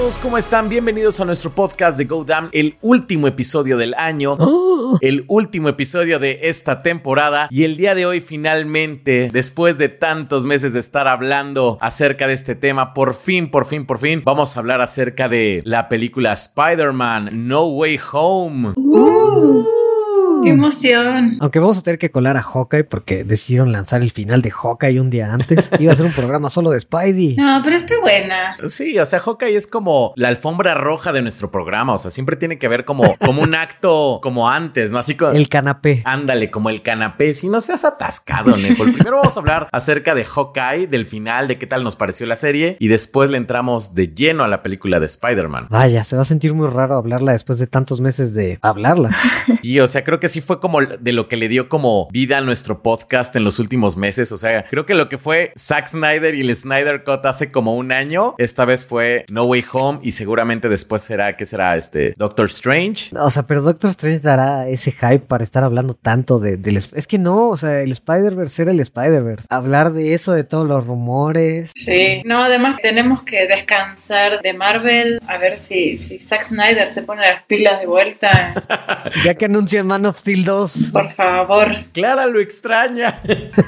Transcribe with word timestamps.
todos, 0.00 0.18
¿cómo 0.18 0.38
están? 0.38 0.70
Bienvenidos 0.70 1.20
a 1.20 1.26
nuestro 1.26 1.50
podcast 1.50 1.98
de 1.98 2.06
Go 2.06 2.24
Damn, 2.24 2.48
el 2.52 2.78
último 2.80 3.26
episodio 3.26 3.76
del 3.76 3.92
año, 3.92 4.32
oh. 4.40 4.96
el 5.02 5.26
último 5.28 5.68
episodio 5.68 6.18
de 6.18 6.40
esta 6.44 6.82
temporada 6.82 7.48
y 7.50 7.64
el 7.64 7.76
día 7.76 7.94
de 7.94 8.06
hoy 8.06 8.22
finalmente, 8.22 9.28
después 9.30 9.76
de 9.76 9.90
tantos 9.90 10.46
meses 10.46 10.72
de 10.72 10.80
estar 10.80 11.06
hablando 11.06 11.76
acerca 11.82 12.26
de 12.26 12.32
este 12.32 12.54
tema, 12.54 12.94
por 12.94 13.12
fin, 13.12 13.50
por 13.50 13.66
fin, 13.66 13.84
por 13.84 13.98
fin, 13.98 14.22
vamos 14.24 14.56
a 14.56 14.60
hablar 14.60 14.80
acerca 14.80 15.28
de 15.28 15.60
la 15.66 15.90
película 15.90 16.32
Spider-Man 16.32 17.46
No 17.46 17.66
Way 17.66 18.00
Home. 18.10 18.72
Uh. 18.76 19.89
¡Qué 20.42 20.50
emoción! 20.50 21.36
Aunque 21.40 21.58
vamos 21.58 21.78
a 21.78 21.82
tener 21.82 21.98
que 21.98 22.10
colar 22.10 22.36
a 22.36 22.42
Hawkeye 22.42 22.84
porque 22.84 23.24
decidieron 23.24 23.72
lanzar 23.72 24.02
el 24.02 24.10
final 24.10 24.42
de 24.42 24.50
Hawkeye 24.50 25.00
un 25.00 25.10
día 25.10 25.32
antes. 25.32 25.70
Iba 25.78 25.92
a 25.92 25.96
ser 25.96 26.06
un 26.06 26.12
programa 26.12 26.50
solo 26.50 26.70
de 26.70 26.80
Spidey. 26.80 27.36
No, 27.36 27.60
pero 27.62 27.76
está 27.76 28.00
buena. 28.00 28.56
Sí, 28.66 28.98
o 28.98 29.06
sea, 29.06 29.20
Hawkeye 29.20 29.56
es 29.56 29.66
como 29.66 30.12
la 30.16 30.28
alfombra 30.28 30.74
roja 30.74 31.12
de 31.12 31.22
nuestro 31.22 31.50
programa. 31.50 31.92
O 31.92 31.98
sea, 31.98 32.10
siempre 32.10 32.36
tiene 32.36 32.58
que 32.58 32.68
ver 32.68 32.84
como, 32.84 33.16
como 33.18 33.42
un 33.42 33.54
acto 33.54 34.20
como 34.22 34.48
antes, 34.48 34.92
¿no? 34.92 34.98
Así 34.98 35.14
como. 35.14 35.32
El 35.32 35.48
canapé. 35.48 36.02
Ándale, 36.04 36.50
como 36.50 36.70
el 36.70 36.82
canapé. 36.82 37.32
Si 37.32 37.48
no 37.48 37.60
seas 37.60 37.84
atascado, 37.84 38.56
Nepal. 38.56 38.92
Primero 38.92 39.18
vamos 39.18 39.36
a 39.36 39.40
hablar 39.40 39.68
acerca 39.72 40.14
de 40.14 40.24
Hawkeye, 40.24 40.86
del 40.86 41.06
final, 41.06 41.48
de 41.48 41.58
qué 41.58 41.66
tal 41.66 41.84
nos 41.84 41.96
pareció 41.96 42.26
la 42.26 42.36
serie. 42.36 42.76
Y 42.80 42.88
después 42.88 43.30
le 43.30 43.36
entramos 43.36 43.94
de 43.94 44.08
lleno 44.08 44.44
a 44.44 44.48
la 44.48 44.62
película 44.62 45.00
de 45.00 45.06
Spider-Man. 45.06 45.68
Vaya, 45.70 46.04
se 46.04 46.16
va 46.16 46.22
a 46.22 46.24
sentir 46.26 46.54
muy 46.54 46.68
raro 46.68 46.96
hablarla 46.96 47.32
después 47.32 47.58
de 47.58 47.66
tantos 47.66 48.00
meses 48.00 48.34
de 48.34 48.58
hablarla. 48.62 49.10
Y, 49.62 49.80
o 49.80 49.86
sea, 49.86 50.04
creo 50.04 50.20
que 50.20 50.28
sí 50.30 50.40
fue 50.40 50.60
como 50.60 50.80
de 50.80 51.12
lo 51.12 51.28
que 51.28 51.36
le 51.36 51.48
dio 51.48 51.68
como 51.68 52.08
vida 52.10 52.38
a 52.38 52.40
nuestro 52.40 52.82
podcast 52.82 53.34
en 53.36 53.44
los 53.44 53.58
últimos 53.58 53.96
meses. 53.96 54.32
O 54.32 54.38
sea, 54.38 54.64
creo 54.64 54.86
que 54.86 54.94
lo 54.94 55.08
que 55.08 55.18
fue 55.18 55.52
Zack 55.58 55.88
Snyder 55.88 56.34
y 56.34 56.40
el 56.40 56.54
Snyder 56.54 57.04
Cut 57.04 57.24
hace 57.26 57.50
como 57.50 57.74
un 57.74 57.92
año, 57.92 58.34
esta 58.38 58.64
vez 58.64 58.86
fue 58.86 59.24
No 59.30 59.44
Way 59.44 59.64
Home 59.72 59.98
y 60.02 60.12
seguramente 60.12 60.68
después 60.68 61.02
será, 61.02 61.36
¿qué 61.36 61.44
será? 61.44 61.76
Este 61.76 62.14
Doctor 62.16 62.46
Strange. 62.46 63.10
O 63.16 63.30
sea, 63.30 63.46
pero 63.46 63.62
Doctor 63.62 63.90
Strange 63.90 64.20
dará 64.20 64.68
ese 64.68 64.92
hype 64.92 65.20
para 65.20 65.44
estar 65.44 65.64
hablando 65.64 65.94
tanto 65.94 66.38
de, 66.38 66.56
del... 66.56 66.76
Es 66.76 67.06
que 67.06 67.18
no, 67.18 67.48
o 67.48 67.56
sea, 67.56 67.80
el 67.80 67.92
Spider-Verse 67.92 68.62
era 68.62 68.70
el 68.70 68.80
Spider-Verse. 68.80 69.46
Hablar 69.50 69.92
de 69.92 70.14
eso, 70.14 70.32
de 70.32 70.44
todos 70.44 70.66
los 70.66 70.86
rumores. 70.86 71.72
Sí, 71.74 72.22
no, 72.24 72.44
además 72.44 72.76
tenemos 72.82 73.22
que 73.22 73.46
descansar 73.46 74.40
de 74.42 74.52
Marvel, 74.52 75.20
a 75.26 75.38
ver 75.38 75.58
si, 75.58 75.98
si 75.98 76.18
Zack 76.18 76.44
Snyder 76.44 76.88
se 76.88 77.02
pone 77.02 77.22
las 77.22 77.42
pilas 77.44 77.80
de 77.80 77.86
vuelta. 77.86 78.54
ya 79.24 79.34
que 79.34 79.46
anuncia 79.46 79.82
Man 79.84 80.06
of 80.06 80.19
Steel 80.20 80.44
2 80.44 80.90
por 80.92 81.10
favor. 81.12 81.68
Clara 81.92 82.26
lo 82.26 82.40
extraña. 82.40 83.18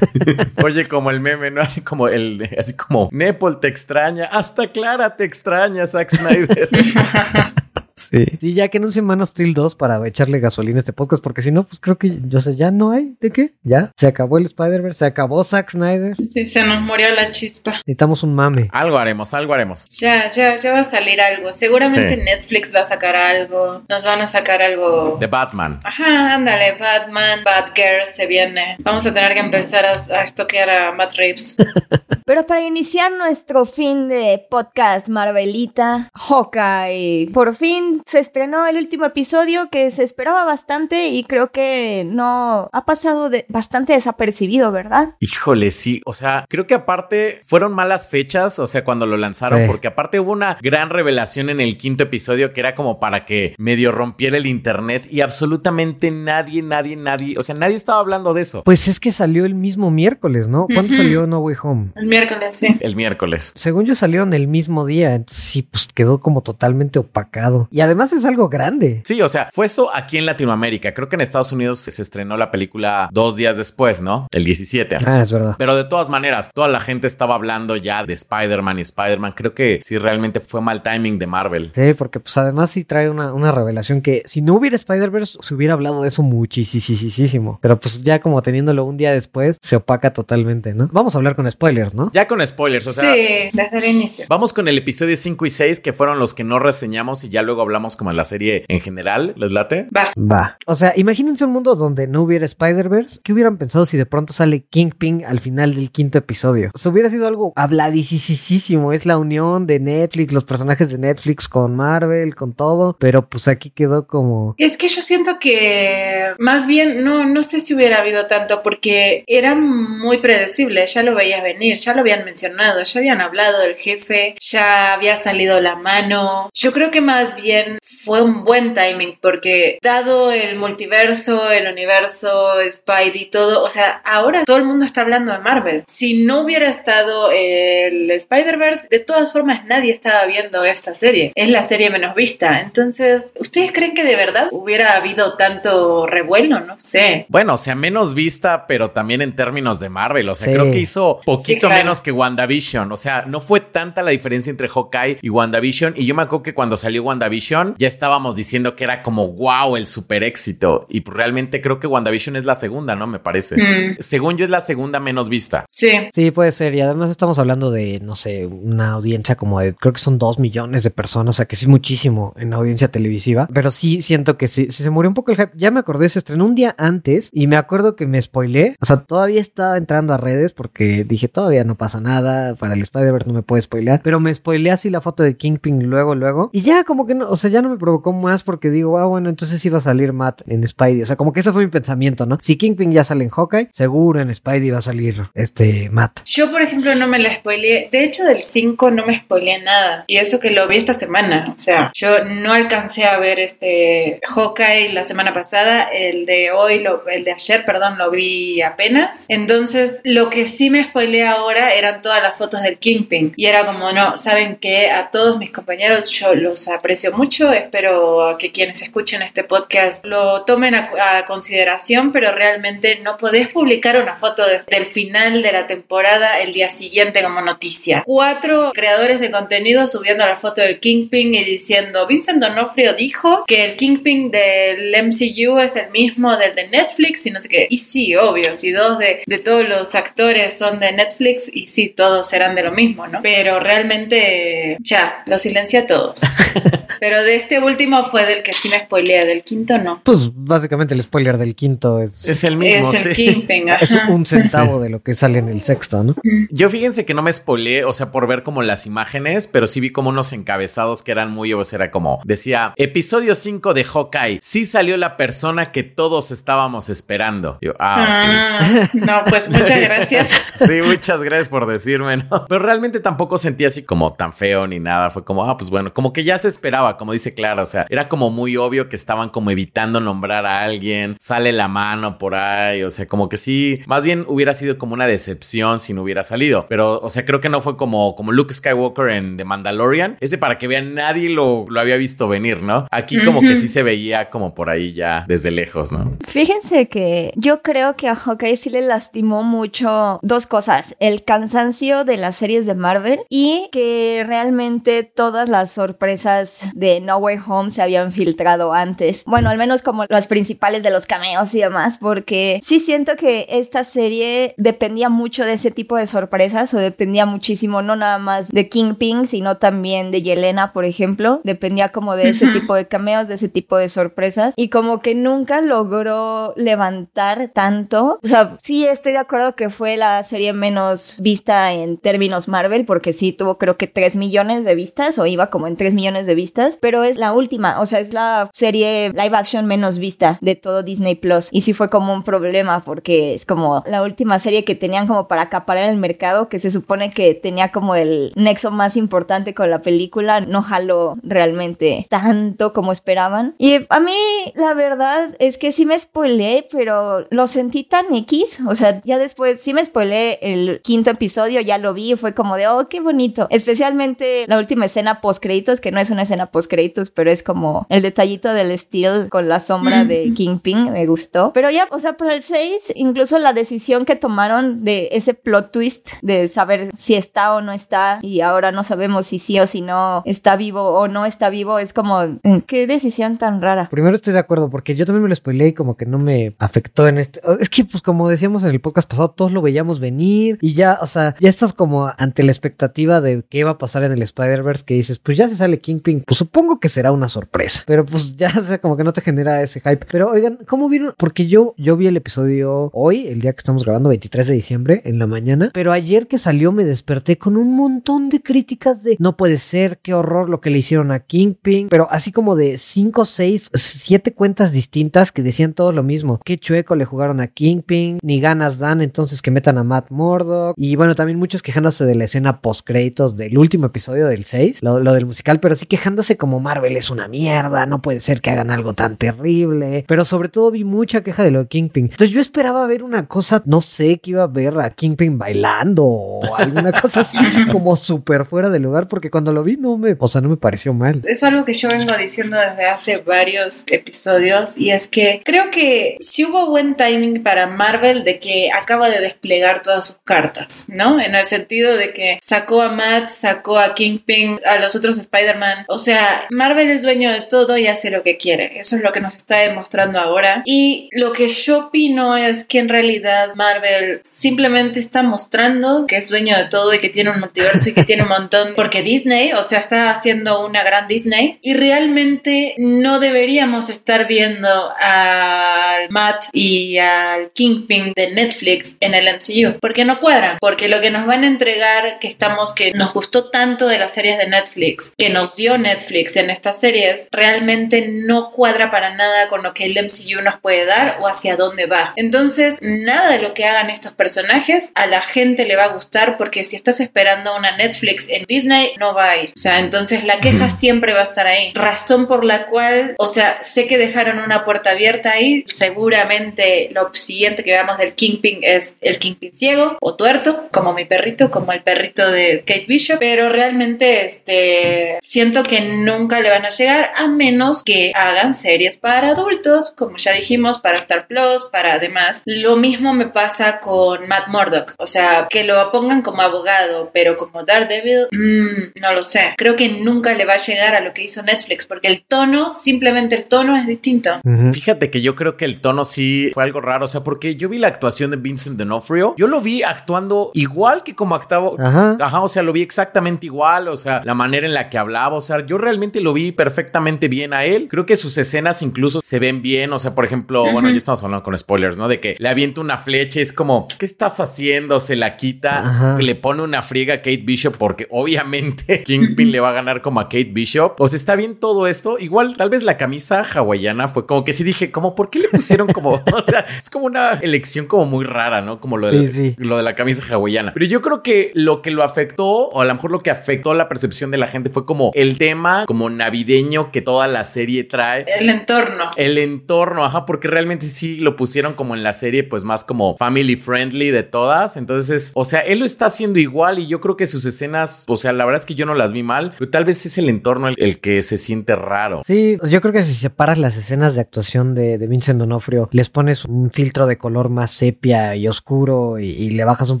Oye, 0.64 0.88
como 0.88 1.10
el 1.10 1.20
meme, 1.20 1.50
¿no? 1.50 1.60
Así 1.60 1.82
como 1.82 2.08
el, 2.08 2.48
así 2.58 2.74
como 2.74 3.10
Nepal 3.12 3.60
te 3.60 3.68
extraña, 3.68 4.24
hasta 4.24 4.68
Clara 4.68 5.14
te 5.14 5.24
extraña, 5.24 5.86
Zack 5.86 6.10
Snyder. 6.10 6.70
Sí. 7.98 8.24
Sí, 8.40 8.54
ya 8.54 8.68
que 8.68 8.78
anuncie 8.78 9.02
Man 9.02 9.20
of 9.20 9.30
Steel 9.30 9.54
2 9.54 9.74
para 9.74 10.06
echarle 10.06 10.40
gasolina 10.40 10.76
a 10.76 10.80
este 10.80 10.92
podcast, 10.92 11.22
porque 11.22 11.42
si 11.42 11.52
no, 11.52 11.64
pues 11.64 11.80
creo 11.80 11.98
que, 11.98 12.18
yo 12.26 12.40
sé, 12.40 12.54
ya 12.56 12.70
no 12.70 12.90
hay. 12.90 13.16
¿De 13.20 13.30
qué? 13.30 13.52
Ya. 13.62 13.92
Se 13.96 14.06
acabó 14.06 14.38
el 14.38 14.44
Spider-Verse, 14.46 14.98
se 14.98 15.06
acabó 15.06 15.42
Zack 15.44 15.70
Snyder. 15.70 16.16
Sí, 16.32 16.46
se 16.46 16.62
nos 16.62 16.80
murió 16.82 17.10
la 17.10 17.30
chispa. 17.30 17.72
Necesitamos 17.86 18.22
un 18.22 18.34
mame. 18.34 18.68
Algo 18.72 18.98
haremos, 18.98 19.34
algo 19.34 19.54
haremos. 19.54 19.86
Ya, 19.98 20.28
ya, 20.28 20.56
ya 20.56 20.72
va 20.72 20.80
a 20.80 20.84
salir 20.84 21.20
algo. 21.20 21.52
Seguramente 21.52 22.16
Netflix 22.16 22.74
va 22.74 22.80
a 22.80 22.84
sacar 22.84 23.16
algo. 23.16 23.82
Nos 23.88 24.04
van 24.04 24.20
a 24.20 24.26
sacar 24.26 24.62
algo. 24.62 25.16
De 25.20 25.26
Batman. 25.26 25.80
Ajá, 25.84 26.34
ándale, 26.34 26.76
Batman, 26.78 27.40
Batgirl 27.44 28.06
se 28.06 28.26
viene. 28.26 28.76
Vamos 28.80 29.06
a 29.06 29.12
tener 29.14 29.34
que 29.34 29.40
empezar 29.40 29.84
a, 29.86 29.92
a 29.92 30.24
estoquear 30.24 30.70
a 30.70 30.92
Matt 30.92 31.14
Reeves. 31.14 31.56
Pero 32.28 32.46
para 32.46 32.60
iniciar 32.60 33.10
nuestro 33.12 33.64
fin 33.64 34.08
de 34.08 34.46
podcast 34.50 35.08
Marvelita, 35.08 36.10
Hawkeye, 36.12 37.30
por 37.32 37.54
fin 37.54 37.87
se 38.06 38.18
estrenó 38.18 38.66
el 38.66 38.76
último 38.76 39.04
episodio 39.04 39.68
que 39.70 39.90
se 39.90 40.02
esperaba 40.02 40.44
bastante 40.44 41.08
y 41.08 41.24
creo 41.24 41.50
que 41.50 42.04
no 42.06 42.68
ha 42.72 42.84
pasado 42.84 43.30
de, 43.30 43.46
bastante 43.48 43.92
desapercibido, 43.92 44.72
¿verdad? 44.72 45.14
Híjole, 45.20 45.70
sí. 45.70 46.00
O 46.04 46.12
sea, 46.12 46.44
creo 46.48 46.66
que 46.66 46.74
aparte 46.74 47.40
fueron 47.44 47.74
malas 47.74 48.08
fechas, 48.08 48.58
o 48.58 48.66
sea, 48.66 48.84
cuando 48.84 49.06
lo 49.06 49.16
lanzaron, 49.16 49.66
porque 49.66 49.88
aparte 49.88 50.20
hubo 50.20 50.32
una 50.32 50.58
gran 50.62 50.90
revelación 50.90 51.50
en 51.50 51.60
el 51.60 51.76
quinto 51.76 52.04
episodio 52.04 52.52
que 52.52 52.60
era 52.60 52.74
como 52.74 53.00
para 53.00 53.24
que 53.24 53.54
medio 53.58 53.92
rompiera 53.92 54.36
el 54.36 54.46
internet 54.46 55.06
y 55.10 55.20
absolutamente 55.20 56.10
nadie, 56.10 56.62
nadie, 56.62 56.96
nadie, 56.96 57.36
o 57.38 57.42
sea, 57.42 57.54
nadie 57.54 57.74
estaba 57.74 58.00
hablando 58.00 58.34
de 58.34 58.42
eso. 58.42 58.62
Pues 58.64 58.88
es 58.88 59.00
que 59.00 59.12
salió 59.12 59.44
el 59.44 59.54
mismo 59.54 59.90
miércoles, 59.90 60.48
¿no? 60.48 60.66
¿Cuándo 60.72 60.94
salió 60.94 61.26
No 61.26 61.40
Way 61.40 61.56
Home? 61.62 61.92
El 61.96 62.06
miércoles, 62.06 62.56
sí. 62.56 62.76
El 62.80 62.96
miércoles. 62.96 63.52
Según 63.54 63.84
yo 63.84 63.94
salieron 63.94 64.32
el 64.34 64.48
mismo 64.48 64.86
día, 64.86 65.14
entonces 65.14 65.44
sí, 65.44 65.62
pues 65.62 65.88
quedó 65.94 66.20
como 66.20 66.42
totalmente 66.42 66.98
opacado. 66.98 67.68
Y 67.70 67.77
además 67.80 68.12
es 68.12 68.24
algo 68.24 68.48
grande. 68.48 69.02
Sí, 69.04 69.20
o 69.22 69.28
sea, 69.28 69.48
fue 69.52 69.66
eso 69.66 69.94
aquí 69.94 70.18
en 70.18 70.26
Latinoamérica. 70.26 70.94
Creo 70.94 71.08
que 71.08 71.16
en 71.16 71.20
Estados 71.20 71.52
Unidos 71.52 71.80
se 71.80 72.02
estrenó 72.02 72.36
la 72.36 72.50
película 72.50 73.08
dos 73.12 73.36
días 73.36 73.56
después, 73.56 74.02
¿no? 74.02 74.26
El 74.30 74.44
17. 74.44 74.98
Ah, 75.04 75.20
es 75.22 75.32
verdad. 75.32 75.56
Pero 75.58 75.76
de 75.76 75.84
todas 75.84 76.08
maneras, 76.08 76.50
toda 76.54 76.68
la 76.68 76.80
gente 76.80 77.06
estaba 77.06 77.34
hablando 77.34 77.76
ya 77.76 78.04
de 78.04 78.12
Spider-Man 78.12 78.78
y 78.78 78.82
Spider-Man. 78.82 79.32
Creo 79.36 79.54
que 79.54 79.80
sí 79.82 79.98
realmente 79.98 80.40
fue 80.40 80.60
mal 80.60 80.82
timing 80.82 81.18
de 81.18 81.26
Marvel. 81.26 81.72
Sí, 81.74 81.94
porque 81.94 82.20
pues 82.20 82.36
además 82.36 82.70
sí 82.70 82.84
trae 82.84 83.10
una, 83.10 83.32
una 83.32 83.52
revelación 83.52 84.00
que 84.00 84.22
si 84.24 84.42
no 84.42 84.54
hubiera 84.54 84.76
Spider-Verse 84.76 85.38
se 85.40 85.54
hubiera 85.54 85.74
hablado 85.74 86.02
de 86.02 86.08
eso 86.08 86.22
muchísimo. 86.22 87.58
Pero 87.60 87.78
pues 87.78 88.02
ya 88.02 88.20
como 88.20 88.42
teniéndolo 88.42 88.84
un 88.84 88.96
día 88.96 89.12
después 89.12 89.58
se 89.60 89.76
opaca 89.76 90.12
totalmente, 90.12 90.74
¿no? 90.74 90.88
Vamos 90.92 91.14
a 91.14 91.18
hablar 91.18 91.34
con 91.36 91.50
spoilers, 91.50 91.94
¿no? 91.94 92.10
Ya 92.12 92.26
con 92.26 92.44
spoilers, 92.46 92.86
o 92.86 92.92
sea. 92.92 93.12
Sí, 93.12 93.50
desde 93.52 93.78
el 93.78 93.84
inicio. 93.84 94.26
Vamos 94.28 94.52
con 94.52 94.68
el 94.68 94.78
episodio 94.78 95.16
5 95.16 95.46
y 95.46 95.50
6 95.50 95.80
que 95.80 95.92
fueron 95.92 96.18
los 96.18 96.34
que 96.34 96.44
no 96.44 96.58
reseñamos 96.58 97.24
y 97.24 97.28
ya 97.28 97.42
luego 97.42 97.62
hablamos 97.68 97.96
como 97.96 98.12
la 98.12 98.24
serie 98.24 98.64
en 98.68 98.80
general. 98.80 99.34
¿Les 99.36 99.52
late? 99.52 99.88
Va. 99.94 100.12
Va. 100.16 100.58
O 100.66 100.74
sea, 100.74 100.92
imagínense 100.96 101.44
un 101.44 101.52
mundo 101.52 101.74
donde 101.74 102.06
no 102.06 102.22
hubiera 102.22 102.44
Spider-Verse. 102.44 103.20
¿Qué 103.22 103.32
hubieran 103.32 103.58
pensado 103.58 103.86
si 103.86 103.96
de 103.96 104.06
pronto 104.06 104.32
sale 104.32 104.64
Kingpin 104.64 105.24
al 105.24 105.40
final 105.40 105.74
del 105.74 105.90
quinto 105.90 106.18
episodio? 106.18 106.70
O 106.74 106.88
hubiera 106.88 107.10
sido 107.10 107.26
algo 107.26 107.52
habladísimo. 107.56 108.92
Es 108.92 109.06
la 109.06 109.18
unión 109.18 109.66
de 109.66 109.78
Netflix, 109.80 110.32
los 110.32 110.44
personajes 110.44 110.90
de 110.90 110.98
Netflix 110.98 111.48
con 111.48 111.76
Marvel, 111.76 112.34
con 112.34 112.54
todo. 112.54 112.96
Pero 112.98 113.28
pues 113.28 113.48
aquí 113.48 113.70
quedó 113.70 114.06
como. 114.06 114.54
Es 114.58 114.76
que 114.76 114.88
yo 114.88 115.02
siento 115.02 115.38
que 115.38 116.34
más 116.38 116.66
bien 116.66 117.04
no, 117.04 117.26
no 117.26 117.42
sé 117.42 117.60
si 117.60 117.74
hubiera 117.74 118.00
habido 118.00 118.26
tanto 118.26 118.62
porque 118.62 119.24
era 119.26 119.54
muy 119.54 120.18
predecible. 120.18 120.86
Ya 120.86 121.02
lo 121.02 121.14
veías 121.14 121.42
venir, 121.42 121.76
ya 121.76 121.94
lo 121.94 122.00
habían 122.00 122.24
mencionado, 122.24 122.82
ya 122.82 123.00
habían 123.00 123.20
hablado 123.20 123.60
del 123.60 123.76
jefe, 123.76 124.36
ya 124.40 124.94
había 124.94 125.16
salido 125.16 125.60
la 125.60 125.76
mano. 125.76 126.50
Yo 126.54 126.72
creo 126.72 126.90
que 126.90 127.00
más 127.00 127.34
bien 127.36 127.57
fue 128.04 128.22
un 128.22 128.44
buen 128.44 128.74
timing 128.74 129.18
porque 129.20 129.78
dado 129.82 130.30
el 130.32 130.56
multiverso, 130.56 131.50
el 131.50 131.70
universo, 131.70 132.50
Spidey, 132.70 133.30
todo, 133.30 133.62
o 133.62 133.68
sea, 133.68 134.00
ahora 134.04 134.44
todo 134.44 134.56
el 134.56 134.64
mundo 134.64 134.84
está 134.84 135.02
hablando 135.02 135.32
de 135.32 135.38
Marvel. 135.38 135.84
Si 135.86 136.24
no 136.24 136.40
hubiera 136.40 136.68
estado 136.68 137.30
el 137.32 138.10
Spider-Verse, 138.10 138.88
de 138.90 139.00
todas 139.00 139.32
formas 139.32 139.64
nadie 139.66 139.92
estaba 139.92 140.26
viendo 140.26 140.64
esta 140.64 140.94
serie. 140.94 141.32
Es 141.34 141.48
la 141.50 141.62
serie 141.62 141.90
menos 141.90 142.14
vista. 142.14 142.60
Entonces, 142.60 143.34
¿ustedes 143.38 143.72
creen 143.72 143.94
que 143.94 144.04
de 144.04 144.16
verdad 144.16 144.48
hubiera 144.52 144.96
habido 144.96 145.36
tanto 145.36 146.06
revuelo? 146.06 146.60
No 146.60 146.76
sé. 146.80 147.26
Bueno, 147.28 147.54
o 147.54 147.56
sea, 147.56 147.74
menos 147.74 148.14
vista, 148.14 148.66
pero 148.66 148.90
también 148.90 149.22
en 149.22 149.34
términos 149.34 149.80
de 149.80 149.88
Marvel. 149.88 150.28
O 150.28 150.34
sea, 150.34 150.52
creo 150.52 150.70
que 150.70 150.78
hizo 150.78 151.20
poquito 151.24 151.68
menos 151.68 152.00
que 152.00 152.12
WandaVision. 152.12 152.90
O 152.92 152.96
sea, 152.96 153.24
no 153.26 153.40
fue 153.40 153.60
tanta 153.60 154.02
la 154.02 154.10
diferencia 154.10 154.50
entre 154.50 154.68
Hawkeye 154.68 155.18
y 155.22 155.30
WandaVision. 155.30 155.94
Y 155.96 156.06
yo 156.06 156.14
me 156.14 156.22
acuerdo 156.22 156.42
que 156.42 156.54
cuando 156.54 156.76
salió 156.76 157.02
WandaVision, 157.02 157.47
ya 157.48 157.86
estábamos 157.86 158.36
diciendo 158.36 158.76
que 158.76 158.84
era 158.84 159.02
como 159.02 159.28
wow, 159.28 159.76
el 159.76 159.86
super 159.86 160.22
éxito. 160.22 160.86
Y 160.88 161.00
pues 161.00 161.16
realmente 161.16 161.60
creo 161.60 161.80
que 161.80 161.86
WandaVision 161.86 162.36
es 162.36 162.44
la 162.44 162.54
segunda, 162.54 162.94
¿no? 162.94 163.06
Me 163.06 163.18
parece. 163.18 163.56
Mm. 163.56 163.96
Según 163.98 164.36
yo, 164.36 164.44
es 164.44 164.50
la 164.50 164.60
segunda 164.60 165.00
menos 165.00 165.28
vista. 165.28 165.64
Sí. 165.72 165.90
Sí, 166.12 166.30
puede 166.30 166.50
ser. 166.50 166.74
Y 166.74 166.80
además 166.80 167.10
estamos 167.10 167.38
hablando 167.38 167.70
de, 167.70 168.00
no 168.00 168.14
sé, 168.14 168.46
una 168.46 168.92
audiencia 168.92 169.36
como 169.36 169.60
de, 169.60 169.74
creo 169.74 169.92
que 169.92 170.00
son 170.00 170.18
dos 170.18 170.38
millones 170.38 170.82
de 170.82 170.90
personas. 170.90 171.34
O 171.34 171.36
sea, 171.36 171.46
que 171.46 171.56
sí, 171.56 171.66
muchísimo 171.66 172.34
en 172.36 172.52
audiencia 172.52 172.88
televisiva. 172.88 173.48
Pero 173.52 173.70
sí 173.70 174.02
siento 174.02 174.36
que 174.36 174.48
sí, 174.48 174.70
se 174.70 174.90
murió 174.90 175.08
un 175.08 175.14
poco 175.14 175.30
el 175.30 175.36
hype. 175.36 175.52
Ya 175.54 175.70
me 175.70 175.80
acordé, 175.80 176.08
se 176.08 176.18
estrenó 176.18 176.44
un 176.44 176.54
día 176.54 176.74
antes 176.78 177.30
y 177.32 177.46
me 177.46 177.56
acuerdo 177.56 177.96
que 177.96 178.06
me 178.06 178.20
spoilé. 178.20 178.76
O 178.80 178.86
sea, 178.86 178.98
todavía 178.98 179.40
estaba 179.40 179.76
entrando 179.76 180.14
a 180.14 180.16
redes 180.16 180.52
porque 180.52 181.04
dije, 181.04 181.28
todavía 181.28 181.64
no 181.64 181.76
pasa 181.76 182.00
nada. 182.00 182.54
Para 182.54 182.74
el 182.74 182.82
Spider-Verse 182.82 183.28
no 183.28 183.34
me 183.34 183.42
puede 183.42 183.62
spoilear. 183.62 184.00
Pero 184.02 184.20
me 184.20 184.32
spoileé 184.32 184.72
así 184.72 184.90
la 184.90 185.00
foto 185.00 185.22
de 185.22 185.36
Kingpin 185.36 185.84
luego, 185.88 186.14
luego. 186.14 186.50
Y 186.52 186.60
ya 186.60 186.84
como 186.84 187.06
que 187.06 187.14
no, 187.14 187.27
o 187.28 187.36
sea, 187.36 187.50
ya 187.50 187.62
no 187.62 187.68
me 187.68 187.76
provocó 187.76 188.12
más 188.12 188.42
porque 188.42 188.70
digo, 188.70 188.98
ah, 188.98 189.06
bueno, 189.06 189.28
entonces 189.28 189.64
iba 189.64 189.78
a 189.78 189.80
salir 189.80 190.12
Matt 190.12 190.42
en 190.46 190.66
Spidey. 190.66 191.02
O 191.02 191.06
sea, 191.06 191.16
como 191.16 191.32
que 191.32 191.40
ese 191.40 191.52
fue 191.52 191.64
mi 191.64 191.70
pensamiento, 191.70 192.26
¿no? 192.26 192.38
Si 192.40 192.56
Kingpin 192.56 192.92
ya 192.92 193.04
sale 193.04 193.24
en 193.24 193.30
Hawkeye, 193.30 193.68
seguro 193.72 194.20
en 194.20 194.34
Spidey 194.34 194.70
va 194.70 194.78
a 194.78 194.82
salir 194.82 195.22
este 195.34 195.90
Matt. 195.90 196.20
Yo, 196.24 196.50
por 196.50 196.62
ejemplo, 196.62 196.94
no 196.94 197.06
me 197.06 197.18
la 197.18 197.34
spoileé. 197.34 197.88
De 197.90 198.04
hecho, 198.04 198.24
del 198.24 198.42
5 198.42 198.90
no 198.90 199.06
me 199.06 199.18
spoileé 199.20 199.62
nada. 199.62 200.04
Y 200.06 200.16
eso 200.16 200.40
que 200.40 200.50
lo 200.50 200.66
vi 200.68 200.78
esta 200.78 200.94
semana. 200.94 201.52
O 201.54 201.58
sea, 201.58 201.92
yo 201.94 202.24
no 202.24 202.52
alcancé 202.52 203.04
a 203.04 203.18
ver 203.18 203.40
este 203.40 204.20
Hawkeye 204.28 204.92
la 204.92 205.04
semana 205.04 205.32
pasada. 205.32 205.84
El 205.84 206.26
de 206.26 206.50
hoy, 206.52 206.82
lo, 206.82 207.06
el 207.08 207.24
de 207.24 207.32
ayer, 207.32 207.64
perdón, 207.64 207.98
lo 207.98 208.10
vi 208.10 208.62
apenas. 208.62 209.24
Entonces, 209.28 210.00
lo 210.04 210.30
que 210.30 210.46
sí 210.46 210.70
me 210.70 210.84
spoileé 210.84 211.26
ahora 211.26 211.74
eran 211.74 212.02
todas 212.02 212.22
las 212.22 212.36
fotos 212.36 212.62
del 212.62 212.78
Kingpin. 212.78 213.32
Y 213.36 213.46
era 213.46 213.66
como, 213.66 213.92
no, 213.92 214.16
saben 214.16 214.56
que 214.56 214.90
a 214.90 215.10
todos 215.10 215.38
mis 215.38 215.52
compañeros 215.52 216.10
yo 216.10 216.34
los 216.34 216.68
aprecio 216.68 217.12
mucho. 217.18 217.52
Espero 217.52 218.36
que 218.38 218.52
quienes 218.52 218.80
escuchen 218.80 219.22
este 219.22 219.42
podcast 219.42 220.04
lo 220.04 220.44
tomen 220.44 220.74
a, 220.76 221.24
consideración, 221.26 222.12
pero 222.12 222.32
realmente 222.32 223.00
no 223.02 223.16
podés 223.18 223.48
publicar 223.52 224.00
una 224.00 224.14
foto 224.16 224.46
de- 224.46 224.60
del 224.68 224.86
final 224.86 225.42
de 225.42 225.52
la 225.52 225.66
temporada 225.66 226.38
el 226.38 226.52
día 226.52 226.68
siguiente 226.70 227.22
como 227.22 227.40
noticia. 227.40 228.02
Cuatro 228.06 228.70
creadores 228.72 229.20
de 229.20 229.30
contenido 229.32 229.86
subiendo 229.88 230.24
la 230.24 230.36
foto 230.36 230.60
del 230.62 230.78
Kingpin 230.78 231.34
y 231.34 231.44
diciendo, 231.44 232.06
Vincent 232.06 232.40
Donofrio 232.40 232.94
dijo 232.94 233.44
que 233.46 233.64
el 233.64 233.76
Kingpin 233.76 234.30
del 234.30 234.94
MCU 235.02 235.58
es 235.58 235.74
el 235.76 235.90
mismo 235.90 236.36
del 236.36 236.54
de 236.54 236.68
Netflix 236.68 237.26
y 237.26 237.30
no 237.32 237.40
sé 237.40 237.48
qué. 237.48 237.66
Y 237.68 237.78
sí, 237.78 238.14
obvio, 238.14 238.54
si 238.54 238.70
dos 238.70 238.96
de, 238.98 239.22
de 239.26 239.38
todos 239.38 239.68
los 239.68 239.94
actores 239.96 240.56
son 240.56 240.78
de 240.78 240.92
Netflix 240.92 241.50
y 241.52 241.66
sí, 241.66 241.88
todos 241.88 242.28
serán 242.28 242.54
de 242.54 242.62
lo 242.62 242.70
mismo, 242.70 243.06
¿no? 243.08 243.20
Pero 243.22 243.58
realmente 243.58 244.76
ya, 244.80 245.22
lo 245.26 245.38
silencia 245.38 245.80
a 245.80 245.86
todos. 245.86 246.20
Pero 247.08 247.22
de 247.22 247.36
este 247.36 247.58
último 247.58 248.04
fue 248.04 248.26
del 248.26 248.42
que 248.42 248.52
sí 248.52 248.68
me 248.68 248.80
spoileé, 248.80 249.24
del 249.24 249.42
quinto 249.42 249.78
no. 249.78 250.02
Pues 250.04 250.30
básicamente 250.34 250.92
el 250.92 251.02
spoiler 251.02 251.38
del 251.38 251.54
quinto 251.54 252.00
es, 252.00 252.28
Es 252.28 252.44
el 252.44 252.58
mismo, 252.58 252.92
es 252.92 253.06
el 253.06 253.14
sí. 253.14 253.24
Kingpin, 253.32 253.70
es 253.80 253.96
un 254.10 254.26
centavo 254.26 254.78
de 254.78 254.90
lo 254.90 255.02
que 255.02 255.14
sale 255.14 255.38
en 255.38 255.48
el 255.48 255.62
sexto, 255.62 256.04
¿no? 256.04 256.14
Yo 256.50 256.68
fíjense 256.68 257.06
que 257.06 257.14
no 257.14 257.22
me 257.22 257.32
spoileé, 257.32 257.86
o 257.86 257.94
sea, 257.94 258.12
por 258.12 258.26
ver 258.26 258.42
como 258.42 258.60
las 258.60 258.84
imágenes, 258.84 259.46
pero 259.46 259.66
sí 259.66 259.80
vi 259.80 259.88
como 259.88 260.10
unos 260.10 260.34
encabezados 260.34 261.02
que 261.02 261.12
eran 261.12 261.30
muy, 261.30 261.50
o 261.54 261.64
sea, 261.64 261.78
era 261.78 261.90
como, 261.90 262.20
decía, 262.26 262.74
episodio 262.76 263.34
5 263.34 263.72
de 263.72 263.84
Hawkeye, 263.84 264.38
sí 264.42 264.66
salió 264.66 264.98
la 264.98 265.16
persona 265.16 265.72
que 265.72 265.84
todos 265.84 266.30
estábamos 266.30 266.90
esperando. 266.90 267.56
Yo, 267.62 267.72
ah, 267.78 268.02
ok. 268.02 268.08
Ah, 268.10 268.88
no, 268.92 269.22
pues 269.30 269.48
muchas 269.50 269.80
gracias. 269.80 270.28
Sí, 270.52 270.82
muchas 270.84 271.22
gracias 271.22 271.48
por 271.48 271.66
decirme, 271.66 272.18
¿no? 272.18 272.44
Pero 272.46 272.58
realmente 272.58 273.00
tampoco 273.00 273.38
sentí 273.38 273.64
así 273.64 273.82
como 273.82 274.12
tan 274.12 274.34
feo 274.34 274.66
ni 274.66 274.78
nada. 274.78 275.08
Fue 275.08 275.24
como, 275.24 275.48
ah, 275.48 275.56
pues 275.56 275.70
bueno, 275.70 275.94
como 275.94 276.12
que 276.12 276.22
ya 276.22 276.36
se 276.36 276.48
esperaba, 276.48 276.97
como 276.98 277.12
dice 277.12 277.34
Clara. 277.34 277.62
O 277.62 277.66
sea, 277.66 277.86
era 277.88 278.08
como 278.08 278.30
muy 278.30 278.56
obvio 278.56 278.88
que 278.88 278.96
estaban 278.96 279.30
como 279.30 279.50
evitando 279.50 280.00
nombrar 280.00 280.44
a 280.46 280.62
alguien. 280.62 281.16
Sale 281.18 281.52
la 281.52 281.68
mano 281.68 282.18
por 282.18 282.34
ahí. 282.34 282.82
O 282.82 282.90
sea, 282.90 283.06
como 283.06 283.28
que 283.28 283.36
sí, 283.36 283.80
más 283.86 284.04
bien 284.04 284.24
hubiera 284.28 284.52
sido 284.52 284.78
como 284.78 284.94
una 284.94 285.06
decepción 285.06 285.80
si 285.80 285.94
no 285.94 286.02
hubiera 286.02 286.22
salido. 286.22 286.66
Pero, 286.68 287.00
o 287.00 287.08
sea, 287.08 287.24
creo 287.24 287.40
que 287.40 287.48
no 287.48 287.60
fue 287.60 287.76
como, 287.76 288.14
como 288.14 288.32
Luke 288.32 288.52
Skywalker 288.52 289.08
en 289.08 289.36
The 289.36 289.44
Mandalorian. 289.44 290.16
Ese 290.20 290.38
para 290.38 290.58
que 290.58 290.68
vean, 290.68 290.94
nadie 290.94 291.30
lo, 291.30 291.66
lo 291.68 291.80
había 291.80 291.96
visto 291.96 292.28
venir, 292.28 292.62
¿no? 292.62 292.86
Aquí 292.90 293.22
como 293.24 293.40
que 293.40 293.54
sí 293.54 293.68
se 293.68 293.82
veía 293.82 294.30
como 294.30 294.54
por 294.54 294.70
ahí 294.70 294.92
ya 294.92 295.24
desde 295.28 295.50
lejos, 295.50 295.92
¿no? 295.92 296.16
Fíjense 296.26 296.88
que 296.88 297.32
yo 297.36 297.62
creo 297.62 297.96
que 297.96 298.08
a 298.08 298.14
Hawkeye 298.14 298.56
sí 298.56 298.70
le 298.70 298.82
lastimó 298.82 299.42
mucho 299.42 300.18
dos 300.22 300.46
cosas. 300.46 300.96
El 301.00 301.24
cansancio 301.24 302.04
de 302.04 302.16
las 302.16 302.36
series 302.36 302.66
de 302.66 302.74
Marvel 302.74 303.20
y 303.28 303.68
que 303.72 304.24
realmente 304.26 305.02
todas 305.02 305.48
las 305.48 305.72
sorpresas 305.72 306.62
de 306.74 306.87
No 307.00 307.18
Way 307.18 307.38
Home 307.46 307.70
se 307.70 307.82
habían 307.82 308.12
filtrado 308.12 308.72
antes. 308.72 309.24
Bueno, 309.24 309.50
al 309.50 309.58
menos 309.58 309.82
como 309.82 310.04
las 310.08 310.26
principales 310.26 310.82
de 310.82 310.90
los 310.90 311.06
cameos 311.06 311.54
y 311.54 311.60
demás, 311.60 311.98
porque 311.98 312.60
sí 312.62 312.80
siento 312.80 313.16
que 313.16 313.46
esta 313.48 313.84
serie 313.84 314.54
dependía 314.56 315.08
mucho 315.08 315.44
de 315.44 315.54
ese 315.54 315.70
tipo 315.70 315.96
de 315.96 316.06
sorpresas 316.06 316.72
o 316.74 316.78
dependía 316.78 317.26
muchísimo 317.26 317.82
no 317.82 317.96
nada 317.96 318.18
más 318.18 318.48
de 318.48 318.68
Kingpin, 318.68 319.26
sino 319.26 319.56
también 319.56 320.10
de 320.10 320.22
Yelena, 320.22 320.72
por 320.72 320.84
ejemplo. 320.84 321.40
Dependía 321.44 321.90
como 321.90 322.16
de 322.16 322.30
ese 322.30 322.46
tipo 322.48 322.74
de 322.74 322.86
cameos, 322.86 323.28
de 323.28 323.34
ese 323.34 323.48
tipo 323.48 323.76
de 323.76 323.88
sorpresas 323.88 324.54
y 324.56 324.68
como 324.68 325.00
que 325.00 325.14
nunca 325.14 325.60
logró 325.60 326.54
levantar 326.56 327.48
tanto. 327.48 328.18
O 328.22 328.28
sea, 328.28 328.56
sí 328.62 328.86
estoy 328.86 329.12
de 329.12 329.18
acuerdo 329.18 329.54
que 329.54 329.70
fue 329.70 329.96
la 329.96 330.22
serie 330.22 330.52
menos 330.52 331.16
vista 331.20 331.72
en 331.72 331.98
términos 331.98 332.48
Marvel 332.48 332.84
porque 332.84 333.12
sí 333.12 333.32
tuvo 333.32 333.58
creo 333.58 333.76
que 333.76 333.86
3 333.86 334.16
millones 334.16 334.64
de 334.64 334.74
vistas 334.74 335.18
o 335.18 335.26
iba 335.26 335.50
como 335.50 335.66
en 335.66 335.76
3 335.76 335.94
millones 335.94 336.26
de 336.26 336.34
vistas, 336.34 336.77
pero 336.80 337.04
es 337.04 337.16
la 337.16 337.32
última, 337.32 337.80
o 337.80 337.86
sea, 337.86 338.00
es 338.00 338.12
la 338.12 338.50
serie 338.52 339.10
live 339.10 339.36
action 339.36 339.66
menos 339.66 339.98
vista 339.98 340.38
de 340.40 340.54
todo 340.54 340.82
Disney 340.82 341.14
Plus 341.14 341.48
y 341.52 341.62
sí 341.62 341.72
fue 341.72 341.90
como 341.90 342.12
un 342.12 342.22
problema 342.22 342.80
porque 342.84 343.34
es 343.34 343.46
como 343.46 343.82
la 343.86 344.02
última 344.02 344.38
serie 344.38 344.64
que 344.64 344.74
tenían 344.74 345.06
como 345.06 345.28
para 345.28 345.42
acaparar 345.42 345.88
el 345.88 345.96
mercado 345.96 346.48
que 346.48 346.58
se 346.58 346.70
supone 346.70 347.12
que 347.12 347.34
tenía 347.34 347.72
como 347.72 347.94
el 347.94 348.32
nexo 348.36 348.70
más 348.70 348.96
importante 348.96 349.54
con 349.54 349.70
la 349.70 349.80
película, 349.80 350.40
no 350.40 350.62
jaló 350.62 351.16
realmente 351.22 352.06
tanto 352.08 352.72
como 352.72 352.92
esperaban. 352.92 353.54
Y 353.58 353.86
a 353.88 354.00
mí 354.00 354.12
la 354.54 354.74
verdad 354.74 355.34
es 355.38 355.58
que 355.58 355.72
sí 355.72 355.86
me 355.86 355.98
spoilé, 355.98 356.66
pero 356.70 357.26
lo 357.30 357.46
sentí 357.46 357.84
tan 357.84 358.14
X, 358.14 358.58
o 358.68 358.74
sea, 358.74 359.00
ya 359.04 359.18
después 359.18 359.60
sí 359.60 359.74
me 359.74 359.84
spoilé 359.84 360.38
el 360.42 360.80
quinto 360.82 361.10
episodio, 361.10 361.60
ya 361.60 361.78
lo 361.78 361.94
vi 361.94 362.16
fue 362.16 362.34
como 362.34 362.56
de, 362.56 362.68
oh, 362.68 362.88
qué 362.88 363.00
bonito. 363.00 363.46
Especialmente 363.50 364.44
la 364.48 364.58
última 364.58 364.86
escena 364.86 365.20
post 365.20 365.42
créditos, 365.42 365.80
que 365.80 365.90
no 365.90 366.00
es 366.00 366.10
una 366.10 366.22
escena 366.22 366.46
post 366.46 366.67
créditos, 366.68 367.10
pero 367.10 367.30
es 367.30 367.42
como 367.42 367.86
el 367.88 368.02
detallito 368.02 368.52
del 368.52 368.76
steel 368.78 369.28
con 369.28 369.48
la 369.48 369.60
sombra 369.60 370.04
de 370.04 370.32
Kingpin, 370.34 370.92
me 370.92 371.06
gustó. 371.06 371.52
Pero 371.52 371.70
ya, 371.70 371.88
o 371.90 371.98
sea, 371.98 372.16
para 372.16 372.34
el 372.34 372.42
6, 372.42 372.92
incluso 372.94 373.38
la 373.38 373.52
decisión 373.52 374.04
que 374.04 374.16
tomaron 374.16 374.84
de 374.84 375.08
ese 375.12 375.34
plot 375.34 375.72
twist 375.72 376.10
de 376.22 376.48
saber 376.48 376.90
si 376.96 377.14
está 377.14 377.54
o 377.54 377.60
no 377.60 377.72
está 377.72 378.18
y 378.22 378.40
ahora 378.40 378.72
no 378.72 378.84
sabemos 378.84 379.26
si 379.26 379.38
sí 379.38 379.58
o 379.58 379.66
si 379.66 379.80
no 379.80 380.22
está 380.24 380.56
vivo 380.56 380.82
o 380.82 381.08
no 381.08 381.26
está 381.26 381.50
vivo, 381.50 381.78
es 381.78 381.92
como, 381.92 382.38
mm, 382.42 382.58
qué 382.66 382.86
decisión 382.86 383.38
tan 383.38 383.60
rara. 383.62 383.88
Primero 383.90 384.16
estoy 384.16 384.32
de 384.32 384.38
acuerdo, 384.38 384.70
porque 384.70 384.94
yo 384.94 385.06
también 385.06 385.22
me 385.22 385.28
lo 385.28 385.34
spoileé 385.34 385.68
y 385.68 385.72
como 385.72 385.96
que 385.96 386.06
no 386.06 386.18
me 386.18 386.54
afectó 386.58 387.08
en 387.08 387.18
este. 387.18 387.40
Es 387.60 387.68
que, 387.68 387.84
pues, 387.84 388.02
como 388.02 388.28
decíamos 388.28 388.62
en 388.64 388.70
el 388.70 388.80
podcast 388.80 389.08
pasado, 389.08 389.30
todos 389.30 389.52
lo 389.52 389.62
veíamos 389.62 390.00
venir 390.00 390.58
y 390.60 390.74
ya, 390.74 390.98
o 391.00 391.06
sea, 391.06 391.34
ya 391.40 391.48
estás 391.48 391.72
como 391.72 392.10
ante 392.16 392.42
la 392.42 392.52
expectativa 392.52 393.20
de 393.20 393.44
qué 393.48 393.64
va 393.64 393.72
a 393.72 393.78
pasar 393.78 394.04
en 394.04 394.12
el 394.12 394.22
Spider-Verse 394.22 394.84
que 394.84 394.94
dices, 394.94 395.18
pues 395.18 395.36
ya 395.38 395.48
se 395.48 395.56
sale 395.56 395.78
Kingpin, 395.78 396.22
pues 396.26 396.38
supongo 396.38 396.57
que 396.80 396.88
será 396.88 397.12
una 397.12 397.28
sorpresa, 397.28 397.82
pero 397.86 398.04
pues 398.04 398.36
ya, 398.36 398.50
sea, 398.62 398.78
como 398.78 398.96
que 398.96 399.04
no 399.04 399.12
te 399.12 399.20
genera 399.20 399.62
ese 399.62 399.80
hype. 399.80 400.06
Pero 400.10 400.30
oigan, 400.30 400.58
¿cómo 400.66 400.88
vieron? 400.88 401.14
Porque 401.16 401.46
yo, 401.46 401.74
yo 401.76 401.96
vi 401.96 402.06
el 402.06 402.16
episodio 402.16 402.90
hoy, 402.92 403.28
el 403.28 403.40
día 403.40 403.52
que 403.52 403.58
estamos 403.58 403.84
grabando, 403.84 404.08
23 404.08 404.46
de 404.46 404.54
diciembre, 404.54 405.02
en 405.04 405.18
la 405.18 405.26
mañana, 405.26 405.70
pero 405.72 405.92
ayer 405.92 406.26
que 406.26 406.38
salió 406.38 406.72
me 406.72 406.84
desperté 406.84 407.38
con 407.38 407.56
un 407.56 407.76
montón 407.76 408.28
de 408.28 408.42
críticas 408.42 409.02
de 409.02 409.16
no 409.18 409.36
puede 409.36 409.56
ser, 409.56 409.98
qué 410.02 410.14
horror 410.14 410.50
lo 410.50 410.60
que 410.60 410.70
le 410.70 410.78
hicieron 410.78 411.12
a 411.12 411.20
Kingpin, 411.20 411.88
pero 411.88 412.08
así 412.10 412.32
como 412.32 412.56
de 412.56 412.76
5, 412.76 413.24
6, 413.24 413.70
7 413.74 414.34
cuentas 414.34 414.72
distintas 414.72 415.32
que 415.32 415.42
decían 415.42 415.74
todo 415.74 415.92
lo 415.92 416.02
mismo. 416.02 416.40
Qué 416.44 416.58
chueco 416.58 416.96
le 416.96 417.04
jugaron 417.04 417.40
a 417.40 417.48
Kingpin, 417.48 418.18
ni 418.22 418.40
ganas 418.40 418.78
dan 418.78 419.00
entonces 419.00 419.42
que 419.42 419.50
metan 419.50 419.78
a 419.78 419.84
Matt 419.84 420.10
Murdock. 420.10 420.74
Y 420.76 420.96
bueno, 420.96 421.14
también 421.14 421.38
muchos 421.38 421.62
quejándose 421.62 422.04
de 422.04 422.14
la 422.14 422.24
escena 422.24 422.60
post 422.60 422.86
créditos 422.86 423.36
del 423.36 423.58
último 423.58 423.86
episodio 423.86 424.26
del 424.26 424.44
6, 424.44 424.82
lo, 424.82 425.00
lo 425.00 425.12
del 425.12 425.26
musical, 425.26 425.60
pero 425.60 425.74
sí 425.74 425.86
quejándose 425.86 426.36
como 426.38 426.60
Marvel 426.60 426.96
es 426.96 427.10
una 427.10 427.28
mierda, 427.28 427.84
no 427.86 428.00
puede 428.00 428.20
ser 428.20 428.40
que 428.40 428.50
hagan 428.50 428.70
algo 428.70 428.94
tan 428.94 429.16
terrible. 429.16 430.04
Pero 430.08 430.24
sobre 430.24 430.48
todo 430.48 430.70
vi 430.70 430.84
mucha 430.84 431.22
queja 431.22 431.44
de 431.44 431.50
lo 431.50 431.60
de 431.60 431.68
Kingpin. 431.68 432.06
Entonces 432.06 432.30
yo 432.30 432.40
esperaba 432.40 432.86
ver 432.86 433.02
una 433.02 433.26
cosa, 433.26 433.62
no 433.66 433.80
sé, 433.80 434.18
que 434.18 434.30
iba 434.30 434.44
a 434.44 434.46
ver 434.46 434.78
a 434.78 434.90
Kingpin 434.90 435.38
bailando 435.38 436.04
o 436.04 436.56
alguna 436.56 436.92
cosa 437.00 437.20
así 437.20 437.38
como 437.70 437.96
súper 437.96 438.44
fuera 438.44 438.70
de 438.70 438.78
lugar, 438.78 439.08
porque 439.08 439.30
cuando 439.30 439.52
lo 439.52 439.62
vi 439.62 439.76
no 439.76 439.98
me, 439.98 440.16
o 440.18 440.28
sea, 440.28 440.40
no 440.40 440.48
me 440.48 440.56
pareció 440.56 440.94
mal. 440.94 441.20
Es 441.24 441.42
algo 441.42 441.64
que 441.64 441.74
yo 441.74 441.88
vengo 441.88 442.16
diciendo 442.16 442.56
desde 442.56 442.86
hace 442.86 443.18
varios 443.18 443.84
episodios 443.86 444.76
y 444.76 444.90
es 444.90 445.08
que 445.08 445.42
creo 445.44 445.70
que 445.70 446.16
si 446.20 446.44
hubo 446.44 446.68
buen 446.68 446.96
timing 446.96 447.42
para 447.42 447.66
Marvel 447.66 448.24
de 448.24 448.38
que 448.38 448.70
acaba 448.72 449.10
de 449.10 449.20
desplegar 449.20 449.82
todas 449.82 450.06
sus 450.06 450.16
cartas, 450.24 450.86
¿no? 450.88 451.20
En 451.20 451.34
el 451.34 451.46
sentido 451.46 451.96
de 451.96 452.12
que 452.12 452.38
sacó 452.42 452.82
a 452.82 452.90
Matt, 452.90 453.30
sacó 453.30 453.78
a 453.78 453.94
Kingpin, 453.94 454.60
a 454.64 454.78
los 454.78 454.94
otros 454.94 455.18
Spider-Man. 455.18 455.84
O 455.88 455.98
sea, 455.98 456.27
Marvel 456.50 456.90
es 456.90 457.02
dueño 457.02 457.32
de 457.32 457.42
todo 457.42 457.76
y 457.76 457.86
hace 457.86 458.10
lo 458.10 458.22
que 458.22 458.36
quiere. 458.36 458.78
Eso 458.80 458.96
es 458.96 459.02
lo 459.02 459.12
que 459.12 459.20
nos 459.20 459.36
está 459.36 459.58
demostrando 459.58 460.18
ahora. 460.18 460.62
Y 460.64 461.08
lo 461.12 461.32
que 461.32 461.48
yo 461.48 461.86
opino 461.86 462.36
es 462.36 462.64
que 462.64 462.78
en 462.78 462.88
realidad 462.88 463.54
Marvel 463.54 464.20
simplemente 464.24 465.00
está 465.00 465.22
mostrando 465.22 466.06
que 466.06 466.16
es 466.16 466.28
dueño 466.28 466.56
de 466.56 466.66
todo 466.66 466.94
y 466.94 466.98
que 466.98 467.08
tiene 467.08 467.30
un 467.30 467.40
multiverso 467.40 467.90
y 467.90 467.94
que 467.94 468.04
tiene 468.04 468.22
un 468.22 468.28
montón. 468.28 468.72
Porque 468.76 469.02
Disney, 469.02 469.52
o 469.52 469.62
sea, 469.62 469.80
está 469.80 470.10
haciendo 470.10 470.64
una 470.64 470.82
gran 470.82 471.08
Disney 471.08 471.58
y 471.62 471.74
realmente 471.74 472.74
no 472.78 473.20
deberíamos 473.20 473.90
estar 473.90 474.26
viendo 474.26 474.68
al 474.98 476.08
Matt 476.10 476.46
y 476.52 476.98
al 476.98 477.50
Kingpin 477.52 478.12
de 478.14 478.30
Netflix 478.32 478.96
en 479.00 479.14
el 479.14 479.26
MCU 479.26 479.78
porque 479.80 480.04
no 480.04 480.18
cuadran. 480.18 480.58
Porque 480.60 480.88
lo 480.88 481.00
que 481.00 481.10
nos 481.10 481.26
van 481.26 481.44
a 481.44 481.46
entregar 481.46 482.18
que 482.18 482.28
estamos, 482.28 482.74
que 482.74 482.92
nos 482.92 483.14
gustó 483.14 483.50
tanto 483.50 483.86
de 483.88 483.98
las 483.98 484.14
series 484.14 484.38
de 484.38 484.46
Netflix, 484.46 485.12
que 485.16 485.30
nos 485.30 485.56
dio 485.56 485.78
Netflix 485.78 486.17
en 486.18 486.50
esta 486.50 486.68
estas 486.68 486.80
series 486.80 487.28
realmente 487.32 488.08
no 488.08 488.50
cuadra 488.50 488.90
para 488.90 489.14
nada 489.14 489.48
con 489.48 489.62
lo 489.62 489.72
que 489.72 489.84
el 489.84 489.92
MCU 489.92 490.42
nos 490.42 490.58
puede 490.58 490.84
dar 490.84 491.16
o 491.20 491.26
hacia 491.26 491.56
dónde 491.56 491.86
va. 491.86 492.12
Entonces, 492.16 492.78
nada 492.82 493.30
de 493.30 493.40
lo 493.40 493.54
que 493.54 493.64
hagan 493.64 493.88
estos 493.88 494.12
personajes 494.12 494.92
a 494.94 495.06
la 495.06 495.22
gente 495.22 495.64
le 495.64 495.76
va 495.76 495.84
a 495.84 495.94
gustar 495.94 496.36
porque 496.36 496.64
si 496.64 496.76
estás 496.76 497.00
esperando 497.00 497.56
una 497.56 497.76
Netflix 497.76 498.28
en 498.28 498.44
Disney, 498.46 498.94
no 498.98 499.14
va 499.14 499.30
a 499.30 499.36
ir. 499.38 499.50
O 499.56 499.58
sea, 499.58 499.78
entonces 499.78 500.24
la 500.24 500.40
queja 500.40 500.68
siempre 500.68 501.14
va 501.14 501.20
a 501.20 501.24
estar 501.24 501.46
ahí. 501.46 501.72
Razón 501.74 502.26
por 502.26 502.44
la 502.44 502.66
cual, 502.66 503.14
o 503.18 503.28
sea, 503.28 503.62
sé 503.62 503.86
que 503.86 503.96
dejaron 503.96 504.38
una 504.38 504.64
puerta 504.64 504.90
abierta 504.90 505.30
ahí. 505.30 505.64
Seguramente 505.66 506.88
lo 506.92 507.14
siguiente 507.14 507.64
que 507.64 507.70
veamos 507.70 507.96
del 507.96 508.14
Kingpin 508.14 508.58
es 508.62 508.96
el 509.00 509.18
Kingpin 509.18 509.54
ciego 509.54 509.96
o 510.00 510.16
tuerto, 510.16 510.68
como 510.70 510.92
mi 510.92 511.06
perrito, 511.06 511.50
como 511.50 511.72
el 511.72 511.82
perrito 511.82 512.30
de 512.30 512.62
Kate 512.66 512.84
Bishop. 512.86 513.18
Pero 513.20 513.48
realmente, 513.48 514.26
este, 514.26 515.18
siento 515.22 515.62
que 515.62 515.80
nunca 516.08 516.40
le 516.40 516.50
van 516.50 516.64
a 516.64 516.70
llegar 516.70 517.10
a 517.16 517.28
menos 517.28 517.82
que 517.82 518.12
hagan 518.14 518.54
series 518.54 518.96
para 518.96 519.30
adultos, 519.30 519.92
como 519.96 520.16
ya 520.16 520.32
dijimos, 520.32 520.78
para 520.80 520.98
Star 520.98 521.26
Plus, 521.26 521.64
para 521.70 521.94
además. 521.94 522.42
Lo 522.44 522.76
mismo 522.76 523.12
me 523.14 523.26
pasa 523.26 523.78
con 523.80 524.26
Matt 524.28 524.48
Murdock. 524.48 524.94
O 524.98 525.06
sea, 525.06 525.46
que 525.50 525.64
lo 525.64 525.90
pongan 525.92 526.22
como 526.22 526.42
abogado, 526.42 527.10
pero 527.12 527.36
como 527.36 527.64
Daredevil, 527.64 528.28
mmm, 528.30 529.00
no 529.00 529.12
lo 529.12 529.24
sé. 529.24 529.54
Creo 529.56 529.76
que 529.76 529.88
nunca 529.88 530.34
le 530.34 530.44
va 530.44 530.54
a 530.54 530.58
llegar 530.58 530.94
a 530.94 531.00
lo 531.00 531.12
que 531.12 531.24
hizo 531.24 531.42
Netflix, 531.42 531.86
porque 531.86 532.08
el 532.08 532.24
tono, 532.26 532.74
simplemente 532.74 533.36
el 533.36 533.44
tono 533.44 533.76
es 533.76 533.86
distinto. 533.86 534.40
Fíjate 534.72 535.10
que 535.10 535.20
yo 535.20 535.34
creo 535.34 535.56
que 535.56 535.64
el 535.64 535.80
tono 535.80 536.04
sí 536.04 536.50
fue 536.54 536.64
algo 536.64 536.80
raro, 536.80 537.04
o 537.04 537.08
sea, 537.08 537.22
porque 537.22 537.56
yo 537.56 537.68
vi 537.68 537.78
la 537.78 537.88
actuación 537.88 538.30
de 538.30 538.36
Vincent 538.36 538.78
D'Onofrio, 538.78 539.34
yo 539.36 539.46
lo 539.46 539.60
vi 539.60 539.82
actuando 539.82 540.50
igual 540.54 541.02
que 541.02 541.14
como 541.14 541.34
actuaba, 541.34 541.72
Ajá. 541.78 542.16
ajá, 542.20 542.40
o 542.40 542.48
sea, 542.48 542.62
lo 542.62 542.72
vi 542.72 542.82
exactamente 542.82 543.46
igual, 543.46 543.88
o 543.88 543.96
sea, 543.96 544.20
la 544.24 544.34
manera 544.34 544.66
en 544.66 544.74
la 544.74 544.88
que 544.88 544.98
hablaba, 544.98 545.36
o 545.36 545.40
sea, 545.40 545.64
yo 545.64 545.78
realmente 545.78 545.97
lo 546.20 546.32
vi 546.32 546.52
perfectamente 546.52 547.28
bien 547.28 547.52
a 547.52 547.64
él. 547.64 547.88
Creo 547.90 548.06
que 548.06 548.16
sus 548.16 548.38
escenas 548.38 548.82
incluso 548.82 549.20
se 549.20 549.38
ven 549.38 549.62
bien, 549.62 549.92
o 549.92 549.98
sea, 549.98 550.14
por 550.14 550.24
ejemplo, 550.24 550.70
bueno, 550.72 550.88
ya 550.90 550.96
estamos 550.96 551.22
hablando 551.22 551.42
con 551.42 551.56
spoilers, 551.56 551.98
¿no? 551.98 552.08
De 552.08 552.20
que 552.20 552.36
le 552.38 552.48
avienta 552.48 552.80
una 552.80 552.96
flecha, 552.96 553.40
y 553.40 553.42
es 553.42 553.52
como, 553.52 553.86
¿qué 553.98 554.06
estás 554.06 554.40
haciendo? 554.40 555.00
Se 555.00 555.16
la 555.16 555.36
quita, 555.36 555.78
Ajá. 555.80 556.18
le 556.18 556.34
pone 556.34 556.62
una 556.62 556.82
friega 556.82 557.14
a 557.14 557.16
Kate 557.18 557.42
Bishop 557.44 557.76
porque 557.76 558.06
obviamente 558.10 559.02
Kingpin 559.04 559.50
le 559.50 559.60
va 559.60 559.70
a 559.70 559.72
ganar 559.72 560.02
como 560.02 560.20
a 560.20 560.24
Kate 560.24 560.50
Bishop. 560.52 561.00
O 561.00 561.08
sea, 561.08 561.16
está 561.16 561.36
bien 561.36 561.56
todo 561.56 561.86
esto. 561.86 562.18
Igual, 562.18 562.56
tal 562.56 562.70
vez 562.70 562.82
la 562.82 562.96
camisa 562.96 563.42
hawaiana 563.42 564.08
fue 564.08 564.26
como 564.26 564.44
que 564.44 564.52
sí 564.52 564.64
dije, 564.64 564.90
como, 564.90 565.14
¿por 565.14 565.30
qué 565.30 565.40
le 565.40 565.48
pusieron 565.48 565.88
como, 565.88 566.10
o 566.32 566.40
sea, 566.46 566.66
es 566.78 566.90
como 566.90 567.06
una 567.06 567.32
elección 567.42 567.86
como 567.86 568.06
muy 568.06 568.24
rara, 568.24 568.60
¿no? 568.62 568.80
Como 568.80 568.96
lo 568.96 569.10
de, 569.10 569.28
Sí, 569.28 569.32
sí. 569.32 569.54
lo 569.58 569.76
de 569.76 569.82
la 569.82 569.94
camisa 569.94 570.22
hawaiana. 570.32 570.72
Pero 570.74 570.86
yo 570.86 571.02
creo 571.02 571.22
que 571.22 571.50
lo 571.54 571.82
que 571.82 571.90
lo 571.90 572.02
afectó, 572.02 572.46
o 572.46 572.80
a 572.80 572.84
lo 572.84 572.94
mejor 572.94 573.10
lo 573.10 573.20
que 573.20 573.30
afectó 573.30 573.74
la 573.74 573.88
percepción 573.88 574.30
de 574.30 574.38
la 574.38 574.46
gente 574.46 574.70
fue 574.70 574.84
como 574.86 575.10
el 575.14 575.38
tema 575.38 575.84
como 575.88 576.10
navideño 576.10 576.92
que 576.92 577.00
toda 577.00 577.26
la 577.28 577.44
serie 577.44 577.82
trae. 577.82 578.26
El 578.38 578.50
entorno. 578.50 579.04
El 579.16 579.38
entorno, 579.38 580.04
ajá, 580.04 580.26
porque 580.26 580.46
realmente 580.46 580.84
sí 580.84 581.16
lo 581.16 581.34
pusieron 581.34 581.72
como 581.72 581.94
en 581.94 582.02
la 582.02 582.12
serie, 582.12 582.44
pues 582.44 582.62
más 582.62 582.84
como 582.84 583.16
family 583.16 583.56
friendly 583.56 584.10
de 584.10 584.22
todas. 584.22 584.76
Entonces, 584.76 585.32
o 585.34 585.44
sea, 585.44 585.60
él 585.60 585.78
lo 585.78 585.86
está 585.86 586.04
haciendo 586.04 586.40
igual 586.40 586.78
y 586.78 586.88
yo 586.88 587.00
creo 587.00 587.16
que 587.16 587.26
sus 587.26 587.46
escenas, 587.46 588.04
o 588.06 588.18
sea, 588.18 588.34
la 588.34 588.44
verdad 588.44 588.60
es 588.60 588.66
que 588.66 588.74
yo 588.74 588.84
no 588.84 588.94
las 588.94 589.14
vi 589.14 589.22
mal, 589.22 589.54
pero 589.58 589.70
tal 589.70 589.86
vez 589.86 590.04
es 590.04 590.18
el 590.18 590.28
entorno 590.28 590.68
el, 590.68 590.74
el 590.76 591.00
que 591.00 591.22
se 591.22 591.38
siente 591.38 591.74
raro. 591.74 592.20
Sí, 592.22 592.58
pues 592.60 592.70
yo 592.70 592.82
creo 592.82 592.92
que 592.92 593.02
si 593.02 593.14
separas 593.14 593.56
las 593.56 593.74
escenas 593.78 594.14
de 594.14 594.20
actuación 594.20 594.74
de, 594.74 594.98
de 594.98 595.06
Vincent 595.06 595.40
D'Onofrio, 595.40 595.88
les 595.92 596.10
pones 596.10 596.44
un 596.44 596.70
filtro 596.70 597.06
de 597.06 597.16
color 597.16 597.48
más 597.48 597.70
sepia 597.70 598.36
y 598.36 598.46
oscuro 598.46 599.18
y, 599.18 599.30
y 599.30 599.50
le 599.52 599.64
bajas 599.64 599.88
un 599.88 600.00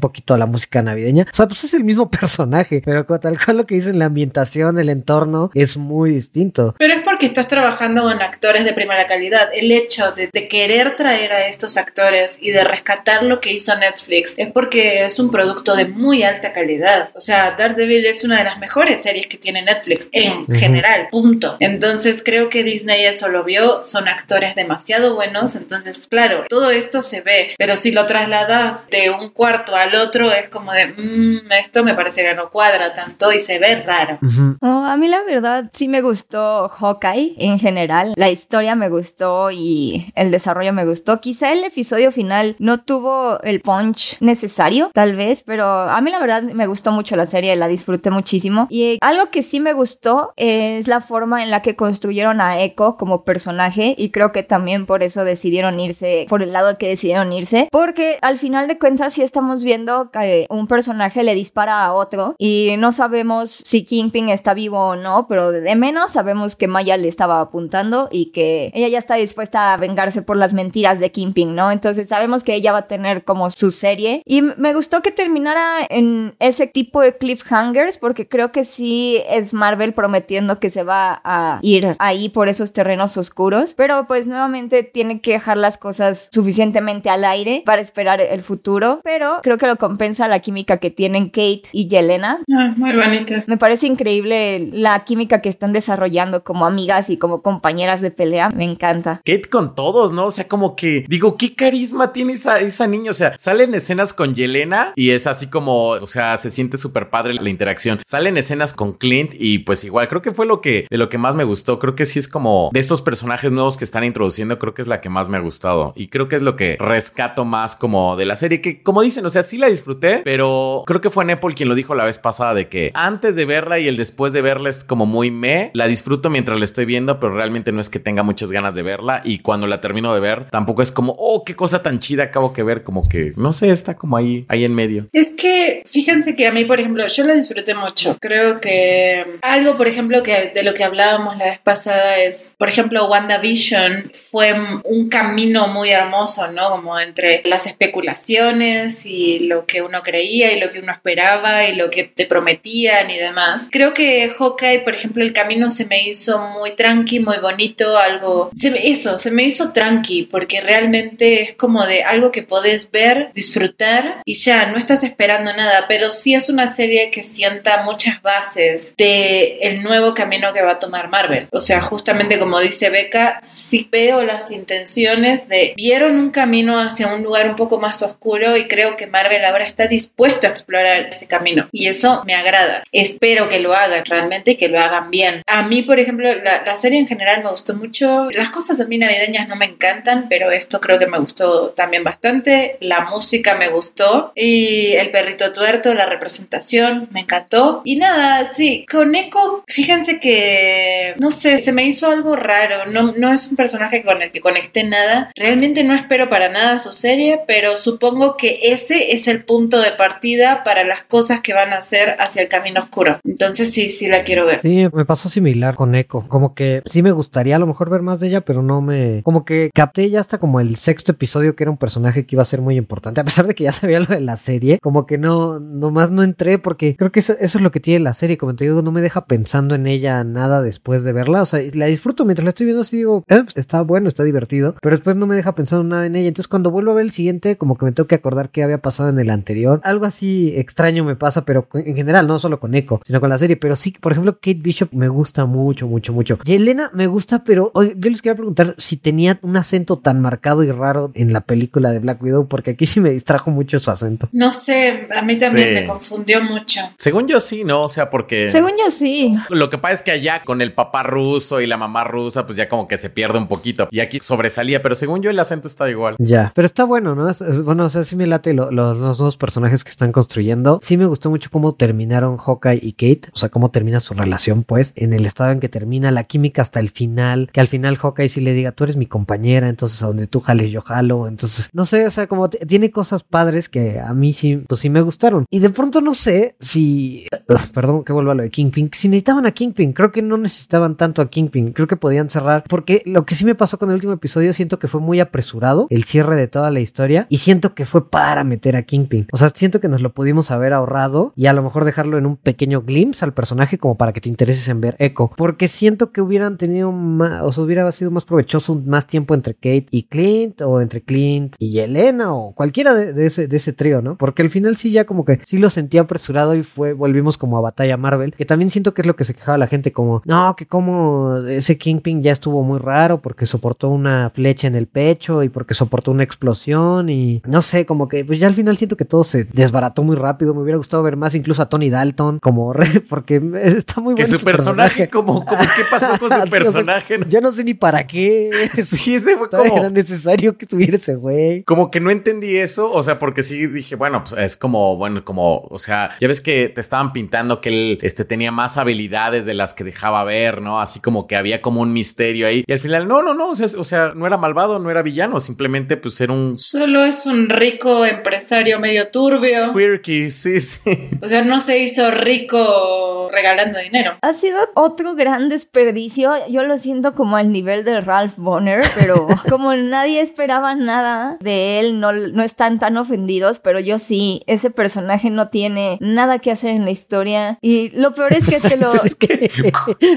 poquito 0.00 0.34
a 0.34 0.38
la 0.38 0.44
música 0.44 0.82
navideña, 0.82 1.26
o 1.32 1.34
sea, 1.34 1.46
pues 1.46 1.64
es 1.64 1.72
el 1.72 1.84
mismo 1.84 2.10
personaje, 2.10 2.82
pero 2.84 3.06
con 3.06 3.18
tal 3.20 3.38
cual 3.42 3.56
lo 3.56 3.64
que 3.64 3.76
dicen 3.76 3.98
la 3.98 4.04
ambientación, 4.04 4.78
el 4.78 4.90
entorno, 4.90 5.50
es 5.54 5.77
muy 5.78 6.10
distinto. 6.12 6.74
Pero 6.78 6.94
es 6.94 7.02
porque 7.02 7.26
estás 7.26 7.48
trabajando 7.48 8.02
con 8.02 8.20
actores 8.20 8.64
de 8.64 8.72
primera 8.72 9.06
calidad. 9.06 9.48
El 9.52 9.70
hecho 9.72 10.12
de, 10.12 10.28
de 10.32 10.44
querer 10.48 10.96
traer 10.96 11.32
a 11.32 11.46
estos 11.48 11.76
actores 11.76 12.38
y 12.42 12.50
de 12.50 12.64
rescatar 12.64 13.22
lo 13.22 13.40
que 13.40 13.52
hizo 13.52 13.76
Netflix 13.78 14.34
es 14.36 14.50
porque 14.52 15.04
es 15.04 15.18
un 15.18 15.30
producto 15.30 15.74
de 15.76 15.86
muy 15.86 16.22
alta 16.22 16.52
calidad. 16.52 17.10
O 17.14 17.20
sea, 17.20 17.52
Daredevil 17.56 18.04
es 18.06 18.24
una 18.24 18.38
de 18.38 18.44
las 18.44 18.58
mejores 18.58 19.02
series 19.02 19.26
que 19.26 19.38
tiene 19.38 19.62
Netflix 19.62 20.08
en 20.12 20.46
general, 20.46 21.08
punto. 21.10 21.56
Entonces 21.60 22.22
creo 22.24 22.48
que 22.48 22.62
Disney 22.62 23.04
eso 23.04 23.28
lo 23.28 23.44
vio, 23.44 23.84
son 23.84 24.08
actores 24.08 24.54
demasiado 24.54 25.14
buenos, 25.14 25.54
entonces 25.56 26.08
claro, 26.08 26.44
todo 26.48 26.70
esto 26.70 27.02
se 27.02 27.20
ve, 27.20 27.54
pero 27.58 27.76
si 27.76 27.92
lo 27.92 28.06
trasladas 28.06 28.88
de 28.88 29.10
un 29.10 29.30
cuarto 29.30 29.76
al 29.76 29.94
otro 29.94 30.32
es 30.32 30.48
como 30.48 30.72
de, 30.72 30.86
"Mm, 30.86 31.52
esto 31.60 31.84
me 31.84 31.94
parece 31.94 32.22
que 32.22 32.34
no 32.34 32.48
cuadra 32.50 32.92
tanto 32.94 33.32
y 33.32 33.40
se 33.40 33.58
ve 33.58 33.76
raro. 33.82 34.18
No, 34.60 34.86
a 34.86 34.96
mí 34.96 35.08
la 35.08 35.22
verdad 35.24 35.67
sí 35.72 35.88
me 35.88 36.02
gustó 36.02 36.68
Hawkeye 36.68 37.34
en 37.38 37.58
general. 37.58 38.12
La 38.16 38.30
historia 38.30 38.74
me 38.74 38.88
gustó 38.88 39.50
y 39.50 40.12
el 40.14 40.30
desarrollo 40.30 40.72
me 40.72 40.84
gustó. 40.84 41.20
Quizá 41.20 41.52
el 41.52 41.64
episodio 41.64 42.12
final 42.12 42.56
no 42.58 42.78
tuvo 42.78 43.40
el 43.42 43.60
punch 43.60 44.16
necesario, 44.20 44.90
tal 44.92 45.16
vez, 45.16 45.42
pero 45.44 45.64
a 45.66 46.00
mí 46.00 46.10
la 46.10 46.20
verdad 46.20 46.42
me 46.42 46.66
gustó 46.66 46.92
mucho 46.92 47.16
la 47.16 47.26
serie, 47.26 47.54
la 47.56 47.68
disfruté 47.68 48.10
muchísimo. 48.10 48.66
Y 48.70 48.98
algo 49.00 49.30
que 49.30 49.42
sí 49.42 49.60
me 49.60 49.72
gustó 49.72 50.32
es 50.36 50.88
la 50.88 51.00
forma 51.00 51.42
en 51.42 51.50
la 51.50 51.62
que 51.62 51.76
construyeron 51.76 52.40
a 52.40 52.60
Echo 52.60 52.96
como 52.96 53.24
personaje 53.24 53.94
y 53.96 54.10
creo 54.10 54.32
que 54.32 54.42
también 54.42 54.86
por 54.86 55.02
eso 55.02 55.24
decidieron 55.24 55.78
irse, 55.80 56.26
por 56.28 56.42
el 56.42 56.52
lado 56.52 56.78
que 56.78 56.88
decidieron 56.88 57.32
irse, 57.32 57.68
porque 57.70 58.18
al 58.22 58.38
final 58.38 58.68
de 58.68 58.78
cuentas 58.78 59.14
sí 59.14 59.22
estamos 59.22 59.64
viendo 59.64 60.10
que 60.10 60.46
un 60.50 60.66
personaje 60.66 61.22
le 61.22 61.34
dispara 61.34 61.84
a 61.84 61.92
otro 61.92 62.34
y 62.38 62.74
no 62.78 62.92
sabemos 62.92 63.62
si 63.64 63.84
Kingpin 63.84 64.28
está 64.28 64.54
vivo 64.54 64.88
o 64.88 64.96
no, 64.96 65.26
pero 65.28 65.47
de 65.52 65.76
menos 65.76 66.12
sabemos 66.12 66.56
que 66.56 66.68
Maya 66.68 66.96
le 66.96 67.08
estaba 67.08 67.40
apuntando 67.40 68.08
y 68.10 68.26
que 68.26 68.70
ella 68.74 68.88
ya 68.88 68.98
está 68.98 69.14
dispuesta 69.16 69.72
a 69.72 69.76
vengarse 69.76 70.22
por 70.22 70.36
las 70.36 70.52
mentiras 70.52 71.00
de 71.00 71.10
Kingpin, 71.10 71.54
¿no? 71.54 71.70
Entonces 71.70 72.08
sabemos 72.08 72.44
que 72.44 72.54
ella 72.54 72.72
va 72.72 72.78
a 72.78 72.86
tener 72.86 73.24
como 73.24 73.50
su 73.50 73.70
serie 73.70 74.22
y 74.24 74.42
me 74.42 74.74
gustó 74.74 75.02
que 75.02 75.10
terminara 75.10 75.86
en 75.88 76.34
ese 76.38 76.66
tipo 76.66 77.00
de 77.00 77.16
cliffhangers 77.16 77.98
porque 77.98 78.28
creo 78.28 78.52
que 78.52 78.64
sí 78.64 79.22
es 79.28 79.52
Marvel 79.52 79.92
prometiendo 79.92 80.58
que 80.58 80.70
se 80.70 80.82
va 80.82 81.20
a 81.24 81.58
ir 81.62 81.96
ahí 81.98 82.28
por 82.28 82.48
esos 82.48 82.72
terrenos 82.72 83.16
oscuros, 83.16 83.74
pero 83.74 84.06
pues 84.06 84.26
nuevamente 84.26 84.82
tiene 84.82 85.20
que 85.20 85.32
dejar 85.32 85.56
las 85.56 85.78
cosas 85.78 86.28
suficientemente 86.32 87.10
al 87.10 87.24
aire 87.24 87.62
para 87.64 87.82
esperar 87.82 88.20
el 88.20 88.42
futuro, 88.42 89.00
pero 89.04 89.38
creo 89.42 89.58
que 89.58 89.66
lo 89.66 89.76
compensa 89.76 90.28
la 90.28 90.40
química 90.40 90.78
que 90.78 90.90
tienen 90.90 91.26
Kate 91.26 91.62
y 91.72 91.88
Yelena. 91.88 92.40
Ah, 92.52 92.72
muy 92.76 92.94
bonita. 92.94 93.44
Me 93.46 93.56
parece 93.56 93.86
increíble 93.86 94.70
la 94.72 95.00
química 95.00 95.37
que 95.40 95.48
están 95.48 95.72
desarrollando 95.72 96.44
como 96.44 96.66
amigas 96.66 97.10
y 97.10 97.16
como 97.16 97.42
compañeras 97.42 98.00
de 98.00 98.10
pelea. 98.10 98.50
Me 98.50 98.64
encanta. 98.64 99.20
Kate 99.24 99.48
con 99.50 99.74
todos, 99.74 100.12
¿no? 100.12 100.26
O 100.26 100.30
sea, 100.30 100.48
como 100.48 100.76
que 100.76 101.04
digo, 101.08 101.36
qué 101.36 101.54
carisma 101.54 102.12
tiene 102.12 102.34
esa, 102.34 102.60
esa 102.60 102.86
niña. 102.86 103.10
O 103.10 103.14
sea, 103.14 103.34
salen 103.38 103.74
escenas 103.74 104.12
con 104.12 104.34
Yelena 104.34 104.92
y 104.96 105.10
es 105.10 105.26
así 105.26 105.48
como, 105.48 105.88
o 105.90 106.06
sea, 106.06 106.36
se 106.36 106.50
siente 106.50 106.78
súper 106.78 107.10
padre 107.10 107.34
la 107.34 107.50
interacción. 107.50 108.00
Salen 108.04 108.36
escenas 108.36 108.74
con 108.74 108.92
Clint 108.92 109.34
y 109.38 109.60
pues 109.60 109.84
igual, 109.84 110.08
creo 110.08 110.22
que 110.22 110.32
fue 110.32 110.46
lo 110.46 110.60
que 110.60 110.86
de 110.90 110.98
lo 110.98 111.08
que 111.08 111.18
más 111.18 111.34
me 111.34 111.44
gustó. 111.44 111.78
Creo 111.78 111.94
que 111.94 112.06
sí 112.06 112.18
es 112.18 112.28
como 112.28 112.70
de 112.72 112.80
estos 112.80 113.02
personajes 113.02 113.52
nuevos 113.52 113.76
que 113.76 113.84
están 113.84 114.04
introduciendo, 114.04 114.58
creo 114.58 114.74
que 114.74 114.82
es 114.82 114.88
la 114.88 115.00
que 115.00 115.08
más 115.08 115.28
me 115.28 115.36
ha 115.36 115.40
gustado. 115.40 115.92
Y 115.96 116.08
creo 116.08 116.28
que 116.28 116.36
es 116.36 116.42
lo 116.42 116.56
que 116.56 116.76
rescato 116.78 117.44
más 117.44 117.76
como 117.76 118.16
de 118.16 118.26
la 118.26 118.36
serie, 118.36 118.60
que 118.60 118.82
como 118.82 119.02
dicen, 119.02 119.24
o 119.26 119.30
sea, 119.30 119.42
sí 119.42 119.58
la 119.58 119.68
disfruté, 119.68 120.22
pero 120.24 120.82
creo 120.86 121.00
que 121.00 121.10
fue 121.10 121.24
Nepal 121.24 121.54
quien 121.54 121.68
lo 121.68 121.74
dijo 121.74 121.94
la 121.94 122.04
vez 122.04 122.18
pasada 122.18 122.54
de 122.54 122.68
que 122.68 122.90
antes 122.94 123.36
de 123.36 123.44
verla 123.44 123.78
y 123.78 123.88
el 123.88 123.96
después 123.96 124.32
de 124.32 124.42
verla 124.42 124.68
es 124.68 124.84
como 124.84 125.06
muy 125.06 125.27
me, 125.30 125.70
la 125.74 125.86
disfruto 125.86 126.30
mientras 126.30 126.58
la 126.58 126.64
estoy 126.64 126.84
viendo, 126.84 127.20
pero 127.20 127.34
realmente 127.34 127.72
no 127.72 127.80
es 127.80 127.90
que 127.90 127.98
tenga 127.98 128.22
muchas 128.22 128.52
ganas 128.52 128.74
de 128.74 128.82
verla 128.82 129.22
y 129.24 129.38
cuando 129.40 129.66
la 129.66 129.80
termino 129.80 130.14
de 130.14 130.20
ver 130.20 130.46
tampoco 130.50 130.82
es 130.82 130.92
como, 130.92 131.14
oh, 131.18 131.44
qué 131.44 131.54
cosa 131.54 131.82
tan 131.82 131.98
chida 131.98 132.24
acabo 132.24 132.52
que 132.52 132.62
ver, 132.62 132.82
como 132.82 133.06
que, 133.08 133.32
no 133.36 133.52
sé, 133.52 133.70
está 133.70 133.96
como 133.96 134.16
ahí, 134.16 134.44
ahí 134.48 134.64
en 134.64 134.74
medio. 134.74 135.06
Es 135.12 135.32
que 135.36 135.82
fíjense 135.86 136.34
que 136.34 136.46
a 136.46 136.52
mí, 136.52 136.64
por 136.64 136.80
ejemplo, 136.80 137.06
yo 137.06 137.24
la 137.24 137.34
disfruté 137.34 137.74
mucho. 137.74 138.16
Creo 138.20 138.60
que 138.60 139.24
algo, 139.42 139.76
por 139.76 139.88
ejemplo, 139.88 140.22
que 140.22 140.52
de 140.54 140.62
lo 140.62 140.74
que 140.74 140.84
hablábamos 140.84 141.36
la 141.38 141.46
vez 141.46 141.58
pasada 141.60 142.18
es, 142.18 142.54
por 142.58 142.68
ejemplo, 142.68 143.08
WandaVision 143.08 144.12
fue 144.30 144.54
un 144.84 145.08
camino 145.08 145.68
muy 145.68 145.90
hermoso, 145.90 146.50
¿no? 146.52 146.70
Como 146.70 146.98
entre 146.98 147.42
las 147.44 147.66
especulaciones 147.66 149.06
y 149.06 149.40
lo 149.40 149.66
que 149.66 149.82
uno 149.82 150.02
creía 150.02 150.52
y 150.52 150.60
lo 150.60 150.70
que 150.70 150.80
uno 150.80 150.92
esperaba 150.92 151.64
y 151.64 151.74
lo 151.74 151.90
que 151.90 152.04
te 152.04 152.26
prometían 152.26 153.10
y 153.10 153.18
demás. 153.18 153.68
Creo 153.70 153.94
que 153.94 154.28
Hawkeye, 154.28 154.80
por 154.80 154.94
ejemplo, 154.94 155.17
el 155.22 155.32
camino 155.32 155.70
se 155.70 155.86
me 155.86 156.08
hizo 156.08 156.38
muy 156.38 156.76
tranqui, 156.76 157.20
muy 157.20 157.38
bonito, 157.38 157.98
algo... 157.98 158.50
Se 158.54 158.70
me, 158.70 158.88
eso, 158.88 159.18
se 159.18 159.30
me 159.30 159.44
hizo 159.44 159.72
tranqui 159.72 160.24
porque 160.24 160.60
realmente 160.60 161.42
es 161.42 161.54
como 161.54 161.86
de 161.86 162.02
algo 162.02 162.30
que 162.30 162.42
podés 162.42 162.90
ver, 162.90 163.30
disfrutar 163.34 164.22
y 164.24 164.34
ya, 164.34 164.66
no 164.66 164.78
estás 164.78 165.04
esperando 165.04 165.52
nada, 165.52 165.86
pero 165.88 166.12
sí 166.12 166.34
es 166.34 166.48
una 166.48 166.66
serie 166.66 167.10
que 167.10 167.22
sienta 167.22 167.82
muchas 167.82 168.22
bases 168.22 168.94
de 168.96 169.58
el 169.62 169.82
nuevo 169.82 170.12
camino 170.12 170.52
que 170.52 170.62
va 170.62 170.72
a 170.72 170.78
tomar 170.78 171.08
Marvel. 171.08 171.48
O 171.52 171.60
sea, 171.60 171.80
justamente 171.80 172.38
como 172.38 172.60
dice 172.60 172.90
Beca, 172.90 173.38
sí 173.42 173.88
veo 173.90 174.22
las 174.22 174.50
intenciones 174.50 175.48
de 175.48 175.74
vieron 175.76 176.18
un 176.18 176.30
camino 176.30 176.78
hacia 176.78 177.08
un 177.08 177.22
lugar 177.22 177.48
un 177.48 177.56
poco 177.56 177.78
más 177.78 178.02
oscuro 178.02 178.56
y 178.56 178.68
creo 178.68 178.96
que 178.96 179.06
Marvel 179.06 179.44
ahora 179.44 179.64
está 179.64 179.86
dispuesto 179.86 180.46
a 180.46 180.50
explorar 180.50 181.08
ese 181.10 181.26
camino 181.26 181.68
y 181.72 181.88
eso 181.88 182.22
me 182.26 182.34
agrada. 182.34 182.82
Espero 182.92 183.48
que 183.48 183.60
lo 183.60 183.74
hagan 183.74 184.04
realmente 184.04 184.52
y 184.52 184.56
que 184.56 184.68
lo 184.68 184.80
hagan 184.80 185.07
A 185.46 185.62
mí, 185.62 185.82
por 185.82 185.98
ejemplo, 185.98 186.28
la, 186.42 186.62
la, 186.64 186.76
serie 186.76 186.98
en 186.98 187.06
general 187.06 187.42
me 187.42 187.50
gustó 187.50 187.74
mucho. 187.74 188.30
Las 188.30 188.50
cosas 188.50 188.80
a 188.80 188.86
mí 188.86 188.98
navideñas 188.98 189.48
no 189.48 189.56
me 189.56 189.66
encantan, 189.66 190.26
pero 190.28 190.50
esto 190.50 190.80
creo 190.80 190.98
que 190.98 191.06
me 191.06 191.18
gustó 191.18 191.70
también 191.70 192.04
bastante. 192.04 192.76
La 192.80 193.00
música 193.00 193.54
me 193.54 193.68
gustó 193.68 194.32
y 194.34 194.92
el 194.92 195.10
perrito 195.10 195.52
tuerto, 195.52 195.94
la 195.94 196.06
representación, 196.06 197.08
me 197.10 197.20
encantó. 197.20 197.82
Y 197.84 197.96
nada, 197.96 198.44
sí, 198.44 198.86
con 198.90 199.14
Echo, 199.14 199.64
fíjense 199.66 200.18
que, 200.18 201.14
no 201.18 201.30
sé, 201.30 201.58
se 201.58 201.72
me 201.72 201.84
hizo 201.84 202.10
algo 202.10 202.36
raro. 202.36 202.86
No, 202.86 203.12
no 203.16 203.32
es 203.32 203.48
un 203.48 203.56
personaje 203.56 204.02
con 204.02 204.22
el 204.22 204.30
que 204.30 204.40
conecté 204.40 204.84
nada. 204.84 205.30
Realmente 205.34 205.84
no 205.84 205.94
espero 205.94 206.28
para 206.28 206.48
nada 206.48 206.78
su 206.78 206.92
serie, 206.92 207.40
pero 207.46 207.76
supongo 207.76 208.36
que 208.36 208.60
ese 208.62 209.12
es 209.12 209.28
el 209.28 209.44
punto 209.44 209.80
de 209.80 209.92
partida 209.92 210.62
para 210.64 210.84
las 210.84 211.02
cosas 211.02 211.40
que 211.40 211.54
van 211.54 211.72
a 211.72 211.78
hacer 211.78 212.16
hacia 212.18 212.42
el 212.42 212.48
camino 212.48 212.80
oscuro. 212.80 213.20
Entonces 213.24 213.72
sí, 213.72 213.88
sí 213.88 214.08
la 214.08 214.24
quiero 214.24 214.46
ver. 214.46 214.60
Sí, 214.62 214.86
me 214.98 215.04
pasó 215.04 215.28
similar 215.28 215.76
con 215.76 215.94
Echo. 215.94 216.24
Como 216.26 216.54
que 216.54 216.82
sí 216.84 217.02
me 217.02 217.12
gustaría 217.12 217.54
a 217.56 217.58
lo 217.58 217.68
mejor 217.68 217.88
ver 217.88 218.02
más 218.02 218.18
de 218.18 218.26
ella, 218.28 218.40
pero 218.40 218.62
no 218.62 218.82
me... 218.82 219.22
Como 219.22 219.44
que 219.44 219.70
capté 219.72 220.10
ya 220.10 220.18
hasta 220.18 220.38
como 220.38 220.58
el 220.58 220.74
sexto 220.74 221.12
episodio 221.12 221.54
que 221.54 221.62
era 221.62 221.70
un 221.70 221.76
personaje 221.76 222.26
que 222.26 222.34
iba 222.34 222.42
a 222.42 222.44
ser 222.44 222.60
muy 222.60 222.76
importante. 222.76 223.20
A 223.20 223.24
pesar 223.24 223.46
de 223.46 223.54
que 223.54 223.64
ya 223.64 223.72
sabía 223.72 224.00
lo 224.00 224.06
de 224.06 224.20
la 224.20 224.36
serie, 224.36 224.80
como 224.82 225.06
que 225.06 225.16
no, 225.16 225.60
nomás 225.60 226.10
no 226.10 226.22
entré 226.22 226.58
porque 226.58 226.96
creo 226.96 227.12
que 227.12 227.20
eso, 227.20 227.36
es 227.38 227.54
lo 227.60 227.70
que 227.70 227.80
tiene 227.80 228.00
la 228.00 228.12
serie. 228.12 228.38
Como 228.38 228.56
te 228.56 228.64
digo, 228.64 228.82
no 228.82 228.90
me 228.90 229.00
deja 229.00 229.26
pensando 229.26 229.76
en 229.76 229.86
ella 229.86 230.24
nada 230.24 230.62
después 230.62 231.04
de 231.04 231.12
verla. 231.12 231.42
O 231.42 231.46
sea, 231.46 231.60
la 231.74 231.86
disfruto 231.86 232.24
mientras 232.24 232.44
la 232.44 232.48
estoy 232.48 232.66
viendo 232.66 232.82
así 232.82 232.98
digo, 232.98 233.24
eh, 233.28 233.44
está 233.54 233.82
bueno, 233.82 234.08
está 234.08 234.24
divertido, 234.24 234.74
pero 234.82 234.96
después 234.96 235.14
no 235.14 235.26
me 235.26 235.36
deja 235.36 235.54
pensando 235.54 235.84
nada 235.84 236.06
en 236.06 236.16
ella. 236.16 236.28
Entonces 236.28 236.48
cuando 236.48 236.70
vuelvo 236.72 236.90
a 236.90 236.94
ver 236.94 237.04
el 237.04 237.12
siguiente, 237.12 237.56
como 237.56 237.76
que 237.76 237.86
me 237.86 237.92
tengo 237.92 238.08
que 238.08 238.16
acordar 238.16 238.50
qué 238.50 238.64
había 238.64 238.78
pasado 238.78 239.08
en 239.08 239.18
el 239.18 239.30
anterior. 239.30 239.80
Algo 239.84 240.06
así 240.06 240.52
extraño 240.56 241.04
me 241.04 241.16
pasa, 241.16 241.44
pero 241.44 241.68
en 241.72 241.94
general, 241.94 242.26
no 242.26 242.38
solo 242.38 242.58
con 242.58 242.74
Echo, 242.74 243.00
sino 243.04 243.20
con 243.20 243.28
la 243.28 243.38
serie. 243.38 243.56
Pero 243.56 243.76
sí, 243.76 243.94
por 244.00 244.12
ejemplo, 244.12 244.34
Kate 244.34 244.60
Bishop 244.60 244.87
me 244.92 245.08
gusta 245.08 245.46
mucho, 245.46 245.86
mucho, 245.86 246.12
mucho. 246.12 246.38
Y 246.44 246.54
Elena 246.54 246.90
me 246.94 247.06
gusta, 247.06 247.44
pero 247.44 247.70
hoy 247.74 247.94
yo 247.96 248.10
les 248.10 248.22
quería 248.22 248.36
preguntar 248.36 248.74
si 248.78 248.96
tenía 248.96 249.38
un 249.42 249.56
acento 249.56 249.98
tan 249.98 250.20
marcado 250.20 250.62
y 250.62 250.70
raro 250.70 251.10
en 251.14 251.32
la 251.32 251.42
película 251.42 251.90
de 251.90 251.98
Black 251.98 252.22
Widow, 252.22 252.48
porque 252.48 252.72
aquí 252.72 252.86
sí 252.86 253.00
me 253.00 253.10
distrajo 253.10 253.50
mucho 253.50 253.78
su 253.78 253.90
acento. 253.90 254.28
No 254.32 254.52
sé, 254.52 255.08
a 255.14 255.22
mí 255.22 255.38
también 255.38 255.68
sí. 255.68 255.74
me 255.74 255.86
confundió 255.86 256.42
mucho. 256.42 256.80
Según 256.98 257.26
yo 257.26 257.40
sí, 257.40 257.64
¿no? 257.64 257.84
O 257.84 257.88
sea, 257.88 258.10
porque... 258.10 258.48
Según 258.48 258.72
yo 258.78 258.90
sí. 258.90 259.36
Lo 259.50 259.70
que 259.70 259.78
pasa 259.78 259.94
es 259.94 260.02
que 260.02 260.10
allá 260.12 260.44
con 260.44 260.60
el 260.60 260.72
papá 260.72 261.02
ruso 261.02 261.60
y 261.60 261.66
la 261.66 261.76
mamá 261.76 262.04
rusa, 262.04 262.46
pues 262.46 262.56
ya 262.56 262.68
como 262.68 262.88
que 262.88 262.96
se 262.96 263.10
pierde 263.10 263.38
un 263.38 263.48
poquito. 263.48 263.88
Y 263.90 264.00
aquí 264.00 264.18
sobresalía, 264.20 264.82
pero 264.82 264.94
según 264.94 265.22
yo 265.22 265.30
el 265.30 265.38
acento 265.38 265.68
está 265.68 265.88
igual. 265.90 266.16
Ya, 266.18 266.52
pero 266.54 266.66
está 266.66 266.84
bueno, 266.84 267.14
¿no? 267.14 267.28
Es, 267.28 267.40
es, 267.40 267.62
bueno, 267.62 267.84
o 267.84 267.88
sea, 267.88 268.04
sí 268.04 268.16
me 268.16 268.26
late 268.26 268.54
lo, 268.54 268.70
lo, 268.70 268.94
los 268.94 269.18
nuevos 269.18 269.36
personajes 269.36 269.84
que 269.84 269.90
están 269.90 270.12
construyendo. 270.12 270.78
Sí 270.82 270.96
me 270.96 271.06
gustó 271.06 271.30
mucho 271.30 271.50
cómo 271.50 271.72
terminaron 271.72 272.36
Hawkeye 272.36 272.80
y 272.82 272.92
Kate, 272.92 273.30
o 273.32 273.36
sea, 273.36 273.48
cómo 273.48 273.70
termina 273.70 274.00
su 274.00 274.14
relación, 274.14 274.64
pues, 274.64 274.77
en 274.94 275.12
el 275.12 275.26
estado 275.26 275.52
en 275.52 275.60
que 275.60 275.68
termina 275.68 276.10
la 276.10 276.24
química 276.24 276.62
hasta 276.62 276.80
el 276.80 276.90
final, 276.90 277.50
que 277.52 277.60
al 277.60 277.68
final 277.68 277.96
Hawkeye 277.96 278.28
sí 278.28 278.40
le 278.40 278.52
diga, 278.52 278.72
tú 278.72 278.84
eres 278.84 278.96
mi 278.96 279.06
compañera, 279.06 279.68
entonces 279.68 280.02
a 280.02 280.06
donde 280.06 280.26
tú 280.26 280.40
jales 280.40 280.70
yo 280.70 280.82
jalo, 280.82 281.28
entonces, 281.28 281.68
no 281.72 281.84
sé, 281.84 282.06
o 282.06 282.10
sea, 282.10 282.26
como 282.26 282.48
tiene 282.48 282.90
cosas 282.90 283.22
padres 283.24 283.68
que 283.68 284.00
a 284.00 284.14
mí 284.14 284.32
sí, 284.32 284.64
pues 284.68 284.80
sí 284.80 284.90
me 284.90 285.00
gustaron. 285.00 285.44
Y 285.50 285.60
de 285.60 285.70
pronto 285.70 286.00
no 286.00 286.14
sé 286.14 286.56
si, 286.60 287.26
perdón 287.72 288.04
que 288.04 288.12
vuelva 288.12 288.32
a 288.32 288.34
lo 288.36 288.42
de 288.42 288.50
Kingpin, 288.50 288.90
si 288.92 289.08
necesitaban 289.08 289.46
a 289.46 289.52
Kingpin, 289.52 289.92
creo 289.92 290.10
que 290.12 290.22
no 290.22 290.36
necesitaban 290.36 290.96
tanto 290.96 291.22
a 291.22 291.30
Kingpin, 291.30 291.72
creo 291.72 291.86
que 291.86 291.96
podían 291.96 292.28
cerrar, 292.28 292.64
porque 292.68 293.02
lo 293.04 293.24
que 293.26 293.34
sí 293.34 293.44
me 293.44 293.54
pasó 293.54 293.78
con 293.78 293.90
el 293.90 293.94
último 293.96 294.12
episodio, 294.12 294.52
siento 294.52 294.78
que 294.78 294.88
fue 294.88 295.00
muy 295.00 295.20
apresurado 295.20 295.86
el 295.90 296.04
cierre 296.04 296.36
de 296.36 296.48
toda 296.48 296.70
la 296.70 296.80
historia 296.80 297.26
y 297.28 297.38
siento 297.38 297.74
que 297.74 297.84
fue 297.84 298.10
para 298.10 298.44
meter 298.44 298.76
a 298.76 298.82
Kingpin. 298.82 299.28
O 299.32 299.36
sea, 299.36 299.50
siento 299.50 299.80
que 299.80 299.88
nos 299.88 300.00
lo 300.00 300.12
pudimos 300.12 300.50
haber 300.50 300.72
ahorrado 300.72 301.32
y 301.36 301.46
a 301.46 301.52
lo 301.52 301.62
mejor 301.62 301.84
dejarlo 301.84 302.18
en 302.18 302.26
un 302.26 302.36
pequeño 302.36 302.82
glimpse 302.82 303.24
al 303.24 303.34
personaje 303.34 303.78
como 303.78 303.96
para 303.96 304.12
que 304.12 304.20
te 304.20 304.28
intereses 304.28 304.67
en 304.68 304.80
ver 304.80 304.96
Echo, 304.98 305.30
porque 305.36 305.68
siento 305.68 306.12
que 306.12 306.20
hubieran 306.20 306.56
tenido 306.56 306.92
más, 306.92 307.42
o 307.44 307.52
sea, 307.52 307.64
hubiera 307.64 307.90
sido 307.92 308.10
más 308.10 308.24
provechoso 308.24 308.80
más 308.86 309.06
tiempo 309.06 309.34
entre 309.34 309.54
Kate 309.54 309.86
y 309.90 310.04
Clint 310.04 310.62
o 310.62 310.80
entre 310.80 311.02
Clint 311.02 311.54
y 311.58 311.70
Yelena 311.70 312.34
o 312.34 312.52
cualquiera 312.52 312.94
de, 312.94 313.12
de 313.12 313.26
ese, 313.26 313.48
de 313.48 313.56
ese 313.56 313.72
trío, 313.72 314.02
¿no? 314.02 314.16
Porque 314.16 314.42
al 314.42 314.50
final 314.50 314.76
sí 314.76 314.90
ya 314.90 315.04
como 315.04 315.24
que 315.24 315.40
sí 315.44 315.58
lo 315.58 315.70
sentía 315.70 316.02
apresurado 316.02 316.54
y 316.54 316.62
fue, 316.62 316.92
volvimos 316.92 317.36
como 317.36 317.58
a 317.58 317.60
batalla 317.60 317.96
Marvel, 317.96 318.34
que 318.34 318.44
también 318.44 318.70
siento 318.70 318.94
que 318.94 319.02
es 319.02 319.06
lo 319.06 319.16
que 319.16 319.24
se 319.24 319.34
quejaba 319.34 319.58
la 319.58 319.66
gente 319.66 319.92
como, 319.92 320.22
no, 320.24 320.54
que 320.56 320.66
como 320.66 321.36
ese 321.48 321.78
Kingpin 321.78 322.22
ya 322.22 322.32
estuvo 322.32 322.62
muy 322.62 322.78
raro 322.78 323.20
porque 323.20 323.46
soportó 323.46 323.88
una 323.88 324.30
flecha 324.30 324.68
en 324.68 324.74
el 324.74 324.86
pecho 324.86 325.42
y 325.42 325.48
porque 325.48 325.74
soportó 325.74 326.10
una 326.10 326.22
explosión 326.22 327.08
y 327.08 327.42
no 327.46 327.62
sé, 327.62 327.86
como 327.86 328.08
que 328.08 328.24
pues 328.24 328.38
ya 328.38 328.46
al 328.46 328.54
final 328.54 328.76
siento 328.76 328.96
que 328.96 329.04
todo 329.04 329.24
se 329.24 329.44
desbarató 329.44 330.02
muy 330.02 330.16
rápido, 330.16 330.54
me 330.54 330.62
hubiera 330.62 330.76
gustado 330.76 331.02
ver 331.02 331.16
más 331.16 331.34
incluso 331.34 331.62
a 331.62 331.68
Tony 331.68 331.90
Dalton 331.90 332.38
como 332.38 332.72
re, 332.72 333.00
porque 333.08 333.36
está 333.64 334.00
muy 334.00 334.14
bueno. 334.14 334.16
Que 334.16 334.26
su, 334.26 334.38
su 334.38 334.44
personaje, 334.52 334.88
personaje, 334.88 335.10
como, 335.10 335.44
como 335.44 335.62
qué 335.62 335.82
pasó 335.90 336.18
con 336.18 336.30
su 336.30 336.50
personaje. 336.50 337.18
ya 337.28 337.40
no 337.40 337.52
sé 337.52 337.64
ni 337.64 337.74
para 337.74 338.06
qué. 338.06 338.50
Sí, 338.74 339.14
ese 339.14 339.36
fue 339.36 339.48
como. 339.48 339.76
Era 339.76 339.90
necesario 339.90 340.56
que 340.56 340.66
tuviera 340.66 340.96
ese 340.96 341.14
güey. 341.14 341.62
Como 341.64 341.90
que 341.90 342.00
no 342.00 342.10
entendí 342.10 342.56
eso, 342.56 342.90
o 342.92 343.02
sea, 343.02 343.18
porque 343.18 343.42
sí 343.42 343.66
dije, 343.66 343.96
bueno, 343.96 344.22
pues 344.22 344.34
es 344.40 344.56
como, 344.56 344.96
bueno, 344.96 345.24
como, 345.24 345.60
o 345.70 345.78
sea, 345.78 346.10
ya 346.20 346.28
ves 346.28 346.40
que 346.40 346.68
te 346.68 346.80
estaban 346.80 347.12
pintando 347.12 347.60
que 347.60 347.68
él 347.68 347.98
este, 348.02 348.24
tenía 348.24 348.50
más 348.50 348.76
habilidades 348.76 349.46
de 349.46 349.54
las 349.54 349.74
que 349.74 349.84
dejaba 349.84 350.24
ver, 350.24 350.62
¿no? 350.62 350.80
Así 350.80 351.00
como 351.00 351.26
que 351.26 351.36
había 351.36 351.60
como 351.60 351.80
un 351.80 351.92
misterio 351.92 352.46
ahí. 352.46 352.64
Y 352.66 352.72
al 352.72 352.78
final, 352.78 353.08
no, 353.08 353.22
no, 353.22 353.34
no, 353.34 353.50
o 353.50 353.54
sea, 353.54 353.66
o 353.78 353.84
sea 353.84 354.12
no 354.14 354.26
era 354.26 354.36
malvado, 354.36 354.78
no 354.78 354.90
era 354.90 355.02
villano, 355.02 355.40
simplemente 355.40 355.96
pues 355.96 356.20
era 356.20 356.32
un. 356.32 356.56
Solo 356.56 357.04
es 357.04 357.26
un 357.26 357.48
rico 357.48 358.04
empresario 358.04 358.80
medio 358.80 359.08
turbio. 359.08 359.72
Quirky, 359.72 360.30
sí, 360.30 360.60
sí. 360.60 361.10
O 361.20 361.28
sea, 361.28 361.42
no 361.42 361.60
se 361.60 361.78
hizo 361.78 362.10
rico 362.10 363.28
regalando 363.30 363.78
dinero. 363.78 364.16
Ha 364.22 364.32
sido 364.38 364.58
otro 364.74 365.14
gran 365.14 365.48
desperdicio. 365.48 366.32
Yo 366.48 366.62
lo 366.62 366.78
siento 366.78 367.14
como 367.14 367.36
al 367.36 367.52
nivel 367.52 367.84
de 367.84 368.00
Ralph 368.00 368.36
Bonner, 368.36 368.84
pero 368.98 369.26
como 369.48 369.74
nadie 369.74 370.20
esperaba 370.20 370.74
nada 370.74 371.36
de 371.40 371.80
él, 371.80 372.00
no, 372.00 372.12
no 372.12 372.42
están 372.42 372.78
tan 372.78 372.96
ofendidos, 372.96 373.60
pero 373.60 373.80
yo 373.80 373.98
sí, 373.98 374.42
ese 374.46 374.70
personaje 374.70 375.30
no 375.30 375.48
tiene 375.48 375.98
nada 376.00 376.38
que 376.38 376.50
hacer 376.50 376.70
en 376.70 376.84
la 376.84 376.90
historia. 376.90 377.58
Y 377.60 377.90
lo 377.90 378.12
peor 378.12 378.32
es 378.32 378.46
que 378.46 378.60
te 378.68 378.76
lo... 378.76 378.92
es 378.92 379.14
que, 379.14 379.50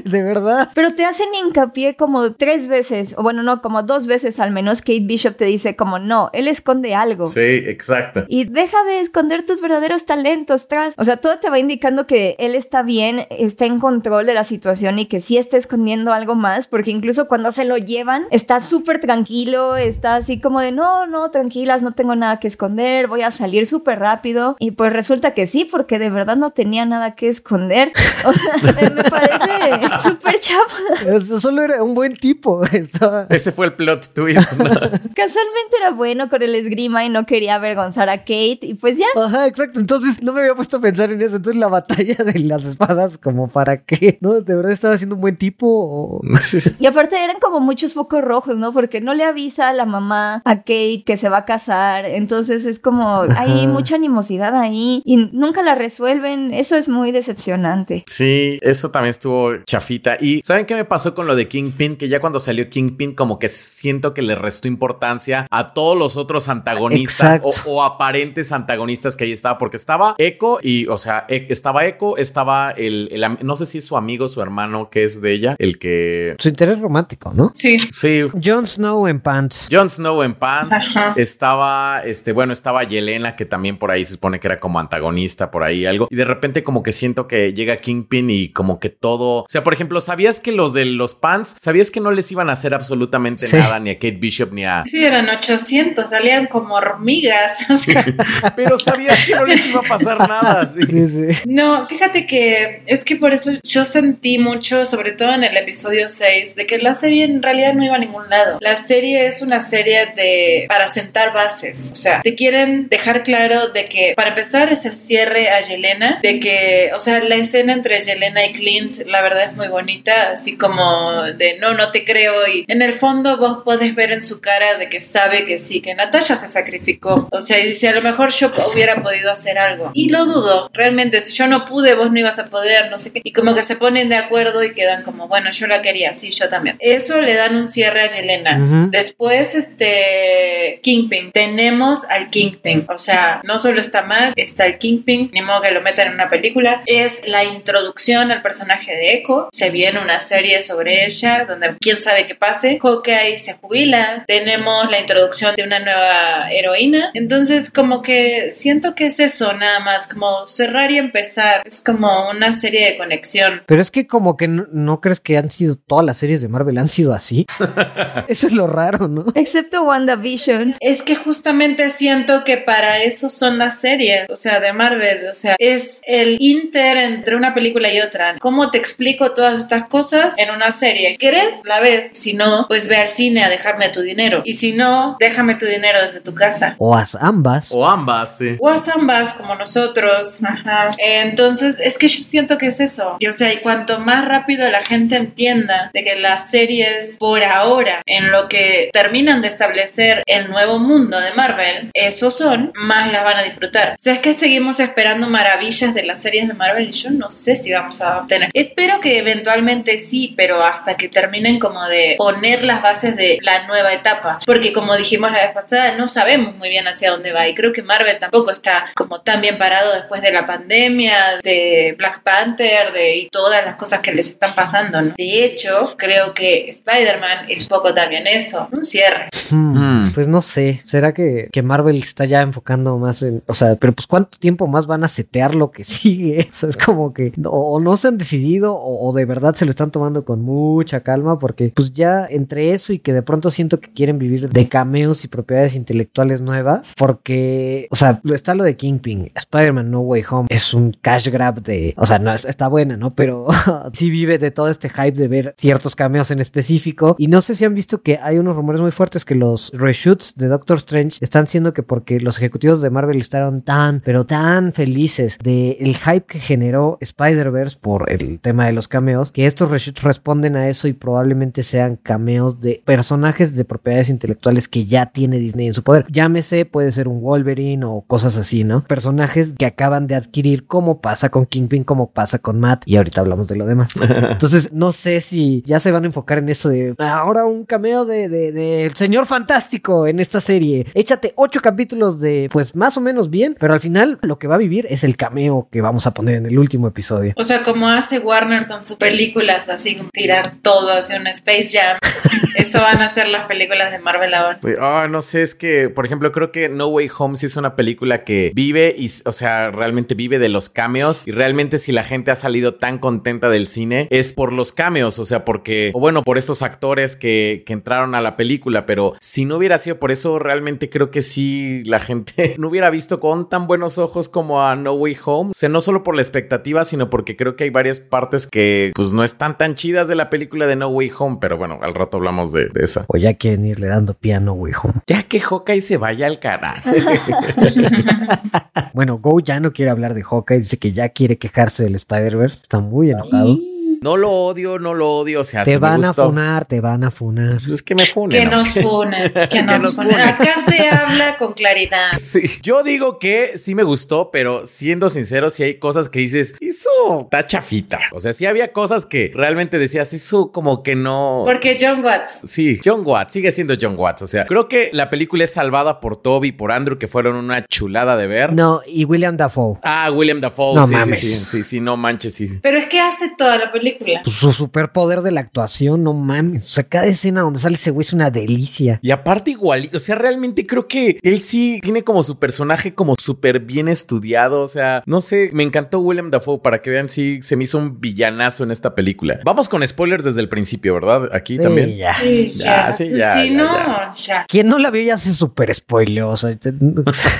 de 0.05 0.23
verdad. 0.23 0.69
Pero 0.73 0.93
te 0.93 1.05
hacen 1.05 1.27
hincapié 1.33 1.95
como 1.95 2.33
tres 2.33 2.67
veces, 2.67 3.15
o 3.17 3.23
bueno, 3.23 3.43
no, 3.43 3.61
como 3.61 3.83
dos 3.83 4.07
veces 4.07 4.39
al 4.39 4.51
menos, 4.51 4.81
Kate 4.81 5.01
Bishop 5.01 5.35
te 5.35 5.45
dice 5.45 5.75
como, 5.75 5.99
no, 5.99 6.29
él 6.33 6.47
esconde 6.47 6.93
algo. 6.95 7.25
Sí, 7.25 7.39
exacto. 7.39 8.25
Y 8.27 8.45
deja 8.45 8.83
de 8.83 8.99
esconder 8.99 9.45
tus 9.45 9.61
verdaderos 9.61 10.05
talentos, 10.05 10.67
tras. 10.67 10.93
O 10.97 11.03
sea, 11.03 11.17
todo 11.17 11.39
te 11.39 11.49
va 11.49 11.59
indicando 11.59 12.05
que 12.05 12.35
él 12.39 12.55
está 12.55 12.83
bien, 12.83 13.25
está 13.31 13.65
en 13.65 13.79
control 13.79 14.10
de 14.19 14.33
la 14.33 14.43
situación 14.43 14.99
y 14.99 15.05
que 15.05 15.21
sí 15.21 15.37
está 15.37 15.57
escondiendo 15.57 16.13
algo 16.13 16.35
más, 16.35 16.67
porque 16.67 16.91
incluso 16.91 17.27
cuando 17.27 17.51
se 17.51 17.65
lo 17.65 17.77
llevan, 17.77 18.25
está 18.31 18.61
súper 18.61 18.99
tranquilo, 18.99 19.75
está 19.75 20.15
así 20.15 20.39
como 20.39 20.61
de, 20.61 20.71
no, 20.71 21.07
no, 21.07 21.31
tranquilas, 21.31 21.81
no 21.81 21.93
tengo 21.93 22.15
nada 22.15 22.39
que 22.39 22.47
esconder, 22.47 23.07
voy 23.07 23.21
a 23.21 23.31
salir 23.31 23.67
súper 23.67 23.99
rápido. 23.99 24.55
Y 24.59 24.71
pues 24.71 24.93
resulta 24.93 25.33
que 25.33 25.47
sí, 25.47 25.65
porque 25.65 25.99
de 25.99 26.09
verdad 26.09 26.37
no 26.37 26.51
tenía 26.51 26.85
nada 26.85 27.15
que 27.15 27.29
esconder. 27.29 27.91
O 28.23 28.33
sea, 28.33 28.89
me 28.91 29.03
parece 29.03 29.97
súper 30.03 30.39
chavo. 30.39 30.61
Eso 31.07 31.39
solo 31.39 31.63
era 31.63 31.81
un 31.81 31.95
buen 31.95 32.15
tipo. 32.15 32.63
Estaba... 32.71 33.25
Ese 33.29 33.51
fue 33.51 33.65
el 33.65 33.73
plot 33.73 34.13
twist. 34.13 34.59
¿no? 34.59 34.69
Casualmente 34.69 35.77
era 35.79 35.89
bueno 35.89 36.29
con 36.29 36.43
el 36.43 36.53
esgrima 36.53 37.03
y 37.03 37.09
no 37.09 37.25
quería 37.25 37.55
avergonzar 37.55 38.09
a 38.09 38.19
Kate 38.19 38.59
y 38.61 38.75
pues 38.75 38.99
ya. 38.99 39.07
Ajá, 39.15 39.47
exacto. 39.47 39.79
Entonces 39.79 40.21
no 40.21 40.33
me 40.33 40.41
había 40.41 40.53
puesto 40.53 40.77
a 40.77 40.81
pensar 40.81 41.11
en 41.11 41.21
eso. 41.21 41.37
Entonces 41.37 41.59
la 41.59 41.67
batalla 41.67 42.15
de 42.15 42.39
las 42.41 42.65
espadas, 42.65 43.17
como 43.17 43.47
para 43.47 43.77
qué, 44.01 44.17
¿no? 44.19 44.41
De 44.41 44.55
verdad 44.55 44.71
estaba 44.71 44.97
siendo 44.97 45.15
un 45.15 45.21
buen 45.21 45.37
tipo. 45.37 45.67
O... 45.67 46.21
y 46.79 46.85
aparte 46.87 47.23
eran 47.23 47.39
como 47.39 47.59
muchos 47.59 47.93
focos 47.93 48.21
rojos, 48.23 48.57
¿no? 48.57 48.73
Porque 48.73 48.99
no 48.99 49.13
le 49.13 49.23
avisa 49.23 49.69
a 49.69 49.73
la 49.73 49.85
mamá 49.85 50.41
a 50.43 50.57
Kate 50.57 51.03
que 51.05 51.17
se 51.17 51.29
va 51.29 51.37
a 51.37 51.45
casar. 51.45 52.05
Entonces 52.05 52.65
es 52.65 52.79
como, 52.79 53.21
Ajá. 53.21 53.41
hay 53.41 53.67
mucha 53.67 53.95
animosidad 53.95 54.55
ahí 54.55 55.03
y 55.05 55.17
nunca 55.17 55.61
la 55.61 55.75
resuelven. 55.75 56.53
Eso 56.53 56.75
es 56.75 56.89
muy 56.89 57.11
decepcionante. 57.11 58.03
Sí, 58.07 58.57
eso 58.61 58.89
también 58.89 59.11
estuvo 59.11 59.55
chafita. 59.65 60.17
Y 60.19 60.41
¿saben 60.43 60.65
qué 60.65 60.73
me 60.73 60.85
pasó 60.85 61.13
con 61.13 61.27
lo 61.27 61.35
de 61.35 61.47
Kingpin? 61.47 61.95
Que 61.95 62.09
ya 62.09 62.19
cuando 62.19 62.39
salió 62.39 62.69
Kingpin, 62.69 63.13
como 63.13 63.37
que 63.37 63.47
siento 63.47 64.15
que 64.15 64.23
le 64.23 64.33
restó 64.33 64.67
importancia 64.67 65.45
a 65.51 65.73
todos 65.73 65.97
los 65.97 66.17
otros 66.17 66.49
antagonistas 66.49 67.41
o, 67.43 67.53
o, 67.67 67.83
aparentes 67.83 68.51
antagonistas 68.51 69.15
que 69.15 69.25
ahí 69.25 69.31
estaba, 69.31 69.59
porque 69.59 69.77
estaba 69.77 70.15
Echo 70.17 70.57
y, 70.61 70.87
o 70.87 70.97
sea, 70.97 71.25
e 71.29 71.45
estaba 71.49 71.85
Echo, 71.85 72.17
estaba 72.17 72.71
el, 72.71 73.09
el, 73.11 73.37
no 73.43 73.55
sé 73.55 73.65
si 73.67 73.77
es 73.77 73.90
su 73.91 73.97
amigo, 73.97 74.29
su 74.29 74.41
hermano, 74.41 74.89
que 74.89 75.03
es 75.03 75.21
de 75.21 75.33
ella, 75.33 75.55
el 75.59 75.77
que. 75.77 76.35
Su 76.39 76.47
interés 76.47 76.79
romántico, 76.79 77.33
¿no? 77.33 77.51
Sí. 77.55 77.77
Sí. 77.91 78.23
Jon 78.41 78.65
Snow 78.65 79.05
en 79.07 79.19
Pants. 79.19 79.67
Jon 79.69 79.89
Snow 79.89 80.23
en 80.23 80.33
Pants. 80.33 80.73
Ajá. 80.73 81.13
Estaba, 81.17 82.01
este, 82.05 82.31
bueno, 82.31 82.53
estaba 82.53 82.85
Yelena, 82.85 83.35
que 83.35 83.43
también 83.43 83.77
por 83.77 83.91
ahí 83.91 84.05
se 84.05 84.13
supone 84.13 84.39
que 84.39 84.47
era 84.47 84.61
como 84.61 84.79
antagonista, 84.79 85.51
por 85.51 85.63
ahí 85.63 85.85
algo. 85.85 86.07
Y 86.09 86.15
de 86.15 86.23
repente, 86.23 86.63
como 86.63 86.83
que 86.83 86.93
siento 86.93 87.27
que 87.27 87.53
llega 87.53 87.77
Kingpin 87.77 88.29
y 88.29 88.49
como 88.53 88.79
que 88.79 88.89
todo. 88.89 89.43
O 89.43 89.45
sea, 89.49 89.61
por 89.61 89.73
ejemplo, 89.73 89.99
¿sabías 89.99 90.39
que 90.39 90.53
los 90.53 90.71
de 90.71 90.85
los 90.85 91.13
Pants, 91.13 91.57
sabías 91.59 91.91
que 91.91 91.99
no 91.99 92.11
les 92.11 92.31
iban 92.31 92.49
a 92.49 92.53
hacer 92.53 92.73
absolutamente 92.73 93.45
sí. 93.45 93.57
nada, 93.57 93.77
ni 93.81 93.89
a 93.89 93.95
Kate 93.95 94.11
Bishop 94.21 94.53
ni 94.53 94.63
a. 94.63 94.83
Sí, 94.85 95.03
eran 95.03 95.27
800, 95.27 96.09
salían 96.09 96.47
como 96.47 96.75
hormigas. 96.75 97.69
O 97.69 97.75
sea. 97.75 98.05
Pero 98.55 98.77
sabías 98.77 99.25
que 99.25 99.35
no 99.35 99.45
les 99.45 99.65
iba 99.65 99.81
a 99.81 99.83
pasar 99.83 100.17
nada. 100.17 100.65
Sí. 100.65 100.85
sí, 100.85 101.07
sí. 101.09 101.25
No, 101.45 101.85
fíjate 101.85 102.25
que 102.25 102.83
es 102.85 103.03
que 103.03 103.17
por 103.17 103.33
eso 103.33 103.51
yo 103.63 103.80
sentí 103.85 104.11
sentí 104.11 104.39
mucho, 104.39 104.83
sobre 104.85 105.13
todo 105.13 105.33
en 105.33 105.43
el 105.43 105.55
episodio 105.55 106.07
6, 106.07 106.55
de 106.55 106.65
que 106.65 106.77
la 106.79 106.95
serie 106.95 107.23
en 107.23 107.41
realidad 107.41 107.73
no 107.73 107.85
iba 107.85 107.95
a 107.95 107.99
ningún 107.99 108.29
lado. 108.29 108.57
La 108.59 108.75
serie 108.75 109.25
es 109.25 109.41
una 109.41 109.61
serie 109.61 110.07
de 110.15 110.65
para 110.67 110.87
sentar 110.87 111.33
bases, 111.33 111.91
o 111.93 111.95
sea, 111.95 112.21
te 112.21 112.35
quieren 112.35 112.89
dejar 112.89 113.23
claro 113.23 113.69
de 113.69 113.85
que 113.85 114.13
para 114.15 114.29
empezar 114.29 114.71
es 114.71 114.85
el 114.85 114.95
cierre 114.95 115.49
a 115.49 115.61
Yelena, 115.61 116.19
de 116.21 116.39
que, 116.39 116.91
o 116.93 116.99
sea, 116.99 117.23
la 117.23 117.35
escena 117.35 117.73
entre 117.73 117.99
Yelena 117.99 118.45
y 118.45 118.51
Clint, 118.51 118.97
la 119.05 119.21
verdad 119.21 119.45
es 119.45 119.53
muy 119.53 119.69
bonita, 119.69 120.31
así 120.31 120.57
como 120.57 121.23
de 121.23 121.57
no, 121.59 121.73
no 121.73 121.91
te 121.91 122.03
creo 122.03 122.47
y 122.47 122.65
en 122.67 122.81
el 122.81 122.93
fondo 122.93 123.37
vos 123.37 123.63
podés 123.63 123.95
ver 123.95 124.11
en 124.11 124.23
su 124.23 124.41
cara 124.41 124.77
de 124.77 124.89
que 124.89 124.99
sabe 124.99 125.43
que 125.45 125.57
sí, 125.57 125.81
que 125.81 125.95
Natasha 125.95 126.35
se 126.35 126.47
sacrificó, 126.47 127.29
o 127.31 127.41
sea, 127.41 127.59
y 127.59 127.67
dice 127.67 127.87
a 127.87 127.93
lo 127.93 128.01
mejor 128.01 128.31
yo 128.31 128.51
hubiera 128.71 129.01
podido 129.01 129.31
hacer 129.31 129.57
algo 129.57 129.91
y 129.93 130.09
lo 130.09 130.25
dudo, 130.25 130.69
realmente 130.73 131.21
si 131.21 131.33
yo 131.33 131.47
no 131.47 131.65
pude, 131.65 131.95
vos 131.95 132.11
no 132.11 132.19
ibas 132.19 132.39
a 132.39 132.45
poder, 132.45 132.89
no 132.89 132.97
sé 132.97 133.11
qué, 133.11 133.21
y 133.23 133.31
como 133.31 133.55
que 133.55 133.63
se 133.63 133.70
ponen 133.75 134.09
de 134.09 134.15
acuerdo 134.15 134.63
y 134.63 134.73
quedan 134.73 135.03
como, 135.03 135.27
bueno, 135.27 135.51
yo 135.51 135.67
la 135.67 135.81
quería, 135.81 136.13
sí, 136.13 136.31
yo 136.31 136.49
también. 136.49 136.77
Eso 136.79 137.21
le 137.21 137.35
dan 137.35 137.55
un 137.55 137.67
cierre 137.67 138.01
a 138.01 138.07
Yelena. 138.07 138.87
Después, 138.89 139.55
este, 139.55 140.79
Kingpin, 140.81 141.31
tenemos 141.31 142.05
al 142.09 142.29
Kingpin, 142.29 142.85
o 142.89 142.97
sea, 142.97 143.41
no 143.43 143.59
solo 143.59 143.79
está 143.79 144.03
mal, 144.03 144.33
está 144.35 144.65
el 144.65 144.77
Kingpin, 144.77 145.31
ni 145.33 145.41
modo 145.41 145.61
que 145.61 145.71
lo 145.71 145.81
metan 145.81 146.07
en 146.07 146.13
una 146.13 146.29
película, 146.29 146.81
es 146.85 147.21
la 147.25 147.43
introducción 147.43 148.31
al 148.31 148.41
personaje 148.41 148.95
de 148.95 149.13
Echo, 149.13 149.49
se 149.51 149.69
viene 149.69 149.99
una 149.99 150.19
serie 150.19 150.61
sobre 150.61 151.05
ella, 151.05 151.45
donde 151.45 151.75
quién 151.79 152.01
sabe 152.01 152.25
qué 152.25 152.35
pase, 152.35 152.79
Hawkeye 152.81 153.37
se 153.37 153.53
jubila, 153.53 154.23
tenemos 154.27 154.89
la 154.89 154.99
introducción 154.99 155.55
de 155.55 155.63
una 155.63 155.79
nueva 155.79 156.51
heroína, 156.51 157.11
entonces 157.13 157.71
como 157.71 158.01
que 158.01 158.51
siento 158.51 158.95
que 158.95 159.07
es 159.07 159.19
eso 159.19 159.53
nada 159.53 159.79
más, 159.79 160.07
como 160.07 160.45
cerrar 160.47 160.91
y 160.91 160.97
empezar, 160.97 161.61
es 161.65 161.81
como 161.81 162.29
una 162.29 162.51
serie 162.51 162.85
de 162.85 162.97
conexión. 162.97 163.60
Pero 163.65 163.81
es 163.81 163.91
que 163.91 164.07
como 164.07 164.37
que 164.37 164.47
no, 164.47 165.01
crees 165.01 165.19
que 165.19 165.37
han 165.37 165.49
sido 165.49 165.75
todas 165.75 166.05
las 166.05 166.17
series 166.17 166.41
de 166.41 166.47
Marvel 166.47 166.77
han 166.77 166.89
sido 166.89 167.13
así. 167.13 167.45
eso 168.27 168.47
es 168.47 168.53
lo 168.53 168.67
raro, 168.67 169.07
¿no? 169.07 169.25
Excepto 169.35 169.83
WandaVision. 169.83 170.75
Es 170.79 171.03
que 171.03 171.15
justamente 171.15 171.89
siento 171.89 172.43
que 172.43 172.57
para 172.57 173.03
eso 173.03 173.29
son 173.29 173.57
las 173.57 173.79
series, 173.79 174.29
o 174.29 174.35
sea, 174.35 174.59
de 174.59 174.73
Marvel, 174.73 175.27
o 175.29 175.33
sea, 175.33 175.55
es 175.59 176.01
el 176.05 176.37
inter 176.39 176.97
entre 176.97 177.35
una 177.35 177.53
película 177.53 177.91
y 177.93 177.99
otra. 177.99 178.35
¿Cómo 178.39 178.71
te 178.71 178.77
explico 178.77 179.33
todas 179.33 179.59
estas 179.59 179.87
cosas 179.87 180.33
en 180.37 180.51
una 180.51 180.71
serie? 180.71 181.17
¿Quieres? 181.17 181.61
La 181.65 181.79
ves. 181.79 182.11
Si 182.13 182.33
no, 182.33 182.65
pues 182.67 182.87
ve 182.87 182.97
al 182.97 183.09
cine 183.09 183.43
a 183.43 183.49
dejarme 183.49 183.89
tu 183.89 184.01
dinero. 184.01 184.41
Y 184.45 184.53
si 184.53 184.71
no, 184.71 185.17
déjame 185.19 185.55
tu 185.55 185.65
dinero 185.65 186.01
desde 186.01 186.21
tu 186.21 186.33
casa. 186.33 186.75
O 186.77 186.95
haz 186.95 187.15
ambas. 187.15 187.71
O 187.71 187.87
ambas, 187.87 188.37
sí. 188.37 188.57
O 188.59 188.69
haz 188.69 188.87
ambas, 188.89 189.33
como 189.33 189.55
nosotros. 189.55 190.39
Ajá. 190.43 190.91
Entonces, 190.97 191.77
es 191.81 191.97
que 191.97 192.07
yo 192.07 192.23
siento 192.23 192.57
que 192.57 192.67
es 192.67 192.79
eso. 192.79 193.17
Y, 193.19 193.27
o 193.27 193.33
sea, 193.41 193.53
y 193.53 193.57
cuanto 193.57 193.99
más 193.99 194.25
rápido 194.25 194.69
la 194.69 194.81
gente 194.81 195.15
entienda 195.15 195.89
de 195.93 196.03
que 196.03 196.15
las 196.15 196.51
series, 196.51 197.17
por 197.17 197.43
ahora, 197.43 198.01
en 198.05 198.31
lo 198.31 198.47
que 198.47 198.89
terminan 198.93 199.41
de 199.41 199.47
establecer 199.47 200.21
el 200.27 200.49
nuevo 200.49 200.79
mundo 200.79 201.19
de 201.19 201.33
Marvel, 201.33 201.89
esos 201.93 202.35
son, 202.35 202.71
más 202.75 203.11
las 203.11 203.23
van 203.23 203.37
a 203.37 203.43
disfrutar. 203.43 203.93
O 203.93 203.95
sea, 203.97 204.13
es 204.13 204.19
que 204.19 204.33
seguimos 204.33 204.79
esperando 204.79 205.27
maravillas 205.27 205.93
de 205.93 206.03
las 206.03 206.21
series 206.21 206.47
de 206.47 206.53
Marvel 206.53 206.89
y 206.89 206.91
yo 206.91 207.09
no 207.09 207.29
sé 207.29 207.55
si 207.55 207.71
vamos 207.71 208.01
a 208.01 208.19
obtener. 208.19 208.49
Espero 208.53 208.99
que 208.99 209.17
eventualmente 209.17 209.97
sí, 209.97 210.33
pero 210.37 210.63
hasta 210.63 210.95
que 210.95 211.09
terminen 211.09 211.59
como 211.59 211.83
de 211.87 212.15
poner 212.17 212.63
las 212.63 212.81
bases 212.81 213.15
de 213.15 213.39
la 213.41 213.65
nueva 213.67 213.93
etapa. 213.93 214.39
Porque 214.45 214.71
como 214.73 214.95
dijimos 214.95 215.31
la 215.31 215.45
vez 215.45 215.53
pasada, 215.53 215.93
no 215.93 216.07
sabemos 216.07 216.55
muy 216.57 216.69
bien 216.69 216.87
hacia 216.87 217.11
dónde 217.11 217.31
va 217.31 217.47
y 217.47 217.55
creo 217.55 217.73
que 217.73 217.81
Marvel 217.81 218.19
tampoco 218.19 218.51
está 218.51 218.91
como 218.95 219.21
tan 219.21 219.41
bien 219.41 219.57
parado 219.57 219.93
después 219.93 220.21
de 220.21 220.31
la 220.31 220.45
pandemia, 220.45 221.39
de 221.43 221.95
Black 221.97 222.21
Panther, 222.21 222.93
de 222.93 223.30
todas 223.31 223.63
las 223.65 223.77
cosas 223.77 224.01
que 224.01 224.13
les 224.13 224.29
están 224.29 224.53
pasando. 224.53 225.01
De 225.01 225.45
hecho, 225.45 225.95
creo 225.97 226.33
que 226.33 226.67
Spider-Man 226.69 227.45
es 227.47 227.65
poco 227.67 227.93
también 227.93 228.27
eso, 228.27 228.67
un 228.71 228.85
cierre. 228.85 229.29
Hmm, 229.49 229.77
hmm. 229.77 230.11
Pues 230.13 230.27
no 230.27 230.41
sé, 230.41 230.81
¿será 230.83 231.13
que, 231.13 231.49
que 231.51 231.63
Marvel 231.63 231.97
está 231.97 232.25
ya 232.25 232.41
enfocando 232.41 232.97
más 232.97 233.23
en, 233.23 233.41
o 233.47 233.53
sea, 233.53 233.75
pero 233.75 233.93
pues 233.93 234.05
cuánto 234.05 234.37
tiempo 234.37 234.67
más 234.67 234.85
van 234.85 235.03
a 235.03 235.07
setear 235.07 235.55
lo 235.55 235.71
que 235.71 235.83
sigue? 235.85 236.47
O 236.51 236.53
sea, 236.53 236.69
es 236.69 236.77
como 236.77 237.13
que 237.13 237.31
o 237.45 237.79
no 237.79 237.95
se 237.97 238.09
han 238.09 238.17
decidido 238.17 238.77
o, 238.77 239.11
de 239.13 239.25
verdad 239.25 239.53
se 239.55 239.65
lo 239.65 239.71
están 239.71 239.91
tomando 239.91 240.25
con 240.25 240.41
mucha 240.41 241.01
calma 241.01 241.39
porque 241.39 241.71
pues 241.73 241.91
ya 241.91 242.25
entre 242.29 242.71
eso 242.71 242.93
y 242.93 242.99
que 242.99 243.13
de 243.13 243.21
pronto 243.21 243.49
siento 243.49 243.79
que 243.79 243.91
quieren 243.91 244.19
vivir 244.19 244.49
de 244.49 244.67
cameos 244.67 245.23
y 245.23 245.27
propiedades 245.27 245.75
intelectuales 245.75 246.41
nuevas 246.41 246.93
porque, 246.97 247.87
o 247.91 247.95
sea, 247.95 248.21
está 248.33 248.55
lo 248.55 248.63
de 248.63 248.75
Kingpin, 248.75 249.31
Spider-Man 249.35 249.89
No 249.89 250.01
Way 250.01 250.23
Home 250.29 250.47
es 250.49 250.73
un 250.73 250.91
cash 251.01 251.29
grab 251.29 251.61
de, 251.61 251.93
o 251.97 252.05
sea, 252.05 252.19
no 252.19 252.33
está 252.33 252.67
buena, 252.67 252.97
¿no? 252.97 253.11
Pero 253.11 253.20
sí 253.93 254.09
vive 254.09 254.37
de 254.37 254.51
todo 254.51 254.69
este 254.69 254.89
hype 254.89 255.11
de 255.11 255.27
ver 255.27 255.53
ciertos 255.57 255.95
cameos 255.95 256.31
en 256.31 256.39
específico 256.39 257.15
y 257.17 257.27
no 257.27 257.41
sé 257.41 257.55
si 257.55 257.65
han 257.65 257.73
visto 257.73 258.01
que 258.01 258.19
hay 258.21 258.37
unos 258.37 258.55
rumores 258.55 258.81
muy 258.81 258.91
fuertes 258.91 259.25
que 259.25 259.35
los 259.35 259.71
reshoots 259.73 260.35
de 260.35 260.47
Doctor 260.47 260.77
Strange 260.77 261.17
están 261.21 261.47
siendo 261.47 261.73
que 261.73 261.83
porque 261.83 262.19
los 262.19 262.37
ejecutivos 262.37 262.81
de 262.81 262.89
Marvel 262.89 263.19
estaban 263.19 263.61
tan, 263.61 264.01
pero 264.03 264.25
tan 264.25 264.73
felices 264.73 265.37
del 265.43 265.95
hype 265.97 266.25
que 266.25 266.39
generó 266.39 266.97
Spider-Verse 267.01 267.77
por 267.79 268.11
el 268.11 268.39
tema 268.39 268.65
de 268.65 268.71
los 268.71 268.87
cameos, 268.87 269.31
que 269.31 269.45
estos 269.45 269.69
reshoots 269.69 270.03
responden 270.03 270.55
a 270.55 270.67
eso 270.67 270.87
y 270.87 270.93
probablemente 270.93 271.63
sean 271.63 271.97
cameos 271.97 272.61
de 272.61 272.81
personajes 272.85 273.55
de 273.55 273.65
propiedades 273.65 274.09
intelectuales 274.09 274.67
que 274.67 274.85
ya 274.85 275.07
tiene 275.07 275.39
Disney 275.39 275.67
en 275.67 275.73
su 275.73 275.83
poder. 275.83 276.05
Llámese, 276.09 276.65
puede 276.65 276.91
ser 276.91 277.07
un 277.07 277.21
Wolverine 277.21 277.85
o 277.85 278.01
cosas 278.07 278.37
así, 278.37 278.63
¿no? 278.63 278.83
Personajes 278.85 279.53
que 279.57 279.65
acaban 279.65 280.07
de 280.07 280.15
adquirir, 280.15 280.65
como 280.65 281.01
pasa 281.01 281.29
con 281.29 281.45
Kingpin, 281.45 281.83
como 281.83 282.11
pasa 282.11 282.39
con 282.39 282.59
Matt, 282.59 282.83
y 282.85 282.97
ahorita 282.97 283.10
hablamos 283.19 283.47
de 283.47 283.55
lo 283.55 283.65
demás. 283.65 283.93
Entonces, 284.31 284.71
no 284.71 284.91
sé 284.91 285.21
si 285.21 285.61
ya 285.65 285.79
se 285.79 285.91
van 285.91 286.03
a 286.03 286.07
enfocar 286.07 286.37
en 286.37 286.49
eso 286.49 286.69
de 286.69 286.95
ahora 286.99 287.45
un 287.45 287.65
cameo 287.65 288.05
de, 288.05 288.29
de, 288.29 288.91
Señor 288.95 289.25
Fantástico 289.25 290.07
en 290.07 290.19
esta 290.19 290.39
serie. 290.39 290.85
Échate 290.93 291.33
ocho 291.35 291.61
capítulos 291.61 292.19
de, 292.19 292.49
pues 292.51 292.75
más 292.75 292.97
o 292.97 293.01
menos 293.01 293.29
bien, 293.29 293.55
pero 293.59 293.73
al 293.73 293.79
final 293.79 294.19
lo 294.21 294.39
que 294.39 294.47
va 294.47 294.55
a 294.55 294.57
vivir 294.57 294.85
es 294.89 295.03
el 295.03 295.17
cameo 295.17 295.67
que 295.71 295.81
vamos 295.81 296.07
a 296.07 296.13
poner 296.13 296.35
en 296.35 296.45
el 296.45 296.57
último 296.57 296.87
episodio. 296.87 297.33
O 297.37 297.43
sea, 297.43 297.63
como 297.63 297.87
hace 297.87 298.19
Warner 298.19 298.67
con 298.67 298.81
sus 298.81 298.97
películas, 298.97 299.69
así 299.69 299.99
tirar 300.11 300.55
todo 300.61 300.91
hacia 300.91 301.19
un 301.19 301.27
Space 301.27 301.69
Jam. 301.71 301.97
Eso 302.55 302.81
van 302.81 303.01
a 303.01 303.09
ser 303.09 303.27
las 303.27 303.45
películas 303.45 303.91
de 303.91 303.99
Marvel 303.99 304.33
ahora. 304.33 304.59
Pues, 304.61 304.77
ah, 304.79 305.07
no 305.09 305.21
sé, 305.21 305.41
es 305.41 305.55
que, 305.55 305.89
por 305.89 306.05
ejemplo, 306.05 306.31
creo 306.31 306.51
que 306.51 306.69
No 306.69 306.87
Way 306.87 307.09
Home 307.17 307.35
sí 307.35 307.45
es 307.45 307.55
una 307.55 307.75
película 307.75 308.23
que 308.23 308.51
vive 308.53 308.93
y, 308.97 309.09
o 309.25 309.31
sea, 309.31 309.71
realmente 309.71 310.15
vive 310.15 310.39
de 310.39 310.49
los 310.49 310.69
cameos 310.69 311.27
y 311.27 311.31
realmente 311.31 311.77
si 311.77 311.91
la 311.91 312.03
gente 312.03 312.31
ha 312.31 312.35
salido 312.35 312.75
tan 312.75 312.97
contenta 313.01 313.49
del 313.49 313.67
cine 313.67 314.07
es 314.09 314.31
por 314.31 314.53
los 314.53 314.71
cameos, 314.71 315.19
o 315.19 315.25
sea, 315.25 315.43
porque, 315.43 315.91
o 315.93 315.99
bueno, 315.99 316.23
por 316.23 316.37
estos 316.37 316.61
actores 316.61 317.17
que, 317.17 317.63
que 317.65 317.73
entraron 317.73 318.15
a 318.15 318.21
la 318.21 318.37
película, 318.37 318.85
pero 318.85 319.13
si 319.19 319.43
no 319.43 319.57
hubiera 319.57 319.77
sido 319.77 319.99
por 319.99 320.11
eso, 320.11 320.39
realmente 320.39 320.89
creo 320.89 321.11
que 321.11 321.21
sí 321.21 321.83
la 321.85 321.99
gente 321.99 322.55
no 322.57 322.69
hubiera 322.69 322.89
visto 322.89 323.19
con 323.19 323.49
tan 323.49 323.67
buenos 323.67 323.97
ojos 323.97 324.29
como 324.29 324.65
a 324.65 324.75
No 324.75 324.93
Way 324.93 325.17
Home, 325.25 325.51
o 325.51 325.53
sea, 325.53 325.69
no 325.69 325.81
solo 325.81 326.03
por 326.03 326.15
la 326.15 326.21
expectativa, 326.21 326.85
sino 326.85 327.09
porque 327.09 327.35
creo 327.35 327.55
que 327.55 327.65
hay 327.65 327.69
varias 327.69 327.99
partes 327.99 328.47
que 328.47 328.91
pues 328.95 329.13
no 329.13 329.23
están 329.23 329.57
tan 329.57 329.75
chidas 329.75 330.07
de 330.07 330.15
la 330.15 330.29
película 330.29 330.67
de 330.67 330.75
No 330.75 330.89
Way 330.89 331.11
Home, 331.17 331.37
pero 331.41 331.57
bueno, 331.57 331.79
al 331.81 331.93
rato 331.93 332.17
hablamos 332.17 332.53
de, 332.53 332.69
esa. 332.75 333.05
O 333.07 333.17
ya 333.17 333.33
quieren 333.33 333.67
irle 333.67 333.87
dando 333.87 334.13
pie 334.13 334.35
a 334.35 334.39
No 334.39 334.53
Way 334.53 334.73
Home. 334.83 334.93
Ya 335.07 335.23
que 335.23 335.39
Hawkeye 335.39 335.81
se 335.81 335.97
vaya 335.97 336.27
al 336.27 336.39
carajo. 336.39 336.91
bueno, 338.93 339.17
Go 339.17 339.39
ya 339.39 339.59
no 339.59 339.73
quiere 339.73 339.91
hablar 339.91 340.13
de 340.13 340.23
Hawkeye, 340.23 340.59
dice 340.59 340.77
que 340.77 340.91
ya 340.91 341.09
quiere 341.09 341.37
quejarse 341.37 341.83
del 341.83 341.95
Spider-Verse, 341.95 342.61
está 342.63 342.79
muy 342.79 342.90
enojado. 343.11 343.57
No 344.03 344.17
lo 344.17 344.31
odio, 344.31 344.79
no 344.79 344.95
lo 344.95 345.11
odio. 345.11 345.41
O 345.41 345.43
sea, 345.43 345.63
te 345.63 345.77
van 345.77 346.03
a 346.03 346.11
funar, 346.11 346.65
te 346.65 346.81
van 346.81 347.03
a 347.03 347.11
funar. 347.11 347.53
Es 347.53 347.67
pues 347.67 347.83
que 347.83 347.93
me 347.93 348.07
funen. 348.07 348.41
Que 348.41 348.49
nos 348.49 348.69
funen, 348.73 349.31
que, 349.51 349.61
nos, 349.61 349.93
funen. 349.93 350.19
Acá 350.19 350.55
se 350.67 350.89
habla 350.89 351.37
con 351.37 351.53
claridad. 351.53 352.09
Sí, 352.17 352.49
yo 352.63 352.81
digo 352.81 353.19
que 353.19 353.59
sí 353.59 353.75
me 353.75 353.83
gustó, 353.83 354.31
pero 354.31 354.65
siendo 354.65 355.11
sincero, 355.11 355.51
sí 355.51 355.61
hay 355.61 355.75
cosas 355.75 356.09
que 356.09 356.17
dices, 356.17 356.55
eso 356.59 357.21
está 357.21 357.45
chafita. 357.45 357.99
O 358.11 358.19
sea, 358.19 358.33
sí 358.33 358.47
había 358.47 358.73
cosas 358.73 359.05
que 359.05 359.31
realmente 359.35 359.77
decías, 359.77 360.13
eso 360.13 360.51
como 360.51 360.81
que 360.81 360.95
no. 360.95 361.43
Porque 361.45 361.77
John 361.79 362.03
Watts. 362.03 362.41
Sí, 362.45 362.79
John 362.83 363.03
Watts, 363.05 363.33
sigue 363.33 363.51
siendo 363.51 363.75
John 363.79 363.93
Watts. 363.99 364.23
O 364.23 364.27
sea, 364.27 364.47
creo 364.47 364.67
que 364.67 364.89
la 364.93 365.11
película 365.11 365.43
es 365.43 365.53
salvada 365.53 365.99
por 365.99 366.17
Toby 366.17 366.47
y 366.47 366.51
por 366.53 366.71
Andrew, 366.71 366.97
que 366.97 367.07
fueron 367.07 367.35
una 367.35 367.63
chulada 367.67 368.17
de 368.17 368.25
ver. 368.25 368.53
No, 368.53 368.81
y 368.83 369.05
William 369.05 369.37
Dafoe. 369.37 369.77
Ah, 369.83 370.09
William 370.11 370.41
Dafoe, 370.41 370.73
no 370.73 370.87
sí, 370.87 370.93
mames. 370.93 371.19
sí, 371.19 371.27
sí, 371.27 371.45
sí, 371.45 371.63
sí, 371.63 371.79
no 371.79 371.97
manches, 371.97 372.33
sí. 372.33 372.57
Pero 372.63 372.79
es 372.79 372.87
que 372.87 372.99
hace 372.99 373.29
toda 373.37 373.59
la 373.59 373.71
película 373.71 373.90
pues, 373.99 374.35
su 374.35 374.51
superpoder 374.51 375.21
de 375.21 375.31
la 375.31 375.41
actuación, 375.41 376.03
no 376.03 376.13
mames. 376.13 376.63
O 376.63 376.73
sea, 376.73 376.83
cada 376.83 377.05
escena 377.05 377.41
donde 377.41 377.59
sale 377.59 377.75
ese 377.75 377.91
güey 377.91 378.05
es 378.05 378.13
una 378.13 378.29
delicia. 378.29 378.99
Y 379.01 379.11
aparte 379.11 379.51
igualito, 379.51 379.97
o 379.97 379.99
sea, 379.99 380.15
realmente 380.15 380.65
creo 380.65 380.87
que 380.87 381.19
él 381.21 381.39
sí 381.39 381.79
tiene 381.81 382.03
como 382.03 382.23
su 382.23 382.39
personaje 382.39 382.93
como 382.93 383.15
súper 383.19 383.59
bien 383.59 383.87
estudiado. 383.87 384.61
O 384.61 384.67
sea, 384.67 385.03
no 385.05 385.21
sé, 385.21 385.49
me 385.53 385.63
encantó 385.63 385.99
William 385.99 386.31
Dafoe 386.31 386.59
para 386.59 386.81
que 386.81 386.89
vean 386.89 387.09
si 387.09 387.41
se 387.41 387.55
me 387.55 387.65
hizo 387.65 387.77
un 387.77 387.99
villanazo 387.99 388.63
en 388.63 388.71
esta 388.71 388.95
película. 388.95 389.39
Vamos 389.45 389.69
con 389.69 389.85
spoilers 389.87 390.23
desde 390.23 390.41
el 390.41 390.49
principio, 390.49 390.93
¿verdad? 390.93 391.29
Aquí 391.33 391.57
también. 391.57 391.95
Ya. 391.97 392.15
Sí, 392.15 392.47
ya. 392.47 392.91
sí, 392.91 393.09
ya. 393.15 393.35
Sí, 393.35 393.49
no, 393.51 393.69
ya. 394.15 394.45
Quien 394.47 394.67
no 394.67 394.77
la 394.77 394.89
vio 394.89 395.03
ya 395.03 395.17
se 395.17 395.31
súper 395.31 395.73
spoileó. 395.73 396.31
O 396.31 396.37
sea, 396.37 396.51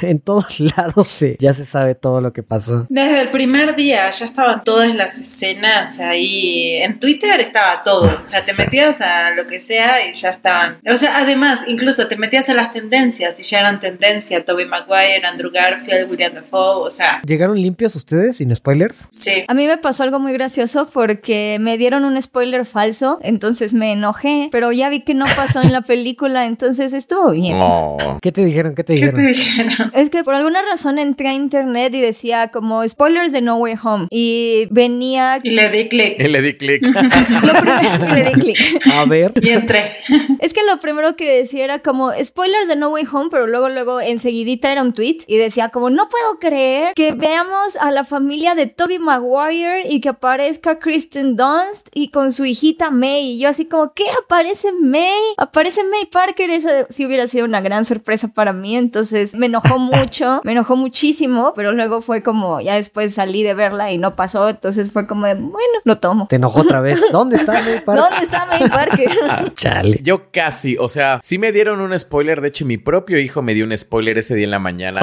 en 0.01 0.19
todos 0.19 0.59
lados 0.59 1.07
se, 1.07 1.37
ya 1.39 1.53
se 1.53 1.65
sabe 1.65 1.95
todo 1.95 2.19
lo 2.21 2.33
que 2.33 2.43
pasó. 2.43 2.87
Desde 2.89 3.21
el 3.21 3.31
primer 3.31 3.75
día 3.75 4.09
ya 4.09 4.25
estaban 4.25 4.63
todas 4.63 4.93
las 4.93 5.19
escenas 5.19 5.99
ahí 5.99 6.40
y 6.41 6.75
en 6.77 6.99
Twitter 6.99 7.39
estaba 7.39 7.83
todo. 7.83 8.05
O 8.05 8.23
sea, 8.23 8.39
te 8.43 8.51
Sí. 8.51 8.61
metías 8.63 8.99
a 9.01 9.31
lo 9.31 9.47
que 9.47 9.59
sea 9.59 10.07
y 10.07 10.13
ya 10.13 10.29
estaban. 10.31 10.77
O 10.91 10.95
sea, 10.95 11.17
además, 11.17 11.61
incluso 11.67 12.07
te 12.07 12.17
metías 12.17 12.49
a 12.49 12.53
las 12.53 12.71
tendencias 12.71 13.39
y 13.39 13.43
ya 13.43 13.59
eran 13.59 13.79
tendencia. 13.79 14.43
Toby 14.43 14.65
Maguire, 14.65 15.25
Andrew 15.25 15.51
Garfield, 15.51 16.09
William 16.09 16.33
Dafoe, 16.33 16.87
o 16.87 16.91
sea, 16.91 17.21
¿Llegaron 17.25 17.61
limpios 17.61 17.95
ustedes 17.95 18.37
sin 18.37 18.53
spoilers? 18.55 19.07
sí. 19.11 19.43
A 19.47 19.53
mí 19.53 19.67
me 19.67 19.77
pasó 19.77 20.03
algo 20.03 20.19
muy 20.19 20.33
gracioso 20.33 20.89
porque 20.91 21.57
me 21.59 21.77
dieron 21.77 22.03
un 22.05 22.21
spoiler 22.21 22.65
falso, 22.65 23.19
entonces 23.21 23.73
me 23.73 23.91
enojé, 23.91 24.49
pero 24.51 24.71
ya 24.71 24.89
vi 24.89 25.01
que 25.01 25.13
no 25.13 25.25
pasó 25.35 25.61
en 25.61 25.71
la 25.71 25.81
película, 25.93 26.45
entonces 26.45 26.93
estuvo 26.93 27.31
bien. 27.31 27.57
Oh. 27.61 27.97
¿Qué 28.21 28.31
te 28.31 28.43
dijeron? 28.45 28.75
¿Qué 28.75 28.83
te 28.83 28.95
¿Qué 28.95 29.11
te 29.11 29.21
dijeron? 29.21 29.31
dijeron? 29.31 29.91
Es 29.93 30.09
que 30.09 30.23
por 30.23 30.35
alguna 30.35 30.59
razón 30.71 30.99
entré 30.99 31.29
a 31.29 31.33
internet 31.33 31.93
y 31.93 32.01
decía 32.01 32.49
como 32.49 32.87
spoilers 32.87 33.31
de 33.31 33.41
No 33.41 33.57
Way 33.57 33.75
Home 33.83 34.07
y 34.09 34.67
venía 34.71 35.39
Y 35.43 35.51
le 35.51 35.69
di 35.69 35.87
clic. 35.89 36.17
Le 36.31 36.41
di 36.41 36.53
clic. 36.53 36.83
lo 36.85 37.53
primero 37.61 38.03
y 38.03 38.15
le 38.15 38.23
di 38.23 38.31
clic. 38.33 38.87
A 38.91 39.05
ver. 39.05 39.33
Y 39.41 39.49
entré. 39.49 39.95
Es 40.39 40.53
que 40.53 40.61
lo 40.69 40.79
primero 40.79 41.15
que 41.15 41.29
decía 41.29 41.63
era 41.65 41.79
como 41.79 42.11
spoilers 42.23 42.67
de 42.67 42.75
No 42.75 42.89
Way 42.89 43.05
Home, 43.11 43.29
pero 43.29 43.47
luego 43.47 43.69
luego 43.69 43.99
enseguidita 43.99 44.71
era 44.71 44.81
un 44.81 44.93
tweet 44.93 45.19
y 45.27 45.37
decía 45.37 45.69
como 45.69 45.89
no 45.89 46.07
puedo 46.09 46.39
creer 46.39 46.93
que 46.93 47.11
veamos 47.11 47.75
a 47.75 47.91
la 47.91 48.03
familia 48.03 48.55
de 48.55 48.67
Toby 48.67 48.99
Maguire 48.99 49.87
y 49.87 50.01
que 50.01 50.09
aparezca 50.09 50.79
Kristen 50.79 51.35
Dunst 51.35 51.89
y 51.93 52.09
con 52.09 52.31
su 52.31 52.45
hijita 52.45 52.91
May 52.91 53.31
y 53.31 53.39
yo 53.39 53.49
así 53.49 53.65
como 53.65 53.93
¿qué 53.93 54.05
aparece 54.23 54.71
May? 54.71 55.19
Aparece 55.37 55.83
May 55.83 56.05
Parker, 56.05 56.49
eso 56.49 56.69
sí 56.89 57.05
hubiera 57.05 57.27
sido 57.27 57.45
una 57.45 57.61
gran 57.61 57.85
sorpresa 57.85 58.29
para 58.29 58.53
mí, 58.53 58.77
entonces 58.77 59.35
me 59.35 59.47
enojó 59.47 59.79
mucho, 59.79 60.41
me 60.43 60.53
enojó 60.53 60.75
muchísimo, 60.75 61.53
pero 61.55 61.71
luego 61.71 62.01
fue 62.01 62.23
como 62.23 62.61
ya 62.61 62.75
después 62.75 63.13
salí 63.13 63.43
de 63.43 63.53
verla 63.53 63.91
y 63.91 63.97
no 63.97 64.15
pasó, 64.15 64.49
entonces 64.49 64.91
fue 64.91 65.07
como 65.07 65.25
de, 65.25 65.35
bueno, 65.35 65.79
lo 65.83 65.97
tomo. 65.97 66.20
Te 66.27 66.37
enojó 66.37 66.61
otra 66.61 66.81
vez. 66.81 66.99
¿Dónde 67.11 67.37
está 67.37 67.53
May 67.53 67.81
Parker? 67.81 68.03
¿Dónde 68.03 68.25
está 68.25 68.45
May 68.45 68.69
Parker? 68.69 69.11
Chale. 69.55 69.99
Yo 70.03 70.23
casi, 70.31 70.77
o 70.77 70.89
sea, 70.89 71.19
sí 71.21 71.37
me 71.37 71.51
dieron 71.51 71.81
un 71.81 71.97
spoiler. 71.97 72.41
De 72.41 72.49
hecho, 72.49 72.65
mi 72.65 72.77
propio 72.77 73.19
hijo 73.19 73.41
me 73.41 73.53
dio 73.53 73.65
un 73.65 73.77
spoiler 73.77 74.17
ese 74.17 74.35
día 74.35 74.45
en 74.45 74.51
la 74.51 74.59
mañana. 74.59 75.01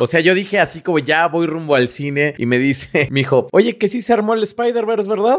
O 0.00 0.06
sea, 0.06 0.20
yo 0.20 0.34
dije 0.34 0.58
así 0.58 0.80
como 0.80 0.98
ya 0.98 1.26
voy 1.28 1.46
rumbo 1.46 1.74
al 1.74 1.88
cine 1.88 2.34
y 2.38 2.46
me 2.46 2.58
dice 2.58 3.08
mi 3.10 3.20
hijo, 3.20 3.48
oye, 3.52 3.76
que 3.76 3.88
sí 3.88 4.02
se 4.02 4.12
armó 4.12 4.34
el 4.34 4.42
Spider-Verse, 4.42 5.08
¿verdad? 5.08 5.38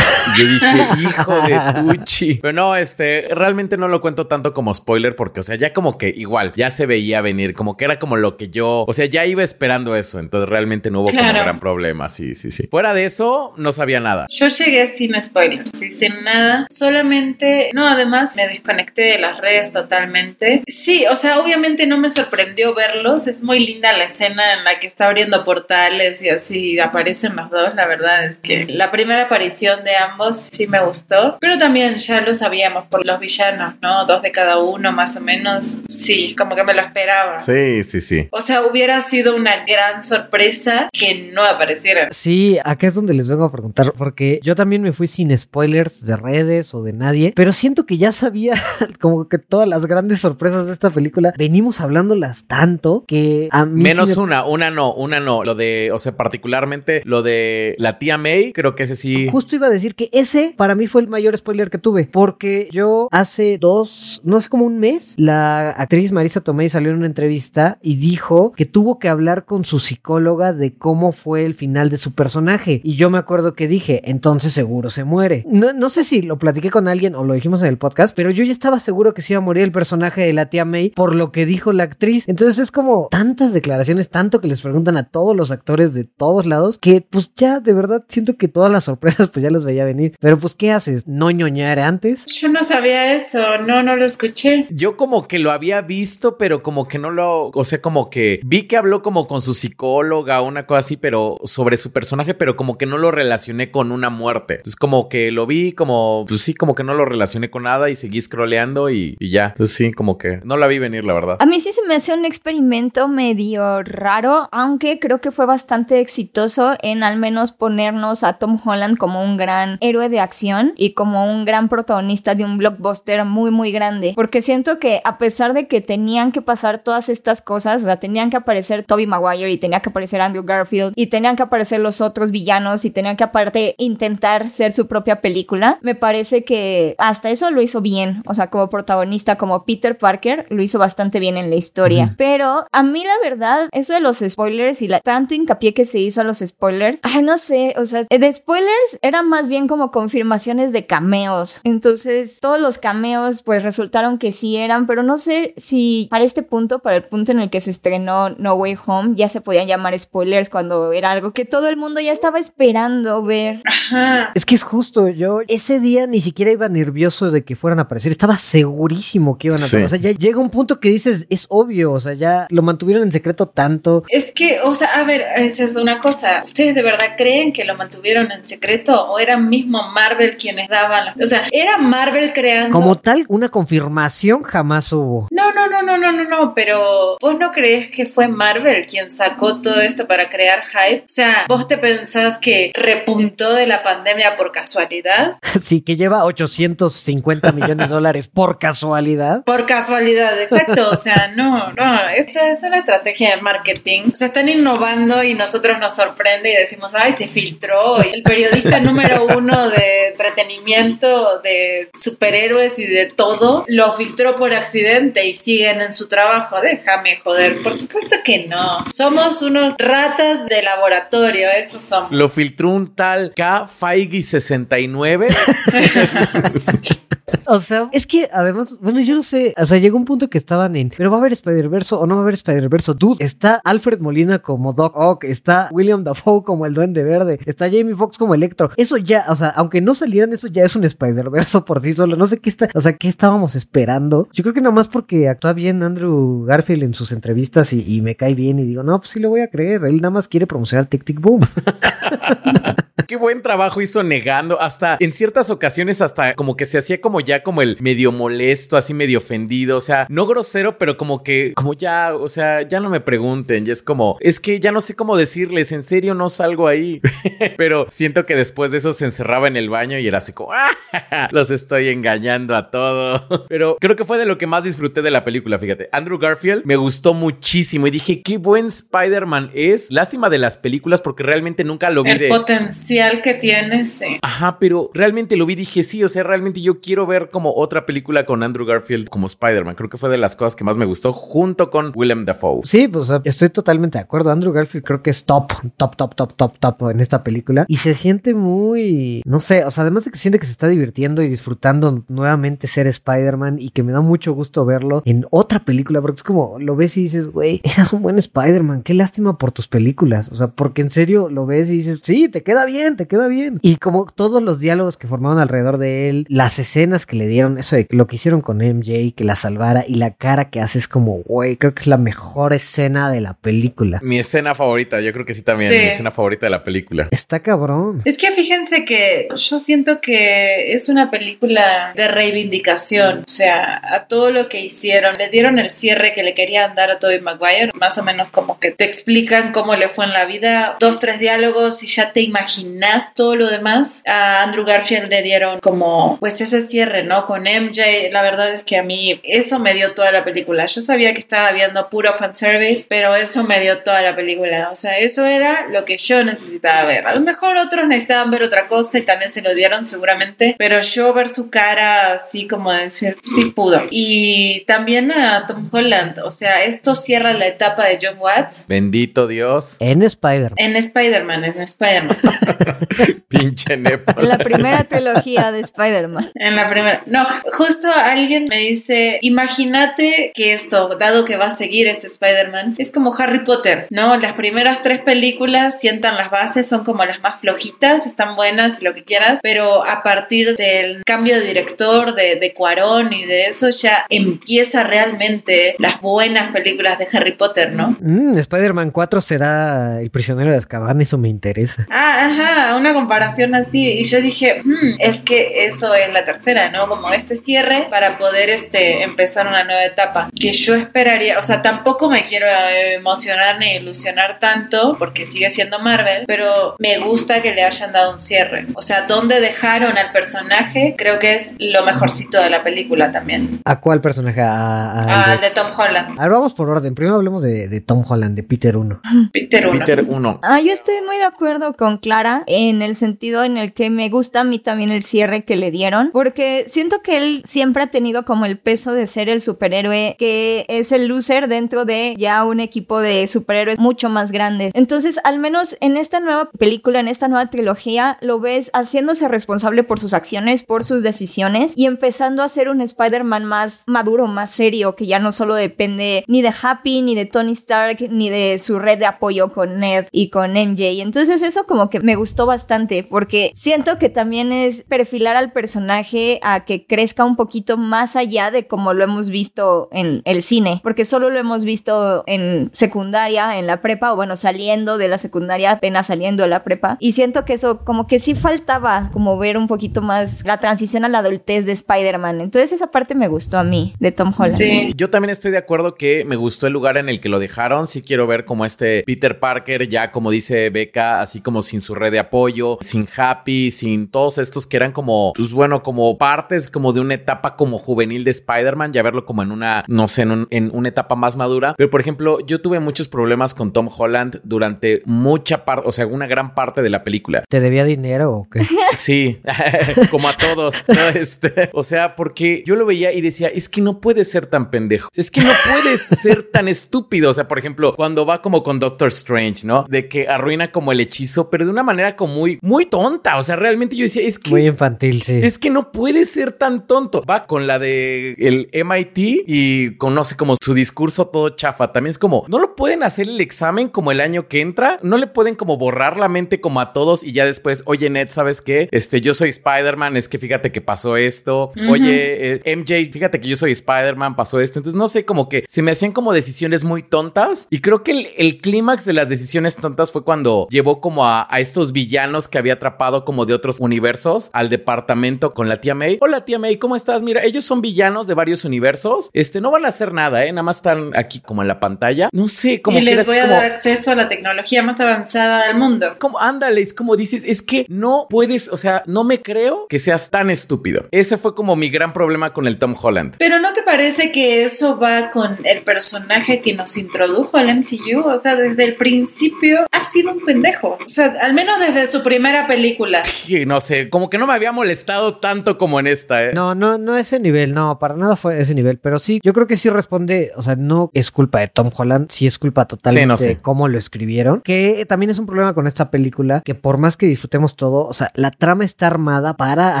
Y 0.34 0.40
yo 0.40 0.48
dije, 0.48 0.86
hijo 1.00 1.40
de 1.42 1.96
Tucci. 1.96 2.34
Pero 2.42 2.52
no, 2.52 2.76
este, 2.76 3.28
realmente 3.30 3.76
no 3.76 3.88
lo 3.88 4.00
cuento 4.00 4.26
tanto 4.26 4.52
como 4.52 4.74
spoiler 4.74 5.16
porque, 5.16 5.40
o 5.40 5.42
sea, 5.42 5.56
ya 5.56 5.72
como 5.72 5.98
que 5.98 6.08
igual, 6.08 6.52
ya 6.56 6.70
se 6.70 6.86
veía 6.86 7.20
venir, 7.20 7.54
como 7.54 7.76
que 7.76 7.84
era 7.84 7.98
como 7.98 8.16
lo 8.16 8.36
que 8.36 8.48
yo, 8.48 8.84
o 8.86 8.92
sea, 8.92 9.06
ya 9.06 9.26
iba 9.26 9.42
esperando 9.42 9.96
eso. 9.96 10.18
Entonces 10.18 10.48
realmente 10.48 10.90
no 10.90 11.00
hubo 11.00 11.10
como 11.10 11.22
gran 11.22 11.60
problema. 11.60 12.08
Sí, 12.08 12.34
sí, 12.34 12.50
sí. 12.50 12.66
Fuera 12.68 12.94
de 12.94 13.04
eso, 13.04 13.54
no 13.56 13.72
sabía 13.72 14.00
nada. 14.00 14.26
Yo 14.28 14.48
llegué 14.48 14.88
sin 14.88 15.20
spoilers, 15.20 15.70
sí, 15.74 15.90
sin 15.90 16.24
nada. 16.24 16.66
Solamente, 16.70 17.70
no, 17.74 17.86
además 17.86 18.34
me 18.36 18.48
desconecté 18.48 19.02
de 19.02 19.18
las 19.18 19.38
redes 19.38 19.70
totalmente. 19.70 20.62
Sí, 20.66 21.04
o 21.10 21.16
sea, 21.16 21.40
obviamente 21.40 21.86
no 21.86 21.98
me 21.98 22.10
sorprendió 22.10 22.74
verlos. 22.74 23.26
Es 23.26 23.42
muy 23.42 23.58
linda 23.58 23.92
la 23.96 24.04
escena 24.04 24.31
en 24.40 24.64
la 24.64 24.78
que 24.78 24.86
está 24.86 25.06
abriendo 25.06 25.44
portales 25.44 26.22
y 26.22 26.28
así 26.28 26.78
aparecen 26.78 27.36
los 27.36 27.50
dos. 27.50 27.74
La 27.74 27.86
verdad 27.86 28.24
es 28.26 28.40
que 28.40 28.66
la 28.66 28.90
primera 28.90 29.24
aparición 29.24 29.80
de 29.82 29.96
ambos 29.96 30.36
sí 30.36 30.66
me 30.66 30.84
gustó. 30.84 31.36
Pero 31.40 31.58
también 31.58 31.96
ya 31.96 32.20
lo 32.20 32.34
sabíamos 32.34 32.86
por 32.86 33.04
los 33.06 33.18
villanos, 33.20 33.74
¿no? 33.80 34.06
Dos 34.06 34.22
de 34.22 34.32
cada 34.32 34.58
uno 34.58 34.92
más 34.92 35.16
o 35.16 35.20
menos. 35.20 35.78
Sí, 35.88 36.34
como 36.36 36.54
que 36.56 36.64
me 36.64 36.74
lo 36.74 36.82
esperaba. 36.82 37.40
Sí, 37.40 37.82
sí, 37.82 38.00
sí. 38.00 38.28
O 38.30 38.40
sea, 38.40 38.62
hubiera 38.66 39.00
sido 39.00 39.36
una 39.36 39.64
gran 39.64 40.02
sorpresa 40.04 40.88
que 40.92 41.30
no 41.32 41.44
aparecieran. 41.44 42.08
Sí, 42.12 42.58
acá 42.64 42.86
es 42.86 42.94
donde 42.94 43.14
les 43.14 43.28
vengo 43.28 43.44
a 43.44 43.52
preguntar, 43.52 43.92
porque 43.96 44.40
yo 44.42 44.54
también 44.54 44.82
me 44.82 44.92
fui 44.92 45.06
sin 45.06 45.36
spoilers 45.36 46.04
de 46.04 46.16
redes 46.16 46.74
o 46.74 46.82
de 46.82 46.92
nadie, 46.92 47.32
pero 47.34 47.52
siento 47.52 47.86
que 47.86 47.96
ya 47.96 48.12
sabía 48.12 48.54
como 49.00 49.28
que 49.28 49.38
todas 49.38 49.68
las 49.68 49.86
grandes 49.86 50.20
sorpresas 50.20 50.66
de 50.66 50.72
esta 50.72 50.90
película, 50.90 51.32
venimos 51.36 51.80
hablándolas 51.80 52.44
tanto 52.46 53.04
que 53.06 53.48
a 53.50 53.64
mí... 53.66 53.82
Menos 53.82 54.08
sí 54.08 54.10
me- 54.10 54.14
una, 54.22 54.44
una 54.44 54.70
no, 54.70 54.92
una 54.94 55.20
no. 55.20 55.44
Lo 55.44 55.54
de, 55.54 55.90
o 55.92 55.98
sea, 55.98 56.16
particularmente 56.16 57.02
lo 57.04 57.22
de 57.22 57.74
la 57.78 57.98
tía 57.98 58.18
May, 58.18 58.52
creo 58.52 58.74
que 58.74 58.84
ese 58.84 58.94
sí. 58.94 59.28
Justo 59.30 59.56
iba 59.56 59.66
a 59.66 59.70
decir 59.70 59.94
que 59.94 60.08
ese 60.12 60.54
para 60.56 60.74
mí 60.74 60.86
fue 60.86 61.02
el 61.02 61.08
mayor 61.08 61.36
spoiler 61.36 61.70
que 61.70 61.78
tuve, 61.78 62.08
porque 62.10 62.68
yo 62.70 63.08
hace 63.10 63.58
dos, 63.58 64.20
no 64.24 64.40
sé, 64.40 64.48
como 64.48 64.64
un 64.64 64.78
mes, 64.78 65.14
la 65.18 65.70
actriz 65.70 66.12
Marisa 66.12 66.40
Tomei 66.40 66.68
salió 66.68 66.90
en 66.90 66.98
una 66.98 67.06
entrevista 67.06 67.78
y 67.82 67.96
dijo 67.96 68.52
que 68.52 68.66
tuvo 68.66 68.98
que 68.98 69.08
hablar 69.08 69.44
con 69.44 69.64
su 69.64 69.78
psicóloga 69.78 70.52
de 70.52 70.74
cómo 70.74 71.12
fue 71.12 71.44
el 71.44 71.54
final 71.54 71.90
de 71.90 71.98
su 71.98 72.12
personaje. 72.12 72.80
Y 72.84 72.94
yo 72.94 73.10
me 73.10 73.18
acuerdo 73.18 73.54
que 73.54 73.68
dije, 73.68 74.02
entonces 74.04 74.52
seguro 74.52 74.90
se 74.90 75.04
muere. 75.04 75.44
No, 75.48 75.72
no 75.72 75.88
sé 75.88 76.04
si 76.04 76.22
lo 76.22 76.38
platiqué 76.38 76.70
con 76.70 76.88
alguien 76.88 77.14
o 77.14 77.24
lo 77.24 77.34
dijimos 77.34 77.62
en 77.62 77.68
el 77.68 77.78
podcast, 77.78 78.14
pero 78.14 78.30
yo 78.30 78.44
ya 78.44 78.52
estaba 78.52 78.78
seguro 78.80 79.14
que 79.14 79.22
se 79.22 79.32
iba 79.32 79.38
a 79.38 79.44
morir 79.44 79.64
el 79.64 79.72
personaje 79.72 80.22
de 80.22 80.32
la 80.32 80.46
tía 80.46 80.64
May 80.64 80.90
por 80.90 81.14
lo 81.14 81.32
que 81.32 81.46
dijo 81.46 81.72
la 81.72 81.84
actriz. 81.84 82.24
Entonces 82.28 82.58
es 82.58 82.70
como 82.70 83.08
tantas 83.10 83.52
declaraciones, 83.52 84.08
tanto 84.12 84.40
que 84.40 84.46
les 84.46 84.62
preguntan 84.62 84.96
a 84.96 85.08
todos 85.08 85.34
los 85.34 85.50
actores 85.50 85.94
de 85.94 86.04
todos 86.04 86.46
lados, 86.46 86.78
que 86.78 87.00
pues 87.00 87.32
ya 87.34 87.58
de 87.58 87.72
verdad 87.72 88.04
siento 88.08 88.36
que 88.36 88.46
todas 88.46 88.70
las 88.70 88.84
sorpresas 88.92 89.30
pues 89.30 89.42
ya 89.42 89.50
las 89.50 89.64
veía 89.64 89.84
venir. 89.84 90.16
Pero 90.20 90.38
pues 90.38 90.54
¿qué 90.54 90.70
haces? 90.70 91.08
¿No 91.08 91.30
ñoñar 91.30 91.80
antes? 91.80 92.26
Yo 92.26 92.48
no 92.48 92.62
sabía 92.62 93.14
eso, 93.14 93.58
no, 93.66 93.82
no 93.82 93.96
lo 93.96 94.04
escuché. 94.04 94.66
Yo 94.70 94.96
como 94.96 95.26
que 95.26 95.38
lo 95.38 95.50
había 95.50 95.80
visto, 95.82 96.38
pero 96.38 96.62
como 96.62 96.86
que 96.86 96.98
no 96.98 97.10
lo, 97.10 97.48
o 97.48 97.64
sea, 97.64 97.80
como 97.82 98.10
que 98.10 98.40
vi 98.44 98.68
que 98.68 98.76
habló 98.76 99.02
como 99.02 99.26
con 99.26 99.40
su 99.40 99.54
psicóloga 99.54 100.40
o 100.40 100.46
una 100.46 100.66
cosa 100.66 100.80
así, 100.80 100.96
pero 100.96 101.38
sobre 101.44 101.76
su 101.76 101.92
personaje, 101.92 102.34
pero 102.34 102.54
como 102.56 102.78
que 102.78 102.86
no 102.86 102.98
lo 102.98 103.10
relacioné 103.10 103.70
con 103.70 103.92
una 103.92 104.10
muerte. 104.10 104.54
Entonces 104.56 104.76
como 104.76 105.08
que 105.08 105.30
lo 105.30 105.46
vi 105.46 105.72
como, 105.72 106.24
pues 106.28 106.42
sí, 106.42 106.54
como 106.54 106.74
que 106.74 106.84
no 106.84 106.94
lo 106.94 107.04
relacioné 107.04 107.50
con 107.50 107.64
nada 107.64 107.90
y 107.90 107.96
seguí 107.96 108.20
scrolleando 108.20 108.90
y, 108.90 109.16
y 109.18 109.30
ya. 109.30 109.46
Entonces 109.48 109.76
sí, 109.76 109.92
como 109.92 110.18
que 110.18 110.40
no 110.44 110.56
la 110.56 110.66
vi 110.66 110.78
venir, 110.78 111.04
la 111.04 111.14
verdad. 111.14 111.36
A 111.40 111.46
mí 111.46 111.60
sí 111.60 111.72
se 111.72 111.86
me 111.86 111.94
hace 111.94 112.14
un 112.14 112.24
experimento 112.24 113.08
medio 113.08 113.82
raro, 113.92 114.48
aunque 114.52 114.98
creo 114.98 115.20
que 115.20 115.30
fue 115.30 115.46
bastante 115.46 116.00
exitoso 116.00 116.74
en 116.82 117.02
al 117.02 117.16
menos 117.16 117.52
ponernos 117.52 118.24
a 118.24 118.34
Tom 118.34 118.60
Holland 118.64 118.98
como 118.98 119.22
un 119.22 119.36
gran 119.36 119.78
héroe 119.80 120.08
de 120.08 120.20
acción 120.20 120.72
y 120.76 120.94
como 120.94 121.30
un 121.30 121.44
gran 121.44 121.68
protagonista 121.68 122.34
de 122.34 122.44
un 122.44 122.58
blockbuster 122.58 123.24
muy 123.24 123.50
muy 123.50 123.72
grande. 123.72 124.12
Porque 124.14 124.42
siento 124.42 124.78
que 124.78 125.00
a 125.04 125.18
pesar 125.18 125.52
de 125.54 125.66
que 125.66 125.80
tenían 125.80 126.32
que 126.32 126.42
pasar 126.42 126.78
todas 126.78 127.08
estas 127.08 127.42
cosas, 127.42 127.82
o 127.82 127.86
sea, 127.86 127.96
tenían 127.96 128.30
que 128.30 128.36
aparecer 128.36 128.84
Toby 128.84 129.06
Maguire 129.06 129.50
y 129.50 129.58
tenía 129.58 129.80
que 129.80 129.90
aparecer 129.90 130.20
Andrew 130.20 130.44
Garfield 130.44 130.92
y 130.96 131.08
tenían 131.08 131.36
que 131.36 131.42
aparecer 131.42 131.80
los 131.80 132.00
otros 132.00 132.30
villanos 132.30 132.84
y 132.84 132.90
tenían 132.90 133.16
que 133.16 133.24
aparte 133.24 133.74
intentar 133.78 134.50
ser 134.50 134.72
su 134.72 134.86
propia 134.86 135.20
película, 135.20 135.78
me 135.82 135.94
parece 135.94 136.44
que 136.44 136.94
hasta 136.98 137.30
eso 137.30 137.50
lo 137.50 137.62
hizo 137.62 137.80
bien. 137.80 138.22
O 138.26 138.34
sea, 138.34 138.48
como 138.48 138.68
protagonista, 138.68 139.36
como 139.36 139.64
Peter 139.64 139.96
Parker, 139.96 140.46
lo 140.50 140.62
hizo 140.62 140.78
bastante 140.78 141.20
bien 141.20 141.36
en 141.36 141.50
la 141.50 141.56
historia. 141.56 142.14
Pero 142.16 142.66
a 142.70 142.82
mí 142.82 143.04
la 143.04 143.28
verdad, 143.28 143.68
eso 143.82 143.92
de 143.94 144.00
los 144.00 144.18
spoilers 144.26 144.82
y 144.82 144.88
la, 144.88 145.00
tanto 145.00 145.34
hincapié 145.34 145.74
que 145.74 145.84
se 145.84 145.98
hizo 145.98 146.20
a 146.20 146.24
los 146.24 146.38
spoilers, 146.38 146.98
ay, 147.02 147.22
no 147.22 147.36
sé, 147.38 147.74
o 147.78 147.84
sea, 147.84 148.04
de 148.08 148.32
spoilers 148.32 148.98
eran 149.02 149.28
más 149.28 149.48
bien 149.48 149.68
como 149.68 149.90
confirmaciones 149.90 150.72
de 150.72 150.86
cameos. 150.86 151.60
Entonces, 151.64 152.40
todos 152.40 152.60
los 152.60 152.78
cameos 152.78 153.42
pues 153.42 153.62
resultaron 153.62 154.18
que 154.18 154.32
sí 154.32 154.56
eran, 154.56 154.86
pero 154.86 155.02
no 155.02 155.16
sé 155.18 155.54
si 155.56 156.08
para 156.10 156.24
este 156.24 156.42
punto, 156.42 156.78
para 156.80 156.96
el 156.96 157.04
punto 157.04 157.32
en 157.32 157.40
el 157.40 157.50
que 157.50 157.60
se 157.60 157.70
estrenó 157.70 158.30
No 158.30 158.54
Way 158.54 158.78
Home, 158.86 159.14
ya 159.16 159.28
se 159.28 159.40
podían 159.40 159.66
llamar 159.66 159.98
spoilers 159.98 160.48
cuando 160.48 160.92
era 160.92 161.10
algo 161.10 161.32
que 161.32 161.44
todo 161.44 161.68
el 161.68 161.76
mundo 161.76 162.00
ya 162.00 162.12
estaba 162.12 162.38
esperando 162.38 163.22
ver. 163.22 163.62
Ajá. 163.64 164.30
Es 164.34 164.46
que 164.46 164.54
es 164.54 164.62
justo, 164.62 165.08
yo 165.08 165.40
ese 165.48 165.80
día 165.80 166.06
ni 166.06 166.20
siquiera 166.20 166.50
iba 166.52 166.68
nervioso 166.68 167.30
de 167.30 167.44
que 167.44 167.56
fueran 167.56 167.78
a 167.78 167.82
aparecer, 167.82 168.12
estaba 168.12 168.36
segurísimo 168.36 169.38
que 169.38 169.48
iban 169.48 169.56
a 169.56 169.62
Sí. 169.62 169.76
aparecer. 169.76 169.84
O 169.84 169.88
sea, 170.02 170.10
ya 170.12 170.16
llega 170.18 170.38
un 170.38 170.50
punto 170.50 170.80
que 170.80 170.88
dices, 170.88 171.26
es 171.30 171.46
obvio, 171.48 171.92
o 171.92 172.00
sea, 172.00 172.14
ya 172.14 172.46
lo 172.50 172.62
mantuvieron 172.62 173.02
en 173.04 173.12
secreto 173.12 173.48
tanto. 173.72 174.04
Es 174.08 174.32
que, 174.32 174.60
o 174.62 174.74
sea, 174.74 174.94
a 174.94 175.04
ver, 175.04 175.24
esa 175.36 175.64
es 175.64 175.76
una 175.76 175.98
cosa. 175.98 176.42
¿Ustedes 176.44 176.74
de 176.74 176.82
verdad 176.82 177.14
creen 177.16 177.52
que 177.52 177.64
lo 177.64 177.74
mantuvieron 177.76 178.30
en 178.32 178.44
secreto 178.44 179.10
o 179.10 179.18
era 179.18 179.36
mismo 179.36 179.90
Marvel 179.92 180.36
quienes 180.36 180.68
daban? 180.68 181.06
la- 181.06 181.14
O 181.22 181.26
sea, 181.26 181.44
¿era 181.52 181.78
Marvel 181.78 182.32
creando? 182.32 182.72
Como 182.78 182.98
tal, 182.98 183.24
una 183.28 183.48
confirmación 183.48 184.42
jamás 184.42 184.92
hubo. 184.92 185.28
No, 185.30 185.52
no, 185.52 185.68
no, 185.68 185.82
no, 185.82 185.96
no, 185.98 186.12
no, 186.12 186.24
no, 186.24 186.54
pero 186.54 187.16
¿vos 187.20 187.38
no 187.38 187.50
crees 187.50 187.90
que 187.90 188.06
fue 188.06 188.28
Marvel 188.28 188.86
quien 188.86 189.10
sacó 189.10 189.60
todo 189.60 189.80
esto 189.80 190.06
para 190.06 190.28
crear 190.30 190.62
hype? 190.64 191.00
O 191.04 191.08
sea, 191.08 191.44
¿vos 191.48 191.66
te 191.68 191.78
pensás 191.78 192.38
que 192.38 192.72
repuntó 192.74 193.54
de 193.54 193.66
la 193.66 193.82
pandemia 193.82 194.36
por 194.36 194.52
casualidad? 194.52 195.38
Sí, 195.62 195.82
que 195.82 195.96
lleva 195.96 196.24
850 196.24 197.52
millones 197.52 197.88
de 197.88 197.94
dólares 197.94 198.26
por 198.28 198.58
casualidad. 198.58 199.44
Por 199.44 199.66
casualidad, 199.66 200.40
exacto. 200.40 200.90
O 200.90 200.96
sea, 200.96 201.30
no, 201.36 201.68
no, 201.76 202.08
esto 202.16 202.40
es 202.40 202.62
una 202.62 202.78
estrategia 202.78 203.36
de 203.36 203.42
marketing. 203.42 203.61
Marketing. 203.62 204.10
O 204.12 204.16
sea, 204.16 204.26
están 204.28 204.48
innovando 204.48 205.22
y 205.22 205.34
nosotros 205.34 205.78
nos 205.78 205.94
sorprende 205.94 206.52
y 206.52 206.56
decimos, 206.56 206.94
ay, 206.94 207.12
se 207.12 207.28
filtró. 207.28 208.02
el 208.02 208.22
periodista 208.22 208.80
número 208.80 209.26
uno 209.26 209.70
de 209.70 210.08
entretenimiento, 210.08 211.40
de 211.40 211.90
superhéroes 211.96 212.78
y 212.78 212.86
de 212.86 213.06
todo, 213.06 213.64
lo 213.68 213.92
filtró 213.92 214.36
por 214.36 214.52
accidente 214.52 215.26
y 215.26 215.34
siguen 215.34 215.80
en 215.80 215.92
su 215.92 216.08
trabajo. 216.08 216.60
Déjame 216.60 217.18
joder. 217.18 217.62
Por 217.62 217.74
supuesto 217.74 218.16
que 218.24 218.46
no. 218.46 218.84
Somos 218.92 219.42
unos 219.42 219.74
ratas 219.78 220.46
de 220.46 220.62
laboratorio, 220.62 221.48
eso 221.50 221.78
somos. 221.78 222.10
Lo 222.12 222.28
filtró 222.28 222.70
un 222.70 222.94
tal 222.94 223.32
K. 223.34 223.66
Feige 223.66 224.22
69. 224.22 225.28
O 227.46 227.58
sea, 227.60 227.88
es 227.92 228.06
que 228.06 228.28
además, 228.32 228.78
bueno, 228.80 229.00
yo 229.00 229.14
no 229.14 229.22
sé, 229.22 229.54
o 229.56 229.64
sea, 229.64 229.78
llegó 229.78 229.96
un 229.96 230.04
punto 230.04 230.28
que 230.28 230.38
estaban 230.38 230.76
en, 230.76 230.92
pero 230.96 231.10
va 231.10 231.16
a 231.16 231.20
haber 231.20 231.32
Spider-Verse 231.32 231.94
o 231.94 232.06
no 232.06 232.16
va 232.16 232.20
a 232.20 232.24
haber 232.24 232.34
Spider-Verse. 232.34 232.92
Dude, 232.94 233.24
está 233.24 233.51
Alfred 233.64 234.00
Molina 234.00 234.40
como 234.40 234.72
Doc 234.72 234.96
Ock, 234.96 235.24
está 235.24 235.68
William 235.72 236.04
Dafoe 236.04 236.42
como 236.42 236.66
el 236.66 236.74
Duende 236.74 237.02
Verde, 237.02 237.38
está 237.46 237.66
Jamie 237.66 237.94
Foxx 237.94 238.18
como 238.18 238.34
Electro. 238.34 238.70
Eso 238.76 238.96
ya, 238.96 239.26
o 239.28 239.34
sea, 239.34 239.48
aunque 239.48 239.80
no 239.80 239.94
salieran, 239.94 240.32
eso 240.32 240.48
ya 240.48 240.64
es 240.64 240.76
un 240.76 240.84
Spider-Verse 240.84 241.60
por 241.66 241.80
sí 241.80 241.94
solo. 241.94 242.16
No 242.16 242.26
sé 242.26 242.38
qué 242.38 242.50
está, 242.50 242.68
o 242.74 242.80
sea, 242.80 242.94
qué 242.94 243.08
estábamos 243.08 243.54
esperando. 243.54 244.28
Yo 244.32 244.42
creo 244.42 244.54
que 244.54 244.60
nada 244.60 244.74
más 244.74 244.88
porque 244.88 245.28
actúa 245.28 245.52
bien 245.52 245.82
Andrew 245.82 246.44
Garfield 246.44 246.84
en 246.84 246.94
sus 246.94 247.12
entrevistas 247.12 247.72
y, 247.72 248.00
me 248.02 248.16
cae 248.16 248.34
bien 248.34 248.58
y 248.58 248.64
digo, 248.64 248.82
no, 248.82 248.98
pues 248.98 249.10
sí 249.10 249.20
lo 249.20 249.28
voy 249.28 249.42
a 249.42 249.48
creer. 249.48 249.84
Él 249.84 249.96
nada 249.96 250.10
más 250.10 250.26
quiere 250.26 250.46
promocionar 250.46 250.86
Tic 250.86 251.04
Tic 251.04 251.20
Boom. 251.20 251.46
qué 253.06 253.16
buen 253.16 253.42
trabajo 253.42 253.82
hizo 253.82 254.02
negando, 254.02 254.58
hasta 254.60 254.96
en 254.98 255.12
ciertas 255.12 255.50
ocasiones, 255.50 256.00
hasta 256.00 256.34
como 256.34 256.56
que 256.56 256.64
se 256.64 256.78
hacía 256.78 257.00
como 257.00 257.20
ya 257.20 257.42
como 257.42 257.60
el 257.60 257.76
medio 257.80 258.10
molesto, 258.10 258.76
así 258.76 258.94
medio 258.94 259.18
ofendido, 259.18 259.76
o 259.76 259.80
sea, 259.80 260.06
no 260.08 260.26
grosero, 260.26 260.78
pero 260.78 260.96
como 260.96 261.22
que, 261.22 261.52
como 261.54 261.74
ya, 261.74 262.14
o 262.14 262.28
sea, 262.28 262.62
ya 262.62 262.80
no 262.80 262.88
me 262.88 263.00
pregunten, 263.42 263.66
ya 263.66 263.72
es 263.72 263.82
como, 263.82 264.16
es 264.20 264.40
que 264.40 264.60
ya 264.60 264.72
no 264.72 264.80
sé 264.80 264.94
cómo 264.94 265.16
decirles, 265.16 265.72
en 265.72 265.82
serio 265.82 266.14
no 266.14 266.28
salgo 266.28 266.68
ahí, 266.68 267.00
pero 267.56 267.86
siento 267.90 268.26
que 268.26 268.36
después 268.36 268.70
de 268.70 268.78
eso 268.78 268.92
se 268.92 269.04
encerraba 269.04 269.48
en 269.48 269.56
el 269.56 269.70
baño 269.70 269.98
y 269.98 270.06
era 270.06 270.18
así 270.18 270.32
como, 270.32 270.52
ah, 270.52 271.28
los 271.32 271.50
estoy 271.50 271.88
engañando 271.88 272.56
a 272.56 272.70
todo, 272.70 273.44
pero 273.48 273.76
creo 273.80 273.96
que 273.96 274.04
fue 274.04 274.18
de 274.18 274.26
lo 274.26 274.38
que 274.38 274.46
más 274.46 274.64
disfruté 274.64 275.02
de 275.02 275.10
la 275.10 275.24
película, 275.24 275.58
fíjate, 275.58 275.88
Andrew 275.92 276.18
Garfield 276.18 276.64
me 276.64 276.76
gustó 276.76 277.14
muchísimo 277.14 277.86
y 277.86 277.90
dije, 277.90 278.22
qué 278.22 278.38
buen 278.38 278.66
Spider-Man 278.66 279.50
es, 279.54 279.90
lástima 279.90 280.30
de 280.30 280.38
las 280.38 280.56
películas 280.56 281.00
porque 281.00 281.22
realmente 281.22 281.64
nunca 281.64 281.90
lo 281.90 282.02
vi 282.02 282.12
el 282.12 282.18
de... 282.18 282.28
potencial 282.28 283.22
que 283.22 283.34
tiene, 283.34 283.86
sí. 283.86 284.18
Ajá, 284.22 284.58
pero 284.58 284.90
realmente 284.94 285.36
lo 285.36 285.46
vi, 285.46 285.54
dije, 285.54 285.82
sí, 285.82 286.04
o 286.04 286.08
sea, 286.08 286.22
realmente 286.22 286.60
yo 286.60 286.80
quiero 286.80 287.06
ver 287.06 287.30
como 287.30 287.54
otra 287.54 287.86
película 287.86 288.24
con 288.24 288.42
Andrew 288.42 288.66
Garfield 288.66 289.08
como 289.08 289.26
Spider-Man. 289.26 289.74
Creo 289.74 289.90
que 289.90 289.98
fue 289.98 290.10
de 290.10 290.18
las 290.18 290.36
cosas 290.36 290.56
que 290.56 290.64
más 290.64 290.76
me 290.76 290.84
gustó 290.84 291.12
junto 291.12 291.70
con 291.70 291.92
Willem 291.94 292.24
Dafoe. 292.24 292.60
Sí, 292.64 292.88
pues 292.88 293.08
estoy 293.32 293.48
totalmente 293.50 293.98
de 293.98 294.04
acuerdo. 294.04 294.30
Andrew 294.30 294.52
Garfield 294.52 294.84
creo 294.84 295.02
que 295.02 295.10
es 295.10 295.24
top, 295.24 295.52
top, 295.76 295.96
top, 295.96 296.14
top, 296.14 296.34
top, 296.34 296.58
top 296.58 296.90
en 296.90 297.00
esta 297.00 297.24
película. 297.24 297.64
Y 297.68 297.78
se 297.78 297.94
siente 297.94 298.34
muy, 298.34 299.22
no 299.24 299.40
sé, 299.40 299.64
o 299.64 299.70
sea, 299.70 299.82
además 299.82 300.04
de 300.04 300.10
que 300.10 300.18
siente 300.18 300.38
que 300.38 300.46
se 300.46 300.52
está 300.52 300.68
divirtiendo 300.68 301.22
y 301.22 301.28
disfrutando 301.28 302.04
nuevamente 302.08 302.66
ser 302.66 302.86
Spider-Man 302.86 303.58
y 303.58 303.70
que 303.70 303.82
me 303.82 303.92
da 303.92 304.00
mucho 304.00 304.32
gusto 304.32 304.64
verlo 304.64 305.02
en 305.04 305.26
otra 305.30 305.64
película, 305.64 306.00
porque 306.00 306.16
es 306.16 306.22
como 306.22 306.58
lo 306.58 306.76
ves 306.76 306.96
y 306.96 307.02
dices, 307.02 307.28
güey, 307.28 307.60
eras 307.64 307.92
un 307.92 308.02
buen 308.02 308.18
Spider-Man, 308.18 308.82
qué 308.82 308.94
lástima 308.94 309.38
por 309.38 309.52
tus 309.52 309.68
películas. 309.68 310.28
O 310.30 310.34
sea, 310.34 310.48
porque 310.48 310.82
en 310.82 310.90
serio 310.90 311.28
lo 311.28 311.46
ves 311.46 311.70
y 311.70 311.76
dices, 311.76 312.00
sí, 312.04 312.28
te 312.28 312.42
queda 312.42 312.64
bien, 312.66 312.96
te 312.96 313.06
queda 313.06 313.28
bien. 313.28 313.58
Y 313.62 313.76
como 313.76 314.06
todos 314.06 314.42
los 314.42 314.60
diálogos 314.60 314.96
que 314.96 315.06
formaron 315.06 315.38
alrededor 315.38 315.78
de 315.78 316.08
él, 316.08 316.26
las 316.28 316.58
escenas 316.58 317.06
que 317.06 317.16
le 317.16 317.26
dieron, 317.26 317.58
eso 317.58 317.76
de 317.76 317.86
lo 317.90 318.06
que 318.06 318.16
hicieron 318.16 318.40
con 318.40 318.58
MJ, 318.58 319.14
que 319.16 319.24
la 319.24 319.36
salvara 319.36 319.84
y 319.86 319.96
la 319.96 320.14
cara 320.14 320.50
que 320.50 320.60
hace 320.60 320.78
es 320.78 320.88
como, 320.88 321.22
güey, 321.22 321.56
creo 321.56 321.74
que 321.74 321.82
es 321.82 321.86
la 321.86 321.96
mejor 321.96 322.52
escena 322.52 323.10
de 323.10 323.20
la 323.22 323.34
película. 323.34 324.00
Mi 324.02 324.18
escena 324.18 324.54
favorita, 324.54 325.00
yo 325.00 325.12
creo 325.12 325.24
que 325.24 325.34
sí 325.34 325.42
también, 325.42 325.70
mi 325.70 325.88
escena 325.88 326.10
favorita 326.10 326.46
de 326.46 326.50
la 326.50 326.62
película. 326.62 327.08
Está 327.10 327.40
cabrón. 327.40 328.02
Es 328.04 328.16
que 328.16 328.32
fíjense 328.32 328.84
que 328.84 329.28
yo 329.34 329.58
siento 329.58 330.00
que 330.00 330.72
es 330.72 330.88
una 330.88 331.10
película 331.10 331.92
de 331.94 332.08
reivindicación, 332.08 333.20
o 333.20 333.30
sea, 333.30 333.80
a 333.82 334.06
todo 334.06 334.30
lo 334.30 334.48
que 334.48 334.60
hicieron, 334.60 335.16
le 335.18 335.28
dieron 335.28 335.58
el 335.58 335.68
cierre 335.68 336.12
que 336.12 336.22
le 336.22 336.34
querían 336.34 336.74
dar 336.74 336.90
a 336.90 336.98
Tobey 336.98 337.20
Maguire, 337.20 337.70
más 337.74 337.98
o 337.98 338.02
menos 338.02 338.28
como 338.30 338.58
que 338.58 338.70
te 338.70 338.84
explican 338.84 339.52
cómo 339.52 339.74
le 339.76 339.88
fue 339.88 340.04
en 340.04 340.12
la 340.12 340.24
vida, 340.24 340.76
dos, 340.80 340.98
tres 340.98 341.18
diálogos 341.18 341.82
y 341.82 341.86
ya 341.86 342.12
te 342.12 342.20
imaginas 342.20 343.14
todo 343.14 343.36
lo 343.36 343.48
demás. 343.48 344.02
A 344.06 344.42
Andrew 344.42 344.64
Garfield 344.64 345.08
le 345.08 345.22
dieron 345.22 345.60
como, 345.60 346.18
pues 346.18 346.40
ese 346.40 346.60
cierre, 346.60 347.04
¿no? 347.04 347.26
Con 347.26 347.42
MJ, 347.42 348.10
la 348.10 348.22
verdad 348.22 348.54
es 348.54 348.64
que 348.64 348.76
a 348.76 348.82
mí 348.82 349.20
eso 349.22 349.58
me 349.58 349.74
dio 349.74 349.94
toda 349.94 350.12
la 350.12 350.24
película. 350.24 350.66
Yo 350.66 350.82
sabía 350.82 351.14
que 351.14 351.20
estaba 351.20 351.52
viendo 351.52 351.88
puro 351.88 352.12
fanservice, 352.12 352.86
pero 352.88 353.11
eso 353.14 353.44
me 353.44 353.60
dio 353.60 353.82
toda 353.82 354.02
la 354.02 354.14
película. 354.16 354.70
O 354.70 354.74
sea, 354.74 354.98
eso 354.98 355.24
era 355.24 355.68
lo 355.68 355.84
que 355.84 355.96
yo 355.96 356.24
necesitaba 356.24 356.84
ver. 356.84 357.06
A 357.06 357.14
lo 357.14 357.20
mejor 357.20 357.56
otros 357.56 357.86
necesitaban 357.86 358.30
ver 358.30 358.42
otra 358.42 358.66
cosa 358.66 358.98
y 358.98 359.02
también 359.02 359.32
se 359.32 359.42
lo 359.42 359.54
dieron 359.54 359.86
seguramente, 359.86 360.54
pero 360.58 360.80
yo 360.80 361.12
ver 361.12 361.28
su 361.28 361.50
cara 361.50 362.12
así 362.12 362.46
como 362.46 362.72
decir, 362.72 363.16
sí 363.22 363.46
pudo. 363.46 363.82
Y 363.90 364.64
también 364.66 365.12
a 365.12 365.46
Tom 365.46 365.68
Holland, 365.70 366.18
o 366.20 366.30
sea, 366.30 366.64
esto 366.64 366.94
cierra 366.94 367.32
la 367.32 367.46
etapa 367.46 367.86
de 367.86 367.98
John 368.00 368.18
Watts. 368.18 368.66
Bendito 368.68 369.26
Dios. 369.26 369.76
En 369.80 370.02
Spider-Man. 370.02 370.54
En 370.56 370.76
Spider-Man, 370.76 371.44
en 371.44 371.60
Spider-Man. 371.62 372.16
Pinche 373.28 373.76
nepo. 373.76 374.20
En 374.20 374.28
la 374.28 374.38
primera 374.38 374.84
trilogía 374.84 375.52
de 375.52 375.60
Spider-Man. 375.60 376.30
En 376.34 376.56
la 376.56 376.68
primera. 376.68 377.02
No, 377.06 377.26
justo 377.52 377.88
alguien 377.92 378.46
me 378.48 378.58
dice, 378.58 379.18
imagínate 379.22 380.32
que 380.34 380.52
esto, 380.52 380.96
dado 380.98 381.24
que 381.24 381.36
va 381.36 381.46
a 381.46 381.50
seguir 381.50 381.88
este 381.88 382.06
Spider-Man, 382.06 382.76
es 382.78 382.91
como 382.92 383.14
Harry 383.18 383.44
Potter, 383.44 383.86
¿no? 383.90 384.16
Las 384.16 384.34
primeras 384.34 384.82
tres 384.82 385.00
películas 385.00 385.80
sientan 385.80 386.16
las 386.16 386.30
bases, 386.30 386.68
son 386.68 386.84
como 386.84 387.04
las 387.04 387.20
más 387.20 387.40
flojitas, 387.40 388.06
están 388.06 388.36
buenas 388.36 388.80
y 388.80 388.84
lo 388.84 388.94
que 388.94 389.04
quieras, 389.04 389.40
pero 389.42 389.84
a 389.84 390.02
partir 390.02 390.56
del 390.56 391.02
cambio 391.04 391.38
de 391.38 391.46
director 391.46 392.14
de, 392.14 392.36
de 392.36 392.54
Cuarón 392.54 393.12
y 393.12 393.24
de 393.24 393.46
eso 393.46 393.70
ya 393.70 394.06
empieza 394.08 394.84
realmente 394.84 395.76
las 395.78 396.00
buenas 396.00 396.52
películas 396.52 396.98
de 396.98 397.08
Harry 397.12 397.32
Potter, 397.32 397.72
¿no? 397.72 397.96
Mm, 398.00 398.38
Spider-Man 398.38 398.90
4 398.90 399.20
será 399.20 400.00
el 400.00 400.10
prisionero 400.10 400.50
de 400.50 400.56
Azkaban, 400.56 401.00
eso 401.00 401.18
me 401.18 401.28
interesa. 401.28 401.86
Ah, 401.90 402.26
ajá, 402.26 402.76
una 402.76 402.92
comparación 402.92 403.54
así. 403.54 403.92
Y 403.92 404.04
yo 404.04 404.20
dije, 404.20 404.60
hmm, 404.62 405.00
es 405.00 405.22
que 405.22 405.66
eso 405.66 405.94
es 405.94 406.12
la 406.12 406.24
tercera, 406.24 406.70
¿no? 406.70 406.88
Como 406.88 407.12
este 407.12 407.36
cierre 407.36 407.86
para 407.90 408.18
poder 408.18 408.50
este, 408.50 409.02
empezar 409.02 409.46
una 409.46 409.64
nueva 409.64 409.84
etapa. 409.84 410.30
Que 410.38 410.52
yo 410.52 410.74
esperaría, 410.74 411.38
o 411.38 411.42
sea, 411.42 411.62
tampoco 411.62 412.08
me 412.10 412.24
quiero 412.24 412.46
emocionar 412.82 413.58
ni 413.58 413.76
ilusionar 413.76 414.38
tanto, 414.38 414.96
porque 414.98 415.26
sigue 415.26 415.50
siendo 415.50 415.78
Marvel, 415.78 416.24
pero 416.26 416.76
me 416.78 416.98
gusta 416.98 417.42
que 417.42 417.52
le 417.52 417.64
hayan 417.64 417.92
dado 417.92 418.12
un 418.12 418.20
cierre. 418.20 418.66
O 418.74 418.82
sea, 418.82 419.02
donde 419.02 419.40
dejaron 419.40 419.96
al 419.98 420.12
personaje, 420.12 420.94
creo 420.96 421.18
que 421.18 421.34
es 421.34 421.54
lo 421.58 421.84
mejorcito 421.84 422.40
de 422.40 422.50
la 422.50 422.62
película 422.62 423.10
también. 423.10 423.60
¿A 423.64 423.80
cuál 423.80 424.00
personaje? 424.00 424.42
al 424.42 425.40
de... 425.40 425.50
Tom 425.50 425.68
Holland. 425.76 426.18
A 426.18 426.22
ver, 426.22 426.32
vamos 426.32 426.54
por 426.54 426.68
orden. 426.70 426.94
Primero 426.94 427.16
hablemos 427.16 427.42
de, 427.42 427.80
Tom 427.80 428.04
Holland, 428.08 428.34
de 428.34 428.42
Peter 428.42 428.76
1. 428.76 429.00
Peter 429.32 429.66
1. 429.66 429.78
Peter 429.78 430.04
1. 430.08 430.40
Ah, 430.42 430.60
yo 430.60 430.72
estoy 430.72 430.94
muy 431.06 431.16
de 431.16 431.24
acuerdo 431.24 431.74
con 431.74 431.98
Clara 431.98 432.42
en 432.46 432.82
el 432.82 432.96
sentido 432.96 433.44
en 433.44 433.56
el 433.56 433.72
que 433.72 433.90
me 433.90 434.08
gusta 434.08 434.40
a 434.40 434.44
mí 434.44 434.58
también 434.58 434.90
el 434.90 435.02
cierre 435.02 435.44
que 435.44 435.56
le 435.56 435.70
dieron, 435.70 436.10
porque 436.12 436.64
siento 436.68 437.00
que 437.02 437.18
él 437.18 437.42
siempre 437.44 437.82
ha 437.82 437.88
tenido 437.88 438.24
como 438.24 438.46
el 438.46 438.58
peso 438.58 438.92
de 438.92 439.06
ser 439.06 439.28
el 439.28 439.40
superhéroe 439.40 440.16
que 440.18 440.64
es 440.68 440.92
el 440.92 441.06
loser 441.06 441.48
dentro 441.48 441.84
de 441.84 442.14
ya 442.18 442.44
un 442.44 442.60
equipo 442.60 442.71
de 442.72 443.26
superhéroes 443.26 443.78
mucho 443.78 444.08
más 444.08 444.32
grande. 444.32 444.70
Entonces, 444.74 445.18
al 445.24 445.38
menos 445.38 445.76
en 445.80 445.96
esta 445.96 446.20
nueva 446.20 446.50
película, 446.50 447.00
en 447.00 447.08
esta 447.08 447.28
nueva 447.28 447.50
trilogía, 447.50 448.18
lo 448.20 448.40
ves 448.40 448.70
haciéndose 448.74 449.28
responsable 449.28 449.82
por 449.82 450.00
sus 450.00 450.14
acciones, 450.14 450.62
por 450.62 450.84
sus 450.84 451.02
decisiones 451.02 451.72
y 451.76 451.86
empezando 451.86 452.42
a 452.42 452.48
ser 452.48 452.68
un 452.68 452.80
Spider-Man 452.80 453.44
más 453.44 453.84
maduro, 453.86 454.26
más 454.26 454.50
serio, 454.50 454.94
que 454.96 455.06
ya 455.06 455.18
no 455.18 455.32
solo 455.32 455.54
depende 455.54 456.24
ni 456.28 456.42
de 456.42 456.52
Happy, 456.62 457.02
ni 457.02 457.14
de 457.14 457.26
Tony 457.26 457.52
Stark, 457.52 457.98
ni 458.10 458.30
de 458.30 458.58
su 458.58 458.78
red 458.78 458.98
de 458.98 459.06
apoyo 459.06 459.52
con 459.52 459.78
Ned 459.78 460.06
y 460.12 460.30
con 460.30 460.52
MJ. 460.52 461.02
Entonces, 461.02 461.42
eso 461.42 461.64
como 461.64 461.90
que 461.90 462.00
me 462.00 462.16
gustó 462.16 462.46
bastante 462.46 463.02
porque 463.02 463.52
siento 463.54 463.98
que 463.98 464.08
también 464.08 464.52
es 464.52 464.82
perfilar 464.82 465.36
al 465.36 465.52
personaje 465.52 466.40
a 466.42 466.64
que 466.64 466.86
crezca 466.86 467.24
un 467.24 467.36
poquito 467.36 467.76
más 467.76 468.16
allá 468.16 468.50
de 468.50 468.66
como 468.66 468.92
lo 468.92 469.04
hemos 469.04 469.28
visto 469.28 469.88
en 469.92 470.22
el 470.24 470.42
cine, 470.42 470.80
porque 470.82 471.04
solo 471.04 471.30
lo 471.30 471.38
hemos 471.38 471.64
visto 471.64 472.24
en 472.26 472.61
secundaria, 472.72 473.58
en 473.58 473.66
la 473.66 473.80
prepa, 473.80 474.12
o 474.12 474.16
bueno, 474.16 474.36
saliendo 474.36 474.98
de 474.98 475.08
la 475.08 475.18
secundaria, 475.18 475.72
apenas 475.72 476.06
saliendo 476.06 476.42
de 476.42 476.48
la 476.48 476.64
prepa. 476.64 476.96
Y 477.00 477.12
siento 477.12 477.44
que 477.44 477.54
eso 477.54 477.84
como 477.84 478.06
que 478.06 478.18
sí 478.18 478.34
faltaba 478.34 479.10
como 479.12 479.38
ver 479.38 479.56
un 479.56 479.66
poquito 479.66 480.02
más 480.02 480.44
la 480.44 480.58
transición 480.58 481.04
a 481.04 481.08
la 481.08 481.18
adultez 481.18 481.66
de 481.66 481.72
Spider-Man. 481.72 482.40
Entonces 482.40 482.72
esa 482.72 482.90
parte 482.90 483.14
me 483.14 483.28
gustó 483.28 483.58
a 483.58 483.64
mí, 483.64 483.94
de 483.98 484.12
Tom 484.12 484.32
Holland. 484.36 484.56
Sí. 484.56 484.92
Yo 484.96 485.10
también 485.10 485.30
estoy 485.30 485.50
de 485.50 485.58
acuerdo 485.58 485.94
que 485.94 486.24
me 486.24 486.36
gustó 486.36 486.66
el 486.66 486.72
lugar 486.72 486.96
en 486.96 487.08
el 487.08 487.20
que 487.20 487.28
lo 487.28 487.38
dejaron. 487.38 487.86
Sí 487.86 488.02
quiero 488.02 488.26
ver 488.26 488.44
como 488.44 488.64
este 488.64 489.02
Peter 489.04 489.38
Parker, 489.38 489.88
ya 489.88 490.12
como 490.12 490.30
dice 490.30 490.70
Becca, 490.70 491.20
así 491.20 491.40
como 491.40 491.62
sin 491.62 491.80
su 491.80 491.94
red 491.94 492.12
de 492.12 492.18
apoyo, 492.18 492.78
sin 492.80 493.08
Happy, 493.16 493.70
sin 493.70 494.08
todos 494.08 494.38
estos 494.38 494.66
que 494.66 494.76
eran 494.76 494.92
como, 494.92 495.32
pues 495.34 495.52
bueno, 495.52 495.82
como 495.82 496.18
partes 496.18 496.70
como 496.70 496.92
de 496.92 497.00
una 497.00 497.14
etapa 497.14 497.56
como 497.56 497.78
juvenil 497.78 498.24
de 498.24 498.30
Spider-Man, 498.30 498.92
ya 498.92 499.02
verlo 499.02 499.24
como 499.24 499.42
en 499.42 499.52
una, 499.52 499.84
no 499.88 500.08
sé, 500.08 500.22
en, 500.22 500.70
una 500.72 500.88
etapa 500.88 501.14
más 501.14 501.36
madura. 501.36 501.74
Pero 501.76 501.90
por 501.90 502.00
ejemplo, 502.00 502.38
yo 502.40 502.51
tuve 502.60 502.80
muchos 502.80 503.08
problemas 503.08 503.54
con 503.54 503.72
Tom 503.72 503.88
Holland 503.96 504.40
durante 504.44 505.02
mucha 505.06 505.64
parte, 505.64 505.88
o 505.88 505.92
sea, 505.92 506.06
una 506.06 506.26
gran 506.26 506.54
parte 506.54 506.82
de 506.82 506.90
la 506.90 507.04
película. 507.04 507.44
¿Te 507.48 507.60
debía 507.60 507.84
dinero 507.84 508.32
o 508.32 508.48
qué? 508.50 508.66
Sí, 508.94 509.40
como 510.10 510.28
a 510.28 510.36
todos. 510.36 510.84
Este, 511.14 511.70
o 511.72 511.82
sea, 511.84 512.16
porque 512.16 512.62
yo 512.66 512.76
lo 512.76 512.86
veía 512.86 513.12
y 513.12 513.20
decía, 513.20 513.48
es 513.48 513.68
que 513.68 513.80
no 513.80 514.00
puedes 514.00 514.30
ser 514.30 514.46
tan 514.46 514.70
pendejo. 514.70 515.08
Es 515.14 515.30
que 515.30 515.40
no 515.40 515.50
puedes 515.70 516.00
ser 516.00 516.42
tan 516.44 516.68
estúpido. 516.68 517.30
O 517.30 517.34
sea, 517.34 517.48
por 517.48 517.58
ejemplo, 517.58 517.94
cuando 517.94 518.24
va 518.24 518.40
como 518.40 518.62
con 518.62 518.78
Doctor 518.78 519.08
Strange, 519.08 519.66
¿no? 519.66 519.84
De 519.88 520.08
que 520.08 520.28
arruina 520.28 520.70
como 520.70 520.92
el 520.92 521.00
hechizo, 521.00 521.50
pero 521.50 521.64
de 521.64 521.70
una 521.70 521.82
manera 521.82 522.16
como 522.16 522.34
muy, 522.34 522.58
muy 522.62 522.86
tonta. 522.86 523.38
O 523.38 523.42
sea, 523.42 523.56
realmente 523.56 523.96
yo 523.96 524.04
decía, 524.04 524.22
es 524.22 524.38
que... 524.38 524.50
Muy 524.50 524.66
infantil, 524.66 525.22
sí. 525.22 525.40
Es 525.42 525.58
que 525.58 525.70
no 525.70 525.92
puede 525.92 526.24
ser 526.24 526.52
tan 526.52 526.86
tonto. 526.86 527.22
Va 527.28 527.46
con 527.46 527.66
la 527.66 527.78
de 527.78 528.34
el 528.38 528.70
MIT 528.72 529.44
y 529.46 529.96
conoce 529.96 530.36
como 530.36 530.56
su 530.62 530.74
discurso 530.74 531.26
todo 531.26 531.50
chafa. 531.50 531.92
También 531.92 532.10
es 532.10 532.18
como, 532.18 532.41
no 532.48 532.58
lo 532.58 532.74
pueden 532.74 533.02
hacer 533.02 533.28
el 533.28 533.40
examen 533.40 533.88
como 533.88 534.12
el 534.12 534.20
año 534.20 534.48
que 534.48 534.60
entra. 534.60 534.98
No 535.02 535.18
le 535.18 535.26
pueden 535.26 535.54
como 535.54 535.76
borrar 535.76 536.18
la 536.18 536.28
mente 536.28 536.60
como 536.60 536.80
a 536.80 536.92
todos 536.92 537.22
y 537.22 537.32
ya 537.32 537.44
después, 537.44 537.82
oye, 537.86 538.10
Ned, 538.10 538.28
¿sabes 538.30 538.60
qué? 538.60 538.88
Este, 538.92 539.20
yo 539.20 539.34
soy 539.34 539.50
Spider-Man, 539.50 540.16
es 540.16 540.28
que 540.28 540.38
fíjate 540.38 540.72
que 540.72 540.80
pasó 540.80 541.16
esto. 541.16 541.72
Oye, 541.88 542.60
eh, 542.64 542.76
MJ, 542.76 543.10
fíjate 543.12 543.40
que 543.40 543.48
yo 543.48 543.56
soy 543.56 543.72
Spider-Man, 543.72 544.36
pasó 544.36 544.60
esto. 544.60 544.78
Entonces, 544.78 544.98
no 544.98 545.08
sé, 545.08 545.24
como 545.24 545.48
que 545.48 545.64
se 545.68 545.82
me 545.82 545.92
hacían 545.92 546.12
como 546.12 546.32
decisiones 546.32 546.84
muy 546.84 547.02
tontas. 547.02 547.66
Y 547.70 547.80
creo 547.80 548.02
que 548.02 548.34
el, 548.36 548.58
clímax 548.58 549.04
de 549.04 549.12
las 549.12 549.28
decisiones 549.28 549.76
tontas 549.76 550.12
fue 550.12 550.24
cuando 550.24 550.66
llevó 550.70 551.00
como 551.00 551.26
a, 551.26 551.46
a, 551.50 551.60
estos 551.60 551.92
villanos 551.92 552.48
que 552.48 552.58
había 552.58 552.74
atrapado 552.74 553.24
como 553.24 553.46
de 553.46 553.54
otros 553.54 553.80
universos 553.80 554.50
al 554.52 554.68
departamento 554.68 555.52
con 555.52 555.68
la 555.68 555.80
tía 555.80 555.94
May. 555.94 556.18
Hola, 556.20 556.44
tía 556.44 556.58
May, 556.58 556.76
¿cómo 556.76 556.96
estás? 556.96 557.22
Mira, 557.22 557.42
ellos 557.44 557.64
son 557.64 557.80
villanos 557.80 558.26
de 558.26 558.34
varios 558.34 558.64
universos. 558.64 559.30
Este, 559.32 559.60
no 559.60 559.70
van 559.70 559.84
a 559.84 559.88
hacer 559.88 560.12
nada, 560.12 560.44
¿eh? 560.44 560.52
Nada 560.52 560.62
más 560.62 560.76
están 560.76 561.12
aquí 561.16 561.40
como 561.40 561.62
en 561.62 561.68
la 561.68 561.80
pantalla. 561.80 562.28
No 562.34 562.48
sé, 562.48 562.80
como 562.80 562.98
y 562.98 563.02
les 563.02 563.26
voy 563.26 563.36
a 563.36 563.46
dar 563.46 563.64
acceso 563.66 564.10
a 564.10 564.14
la 564.14 564.26
tecnología 564.26 564.82
más 564.82 564.98
avanzada 565.00 565.66
del 565.66 565.76
mundo. 565.76 566.16
Como, 566.18 566.40
ándale, 566.40 566.80
es 566.80 566.94
como 566.94 567.14
dices, 567.14 567.44
es 567.44 567.60
que 567.60 567.84
no 567.90 568.26
puedes, 568.30 568.68
o 568.68 568.78
sea, 568.78 569.02
no 569.04 569.22
me 569.22 569.42
creo 569.42 569.86
que 569.86 569.98
seas 569.98 570.30
tan 570.30 570.48
estúpido. 570.48 571.06
Ese 571.10 571.36
fue 571.36 571.54
como 571.54 571.76
mi 571.76 571.90
gran 571.90 572.14
problema 572.14 572.54
con 572.54 572.66
el 572.66 572.78
Tom 572.78 572.94
Holland. 572.98 573.36
Pero 573.38 573.58
¿no 573.58 573.74
te 573.74 573.82
parece 573.82 574.32
que 574.32 574.64
eso 574.64 574.98
va 574.98 575.30
con 575.30 575.58
el 575.64 575.82
personaje 575.82 576.62
que 576.62 576.72
nos 576.72 576.96
introdujo 576.96 577.58
al 577.58 577.66
MCU? 577.66 578.26
O 578.26 578.38
sea, 578.38 578.56
desde 578.56 578.84
el 578.84 578.96
principio 578.96 579.84
ha 579.90 580.04
sido 580.04 580.32
un 580.32 580.42
pendejo. 580.42 580.98
O 581.04 581.08
sea, 581.08 581.34
al 581.38 581.52
menos 581.52 581.80
desde 581.80 582.10
su 582.10 582.22
primera 582.22 582.66
película. 582.66 583.24
Sí, 583.24 583.66
no 583.66 583.78
sé, 583.78 584.08
como 584.08 584.30
que 584.30 584.38
no 584.38 584.46
me 584.46 584.54
había 584.54 584.72
molestado 584.72 585.36
tanto 585.36 585.76
como 585.76 586.00
en 586.00 586.06
esta, 586.06 586.42
¿eh? 586.42 586.54
No, 586.54 586.74
no, 586.74 586.96
no 586.96 587.18
ese 587.18 587.38
nivel, 587.38 587.74
no, 587.74 587.98
para 587.98 588.16
nada 588.16 588.36
fue 588.36 588.58
ese 588.58 588.74
nivel, 588.74 588.98
pero 588.98 589.18
sí, 589.18 589.38
yo 589.42 589.52
creo 589.52 589.66
que 589.66 589.76
sí 589.76 589.90
responde, 589.90 590.52
o 590.56 590.62
sea, 590.62 590.76
no 590.76 591.10
es 591.12 591.30
culpa 591.30 591.60
de 591.60 591.68
Tom 591.68 591.90
Holland, 591.94 592.21
sí 592.28 592.46
es 592.46 592.58
culpa 592.58 592.86
totalmente 592.86 593.46
de 593.46 593.56
cómo 593.60 593.88
lo 593.88 593.98
escribieron, 593.98 594.60
que 594.62 595.04
también 595.08 595.30
es 595.30 595.38
un 595.38 595.46
problema 595.46 595.74
con 595.74 595.86
esta 595.86 596.10
película, 596.10 596.62
que 596.64 596.74
por 596.74 596.98
más 596.98 597.16
que 597.16 597.26
disfrutemos 597.26 597.76
todo, 597.76 598.06
o 598.06 598.12
sea, 598.12 598.30
la 598.34 598.50
trama 598.50 598.84
está 598.84 599.06
armada 599.06 599.56
para 599.56 600.00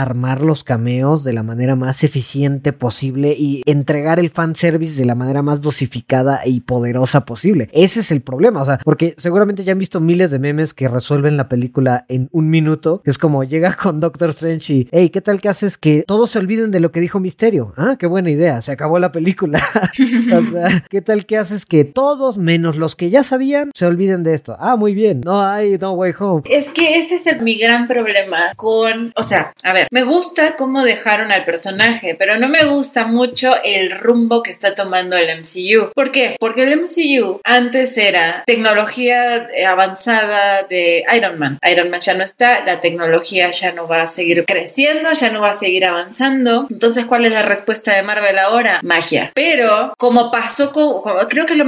armar 0.00 0.40
los 0.40 0.64
cameos 0.64 1.24
de 1.24 1.32
la 1.32 1.42
manera 1.42 1.76
más 1.76 2.04
eficiente 2.04 2.72
posible 2.72 3.34
y 3.38 3.62
entregar 3.66 4.18
el 4.18 4.30
fanservice 4.30 4.98
de 4.98 5.06
la 5.06 5.14
manera 5.14 5.42
más 5.42 5.62
dosificada 5.62 6.46
y 6.46 6.60
poderosa 6.60 7.24
posible. 7.24 7.68
Ese 7.72 8.00
es 8.00 8.10
el 8.12 8.22
problema, 8.22 8.62
o 8.62 8.64
sea, 8.64 8.78
porque 8.84 9.14
seguramente 9.16 9.62
ya 9.62 9.72
han 9.72 9.78
visto 9.78 10.00
miles 10.00 10.30
de 10.30 10.38
memes 10.38 10.74
que 10.74 10.88
resuelven 10.88 11.36
la 11.36 11.48
película 11.48 12.04
en 12.08 12.28
un 12.32 12.50
minuto, 12.50 13.02
es 13.04 13.18
como 13.18 13.44
llega 13.44 13.76
con 13.76 14.00
Doctor 14.00 14.30
Strange 14.30 14.74
y, 14.74 14.88
hey, 14.92 15.10
¿qué 15.10 15.20
tal 15.20 15.40
que 15.40 15.48
haces 15.48 15.76
que 15.78 16.04
todos 16.06 16.30
se 16.30 16.38
olviden 16.38 16.70
de 16.70 16.80
lo 16.80 16.92
que 16.92 17.00
dijo 17.00 17.20
Misterio? 17.20 17.72
Ah, 17.76 17.96
qué 17.98 18.06
buena 18.06 18.30
idea, 18.30 18.60
se 18.60 18.72
acabó 18.72 18.98
la 18.98 19.12
película. 19.12 19.60
o 20.38 20.50
sea, 20.50 20.84
¿qué 20.88 21.02
tal 21.02 21.26
que 21.26 21.38
haces 21.38 21.66
que 21.66 21.84
todos, 21.84 22.11
menos 22.38 22.76
los 22.76 22.96
que 22.96 23.10
ya 23.10 23.22
sabían, 23.22 23.70
se 23.74 23.86
olviden 23.86 24.22
de 24.22 24.34
esto? 24.34 24.56
Ah, 24.58 24.76
muy 24.76 24.94
bien, 24.94 25.22
no 25.24 25.42
hay 25.42 25.78
No 25.78 25.92
Way 25.92 26.12
Home. 26.18 26.42
Es 26.44 26.70
que 26.70 26.98
ese 26.98 27.14
es 27.14 27.42
mi 27.42 27.56
gran 27.56 27.86
problema 27.86 28.52
con, 28.56 29.12
o 29.16 29.22
sea, 29.22 29.52
a 29.62 29.72
ver, 29.72 29.88
me 29.90 30.04
gusta 30.04 30.56
cómo 30.56 30.84
dejaron 30.84 31.32
al 31.32 31.44
personaje, 31.44 32.14
pero 32.18 32.38
no 32.38 32.48
me 32.48 32.64
gusta 32.64 33.06
mucho 33.06 33.54
el 33.64 33.90
rumbo 33.90 34.42
que 34.42 34.50
está 34.50 34.74
tomando 34.74 35.16
el 35.16 35.28
MCU. 35.40 35.92
¿Por 35.94 36.12
qué? 36.12 36.36
Porque 36.38 36.64
el 36.64 36.80
MCU 36.80 37.40
antes 37.44 37.96
era 37.96 38.42
tecnología 38.46 39.48
avanzada 39.68 40.64
de 40.64 41.04
Iron 41.16 41.38
Man. 41.38 41.58
Iron 41.70 41.90
Man 41.90 42.00
ya 42.00 42.14
no 42.14 42.24
está, 42.24 42.64
la 42.64 42.80
tecnología 42.80 43.50
ya 43.50 43.72
no 43.72 43.88
va 43.88 44.02
a 44.02 44.06
seguir 44.06 44.44
creciendo, 44.46 45.12
ya 45.12 45.30
no 45.30 45.40
va 45.40 45.50
a 45.50 45.54
seguir 45.54 45.84
avanzando. 45.84 46.66
Entonces, 46.70 47.06
¿cuál 47.06 47.24
es 47.24 47.32
la 47.32 47.42
respuesta 47.42 47.94
de 47.94 48.02
Marvel 48.02 48.38
ahora? 48.38 48.80
Magia. 48.82 49.32
Pero, 49.34 49.94
como 49.98 50.30
pasó 50.30 50.72
con, 50.72 51.02
creo 51.28 51.46
que 51.46 51.54
lo 51.54 51.64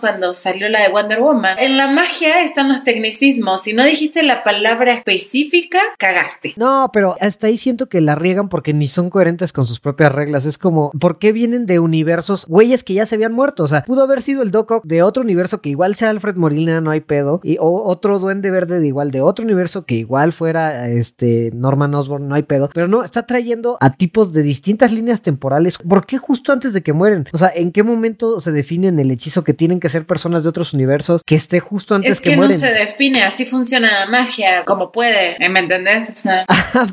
cuando 0.00 0.34
salió 0.34 0.68
la 0.68 0.82
de 0.82 0.88
Wonder 0.90 1.20
Woman, 1.20 1.58
en 1.58 1.76
la 1.76 1.88
magia 1.88 2.42
están 2.42 2.68
los 2.68 2.84
tecnicismos. 2.84 3.62
Si 3.62 3.72
no 3.72 3.84
dijiste 3.84 4.22
la 4.22 4.42
palabra 4.42 4.94
específica, 4.94 5.78
cagaste. 5.98 6.54
No, 6.56 6.90
pero 6.92 7.16
hasta 7.20 7.46
ahí 7.46 7.56
siento 7.56 7.88
que 7.88 8.00
la 8.00 8.14
riegan 8.14 8.48
porque 8.48 8.72
ni 8.72 8.88
son 8.88 9.10
coherentes 9.10 9.52
con 9.52 9.66
sus 9.66 9.80
propias 9.80 10.12
reglas. 10.12 10.46
Es 10.46 10.58
como, 10.58 10.90
¿por 10.98 11.18
qué 11.18 11.32
vienen 11.32 11.66
de 11.66 11.78
universos, 11.78 12.46
güeyes 12.46 12.84
que 12.84 12.94
ya 12.94 13.06
se 13.06 13.14
habían 13.14 13.32
muerto? 13.32 13.64
O 13.64 13.68
sea, 13.68 13.84
pudo 13.84 14.02
haber 14.02 14.22
sido 14.22 14.42
el 14.42 14.50
Doc 14.50 14.70
Ock 14.70 14.84
de 14.84 15.02
otro 15.02 15.22
universo 15.22 15.60
que 15.60 15.70
igual 15.70 15.94
sea 15.96 16.10
Alfred 16.10 16.36
Molina, 16.36 16.80
no 16.80 16.90
hay 16.90 17.00
pedo, 17.00 17.40
y, 17.42 17.56
otro 17.60 18.18
Duende 18.18 18.50
Verde 18.50 18.80
de 18.80 18.86
igual 18.86 19.10
de 19.10 19.20
otro 19.20 19.44
universo 19.44 19.84
que 19.84 19.94
igual 19.94 20.32
fuera 20.32 20.88
este 20.88 21.50
Norman 21.54 21.94
Osborn, 21.94 22.28
no 22.28 22.34
hay 22.34 22.42
pedo, 22.42 22.68
pero 22.72 22.88
no, 22.88 23.02
está 23.02 23.26
trayendo 23.26 23.78
a 23.80 23.92
tipos 23.92 24.32
de 24.32 24.42
distintas 24.42 24.92
líneas 24.92 25.22
temporales. 25.22 25.78
¿Por 25.78 26.06
qué 26.06 26.18
justo 26.18 26.52
antes 26.52 26.72
de 26.72 26.82
que 26.82 26.92
mueren? 26.92 27.28
O 27.32 27.38
sea, 27.38 27.50
¿en 27.54 27.72
qué 27.72 27.82
momento 27.82 28.40
se 28.40 28.52
define 28.52 28.88
en 28.88 28.98
el 28.98 29.10
hechizo 29.10 29.44
que 29.44 29.53
tienen 29.54 29.80
que 29.80 29.88
ser 29.88 30.06
personas 30.06 30.42
de 30.42 30.48
otros 30.48 30.72
universos 30.72 31.22
que 31.24 31.34
esté 31.34 31.60
justo 31.60 31.94
antes 31.94 32.20
que, 32.20 32.36
mueren? 32.36 32.56
Es 32.56 32.62
que 32.62 32.68
no 32.68 32.74
se 32.74 32.84
define, 32.84 33.22
así 33.24 33.46
funciona 33.46 34.00
la 34.00 34.06
magia, 34.06 34.64
como 34.64 34.92
puede, 34.92 35.36
¿me 35.48 35.60
entendés? 35.60 36.10
O 36.10 36.16
sea. 36.16 36.44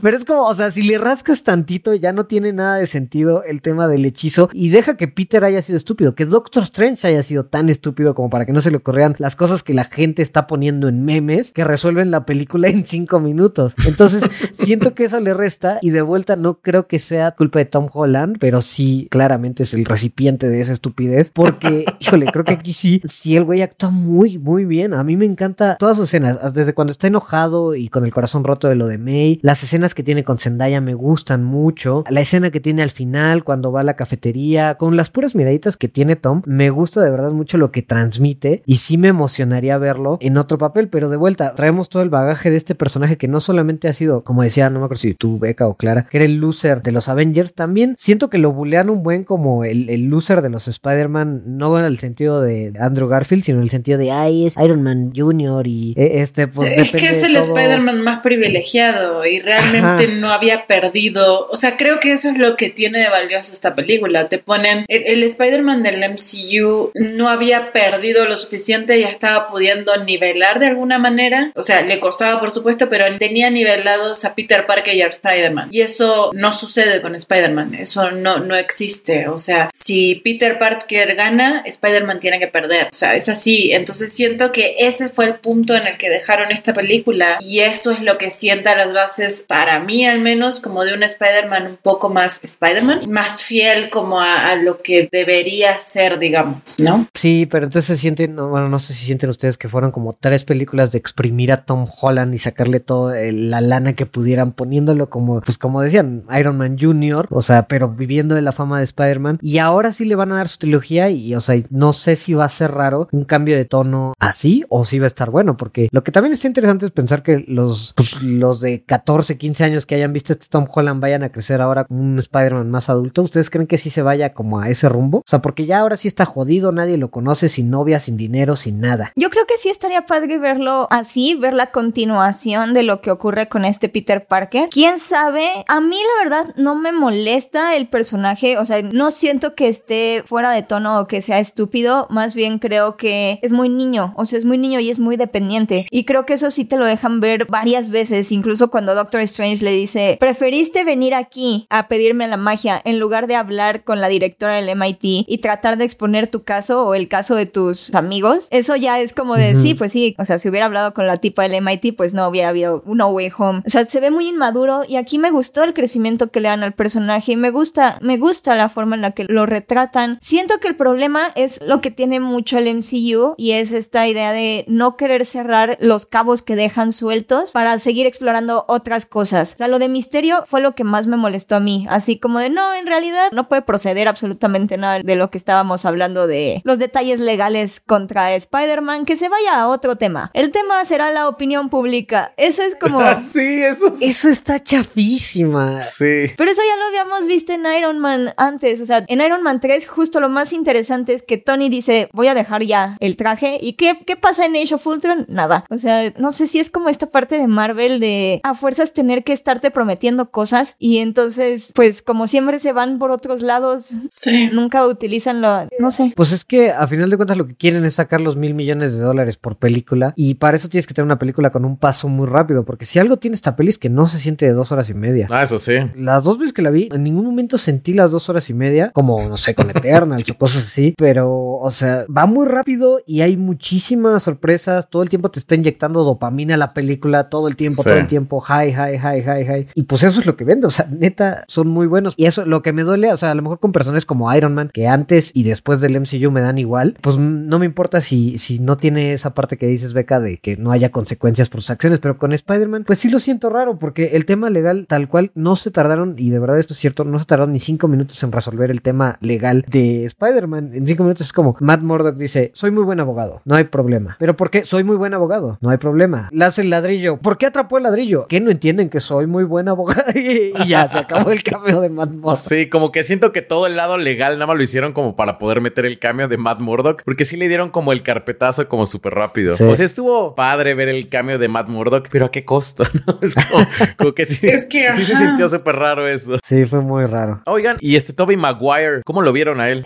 pero 0.01 0.17
es 0.17 0.25
como, 0.25 0.43
o 0.43 0.55
sea, 0.55 0.71
si 0.71 0.83
le 0.83 0.97
rascas 0.97 1.43
tantito 1.43 1.93
ya 1.93 2.13
no 2.13 2.25
tiene 2.25 2.53
nada 2.53 2.77
de 2.77 2.85
sentido 2.85 3.43
el 3.43 3.61
tema 3.61 3.87
del 3.87 4.05
hechizo 4.05 4.49
y 4.53 4.69
deja 4.69 4.97
que 4.97 5.07
Peter 5.07 5.43
haya 5.43 5.61
sido 5.61 5.77
estúpido, 5.77 6.15
que 6.15 6.25
Doctor 6.25 6.63
Strange 6.63 7.07
haya 7.07 7.23
sido 7.23 7.45
tan 7.45 7.69
estúpido 7.69 8.13
como 8.13 8.29
para 8.29 8.45
que 8.45 8.53
no 8.53 8.61
se 8.61 8.71
le 8.71 8.77
ocurrieran 8.77 9.15
las 9.17 9.35
cosas 9.35 9.63
que 9.63 9.73
la 9.73 9.85
gente 9.85 10.21
está 10.21 10.47
poniendo 10.47 10.87
en 10.87 11.03
memes 11.03 11.53
que 11.53 11.63
resuelven 11.63 12.11
la 12.11 12.25
película 12.25 12.67
en 12.67 12.85
cinco 12.85 13.19
minutos. 13.19 13.75
Entonces, 13.87 14.23
siento 14.59 14.93
que 14.93 15.05
eso 15.05 15.19
le 15.19 15.33
resta 15.33 15.79
y 15.81 15.89
de 15.91 16.01
vuelta 16.01 16.35
no 16.35 16.59
creo 16.59 16.87
que 16.87 16.99
sea 16.99 17.31
culpa 17.31 17.59
de 17.59 17.65
Tom 17.65 17.87
Holland, 17.91 18.37
pero 18.39 18.61
sí 18.61 19.07
claramente 19.09 19.63
es 19.63 19.73
el 19.73 19.85
recipiente 19.85 20.47
de 20.47 20.61
esa 20.61 20.73
estupidez 20.73 21.31
porque, 21.31 21.85
híjole, 21.99 22.27
creo 22.27 22.40
que 22.43 22.53
aquí 22.53 22.73
sí, 22.73 23.01
sí 23.03 23.35
el 23.35 23.43
güey 23.43 23.61
actúa 23.61 23.89
muy, 23.89 24.37
muy 24.37 24.65
bien. 24.65 24.93
A 24.93 25.03
mí 25.03 25.17
me 25.17 25.25
encanta 25.25 25.77
todas 25.77 25.97
sus 25.97 26.07
escenas, 26.07 26.53
desde 26.53 26.73
cuando 26.73 26.91
está 26.91 27.07
enojado 27.07 27.75
y 27.75 27.89
con 27.89 28.05
el 28.05 28.13
corazón 28.13 28.43
roto 28.43 28.67
de 28.67 28.75
lo 28.75 28.87
de 28.87 28.97
May, 28.97 29.39
las 29.41 29.63
escenas 29.63 29.93
que 29.93 30.03
tiene 30.03 30.23
con 30.23 30.37
Zendaya 30.37 30.81
me 30.81 30.93
gustan 30.93 31.43
mucho, 31.43 32.03
la 32.09 32.21
escena 32.21 32.51
que 32.51 32.59
tiene 32.59 32.83
al 32.83 32.91
final 32.91 33.43
cuando 33.43 33.71
va 33.71 33.81
a 33.81 33.83
la 33.83 33.95
cafetería, 33.95 34.75
con 34.75 34.95
las 34.95 35.09
puras 35.09 35.35
miraditas 35.35 35.77
que 35.77 35.87
tiene 35.87 36.15
Tom, 36.15 36.41
me 36.45 36.69
gusta 36.69 37.01
de 37.01 37.09
verdad 37.09 37.31
mucho 37.31 37.57
lo 37.57 37.71
que 37.71 37.81
transmite 37.81 38.63
y 38.65 38.77
sí 38.77 38.97
me 38.97 39.09
emocionaría 39.09 39.77
verlo 39.77 40.17
en 40.21 40.37
otro 40.37 40.57
papel, 40.57 40.89
pero 40.89 41.09
de 41.09 41.17
vuelta 41.17 41.53
traemos 41.55 41.89
todo 41.89 42.03
el 42.03 42.09
bagaje 42.09 42.49
de 42.49 42.57
este 42.57 42.75
personaje 42.75 43.17
que 43.17 43.27
no 43.27 43.39
solamente 43.39 43.87
ha 43.87 43.93
sido, 43.93 44.23
como 44.23 44.43
decía, 44.43 44.69
no 44.69 44.79
me 44.79 44.85
acuerdo 44.85 45.01
si 45.01 45.13
tú, 45.13 45.39
Beca 45.39 45.67
o 45.67 45.75
Clara, 45.75 46.07
que 46.09 46.17
era 46.17 46.25
el 46.25 46.35
loser 46.35 46.81
de 46.81 46.91
los 46.91 47.09
Avengers, 47.09 47.53
también 47.53 47.95
siento 47.97 48.29
que 48.29 48.37
lo 48.37 48.51
bulean 48.51 48.89
un 48.89 49.03
buen 49.03 49.23
como 49.23 49.63
el, 49.63 49.89
el 49.89 50.05
loser 50.05 50.41
de 50.41 50.49
los 50.49 50.67
Spider-Man, 50.67 51.43
no 51.45 51.77
en 51.77 51.85
el 51.85 51.99
sentido 51.99 52.30
de 52.39 52.71
Andrew 52.79 53.09
Garfield, 53.09 53.43
sino 53.43 53.57
en 53.57 53.63
el 53.63 53.69
sentido 53.69 53.97
de, 53.97 54.11
ay, 54.11 54.47
es 54.47 54.55
Iron 54.57 54.81
Man 54.81 55.11
Jr. 55.13 55.67
y 55.67 55.93
eh, 55.97 56.21
este, 56.21 56.47
pues 56.47 56.71
Es 56.71 56.91
que 56.91 57.09
es 57.09 57.23
el 57.23 57.35
Spider-Man 57.35 58.01
más 58.01 58.21
privilegiado 58.21 59.25
y 59.25 59.39
realmente 59.39 60.07
no 60.19 60.31
había 60.31 60.67
perdido, 60.67 61.49
o 61.49 61.57
sea, 61.57 61.75
creo 61.75 61.99
que 61.99 62.13
eso 62.13 62.29
es 62.29 62.37
lo 62.37 62.55
que 62.55 62.69
tiene 62.69 62.99
de 62.99 63.09
valioso 63.09 63.53
esta 63.53 63.75
película, 63.75 64.25
te 64.27 64.37
ponen, 64.37 64.85
el, 64.87 65.03
el 65.05 65.23
Spider-Man 65.23 65.83
del 65.83 65.99
MCU 66.11 66.91
no 66.93 67.27
había 67.27 67.73
perdido 67.73 68.25
lo 68.25 68.37
suficiente, 68.37 68.99
ya 68.99 69.09
estaba 69.09 69.49
pudiendo 69.49 69.91
nivelar 70.05 70.59
de 70.59 70.67
alguna 70.67 70.97
manera, 70.97 71.51
o 71.55 71.63
sea, 71.63 71.81
le 71.81 71.99
costaba 71.99 72.39
por 72.39 72.51
supuesto, 72.51 72.87
pero 72.89 73.05
tenía 73.17 73.49
nivelados 73.49 74.23
a 74.25 74.35
Peter 74.35 74.65
Parker 74.65 74.95
y 74.95 75.01
a 75.01 75.07
Spider-Man. 75.07 75.69
Y 75.71 75.81
eso 75.81 76.31
no 76.33 76.53
sucede 76.53 77.01
con 77.01 77.15
Spider-Man, 77.15 77.75
eso 77.75 78.11
no, 78.11 78.39
no 78.39 78.55
existe. 78.55 79.27
O 79.27 79.37
sea, 79.37 79.69
si 79.73 80.15
Peter 80.23 80.59
Parker 80.59 81.15
gana, 81.15 81.63
Spider-Man 81.65 82.19
tiene 82.21 82.39
que 82.39 82.47
perder. 82.47 82.87
O 82.87 82.95
sea, 82.95 83.15
es 83.15 83.27
así. 83.27 83.71
Entonces 83.73 84.13
siento 84.13 84.53
que 84.53 84.75
ese 84.79 85.09
fue 85.09 85.25
el 85.25 85.35
punto 85.35 85.75
en 85.75 85.87
el 85.87 85.97
que 85.97 86.09
dejaron 86.09 86.51
esta 86.51 86.71
película 86.73 87.37
y 87.41 87.59
eso 87.59 87.91
es 87.91 88.01
lo 88.01 88.17
que 88.17 88.29
sienta 88.29 88.77
las 88.77 88.93
bases, 88.93 89.43
para 89.47 89.79
mí 89.79 90.07
al 90.07 90.21
menos, 90.21 90.59
como 90.59 90.85
de 90.85 90.93
un 90.93 91.03
Spider-Man 91.03 91.67
un 91.67 91.77
poco 91.77 92.09
más 92.09 92.39
Spider-Man, 92.43 93.09
más 93.09 93.41
fiel 93.41 93.89
como 93.89 94.21
a, 94.21 94.49
a, 94.49 94.55
lo 94.55 94.81
que 94.81 95.09
debería 95.11 95.79
ser, 95.79 96.19
digamos, 96.19 96.75
¿no? 96.77 97.07
Sí, 97.13 97.47
pero 97.49 97.65
entonces 97.65 97.85
se 97.85 98.01
sienten, 98.01 98.35
bueno, 98.35 98.69
no 98.69 98.79
sé 98.79 98.93
si 98.93 99.05
sienten 99.05 99.29
ustedes 99.29 99.57
que 99.57 99.67
fueron 99.67 99.91
como 99.91 100.13
tres 100.13 100.45
películas 100.45 100.91
de 100.91 100.99
exprimir 100.99 101.51
a 101.51 101.57
Tom 101.57 101.87
Holland 102.01 102.33
y 102.33 102.37
sacarle 102.37 102.79
toda 102.79 103.15
la 103.31 103.61
lana 103.61 103.93
que 103.93 104.05
pudieran 104.05 104.51
poniéndolo 104.53 105.09
como, 105.09 105.41
pues 105.41 105.57
como 105.57 105.81
decían, 105.81 106.23
Iron 106.37 106.57
Man 106.57 106.77
Jr., 106.79 107.27
o 107.29 107.41
sea, 107.41 107.67
pero 107.67 107.89
viviendo 107.89 108.35
de 108.35 108.41
la 108.41 108.51
fama 108.51 108.77
de 108.77 108.83
Spider-Man. 108.83 109.39
Y 109.41 109.57
ahora 109.57 109.91
sí 109.91 110.05
le 110.05 110.15
van 110.15 110.31
a 110.31 110.35
dar 110.35 110.47
su 110.47 110.57
trilogía 110.57 111.09
y, 111.09 111.33
o 111.35 111.41
sea, 111.41 111.55
no 111.69 111.93
sé 111.93 112.10
sé 112.15 112.23
si 112.23 112.33
va 112.33 112.45
a 112.45 112.49
ser 112.49 112.71
raro 112.71 113.07
un 113.11 113.23
cambio 113.23 113.55
de 113.55 113.65
tono 113.65 114.13
así 114.19 114.63
o 114.69 114.85
si 114.85 114.99
va 114.99 115.05
a 115.05 115.07
estar 115.07 115.29
bueno, 115.29 115.57
porque 115.57 115.89
lo 115.91 116.03
que 116.03 116.11
también 116.11 116.33
está 116.33 116.47
interesante 116.47 116.85
es 116.85 116.91
pensar 116.91 117.23
que 117.23 117.43
los, 117.47 117.93
pues, 117.95 118.21
los 118.21 118.61
de 118.61 118.83
14, 118.83 119.37
15 119.37 119.63
años 119.63 119.85
que 119.85 119.95
hayan 119.95 120.13
visto 120.13 120.33
este 120.33 120.47
Tom 120.49 120.65
Holland 120.71 121.01
vayan 121.01 121.23
a 121.23 121.31
crecer 121.31 121.61
ahora 121.61 121.85
como 121.85 122.01
un 122.01 122.19
Spider-Man 122.19 122.69
más 122.69 122.89
adulto. 122.89 123.21
¿Ustedes 123.21 123.49
creen 123.49 123.67
que 123.67 123.77
sí 123.77 123.89
se 123.89 124.01
vaya 124.01 124.33
como 124.33 124.59
a 124.59 124.69
ese 124.69 124.89
rumbo? 124.89 125.19
O 125.19 125.23
sea, 125.25 125.41
porque 125.41 125.65
ya 125.65 125.79
ahora 125.79 125.95
sí 125.95 126.07
está 126.07 126.25
jodido, 126.25 126.71
nadie 126.71 126.97
lo 126.97 127.11
conoce, 127.11 127.49
sin 127.49 127.69
novia, 127.69 127.99
sin 127.99 128.17
dinero, 128.17 128.55
sin 128.55 128.79
nada. 128.79 129.11
Yo 129.15 129.29
creo 129.29 129.45
que 129.45 129.57
sí 129.57 129.69
estaría 129.69 130.05
padre 130.05 130.37
verlo 130.37 130.87
así, 130.91 131.35
ver 131.35 131.53
la 131.53 131.71
continuación 131.71 132.73
de 132.73 132.83
lo 132.83 133.01
que 133.01 133.11
ocurre 133.11 133.47
con 133.47 133.65
este 133.65 133.89
Peter 133.89 134.25
Parker. 134.25 134.69
¿Quién 134.71 134.99
sabe? 134.99 135.47
A 135.67 135.79
mí 135.79 135.97
la 135.97 136.29
verdad 136.29 136.55
no 136.55 136.75
me 136.75 136.91
molesta 136.91 137.75
el 137.75 137.87
personaje, 137.87 138.57
o 138.57 138.65
sea, 138.65 138.81
no 138.81 139.11
siento 139.11 139.55
que 139.55 139.67
esté 139.67 140.23
fuera 140.25 140.51
de 140.51 140.63
tono 140.63 140.99
o 140.99 141.07
que 141.07 141.21
sea 141.21 141.39
estúpido, 141.39 142.00
más 142.09 142.35
bien 142.35 142.59
creo 142.59 142.97
que 142.97 143.39
es 143.41 143.51
muy 143.51 143.69
niño, 143.69 144.13
o 144.17 144.25
sea, 144.25 144.39
es 144.39 144.45
muy 144.45 144.57
niño 144.57 144.79
y 144.79 144.89
es 144.89 144.99
muy 144.99 145.17
dependiente. 145.17 145.87
Y 145.91 146.05
creo 146.05 146.25
que 146.25 146.33
eso 146.33 146.51
sí 146.51 146.65
te 146.65 146.77
lo 146.77 146.85
dejan 146.85 147.19
ver 147.19 147.45
varias 147.47 147.89
veces, 147.89 148.31
incluso 148.31 148.71
cuando 148.71 148.95
Doctor 148.95 149.21
Strange 149.21 149.63
le 149.63 149.71
dice, 149.71 150.17
preferiste 150.19 150.83
venir 150.83 151.13
aquí 151.13 151.65
a 151.69 151.87
pedirme 151.87 152.27
la 152.27 152.37
magia 152.37 152.81
en 152.83 152.99
lugar 152.99 153.27
de 153.27 153.35
hablar 153.35 153.83
con 153.83 154.01
la 154.01 154.07
directora 154.07 154.55
del 154.55 154.75
MIT 154.75 155.25
y 155.27 155.37
tratar 155.39 155.77
de 155.77 155.85
exponer 155.85 156.27
tu 156.27 156.43
caso 156.43 156.85
o 156.85 156.95
el 156.95 157.07
caso 157.07 157.35
de 157.35 157.45
tus 157.45 157.93
amigos. 157.95 158.47
Eso 158.51 158.75
ya 158.75 158.99
es 158.99 159.13
como 159.13 159.35
de, 159.35 159.55
sí, 159.55 159.73
pues 159.73 159.91
sí, 159.91 160.15
o 160.17 160.25
sea, 160.25 160.39
si 160.39 160.49
hubiera 160.49 160.65
hablado 160.65 160.93
con 160.93 161.07
la 161.07 161.17
tipa 161.17 161.43
del 161.47 161.61
MIT, 161.61 161.95
pues 161.95 162.13
no 162.13 162.27
hubiera 162.27 162.49
habido 162.49 162.83
un 162.85 162.97
No 162.97 163.07
Way 163.09 163.31
Home. 163.37 163.63
O 163.65 163.69
sea, 163.69 163.85
se 163.85 163.99
ve 163.99 164.11
muy 164.11 164.27
inmaduro 164.27 164.83
y 164.87 164.95
aquí 164.95 165.17
me 165.17 165.31
gustó 165.31 165.63
el 165.63 165.73
crecimiento 165.73 166.31
que 166.31 166.39
le 166.39 166.49
dan 166.49 166.63
al 166.63 166.73
personaje 166.73 167.33
y 167.33 167.35
me 167.35 167.51
gusta, 167.51 167.97
me 168.01 168.17
gusta 168.17 168.55
la 168.55 168.69
forma 168.69 168.95
en 168.95 169.01
la 169.01 169.11
que 169.11 169.25
lo 169.25 169.45
retratan. 169.45 170.17
Siento 170.21 170.59
que 170.59 170.67
el 170.67 170.75
problema 170.75 171.31
es 171.35 171.61
lo 171.61 171.81
que 171.81 171.90
tiene 171.91 172.19
mucho 172.19 172.57
el 172.57 172.73
MCU 172.73 173.35
y 173.37 173.51
es 173.51 173.71
esta 173.71 174.07
idea 174.07 174.31
de 174.31 174.65
no 174.67 174.97
querer 174.97 175.25
cerrar 175.25 175.77
los 175.79 176.05
cabos 176.05 176.41
que 176.41 176.55
dejan 176.55 176.91
sueltos 176.91 177.51
para 177.51 177.77
seguir 177.79 178.05
explorando 178.05 178.65
otras 178.67 179.05
cosas. 179.05 179.53
O 179.53 179.57
sea, 179.57 179.67
lo 179.67 179.79
de 179.79 179.89
misterio 179.89 180.45
fue 180.47 180.61
lo 180.61 180.75
que 180.75 180.83
más 180.83 181.07
me 181.07 181.17
molestó 181.17 181.55
a 181.55 181.59
mí, 181.59 181.85
así 181.89 182.17
como 182.17 182.39
de 182.39 182.49
no, 182.49 182.73
en 182.73 182.87
realidad 182.87 183.31
no 183.31 183.47
puede 183.47 183.61
proceder 183.61 184.07
absolutamente 184.07 184.77
nada 184.77 184.99
de 184.99 185.15
lo 185.15 185.29
que 185.29 185.37
estábamos 185.37 185.85
hablando 185.85 186.27
de 186.27 186.61
los 186.63 186.79
detalles 186.79 187.19
legales 187.19 187.79
contra 187.79 188.33
Spider-Man, 188.33 189.05
que 189.05 189.15
se 189.15 189.29
vaya 189.29 189.61
a 189.61 189.67
otro 189.67 189.95
tema. 189.95 190.31
El 190.33 190.51
tema 190.51 190.83
será 190.85 191.11
la 191.11 191.27
opinión 191.27 191.69
pública. 191.69 192.33
Eso 192.37 192.61
es 192.61 192.75
como... 192.75 193.01
sí, 193.15 193.63
eso 193.63 193.93
Eso 193.99 194.29
está 194.29 194.59
chafísima. 194.59 195.81
Sí. 195.81 196.31
Pero 196.37 196.51
eso 196.51 196.61
ya 196.61 196.77
lo 196.77 196.85
habíamos 196.85 197.27
visto 197.27 197.53
en 197.53 197.65
Iron 197.65 197.99
Man 197.99 198.33
antes. 198.37 198.81
O 198.81 198.85
sea, 198.85 199.03
en 199.07 199.21
Iron 199.21 199.43
Man 199.43 199.59
3 199.59 199.87
justo 199.87 200.19
lo 200.19 200.29
más 200.29 200.53
interesante 200.53 201.13
es 201.13 201.23
que 201.23 201.37
Tony 201.37 201.69
dice, 201.69 201.80
voy 202.13 202.27
a 202.27 202.33
dejar 202.33 202.63
ya 202.63 202.97
el 202.99 203.15
traje. 203.17 203.57
¿Y 203.61 203.73
qué, 203.73 203.99
qué 204.05 204.15
pasa 204.15 204.45
en 204.45 204.55
Age 204.55 204.75
of 204.75 204.85
Ultron? 204.87 205.25
Nada. 205.29 205.65
O 205.69 205.77
sea, 205.77 206.11
no 206.17 206.31
sé 206.31 206.47
si 206.47 206.59
es 206.59 206.69
como 206.69 206.89
esta 206.89 207.07
parte 207.07 207.37
de 207.37 207.47
Marvel 207.47 207.99
de 207.99 208.39
a 208.43 208.53
fuerzas 208.53 208.93
tener 208.93 209.23
que 209.23 209.33
estarte 209.33 209.71
prometiendo 209.71 210.29
cosas 210.31 210.75
y 210.79 210.97
entonces, 210.99 211.71
pues 211.75 212.01
como 212.01 212.27
siempre 212.27 212.59
se 212.59 212.73
van 212.73 212.99
por 212.99 213.11
otros 213.11 213.41
lados, 213.41 213.91
Sí. 214.09 214.49
nunca 214.51 214.85
utilizan 214.87 215.41
lo, 215.41 215.67
no 215.79 215.91
sé. 215.91 216.13
Pues 216.15 216.31
es 216.31 216.45
que 216.45 216.71
a 216.71 216.87
final 216.87 217.09
de 217.09 217.17
cuentas 217.17 217.37
lo 217.37 217.47
que 217.47 217.55
quieren 217.55 217.83
es 217.85 217.93
sacar 217.95 218.21
los 218.21 218.35
mil 218.35 218.53
millones 218.53 218.97
de 218.97 219.03
dólares 219.03 219.37
por 219.37 219.57
película 219.57 220.13
y 220.15 220.35
para 220.35 220.55
eso 220.55 220.69
tienes 220.69 220.87
que 220.87 220.93
tener 220.93 221.05
una 221.05 221.19
película 221.19 221.49
con 221.51 221.65
un 221.65 221.77
paso 221.77 222.07
muy 222.07 222.27
rápido 222.27 222.63
porque 222.65 222.85
si 222.85 222.99
algo 222.99 223.17
tiene 223.17 223.35
esta 223.35 223.55
peli 223.55 223.69
es 223.69 223.77
que 223.77 223.89
no 223.89 224.07
se 224.07 224.19
siente 224.19 224.45
de 224.45 224.51
dos 224.53 224.71
horas 224.71 224.89
y 224.89 224.93
media. 224.93 225.27
Ah, 225.29 225.43
eso 225.43 225.59
sí. 225.59 225.73
Las 225.95 226.23
dos 226.23 226.37
veces 226.37 226.53
que 226.53 226.61
la 226.61 226.69
vi, 226.69 226.89
en 226.91 227.03
ningún 227.03 227.25
momento 227.25 227.57
sentí 227.57 227.93
las 227.93 228.11
dos 228.11 228.29
horas 228.29 228.49
y 228.49 228.53
media, 228.53 228.91
como, 228.93 229.21
no 229.27 229.37
sé, 229.37 229.55
con 229.55 229.69
Eternals 229.69 230.29
o 230.29 230.37
cosas 230.37 230.63
así, 230.63 230.93
pero, 230.97 231.31
o 231.31 231.70
sea, 231.71 232.05
va 232.15 232.25
muy 232.25 232.45
rápido 232.47 233.01
y 233.05 233.21
hay 233.21 233.37
muchísimas 233.37 234.23
sorpresas, 234.23 234.89
todo 234.89 235.03
el 235.03 235.09
tiempo 235.09 235.29
te 235.31 235.39
está 235.39 235.55
inyectando 235.55 236.03
dopamina 236.03 236.57
la 236.57 236.73
película, 236.73 237.29
todo 237.29 237.47
el 237.47 237.55
tiempo, 237.55 237.83
Sí. 237.83 237.89
todo 237.89 237.97
el 237.99 238.07
tiempo, 238.07 238.39
high, 238.41 238.73
high, 238.73 238.97
high, 238.97 239.23
high, 239.23 239.45
high. 239.45 239.67
Y 239.75 239.83
pues 239.83 240.03
eso 240.03 240.19
es 240.19 240.25
lo 240.25 240.35
que 240.35 240.43
vende, 240.43 240.67
o 240.67 240.69
sea, 240.69 240.87
neta, 240.91 241.45
son 241.47 241.67
muy 241.67 241.87
buenos. 241.87 242.13
Y 242.17 242.25
eso, 242.25 242.45
lo 242.45 242.61
que 242.61 242.73
me 242.73 242.83
duele, 242.83 243.11
o 243.11 243.17
sea, 243.17 243.31
a 243.31 243.35
lo 243.35 243.41
mejor 243.41 243.59
con 243.59 243.71
personajes 243.71 244.05
como 244.05 244.33
Iron 244.35 244.53
Man, 244.53 244.69
que 244.73 244.87
antes 244.87 245.31
y 245.33 245.43
después 245.43 245.81
del 245.81 245.95
MCU 245.99 246.31
me 246.31 246.41
dan 246.41 246.57
igual, 246.57 246.97
pues 247.01 247.17
no 247.17 247.59
me 247.59 247.65
importa 247.65 248.01
si, 248.01 248.37
si 248.37 248.59
no 248.59 248.77
tiene 248.77 249.11
esa 249.13 249.33
parte 249.33 249.57
que 249.57 249.67
dices, 249.67 249.93
Beca, 249.93 250.19
de 250.19 250.37
que 250.37 250.57
no 250.57 250.71
haya 250.71 250.91
consecuencias 250.91 251.49
por 251.49 251.61
sus 251.61 251.69
acciones, 251.71 251.99
pero 251.99 252.17
con 252.17 252.31
Spider-Man, 252.33 252.83
pues 252.85 252.99
sí 252.99 253.09
lo 253.09 253.19
siento 253.19 253.49
raro, 253.49 253.79
porque 253.79 254.11
el 254.13 254.25
tema 254.25 254.49
legal 254.49 254.85
tal 254.87 255.07
cual 255.07 255.31
no 255.35 255.55
se 255.55 255.71
tardaron, 255.71 256.15
y 256.17 256.29
de 256.29 256.39
verdad 256.39 256.59
esto 256.59 256.73
es 256.73 256.79
cierto, 256.79 257.03
no 257.05 257.19
se 257.19 257.25
tardaron 257.25 257.53
ni 257.53 257.59
cinco 257.59 257.87
minutos 257.87 258.21
en 258.23 258.31
resolver 258.31 258.71
el 258.71 258.81
tema 258.81 259.17
legal 259.21 259.65
de 259.67 260.05
Spider-Man. 260.05 260.71
En 260.73 260.87
cinco 260.87 261.03
minutos 261.03 261.25
es 261.27 261.33
como 261.33 261.50
Matt 261.59 261.81
Murdock 261.81 262.15
dice, 262.15 262.51
soy 262.53 262.71
muy 262.71 262.83
buen 262.83 262.99
abogado, 262.99 263.41
no 263.45 263.55
hay 263.55 263.65
problema. 263.65 264.15
¿Pero 264.19 264.35
por 264.35 264.49
qué? 264.49 264.65
Soy 264.65 264.83
muy 264.83 264.95
buen 264.95 265.13
abogado, 265.13 265.57
no 265.61 265.69
hay 265.69 265.77
problema. 265.77 266.29
Le 266.31 266.45
hace 266.45 266.61
el 266.61 266.69
ladrillo, 266.69 267.17
¿por 267.17 267.37
qué 267.37 267.47
atrapó 267.47 267.77
el 267.77 267.83
ladrillo? 267.83 268.27
¿Qué 268.27 268.39
no 268.39 268.51
entienden 268.51 268.89
que 268.89 268.99
soy 268.99 269.27
muy 269.27 269.43
buen 269.43 269.67
abogado? 269.67 270.03
y 270.15 270.53
ya, 270.65 270.87
se 270.87 270.99
acabó 270.99 271.31
el 271.31 271.43
cameo 271.43 271.81
de 271.81 271.89
Matt 271.89 272.11
Murdock. 272.11 272.37
Sí, 272.37 272.69
como 272.69 272.91
que 272.91 273.03
siento 273.03 273.31
que 273.31 273.41
todo 273.41 273.67
el 273.67 273.75
lado 273.75 273.97
legal 273.97 274.33
nada 274.33 274.47
más 274.47 274.57
lo 274.57 274.63
hicieron 274.63 274.93
como 274.93 275.15
para 275.15 275.37
poder 275.37 275.61
meter 275.61 275.85
el 275.85 275.99
cambio 275.99 276.27
de 276.27 276.37
Matt 276.37 276.59
Murdock, 276.59 277.03
porque 277.03 277.25
sí 277.25 277.37
le 277.37 277.47
dieron 277.47 277.69
como 277.69 277.91
el 277.91 278.03
carpetazo 278.03 278.67
como 278.67 278.85
súper 278.85 279.13
rápido. 279.13 279.55
Sí. 279.55 279.63
O 279.63 279.75
sea, 279.75 279.85
estuvo 279.85 280.35
padre 280.35 280.73
ver 280.73 280.89
el 280.89 281.09
cambio 281.09 281.39
de 281.39 281.47
Matt 281.47 281.67
Murdock, 281.67 282.07
pero 282.11 282.25
¿a 282.25 282.31
qué 282.31 282.45
costo? 282.45 282.83
¿no? 283.07 283.19
Es 283.21 283.35
como, 283.35 283.65
como 283.97 284.13
que 284.13 284.25
sí, 284.25 284.47
Es 284.47 284.65
que, 284.65 284.91
sí 284.91 285.05
se 285.05 285.15
sintió 285.15 285.49
súper 285.49 285.75
raro 285.75 286.07
eso. 286.07 286.37
Sí, 286.43 286.65
fue 286.65 286.81
muy 286.81 287.05
raro. 287.05 287.41
Oigan, 287.45 287.77
y 287.79 287.95
este 287.95 288.13
Toby 288.13 288.37
Maguire, 288.37 289.01
¿cómo 289.05 289.21
lo 289.21 289.31
vieron 289.31 289.59
a 289.59 289.69
él? 289.69 289.83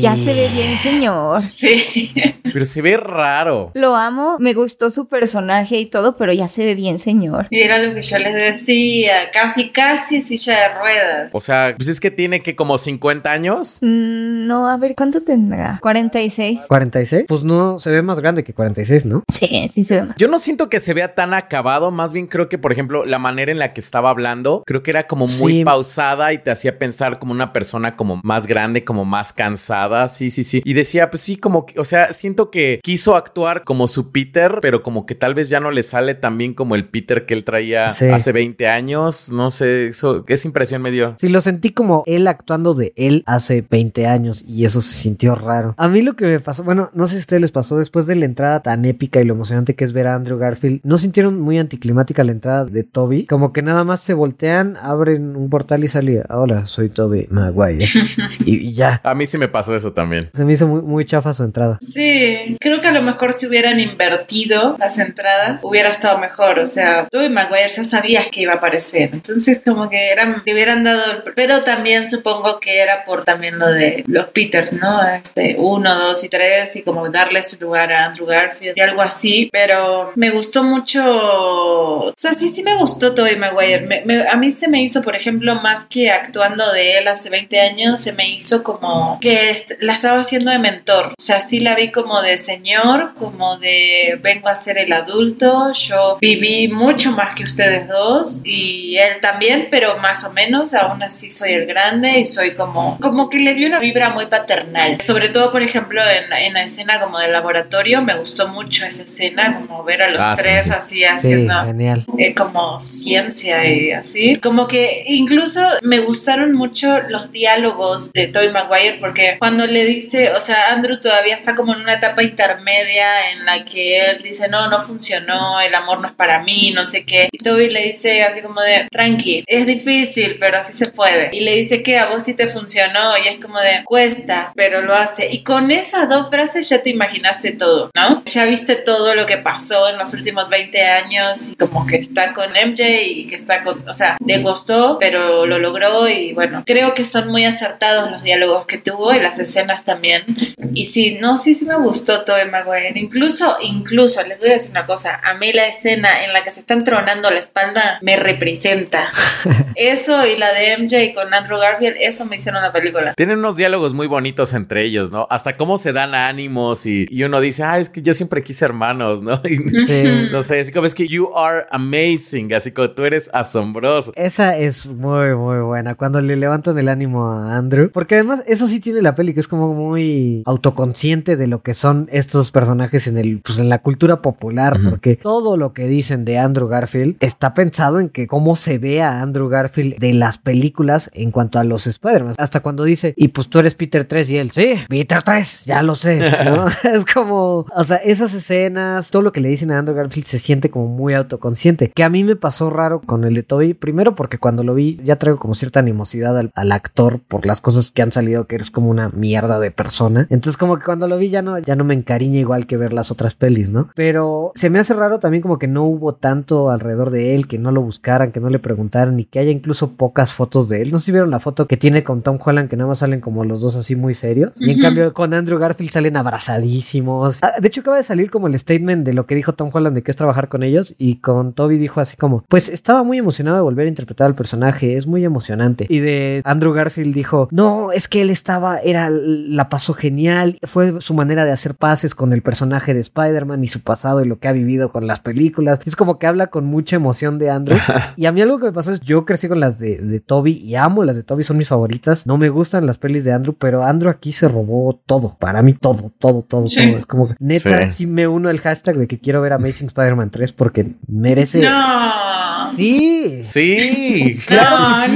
Ya 0.00 0.16
se 0.16 0.32
ve 0.32 0.48
bien, 0.52 0.76
señor. 0.82 1.40
Sí. 1.40 2.12
Pero 2.52 2.64
se 2.64 2.82
ve 2.82 2.96
raro. 2.96 3.70
Lo 3.74 3.94
amo, 3.96 4.36
me 4.38 4.54
gustó 4.54 4.90
su 4.90 5.06
personaje 5.06 5.78
y 5.78 5.86
todo, 5.86 6.16
pero 6.16 6.32
ya 6.32 6.48
se 6.48 6.64
ve 6.64 6.74
bien, 6.74 6.98
señor. 6.98 7.46
Y 7.50 7.60
era 7.60 7.78
lo 7.78 7.94
que 7.94 8.00
yo 8.02 8.18
les 8.18 8.34
decía, 8.34 9.30
casi, 9.32 9.70
casi 9.70 10.20
silla 10.20 10.54
de 10.58 10.78
ruedas. 10.78 11.30
O 11.32 11.40
sea, 11.40 11.74
pues 11.76 11.88
es 11.88 12.00
que 12.00 12.10
tiene 12.10 12.40
que 12.42 12.56
como 12.56 12.78
50 12.78 13.30
años. 13.30 13.78
Mm, 13.82 14.46
No, 14.46 14.68
a 14.68 14.76
ver, 14.76 14.94
¿cuánto 14.96 15.22
tendrá? 15.22 15.78
46. 15.82 16.66
¿46? 16.68 17.26
Pues 17.28 17.42
no, 17.44 17.78
se 17.78 17.90
ve 17.90 18.02
más 18.02 18.18
grande 18.20 18.42
que 18.44 18.52
46, 18.54 19.04
¿no? 19.06 19.22
Sí, 19.32 19.68
sí 19.72 19.84
se 19.84 19.96
ve 19.96 20.02
más. 20.06 20.16
Yo 20.16 20.28
no 20.28 20.38
siento 20.38 20.68
que 20.68 20.80
se 20.80 20.94
vea 20.94 21.14
tan 21.14 21.34
acabado, 21.34 21.90
más 21.90 22.12
bien 22.12 22.26
creo 22.26 22.48
que, 22.48 22.58
por 22.58 22.72
ejemplo, 22.72 23.04
la 23.06 23.18
manera 23.18 23.52
en 23.52 23.58
la 23.58 23.72
que 23.72 23.80
estaba 23.80 24.10
hablando, 24.10 24.62
creo 24.66 24.82
que 24.82 24.90
era 24.90 25.06
como 25.06 25.26
muy 25.38 25.52
Sí. 25.60 25.64
pausada 25.64 26.32
y 26.32 26.38
te 26.38 26.50
hacía 26.50 26.78
pensar 26.78 27.18
como 27.18 27.32
una 27.32 27.52
persona 27.52 27.96
como 27.96 28.20
más 28.24 28.46
grande, 28.46 28.84
como 28.84 29.04
más 29.04 29.32
cansada, 29.32 30.08
sí, 30.08 30.30
sí, 30.30 30.42
sí. 30.44 30.62
Y 30.64 30.69
decía, 30.74 31.10
pues 31.10 31.22
sí, 31.22 31.36
como 31.36 31.66
que, 31.66 31.78
o 31.80 31.84
sea, 31.84 32.12
siento 32.12 32.50
que 32.50 32.80
quiso 32.82 33.16
actuar 33.16 33.64
como 33.64 33.86
su 33.86 34.12
Peter, 34.12 34.58
pero 34.62 34.82
como 34.82 35.06
que 35.06 35.14
tal 35.14 35.34
vez 35.34 35.48
ya 35.48 35.60
no 35.60 35.70
le 35.70 35.82
sale 35.82 36.14
tan 36.14 36.38
bien 36.38 36.54
como 36.54 36.74
el 36.74 36.88
Peter 36.88 37.26
que 37.26 37.34
él 37.34 37.44
traía 37.44 37.88
Sí. 37.88 38.06
hace 38.06 38.32
20 38.32 38.68
años, 38.68 39.30
no 39.32 39.50
sé, 39.50 39.88
eso, 39.88 40.24
esa 40.28 40.48
impresión 40.48 40.82
me 40.82 40.90
dio. 40.90 41.14
Sí, 41.18 41.28
lo 41.28 41.40
sentí 41.40 41.70
como 41.70 42.02
él 42.06 42.26
actuando 42.28 42.74
de 42.74 42.92
él 42.96 43.22
hace 43.26 43.64
20 43.68 44.06
años 44.06 44.44
y 44.46 44.64
eso 44.64 44.80
se 44.80 44.92
sintió 44.94 45.34
raro. 45.34 45.74
A 45.76 45.88
mí 45.88 46.02
lo 46.02 46.14
que 46.14 46.26
me 46.26 46.40
pasó, 46.40 46.62
bueno, 46.64 46.90
no 46.94 47.06
sé 47.06 47.12
si 47.12 47.16
a 47.18 47.20
ustedes 47.20 47.42
les 47.42 47.52
pasó 47.52 47.76
después 47.76 48.06
de 48.06 48.16
la 48.16 48.24
entrada 48.24 48.60
tan 48.62 48.84
épica 48.84 49.20
y 49.20 49.24
lo 49.24 49.34
emocionante 49.34 49.74
que 49.74 49.84
es 49.84 49.92
ver 49.92 50.06
a 50.06 50.14
Andrew 50.14 50.38
Garfield, 50.38 50.80
¿no 50.84 50.98
sintieron 50.98 51.40
muy 51.40 51.58
anticlimática 51.58 52.24
la 52.24 52.32
entrada 52.32 52.64
de 52.64 52.84
Toby? 52.84 53.26
Como 53.26 53.52
que 53.52 53.62
nada 53.62 53.84
más 53.84 54.00
se 54.00 54.14
voltean, 54.14 54.76
abren 54.76 55.36
un 55.36 55.48
portal 55.50 55.84
y 55.84 55.88
salía, 55.88 56.24
hola, 56.30 56.66
soy 56.66 56.88
Toby 56.90 57.26
Maguire. 57.30 57.84
y, 58.44 58.68
y 58.68 58.72
ya. 58.72 59.00
A 59.04 59.14
mí 59.14 59.26
sí 59.26 59.38
me 59.38 59.48
pasó 59.48 59.74
eso 59.74 59.92
también. 59.92 60.30
Se 60.32 60.44
me 60.44 60.52
hizo 60.60 60.66
muy, 60.68 60.82
muy 60.82 61.04
chafa 61.04 61.32
su 61.32 61.42
entrada. 61.44 61.78
Sí, 61.80 62.56
creo 62.60 62.80
que 62.80 62.88
a 62.88 62.92
lo 62.92 63.02
mejor 63.02 63.32
si 63.32 63.46
hubieran 63.46 63.80
invertido 63.80 64.76
las 64.78 64.98
entradas 64.98 65.62
hubiera 65.64 65.88
estado 65.90 66.18
mejor. 66.18 66.58
O 66.58 66.66
sea, 66.66 67.08
tú 67.10 67.20
y 67.20 67.28
Maguire 67.28 67.68
ya 67.68 67.84
sabías 67.84 68.26
que 68.30 68.42
iba 68.42 68.52
a 68.52 68.56
aparecer. 68.56 69.10
Entonces, 69.12 69.60
como 69.64 69.88
que 69.88 70.10
eran, 70.10 70.42
le 70.44 70.52
hubieran 70.52 70.84
dado. 70.84 71.24
Pero 71.34 71.62
también 71.64 72.08
supongo 72.08 72.60
que 72.60 72.78
era 72.80 73.04
por 73.04 73.24
también 73.24 73.58
lo 73.58 73.68
de 73.68 74.04
los 74.06 74.26
Peters, 74.28 74.72
¿no? 74.72 75.02
Este, 75.06 75.56
uno, 75.58 75.94
dos 75.98 76.22
y 76.24 76.28
tres, 76.28 76.76
y 76.76 76.82
como 76.82 77.08
darle 77.10 77.42
su 77.42 77.58
lugar 77.60 77.92
a 77.92 78.06
Andrew 78.06 78.26
Garfield 78.26 78.74
y 78.76 78.80
algo 78.80 79.02
así. 79.02 79.48
Pero 79.52 80.12
me 80.16 80.30
gustó 80.30 80.62
mucho. 80.62 81.02
O 81.04 82.12
sea, 82.16 82.32
sí, 82.32 82.48
sí 82.48 82.62
me 82.62 82.76
gustó 82.76 83.14
Tobey 83.14 83.36
Maguire. 83.36 83.80
Me- 83.86 84.02
me- 84.04 84.28
a 84.28 84.36
mí 84.36 84.50
se 84.50 84.68
me 84.68 84.82
hizo, 84.82 85.02
por 85.02 85.16
ejemplo, 85.16 85.54
más 85.56 85.84
que 85.86 86.10
actuando 86.10 86.70
de 86.72 86.98
él 86.98 87.08
hace 87.08 87.30
20 87.30 87.60
años, 87.60 88.00
se 88.00 88.12
me 88.12 88.28
hizo 88.28 88.62
como 88.62 89.18
que 89.20 89.64
la 89.80 89.92
estaba 89.94 90.18
haciendo 90.20 90.49
de 90.50 90.58
mentor. 90.58 91.06
O 91.18 91.22
sea, 91.22 91.40
sí 91.40 91.60
la 91.60 91.74
vi 91.74 91.90
como 91.90 92.20
de 92.22 92.36
señor, 92.36 93.14
como 93.14 93.58
de 93.58 94.18
vengo 94.22 94.48
a 94.48 94.54
ser 94.56 94.78
el 94.78 94.92
adulto. 94.92 95.72
Yo 95.72 96.18
viví 96.20 96.68
mucho 96.68 97.12
más 97.12 97.34
que 97.34 97.44
ustedes 97.44 97.88
dos 97.88 98.42
y 98.44 98.96
él 98.98 99.20
también, 99.20 99.68
pero 99.70 99.98
más 99.98 100.24
o 100.24 100.32
menos, 100.32 100.74
aún 100.74 101.02
así 101.02 101.30
soy 101.30 101.52
el 101.52 101.66
grande 101.66 102.20
y 102.20 102.26
soy 102.26 102.54
como, 102.54 102.98
como 103.00 103.28
que 103.30 103.38
le 103.38 103.54
vi 103.54 103.66
una 103.66 103.78
vibra 103.78 104.10
muy 104.10 104.26
paternal. 104.26 105.00
Sobre 105.00 105.28
todo, 105.30 105.50
por 105.50 105.62
ejemplo, 105.62 106.02
en, 106.02 106.32
en 106.32 106.52
la 106.54 106.62
escena 106.62 107.00
como 107.00 107.18
del 107.18 107.32
laboratorio, 107.32 108.02
me 108.02 108.18
gustó 108.18 108.48
mucho 108.48 108.84
esa 108.86 109.04
escena, 109.04 109.54
como 109.60 109.82
ver 109.84 110.02
a 110.02 110.08
los 110.08 110.16
Ah, 110.20 110.34
tres 110.36 110.66
sí. 110.66 110.72
así 110.72 110.90
Sí, 111.00 111.04
haciendo 111.04 111.54
genial. 111.64 112.04
eh, 112.18 112.34
como 112.34 112.78
ciencia 112.80 113.64
y 113.66 113.92
así. 113.92 114.36
Como 114.36 114.66
que 114.66 115.04
incluso 115.06 115.60
me 115.82 116.00
gustaron 116.00 116.52
mucho 116.52 117.00
los 117.08 117.30
diálogos 117.32 118.12
de 118.12 118.26
Toy 118.26 118.50
Maguire 118.50 118.98
porque 119.00 119.36
cuando 119.38 119.66
le 119.66 119.84
dice, 119.84 120.30
o 120.40 120.42
sea, 120.42 120.72
Andrew 120.72 120.98
todavía 120.98 121.34
está 121.34 121.54
como 121.54 121.74
en 121.74 121.82
una 121.82 121.94
etapa 121.94 122.22
intermedia 122.22 123.30
en 123.30 123.44
la 123.44 123.62
que 123.62 124.00
él 124.00 124.22
dice, 124.22 124.48
no, 124.48 124.68
no 124.70 124.80
funcionó, 124.80 125.60
el 125.60 125.74
amor 125.74 126.00
no 126.00 126.08
es 126.08 126.14
para 126.14 126.42
mí, 126.42 126.72
no 126.74 126.86
sé 126.86 127.04
qué. 127.04 127.28
Y 127.30 127.38
Toby 127.44 127.68
le 127.68 127.88
dice 127.88 128.22
así 128.22 128.40
como 128.40 128.62
de, 128.62 128.88
tranqui, 128.90 129.44
es 129.46 129.66
difícil, 129.66 130.38
pero 130.40 130.56
así 130.56 130.72
se 130.72 130.90
puede. 130.90 131.28
Y 131.32 131.40
le 131.40 131.56
dice 131.56 131.82
que 131.82 131.98
a 131.98 132.08
vos 132.08 132.24
sí 132.24 132.32
te 132.34 132.48
funcionó 132.48 133.18
y 133.22 133.28
es 133.28 133.44
como 133.44 133.60
de, 133.60 133.84
cuesta, 133.84 134.52
pero 134.54 134.80
lo 134.80 134.94
hace. 134.94 135.28
Y 135.30 135.42
con 135.44 135.70
esas 135.70 136.08
dos 136.08 136.30
frases 136.30 136.66
ya 136.70 136.82
te 136.82 136.88
imaginaste 136.88 137.52
todo, 137.52 137.90
¿no? 137.94 138.24
Ya 138.24 138.46
viste 138.46 138.76
todo 138.76 139.14
lo 139.14 139.26
que 139.26 139.36
pasó 139.36 139.90
en 139.90 139.98
los 139.98 140.14
últimos 140.14 140.48
20 140.48 140.82
años 140.82 141.50
y 141.50 141.56
como 141.56 141.86
que 141.86 141.96
está 141.96 142.32
con 142.32 142.48
MJ 142.52 143.02
y 143.04 143.26
que 143.26 143.36
está 143.36 143.62
con, 143.62 143.86
o 143.86 143.92
sea, 143.92 144.16
le 144.24 144.42
costó, 144.42 144.96
pero 144.98 145.44
lo 145.44 145.58
logró 145.58 146.08
y 146.08 146.32
bueno, 146.32 146.62
creo 146.66 146.94
que 146.94 147.04
son 147.04 147.28
muy 147.28 147.44
acertados 147.44 148.10
los 148.10 148.22
diálogos 148.22 148.64
que 148.64 148.78
tuvo 148.78 149.12
y 149.12 149.20
las 149.20 149.38
escenas 149.38 149.84
también. 149.84 150.24
Y 150.74 150.84
sí, 150.84 151.18
no, 151.20 151.36
sí, 151.36 151.54
sí 151.54 151.64
me 151.64 151.78
gustó 151.78 152.24
Tobey 152.24 152.50
Maguire. 152.50 152.98
Incluso, 152.98 153.56
incluso, 153.62 154.22
les 154.24 154.40
voy 154.40 154.50
a 154.50 154.52
decir 154.54 154.70
una 154.70 154.86
cosa, 154.86 155.20
a 155.22 155.34
mí 155.34 155.52
la 155.52 155.66
escena 155.66 156.24
en 156.24 156.32
la 156.32 156.42
que 156.42 156.50
se 156.50 156.60
están 156.60 156.84
tronando 156.84 157.30
la 157.30 157.38
espalda 157.38 157.98
me 158.02 158.16
representa. 158.16 159.10
Eso 159.74 160.26
y 160.26 160.36
la 160.36 160.52
de 160.52 160.78
MJ 160.78 161.14
con 161.14 161.32
Andrew 161.32 161.58
Garfield, 161.58 161.96
eso 162.00 162.24
me 162.26 162.36
hicieron 162.36 162.62
la 162.62 162.72
película. 162.72 163.14
Tienen 163.14 163.38
unos 163.38 163.56
diálogos 163.56 163.94
muy 163.94 164.06
bonitos 164.06 164.52
entre 164.52 164.82
ellos, 164.84 165.10
¿no? 165.10 165.26
Hasta 165.30 165.56
cómo 165.56 165.78
se 165.78 165.92
dan 165.92 166.14
ánimos 166.14 166.84
y, 166.86 167.06
y 167.10 167.22
uno 167.22 167.40
dice, 167.40 167.62
ah, 167.62 167.78
es 167.78 167.88
que 167.88 168.02
yo 168.02 168.12
siempre 168.12 168.42
quise 168.42 168.64
hermanos, 168.64 169.22
¿no? 169.22 169.40
Y, 169.50 169.56
Sí. 169.86 170.04
No 170.30 170.42
sé, 170.42 170.60
así 170.60 170.72
como 170.72 170.86
es 170.86 170.94
que 170.94 171.06
you 171.06 171.30
are 171.36 171.66
amazing, 171.70 172.52
así 172.52 172.72
como 172.72 172.90
tú 172.90 173.04
eres 173.04 173.30
asombroso. 173.32 174.12
Esa 174.14 174.56
es 174.56 174.86
muy, 174.86 175.34
muy 175.34 175.58
buena. 175.58 175.94
Cuando 175.94 176.20
le 176.20 176.36
levantan 176.36 176.78
el 176.78 176.88
ánimo 176.88 177.30
a 177.30 177.56
Andrew. 177.56 177.90
Porque 177.92 178.16
además, 178.16 178.42
eso 178.46 178.66
sí 178.66 178.80
tiene 178.80 179.02
la 179.02 179.14
peli, 179.14 179.34
que 179.34 179.40
es 179.40 179.48
como 179.48 179.74
muy 179.74 180.19
autoconsciente 180.46 181.36
de 181.36 181.46
lo 181.46 181.62
que 181.62 181.74
son 181.74 182.08
estos 182.12 182.50
personajes 182.50 183.06
en 183.06 183.18
el, 183.18 183.40
pues 183.40 183.58
en 183.58 183.68
la 183.68 183.80
cultura 183.80 184.22
popular. 184.22 184.78
Porque 184.88 185.16
todo 185.16 185.56
lo 185.56 185.72
que 185.72 185.86
dicen 185.86 186.24
de 186.24 186.38
Andrew 186.38 186.68
Garfield 186.68 187.16
está 187.20 187.54
pensado 187.54 188.00
en 188.00 188.08
que 188.08 188.26
cómo 188.26 188.56
se 188.56 188.78
ve 188.78 189.02
a 189.02 189.20
Andrew 189.20 189.48
Garfield 189.48 189.98
de 189.98 190.12
las 190.14 190.38
películas 190.38 191.10
en 191.14 191.30
cuanto 191.30 191.58
a 191.58 191.64
los 191.64 191.86
Spider-Man. 191.86 192.34
Hasta 192.38 192.60
cuando 192.60 192.84
dice, 192.84 193.14
y 193.16 193.28
pues 193.28 193.48
tú 193.48 193.58
eres 193.58 193.74
Peter 193.74 194.04
3 194.04 194.30
y 194.30 194.38
él, 194.38 194.50
sí, 194.50 194.74
Peter 194.88 195.22
3, 195.22 195.64
ya 195.64 195.82
lo 195.82 195.94
sé. 195.94 196.18
¿no? 196.44 196.66
es 196.84 197.04
como, 197.04 197.66
o 197.74 197.84
sea, 197.84 197.96
esas 197.96 198.34
escenas, 198.34 199.10
todo 199.10 199.22
lo 199.22 199.32
que 199.32 199.40
le 199.40 199.48
dicen 199.48 199.70
a 199.70 199.78
Andrew 199.78 199.96
Garfield 199.96 200.26
se 200.26 200.38
siente 200.38 200.70
como 200.70 200.88
muy 200.88 201.14
autoconsciente. 201.14 201.90
Que 201.90 202.04
a 202.04 202.08
mí 202.08 202.24
me 202.24 202.36
pasó 202.36 202.70
raro 202.70 203.00
con 203.00 203.24
el 203.24 203.34
de 203.34 203.42
Toby. 203.42 203.74
Primero 203.74 204.14
porque 204.14 204.38
cuando 204.38 204.62
lo 204.62 204.74
vi 204.74 205.00
ya 205.04 205.16
traigo 205.16 205.38
como 205.38 205.54
cierta 205.54 205.80
animosidad 205.80 206.38
al, 206.38 206.50
al 206.54 206.72
actor 206.72 207.20
por 207.20 207.46
las 207.46 207.60
cosas 207.60 207.90
que 207.90 208.02
han 208.02 208.12
salido 208.12 208.46
que 208.46 208.56
eres 208.56 208.70
como 208.70 208.90
una 208.90 209.08
mierda 209.10 209.58
de 209.60 209.70
persona. 209.70 209.99
Entonces 210.08 210.56
como 210.56 210.78
que 210.78 210.84
cuando 210.84 211.08
lo 211.08 211.18
vi 211.18 211.28
ya 211.28 211.42
no, 211.42 211.58
ya 211.58 211.76
no 211.76 211.84
me 211.84 211.94
encariña 211.94 212.38
igual 212.38 212.66
que 212.66 212.76
ver 212.76 212.92
las 212.92 213.10
otras 213.10 213.34
pelis, 213.34 213.70
¿no? 213.70 213.90
Pero 213.94 214.52
se 214.54 214.70
me 214.70 214.78
hace 214.78 214.94
raro 214.94 215.18
también 215.18 215.42
como 215.42 215.58
que 215.58 215.68
no 215.68 215.84
hubo 215.84 216.14
tanto 216.14 216.70
alrededor 216.70 217.10
de 217.10 217.34
él, 217.34 217.46
que 217.46 217.58
no 217.58 217.70
lo 217.72 217.82
buscaran, 217.82 218.32
que 218.32 218.40
no 218.40 218.50
le 218.50 218.58
preguntaran 218.58 219.18
y 219.20 219.24
que 219.24 219.38
haya 219.38 219.50
incluso 219.50 219.92
pocas 219.92 220.32
fotos 220.32 220.68
de 220.68 220.82
él. 220.82 220.90
No 220.90 220.98
sé 220.98 221.06
si 221.06 221.12
vieron 221.12 221.30
la 221.30 221.40
foto 221.40 221.66
que 221.66 221.76
tiene 221.76 222.04
con 222.04 222.22
Tom 222.22 222.38
Holland 222.42 222.68
que 222.68 222.76
nada 222.76 222.88
más 222.88 222.98
salen 222.98 223.20
como 223.20 223.44
los 223.44 223.60
dos 223.60 223.76
así 223.76 223.96
muy 223.96 224.14
serios. 224.14 224.52
Y 224.60 224.70
en 224.70 224.80
cambio 224.80 225.12
con 225.12 225.34
Andrew 225.34 225.58
Garfield 225.58 225.92
salen 225.92 226.16
abrazadísimos. 226.16 227.42
Ah, 227.42 227.54
de 227.60 227.68
hecho 227.68 227.80
acaba 227.80 227.96
de 227.96 228.02
salir 228.02 228.30
como 228.30 228.46
el 228.46 228.58
statement 228.58 229.04
de 229.04 229.12
lo 229.12 229.26
que 229.26 229.34
dijo 229.34 229.54
Tom 229.54 229.70
Holland 229.72 229.96
de 229.96 230.02
que 230.02 230.10
es 230.10 230.16
trabajar 230.16 230.48
con 230.48 230.62
ellos 230.62 230.94
y 230.98 231.16
con 231.16 231.52
Toby 231.52 231.78
dijo 231.78 232.00
así 232.00 232.16
como, 232.16 232.44
pues 232.48 232.68
estaba 232.68 233.02
muy 233.02 233.18
emocionado 233.18 233.56
de 233.56 233.62
volver 233.62 233.86
a 233.86 233.88
interpretar 233.88 234.26
al 234.26 234.34
personaje, 234.34 234.96
es 234.96 235.06
muy 235.06 235.24
emocionante. 235.24 235.86
Y 235.88 235.98
de 235.98 236.42
Andrew 236.44 236.72
Garfield 236.72 237.14
dijo, 237.14 237.48
no, 237.50 237.92
es 237.92 238.08
que 238.08 238.22
él 238.22 238.30
estaba, 238.30 238.78
era, 238.78 239.10
la 239.10 239.68
pasó 239.68 239.89
genial, 239.92 240.58
fue 240.62 241.00
su 241.00 241.14
manera 241.14 241.44
de 241.44 241.52
hacer 241.52 241.74
pases 241.74 242.14
con 242.14 242.32
el 242.32 242.42
personaje 242.42 242.94
de 242.94 243.00
Spider-Man 243.00 243.62
y 243.64 243.68
su 243.68 243.80
pasado 243.80 244.22
y 244.22 244.26
lo 244.26 244.38
que 244.38 244.48
ha 244.48 244.52
vivido 244.52 244.92
con 244.92 245.06
las 245.06 245.20
películas. 245.20 245.80
Es 245.84 245.96
como 245.96 246.18
que 246.18 246.26
habla 246.26 246.48
con 246.48 246.64
mucha 246.66 246.96
emoción 246.96 247.38
de 247.38 247.50
Andrew. 247.50 247.78
y 248.16 248.26
a 248.26 248.32
mí 248.32 248.40
algo 248.40 248.58
que 248.58 248.66
me 248.66 248.72
pasó 248.72 248.92
es, 248.92 249.00
yo 249.00 249.24
crecí 249.24 249.48
con 249.48 249.60
las 249.60 249.78
de, 249.78 249.98
de 249.98 250.20
Toby 250.20 250.52
y 250.52 250.74
amo 250.76 251.04
las 251.04 251.16
de 251.16 251.22
Toby, 251.22 251.42
son 251.42 251.56
mis 251.58 251.68
favoritas. 251.68 252.26
No 252.26 252.36
me 252.38 252.48
gustan 252.48 252.86
las 252.86 252.98
pelis 252.98 253.24
de 253.24 253.32
Andrew, 253.32 253.54
pero 253.58 253.84
Andrew 253.84 254.10
aquí 254.10 254.32
se 254.32 254.48
robó 254.48 255.00
todo, 255.06 255.36
para 255.38 255.62
mí 255.62 255.74
todo, 255.74 256.12
todo, 256.18 256.42
todo, 256.42 256.66
Sí. 256.66 256.76
todo. 256.82 256.98
Es 256.98 257.06
como 257.06 257.28
que 257.28 257.34
neta, 257.38 257.86
Sí. 257.90 257.92
sí. 257.92 258.06
me 258.06 258.26
uno 258.28 258.48
al 258.48 258.58
hashtag 258.60 258.96
de 258.96 259.06
que 259.08 259.18
quiero 259.18 259.40
ver 259.40 259.52
Amazing 259.52 259.88
Spider-Man 259.88 260.30
3 260.30 260.52
porque 260.52 260.94
merece... 261.06 261.60
No. 261.62 262.39
Sí. 262.76 263.40
Sí. 263.42 264.38
Claro 264.46 264.78
No, 264.78 265.00
que 265.00 265.06
sí. 265.06 265.12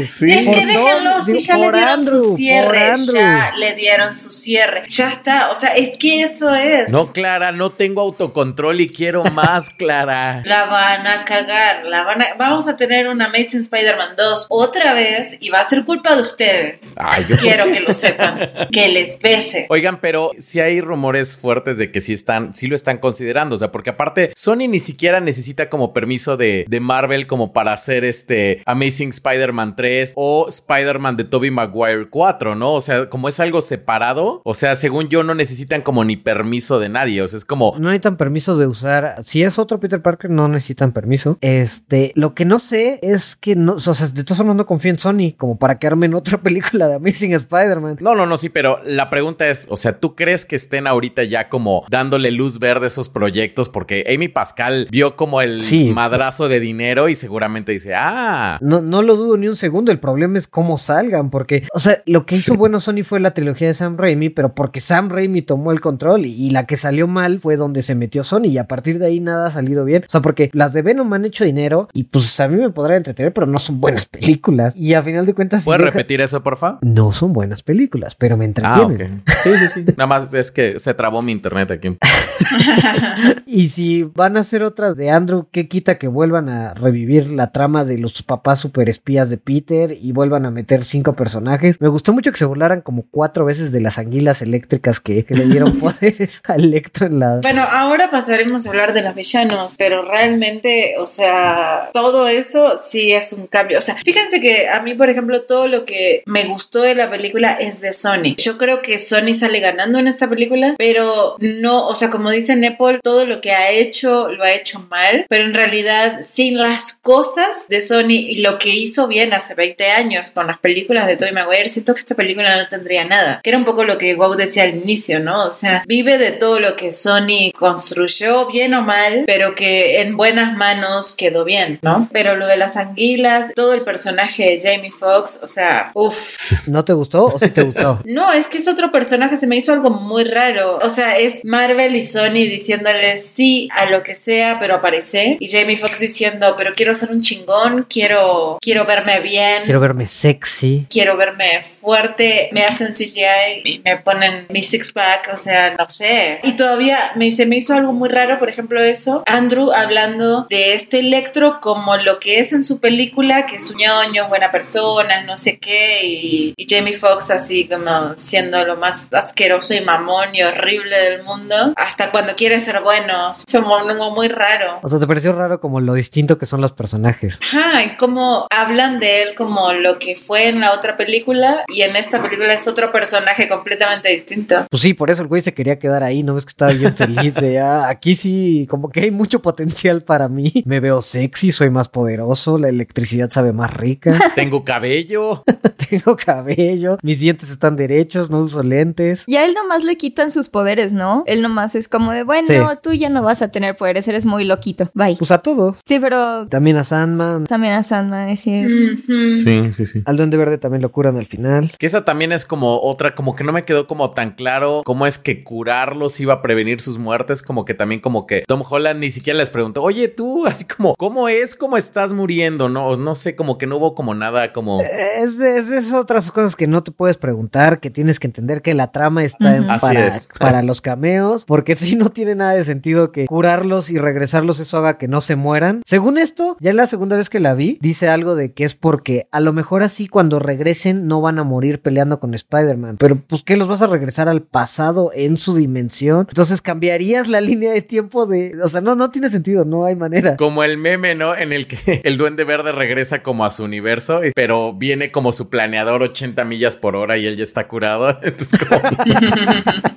no. 0.00 0.06
Sí. 0.06 0.32
Es 0.32 0.48
que 0.48 0.66
déjenlo, 0.66 1.22
si 1.22 1.38
ya 1.40 1.56
le 1.56 1.70
dieron 1.70 1.88
Andrew, 1.88 2.20
su 2.20 2.36
cierre, 2.36 2.94
ya 3.12 3.52
le 3.56 3.74
dieron 3.74 4.16
su 4.16 4.32
cierre, 4.32 4.82
ya 4.88 5.10
está, 5.10 5.50
o 5.50 5.54
sea, 5.54 5.70
es 5.70 5.96
que 5.96 6.22
eso 6.22 6.54
es. 6.54 6.90
No, 6.90 7.12
Clara, 7.12 7.52
no 7.52 7.70
tengo 7.70 8.00
autocontrol 8.02 8.80
y 8.80 8.88
quiero 8.88 9.24
más, 9.24 9.70
Clara. 9.78 10.42
La 10.44 10.66
van 10.66 11.06
a 11.06 11.24
cagar, 11.24 11.84
la 11.84 12.02
van 12.04 12.22
a... 12.22 12.34
vamos 12.38 12.68
a 12.68 12.76
tener 12.76 13.08
un 13.08 13.20
Amazing 13.22 13.60
Spider-Man 13.60 14.16
2 14.16 14.46
otra 14.50 14.94
vez 14.94 15.36
y 15.40 15.50
va 15.50 15.60
a 15.60 15.64
ser 15.64 15.84
culpa 15.84 16.14
de 16.16 16.22
ustedes. 16.22 16.92
Ay, 16.96 17.24
yo 17.28 17.36
Quiero 17.36 17.64
que 17.72 17.80
lo 17.80 17.94
sepan, 17.94 18.50
que 18.72 18.88
les 18.88 19.16
pese. 19.16 19.66
Oigan, 19.70 20.00
pero 20.00 20.30
si 20.38 20.60
hay 20.60 20.80
rumores 20.80 21.36
fuertes 21.36 21.78
de 21.78 21.90
que 21.92 22.00
sí 22.00 22.12
están, 22.12 22.54
sí 22.54 22.66
lo 22.66 22.74
están 22.74 22.98
considerando, 22.98 23.54
o 23.54 23.58
sea, 23.58 23.70
porque 23.72 23.90
aparte 23.90 24.32
Sony 24.34 24.66
ni 24.68 24.80
siquiera 24.80 25.20
necesita 25.20 25.68
como 25.68 25.92
permiso 25.92 26.36
de, 26.36 26.64
de 26.68 26.80
Marvel 26.88 27.26
como 27.26 27.52
para 27.52 27.72
hacer 27.74 28.02
este 28.04 28.62
Amazing 28.64 29.10
Spider-Man 29.10 29.76
3 29.76 30.14
o 30.16 30.46
Spider-Man 30.48 31.16
de 31.18 31.24
Tobey 31.24 31.50
Maguire 31.50 32.08
4, 32.08 32.54
¿no? 32.54 32.72
O 32.72 32.80
sea, 32.80 33.08
como 33.10 33.28
es 33.28 33.38
algo 33.40 33.60
separado, 33.60 34.40
o 34.44 34.54
sea, 34.54 34.74
según 34.74 35.08
yo 35.08 35.22
no 35.22 35.34
necesitan 35.34 35.82
como 35.82 36.02
ni 36.04 36.16
permiso 36.16 36.80
de 36.80 36.88
nadie, 36.88 37.20
o 37.22 37.28
sea, 37.28 37.36
es 37.36 37.44
como 37.44 37.74
No 37.78 37.88
necesitan 37.90 38.16
permiso 38.16 38.56
de 38.56 38.66
usar. 38.66 39.16
Si 39.24 39.42
es 39.42 39.58
otro 39.58 39.78
Peter 39.80 40.00
Parker, 40.00 40.30
no 40.30 40.48
necesitan 40.48 40.92
permiso. 40.92 41.36
Este, 41.42 42.12
lo 42.14 42.34
que 42.34 42.46
no 42.46 42.58
sé 42.58 42.98
es 43.02 43.36
que 43.36 43.54
no, 43.54 43.74
o 43.74 43.78
sea, 43.80 44.06
de 44.08 44.24
todas 44.24 44.38
formas 44.38 44.56
no 44.56 44.64
confío 44.66 44.90
en 44.90 44.98
Sony 44.98 45.34
como 45.36 45.58
para 45.58 45.78
quedarme 45.78 46.06
en 46.06 46.14
otra 46.14 46.38
película 46.42 46.88
de 46.88 46.94
Amazing 46.94 47.34
Spider-Man. 47.34 47.98
No, 48.00 48.14
no, 48.14 48.24
no, 48.24 48.38
sí, 48.38 48.48
pero 48.48 48.80
la 48.84 49.10
pregunta 49.10 49.46
es, 49.48 49.66
o 49.70 49.76
sea, 49.76 49.98
¿tú 50.00 50.14
crees 50.16 50.46
que 50.46 50.56
estén 50.56 50.86
ahorita 50.86 51.24
ya 51.24 51.48
como 51.50 51.84
dándole 51.90 52.30
luz 52.30 52.58
verde 52.58 52.86
a 52.86 52.88
esos 52.88 53.08
proyectos? 53.10 53.68
Porque 53.68 54.04
Amy 54.12 54.28
Pascal 54.28 54.88
vio 54.90 55.16
como 55.16 55.42
el 55.42 55.60
Sí. 55.62 55.90
madrazo 55.92 56.48
de 56.48 56.60
dinero 56.60 56.77
y 56.78 57.14
seguramente 57.14 57.72
dice, 57.72 57.94
ah, 57.96 58.58
No, 58.60 58.80
no 58.80 59.02
lo 59.02 59.16
dudo 59.16 59.36
ni 59.36 59.48
un 59.48 59.56
segundo. 59.56 59.90
El 59.92 59.98
problema 60.00 60.38
es 60.38 60.46
cómo 60.46 60.78
salgan, 60.78 61.30
porque, 61.30 61.66
o 61.72 61.78
sea, 61.78 62.02
lo 62.06 62.24
que 62.26 62.34
hizo 62.34 62.52
Sí. 62.52 62.56
bueno 62.58 62.78
Sony 62.80 63.02
fue 63.04 63.20
la 63.20 63.32
trilogía 63.34 63.68
de 63.68 63.74
Sam 63.74 63.96
Raimi, 63.96 64.30
pero 64.30 64.54
porque 64.54 64.80
Sam 64.80 65.08
Raimi 65.10 65.42
tomó 65.42 65.72
el 65.72 65.80
control 65.80 66.26
y, 66.26 66.32
y 66.32 66.50
la 66.50 66.66
que 66.66 66.76
salió 66.76 67.06
mal 67.06 67.40
fue 67.40 67.56
donde 67.56 67.82
se 67.82 67.94
metió 67.94 68.24
Sony 68.24 68.46
y 68.46 68.58
a 68.58 68.66
partir 68.68 68.98
de 68.98 69.06
ahí 69.06 69.20
nada 69.20 69.46
ha 69.46 69.50
salido 69.50 69.84
bien. 69.84 70.04
O 70.04 70.08
sea, 70.10 70.20
porque 70.22 70.50
las 70.52 70.72
de 70.72 70.82
Venom 70.82 71.12
han 71.12 71.24
hecho 71.24 71.44
dinero 71.44 71.88
y 71.92 72.04
pues 72.04 72.38
a 72.40 72.48
mí 72.48 72.56
me 72.56 72.70
podrán 72.70 72.98
entretener, 72.98 73.32
pero 73.32 73.46
no 73.46 73.58
son 73.58 73.80
buenas 73.80 74.06
películas. 74.06 74.74
Y 74.76 74.94
a 74.94 75.02
final 75.02 75.26
de 75.26 75.34
cuentas, 75.34 75.64
¿puedes 75.64 75.80
deja- 75.80 75.92
repetir 75.92 76.20
eso, 76.20 76.42
porfa? 76.42 76.78
no 76.82 77.12
son 77.12 77.32
buenas 77.32 77.62
películas, 77.62 78.14
pero 78.14 78.36
me 78.36 78.44
Ah, 78.62 78.80
entretienen. 78.84 79.22
Sí, 79.42 79.50
sí, 79.58 79.68
sí. 79.68 79.84
Nada 79.96 80.06
más 80.06 80.32
es 80.34 80.50
que 80.50 80.78
se 80.78 80.94
trabó 80.94 81.22
mi 81.22 81.32
internet 81.32 81.70
aquí. 81.70 81.96
Y 83.46 83.68
si 83.68 84.02
van 84.04 84.36
a 84.36 84.40
hacer 84.40 84.62
otra 84.62 84.94
de 84.94 85.10
Andrew, 85.10 85.46
¿qué 85.50 85.68
quita 85.68 85.98
que 85.98 86.08
vuelvan 86.08 86.48
a 86.48 86.67
revivir 86.74 87.28
la 87.30 87.52
trama 87.52 87.84
de 87.84 87.98
los 87.98 88.22
papás 88.22 88.60
super 88.60 88.88
espías 88.88 89.30
de 89.30 89.38
Peter 89.38 89.96
y 90.00 90.12
vuelvan 90.12 90.46
a 90.46 90.50
meter 90.50 90.84
cinco 90.84 91.14
personajes? 91.14 91.80
Me 91.80 91.88
gustó 91.88 92.12
mucho 92.12 92.32
que 92.32 92.38
se 92.38 92.44
burlaran 92.44 92.80
como 92.80 93.04
cuatro 93.10 93.44
veces 93.44 93.72
de 93.72 93.80
las 93.80 93.98
anguilas 93.98 94.42
eléctricas 94.42 95.00
que, 95.00 95.24
que 95.24 95.34
le 95.34 95.46
dieron 95.46 95.78
poderes 95.78 96.42
a 96.46 96.54
Electro 96.54 97.06
en 97.06 97.18
la... 97.20 97.36
Bueno, 97.40 97.62
ahora 97.62 98.10
pasaremos 98.10 98.66
a 98.66 98.70
hablar 98.70 98.92
de 98.92 99.02
los 99.02 99.14
villanos, 99.14 99.74
pero 99.76 100.02
realmente, 100.02 100.94
o 100.98 101.06
sea, 101.06 101.90
todo 101.92 102.28
eso 102.28 102.76
sí 102.76 103.12
es 103.12 103.32
un 103.32 103.46
cambio. 103.46 103.78
O 103.78 103.82
sea, 103.82 103.96
fíjense 103.96 104.40
que 104.40 104.68
a 104.68 104.80
mí, 104.82 104.94
por 104.94 105.10
ejemplo, 105.10 105.42
todo 105.42 105.66
lo 105.66 105.84
que 105.84 106.22
me 106.26 106.46
gustó 106.46 106.82
de 106.82 106.94
la 106.94 107.10
película 107.10 107.52
es 107.52 107.80
de 107.80 107.92
Sony. 107.92 108.36
Yo 108.36 108.58
creo 108.58 108.82
que 108.82 108.98
Sony 108.98 109.34
sale 109.34 109.60
ganando 109.60 109.98
en 109.98 110.08
esta 110.08 110.28
película, 110.28 110.74
pero 110.78 111.36
no, 111.40 111.86
o 111.86 111.94
sea, 111.94 112.10
como 112.10 112.30
dice 112.30 112.56
Nepal, 112.56 113.00
todo 113.02 113.24
lo 113.24 113.40
que 113.40 113.52
ha 113.52 113.70
hecho 113.70 114.28
lo 114.28 114.44
ha 114.44 114.52
hecho 114.52 114.80
mal, 114.90 115.26
pero 115.28 115.44
en 115.44 115.54
realidad 115.54 116.20
sin 116.48 116.58
las 116.58 116.94
cosas 116.94 117.66
de 117.68 117.82
Sony 117.82 118.12
y 118.12 118.38
lo 118.38 118.58
que 118.58 118.70
hizo 118.70 119.06
bien 119.06 119.34
hace 119.34 119.54
20 119.54 119.90
años 119.90 120.30
con 120.30 120.46
las 120.46 120.58
películas 120.58 121.06
de 121.06 121.16
Tobey 121.16 121.32
Maguire, 121.32 121.68
siento 121.68 121.94
que 121.94 122.00
esta 122.00 122.14
película 122.14 122.56
no 122.56 122.68
tendría 122.68 123.04
nada. 123.04 123.40
Que 123.42 123.50
era 123.50 123.58
un 123.58 123.66
poco 123.66 123.84
lo 123.84 123.98
que 123.98 124.14
Gow 124.14 124.34
decía 124.34 124.62
al 124.62 124.76
inicio, 124.76 125.20
¿no? 125.20 125.46
O 125.46 125.50
sea, 125.50 125.84
vive 125.86 126.16
de 126.16 126.32
todo 126.32 126.58
lo 126.58 126.74
que 126.76 126.90
Sony 126.90 127.52
construyó, 127.54 128.46
bien 128.46 128.72
o 128.74 128.82
mal, 128.82 129.24
pero 129.26 129.54
que 129.54 130.00
en 130.00 130.16
buenas 130.16 130.56
manos 130.56 131.14
quedó 131.16 131.44
bien, 131.44 131.80
¿no? 131.82 132.08
Pero 132.12 132.36
lo 132.36 132.46
de 132.46 132.56
las 132.56 132.76
anguilas, 132.76 133.52
todo 133.54 133.74
el 133.74 133.82
personaje 133.82 134.44
de 134.44 134.60
Jamie 134.60 134.92
Foxx, 134.92 135.40
o 135.42 135.48
sea, 135.48 135.90
uff. 135.94 136.66
¿No 136.68 136.84
te 136.84 136.94
gustó 136.94 137.26
o 137.26 137.38
sí 137.38 137.50
te 137.50 137.62
gustó? 137.62 138.00
No, 138.08 138.32
es 138.32 138.46
que 138.46 138.58
es 138.58 138.68
otro 138.68 138.90
personaje, 138.90 139.36
se 139.36 139.46
me 139.46 139.56
hizo 139.56 139.72
algo 139.72 139.90
muy 139.90 140.24
raro. 140.24 140.78
O 140.82 140.88
sea, 140.88 141.18
es 141.18 141.44
Marvel 141.44 141.94
y 141.94 142.02
Sony 142.02 142.46
diciéndole 142.48 143.16
sí 143.16 143.68
a 143.72 143.90
lo 143.90 144.02
que 144.02 144.14
sea, 144.14 144.58
pero 144.58 144.76
aparece. 144.76 145.36
Y 145.40 145.48
Jamie 145.48 145.76
Foxx 145.76 146.00
diciendo, 146.00 146.37
pero 146.56 146.74
quiero 146.74 146.94
ser 146.94 147.10
un 147.10 147.20
chingón, 147.20 147.86
quiero, 147.88 148.58
quiero 148.60 148.84
verme 148.84 149.20
bien. 149.20 149.64
Quiero 149.64 149.80
verme 149.80 150.06
sexy. 150.06 150.86
Quiero 150.90 151.16
verme 151.16 151.62
fuerte. 151.80 152.50
Me 152.52 152.64
hacen 152.64 152.92
CGI 152.92 153.62
y 153.64 153.82
me 153.84 153.96
ponen 153.98 154.46
mi 154.48 154.62
six 154.62 154.92
pack, 154.92 155.30
o 155.32 155.36
sea, 155.36 155.74
no 155.76 155.88
sé. 155.88 156.40
Y 156.42 156.56
todavía 156.56 157.12
me, 157.16 157.30
se 157.30 157.46
me 157.46 157.56
hizo 157.56 157.74
algo 157.74 157.92
muy 157.92 158.08
raro, 158.08 158.38
por 158.38 158.48
ejemplo, 158.48 158.82
eso. 158.82 159.22
Andrew 159.26 159.72
hablando 159.72 160.46
de 160.48 160.74
este 160.74 161.00
Electro 161.00 161.60
como 161.60 161.96
lo 161.96 162.18
que 162.18 162.40
es 162.40 162.52
en 162.52 162.64
su 162.64 162.80
película, 162.80 163.46
que 163.46 163.56
es 163.56 163.70
un 163.70 163.78
ñoño, 163.78 164.28
buena 164.28 164.50
persona, 164.50 165.22
no 165.22 165.36
sé 165.36 165.58
qué, 165.58 166.04
y, 166.04 166.54
y 166.56 166.66
Jamie 166.68 166.98
Foxx 166.98 167.30
así 167.30 167.68
como 167.68 168.16
siendo 168.16 168.64
lo 168.64 168.76
más 168.76 169.12
asqueroso 169.12 169.74
y 169.74 169.80
mamón 169.80 170.34
y 170.34 170.42
horrible 170.42 170.96
del 170.98 171.22
mundo, 171.22 171.72
hasta 171.76 172.10
cuando 172.10 172.34
quiere 172.34 172.60
ser 172.60 172.80
bueno. 172.80 173.32
Es 173.32 173.54
algo 173.54 174.10
muy 174.10 174.28
raro. 174.28 174.80
O 174.82 174.88
sea, 174.88 174.98
¿te 174.98 175.06
pareció 175.06 175.32
raro 175.32 175.60
como 175.60 175.80
lo 175.80 175.94
distinto 175.94 176.27
que 176.36 176.44
son 176.46 176.60
los 176.60 176.72
personajes? 176.72 177.40
Ajá, 177.42 177.84
y 177.84 177.96
cómo 177.96 178.46
hablan 178.50 179.00
de 179.00 179.22
él 179.22 179.28
como 179.36 179.72
lo 179.72 179.98
que 179.98 180.16
fue 180.16 180.48
en 180.48 180.60
la 180.60 180.74
otra 180.74 180.96
película 180.98 181.64
y 181.68 181.82
en 181.82 181.96
esta 181.96 182.20
película 182.22 182.52
es 182.52 182.68
otro 182.68 182.92
personaje 182.92 183.48
completamente 183.48 184.08
distinto. 184.10 184.66
Pues 184.68 184.82
sí, 184.82 184.92
por 184.94 185.10
eso 185.10 185.22
el 185.22 185.28
güey 185.28 185.40
se 185.40 185.54
quería 185.54 185.78
quedar 185.78 186.02
ahí, 186.04 186.22
¿no 186.22 186.34
ves 186.34 186.44
que 186.44 186.50
estaba 186.50 186.72
bien 186.72 186.94
feliz 186.94 187.34
de, 187.36 187.58
ah, 187.60 187.88
aquí 187.88 188.14
sí, 188.16 188.66
como 188.68 188.90
que 188.90 189.00
hay 189.00 189.10
mucho 189.10 189.40
potencial 189.40 190.02
para 190.02 190.28
mí. 190.28 190.52
Me 190.66 190.80
veo 190.80 191.00
sexy, 191.00 191.52
soy 191.52 191.70
más 191.70 191.88
poderoso, 191.88 192.58
la 192.58 192.68
electricidad 192.68 193.30
sabe 193.30 193.52
más 193.52 193.72
rica. 193.72 194.12
Tengo 194.34 194.64
cabello. 194.64 195.44
Tengo 195.88 196.16
cabello, 196.16 196.98
mis 197.02 197.20
dientes 197.20 197.50
están 197.50 197.76
derechos, 197.76 198.30
no 198.30 198.40
uso 198.40 198.62
lentes. 198.62 199.24
Y 199.26 199.36
a 199.36 199.44
él 199.46 199.54
nomás 199.54 199.84
le 199.84 199.96
quitan 199.96 200.30
sus 200.30 200.48
poderes, 200.48 200.92
¿no? 200.92 201.22
Él 201.26 201.40
nomás 201.42 201.74
es 201.74 201.88
como 201.88 202.12
de, 202.12 202.24
bueno, 202.24 202.48
Sí. 202.48 202.54
tú 202.82 202.92
ya 202.92 203.08
no 203.08 203.22
vas 203.22 203.42
a 203.42 203.48
tener 203.50 203.76
poderes, 203.76 204.08
eres 204.08 204.26
muy 204.26 204.44
loquito. 204.44 204.90
Bye. 204.94 205.16
Pues 205.18 205.30
a 205.30 205.38
todos. 205.38 205.78
Sí, 205.86 205.98
pero 206.00 206.17
También 206.48 206.76
a 206.76 206.84
Sandman. 206.84 207.44
también 207.44 207.72
a 207.74 207.82
Sandman, 207.82 208.28
es. 208.28 208.40
Sí, 208.40 209.72
sí, 209.76 209.86
sí. 209.86 210.02
Al 210.06 210.16
Duende 210.16 210.36
Verde 210.36 210.58
también 210.58 210.82
lo 210.82 210.90
curan 210.90 211.16
al 211.16 211.26
final. 211.26 211.72
Que 211.78 211.86
esa 211.86 212.04
también 212.04 212.32
es 212.32 212.44
como 212.44 212.80
otra, 212.80 213.14
como 213.14 213.34
que 213.36 213.44
no 213.44 213.52
me 213.52 213.64
quedó 213.64 213.86
como 213.86 214.10
tan 214.12 214.32
claro 214.32 214.82
cómo 214.84 215.06
es 215.06 215.18
que 215.18 215.42
curarlos 215.44 216.18
iba 216.20 216.34
a 216.34 216.42
prevenir 216.42 216.80
sus 216.80 216.98
muertes, 216.98 217.42
como 217.42 217.64
que 217.64 217.74
también 217.74 218.00
como 218.00 218.26
que 218.26 218.44
Tom 218.46 218.62
Holland 218.68 219.00
ni 219.00 219.10
siquiera 219.10 219.38
les 219.38 219.50
preguntó, 219.50 219.82
oye 219.82 220.08
tú, 220.08 220.46
así 220.46 220.64
como, 220.64 220.94
¿cómo 220.96 221.28
es? 221.28 221.54
¿Cómo 221.54 221.76
estás 221.76 222.12
muriendo? 222.12 222.68
No, 222.68 222.96
no 222.96 223.14
sé, 223.14 223.36
como 223.36 223.58
que 223.58 223.66
no 223.66 223.76
hubo 223.76 223.94
como 223.94 224.14
nada 224.14 224.52
como... 224.52 224.80
Es, 224.82 225.40
es, 225.40 225.70
es 225.70 225.92
otras 225.92 226.30
cosas 226.32 226.56
que 226.56 226.66
no 226.66 226.82
te 226.82 226.90
puedes 226.92 227.18
preguntar, 227.18 227.80
que 227.80 227.90
tienes 227.90 228.18
que 228.18 228.26
entender 228.28 228.62
que 228.62 228.74
la 228.74 228.90
trama 228.92 229.24
está 229.24 229.56
en- 229.56 229.66
para, 229.66 230.06
es. 230.06 230.28
para 230.38 230.62
los 230.62 230.80
cameos, 230.80 231.44
porque 231.44 231.74
si 231.76 231.96
no 231.96 232.08
tiene 232.10 232.34
nada 232.34 232.52
de 232.52 232.64
sentido 232.64 233.12
que 233.12 233.26
curarlos 233.26 233.90
y 233.90 233.98
regresarlos 233.98 234.58
eso 234.60 234.78
haga 234.78 234.96
que 234.98 235.08
no 235.08 235.20
se 235.20 235.36
mueran. 235.36 235.82
Según 235.84 236.07
esto, 236.16 236.56
ya 236.60 236.70
es 236.70 236.76
la 236.76 236.86
segunda 236.86 237.16
vez 237.16 237.28
que 237.28 237.40
la 237.40 237.54
vi, 237.54 237.76
dice 237.82 238.08
algo 238.08 238.36
de 238.36 238.52
que 238.52 238.64
es 238.64 238.74
porque 238.74 239.28
a 239.32 239.40
lo 239.40 239.52
mejor 239.52 239.82
así 239.82 240.08
cuando 240.08 240.38
regresen 240.38 241.06
no 241.06 241.20
van 241.20 241.38
a 241.38 241.44
morir 241.44 241.82
peleando 241.82 242.20
con 242.20 242.32
Spider-Man, 242.32 242.96
pero 242.98 243.20
pues 243.20 243.42
que 243.42 243.56
los 243.56 243.68
vas 243.68 243.82
a 243.82 243.86
regresar 243.86 244.28
al 244.28 244.42
pasado 244.42 245.10
en 245.14 245.36
su 245.36 245.54
dimensión. 245.54 246.26
Entonces 246.28 246.62
cambiarías 246.62 247.28
la 247.28 247.40
línea 247.48 247.72
de 247.72 247.82
tiempo 247.82 248.26
de, 248.26 248.54
o 248.62 248.68
sea, 248.68 248.80
no, 248.80 248.94
no 248.94 249.10
tiene 249.10 249.28
sentido, 249.28 249.64
no 249.64 249.84
hay 249.84 249.96
manera. 249.96 250.36
Como 250.36 250.64
el 250.64 250.78
meme, 250.78 251.14
¿no? 251.14 251.36
En 251.36 251.52
el 251.52 251.66
que 251.66 252.00
el 252.04 252.16
duende 252.16 252.44
verde 252.44 252.72
regresa 252.72 253.22
como 253.22 253.44
a 253.44 253.50
su 253.50 253.64
universo, 253.64 254.20
pero 254.34 254.72
viene 254.72 255.10
como 255.10 255.32
su 255.32 255.50
planeador 255.50 256.02
80 256.02 256.44
millas 256.44 256.76
por 256.76 256.96
hora 256.96 257.18
y 257.18 257.26
él 257.26 257.36
ya 257.36 257.42
está 257.42 257.68
curado. 257.68 258.08
Entonces, 258.22 258.58
como... 258.58 258.80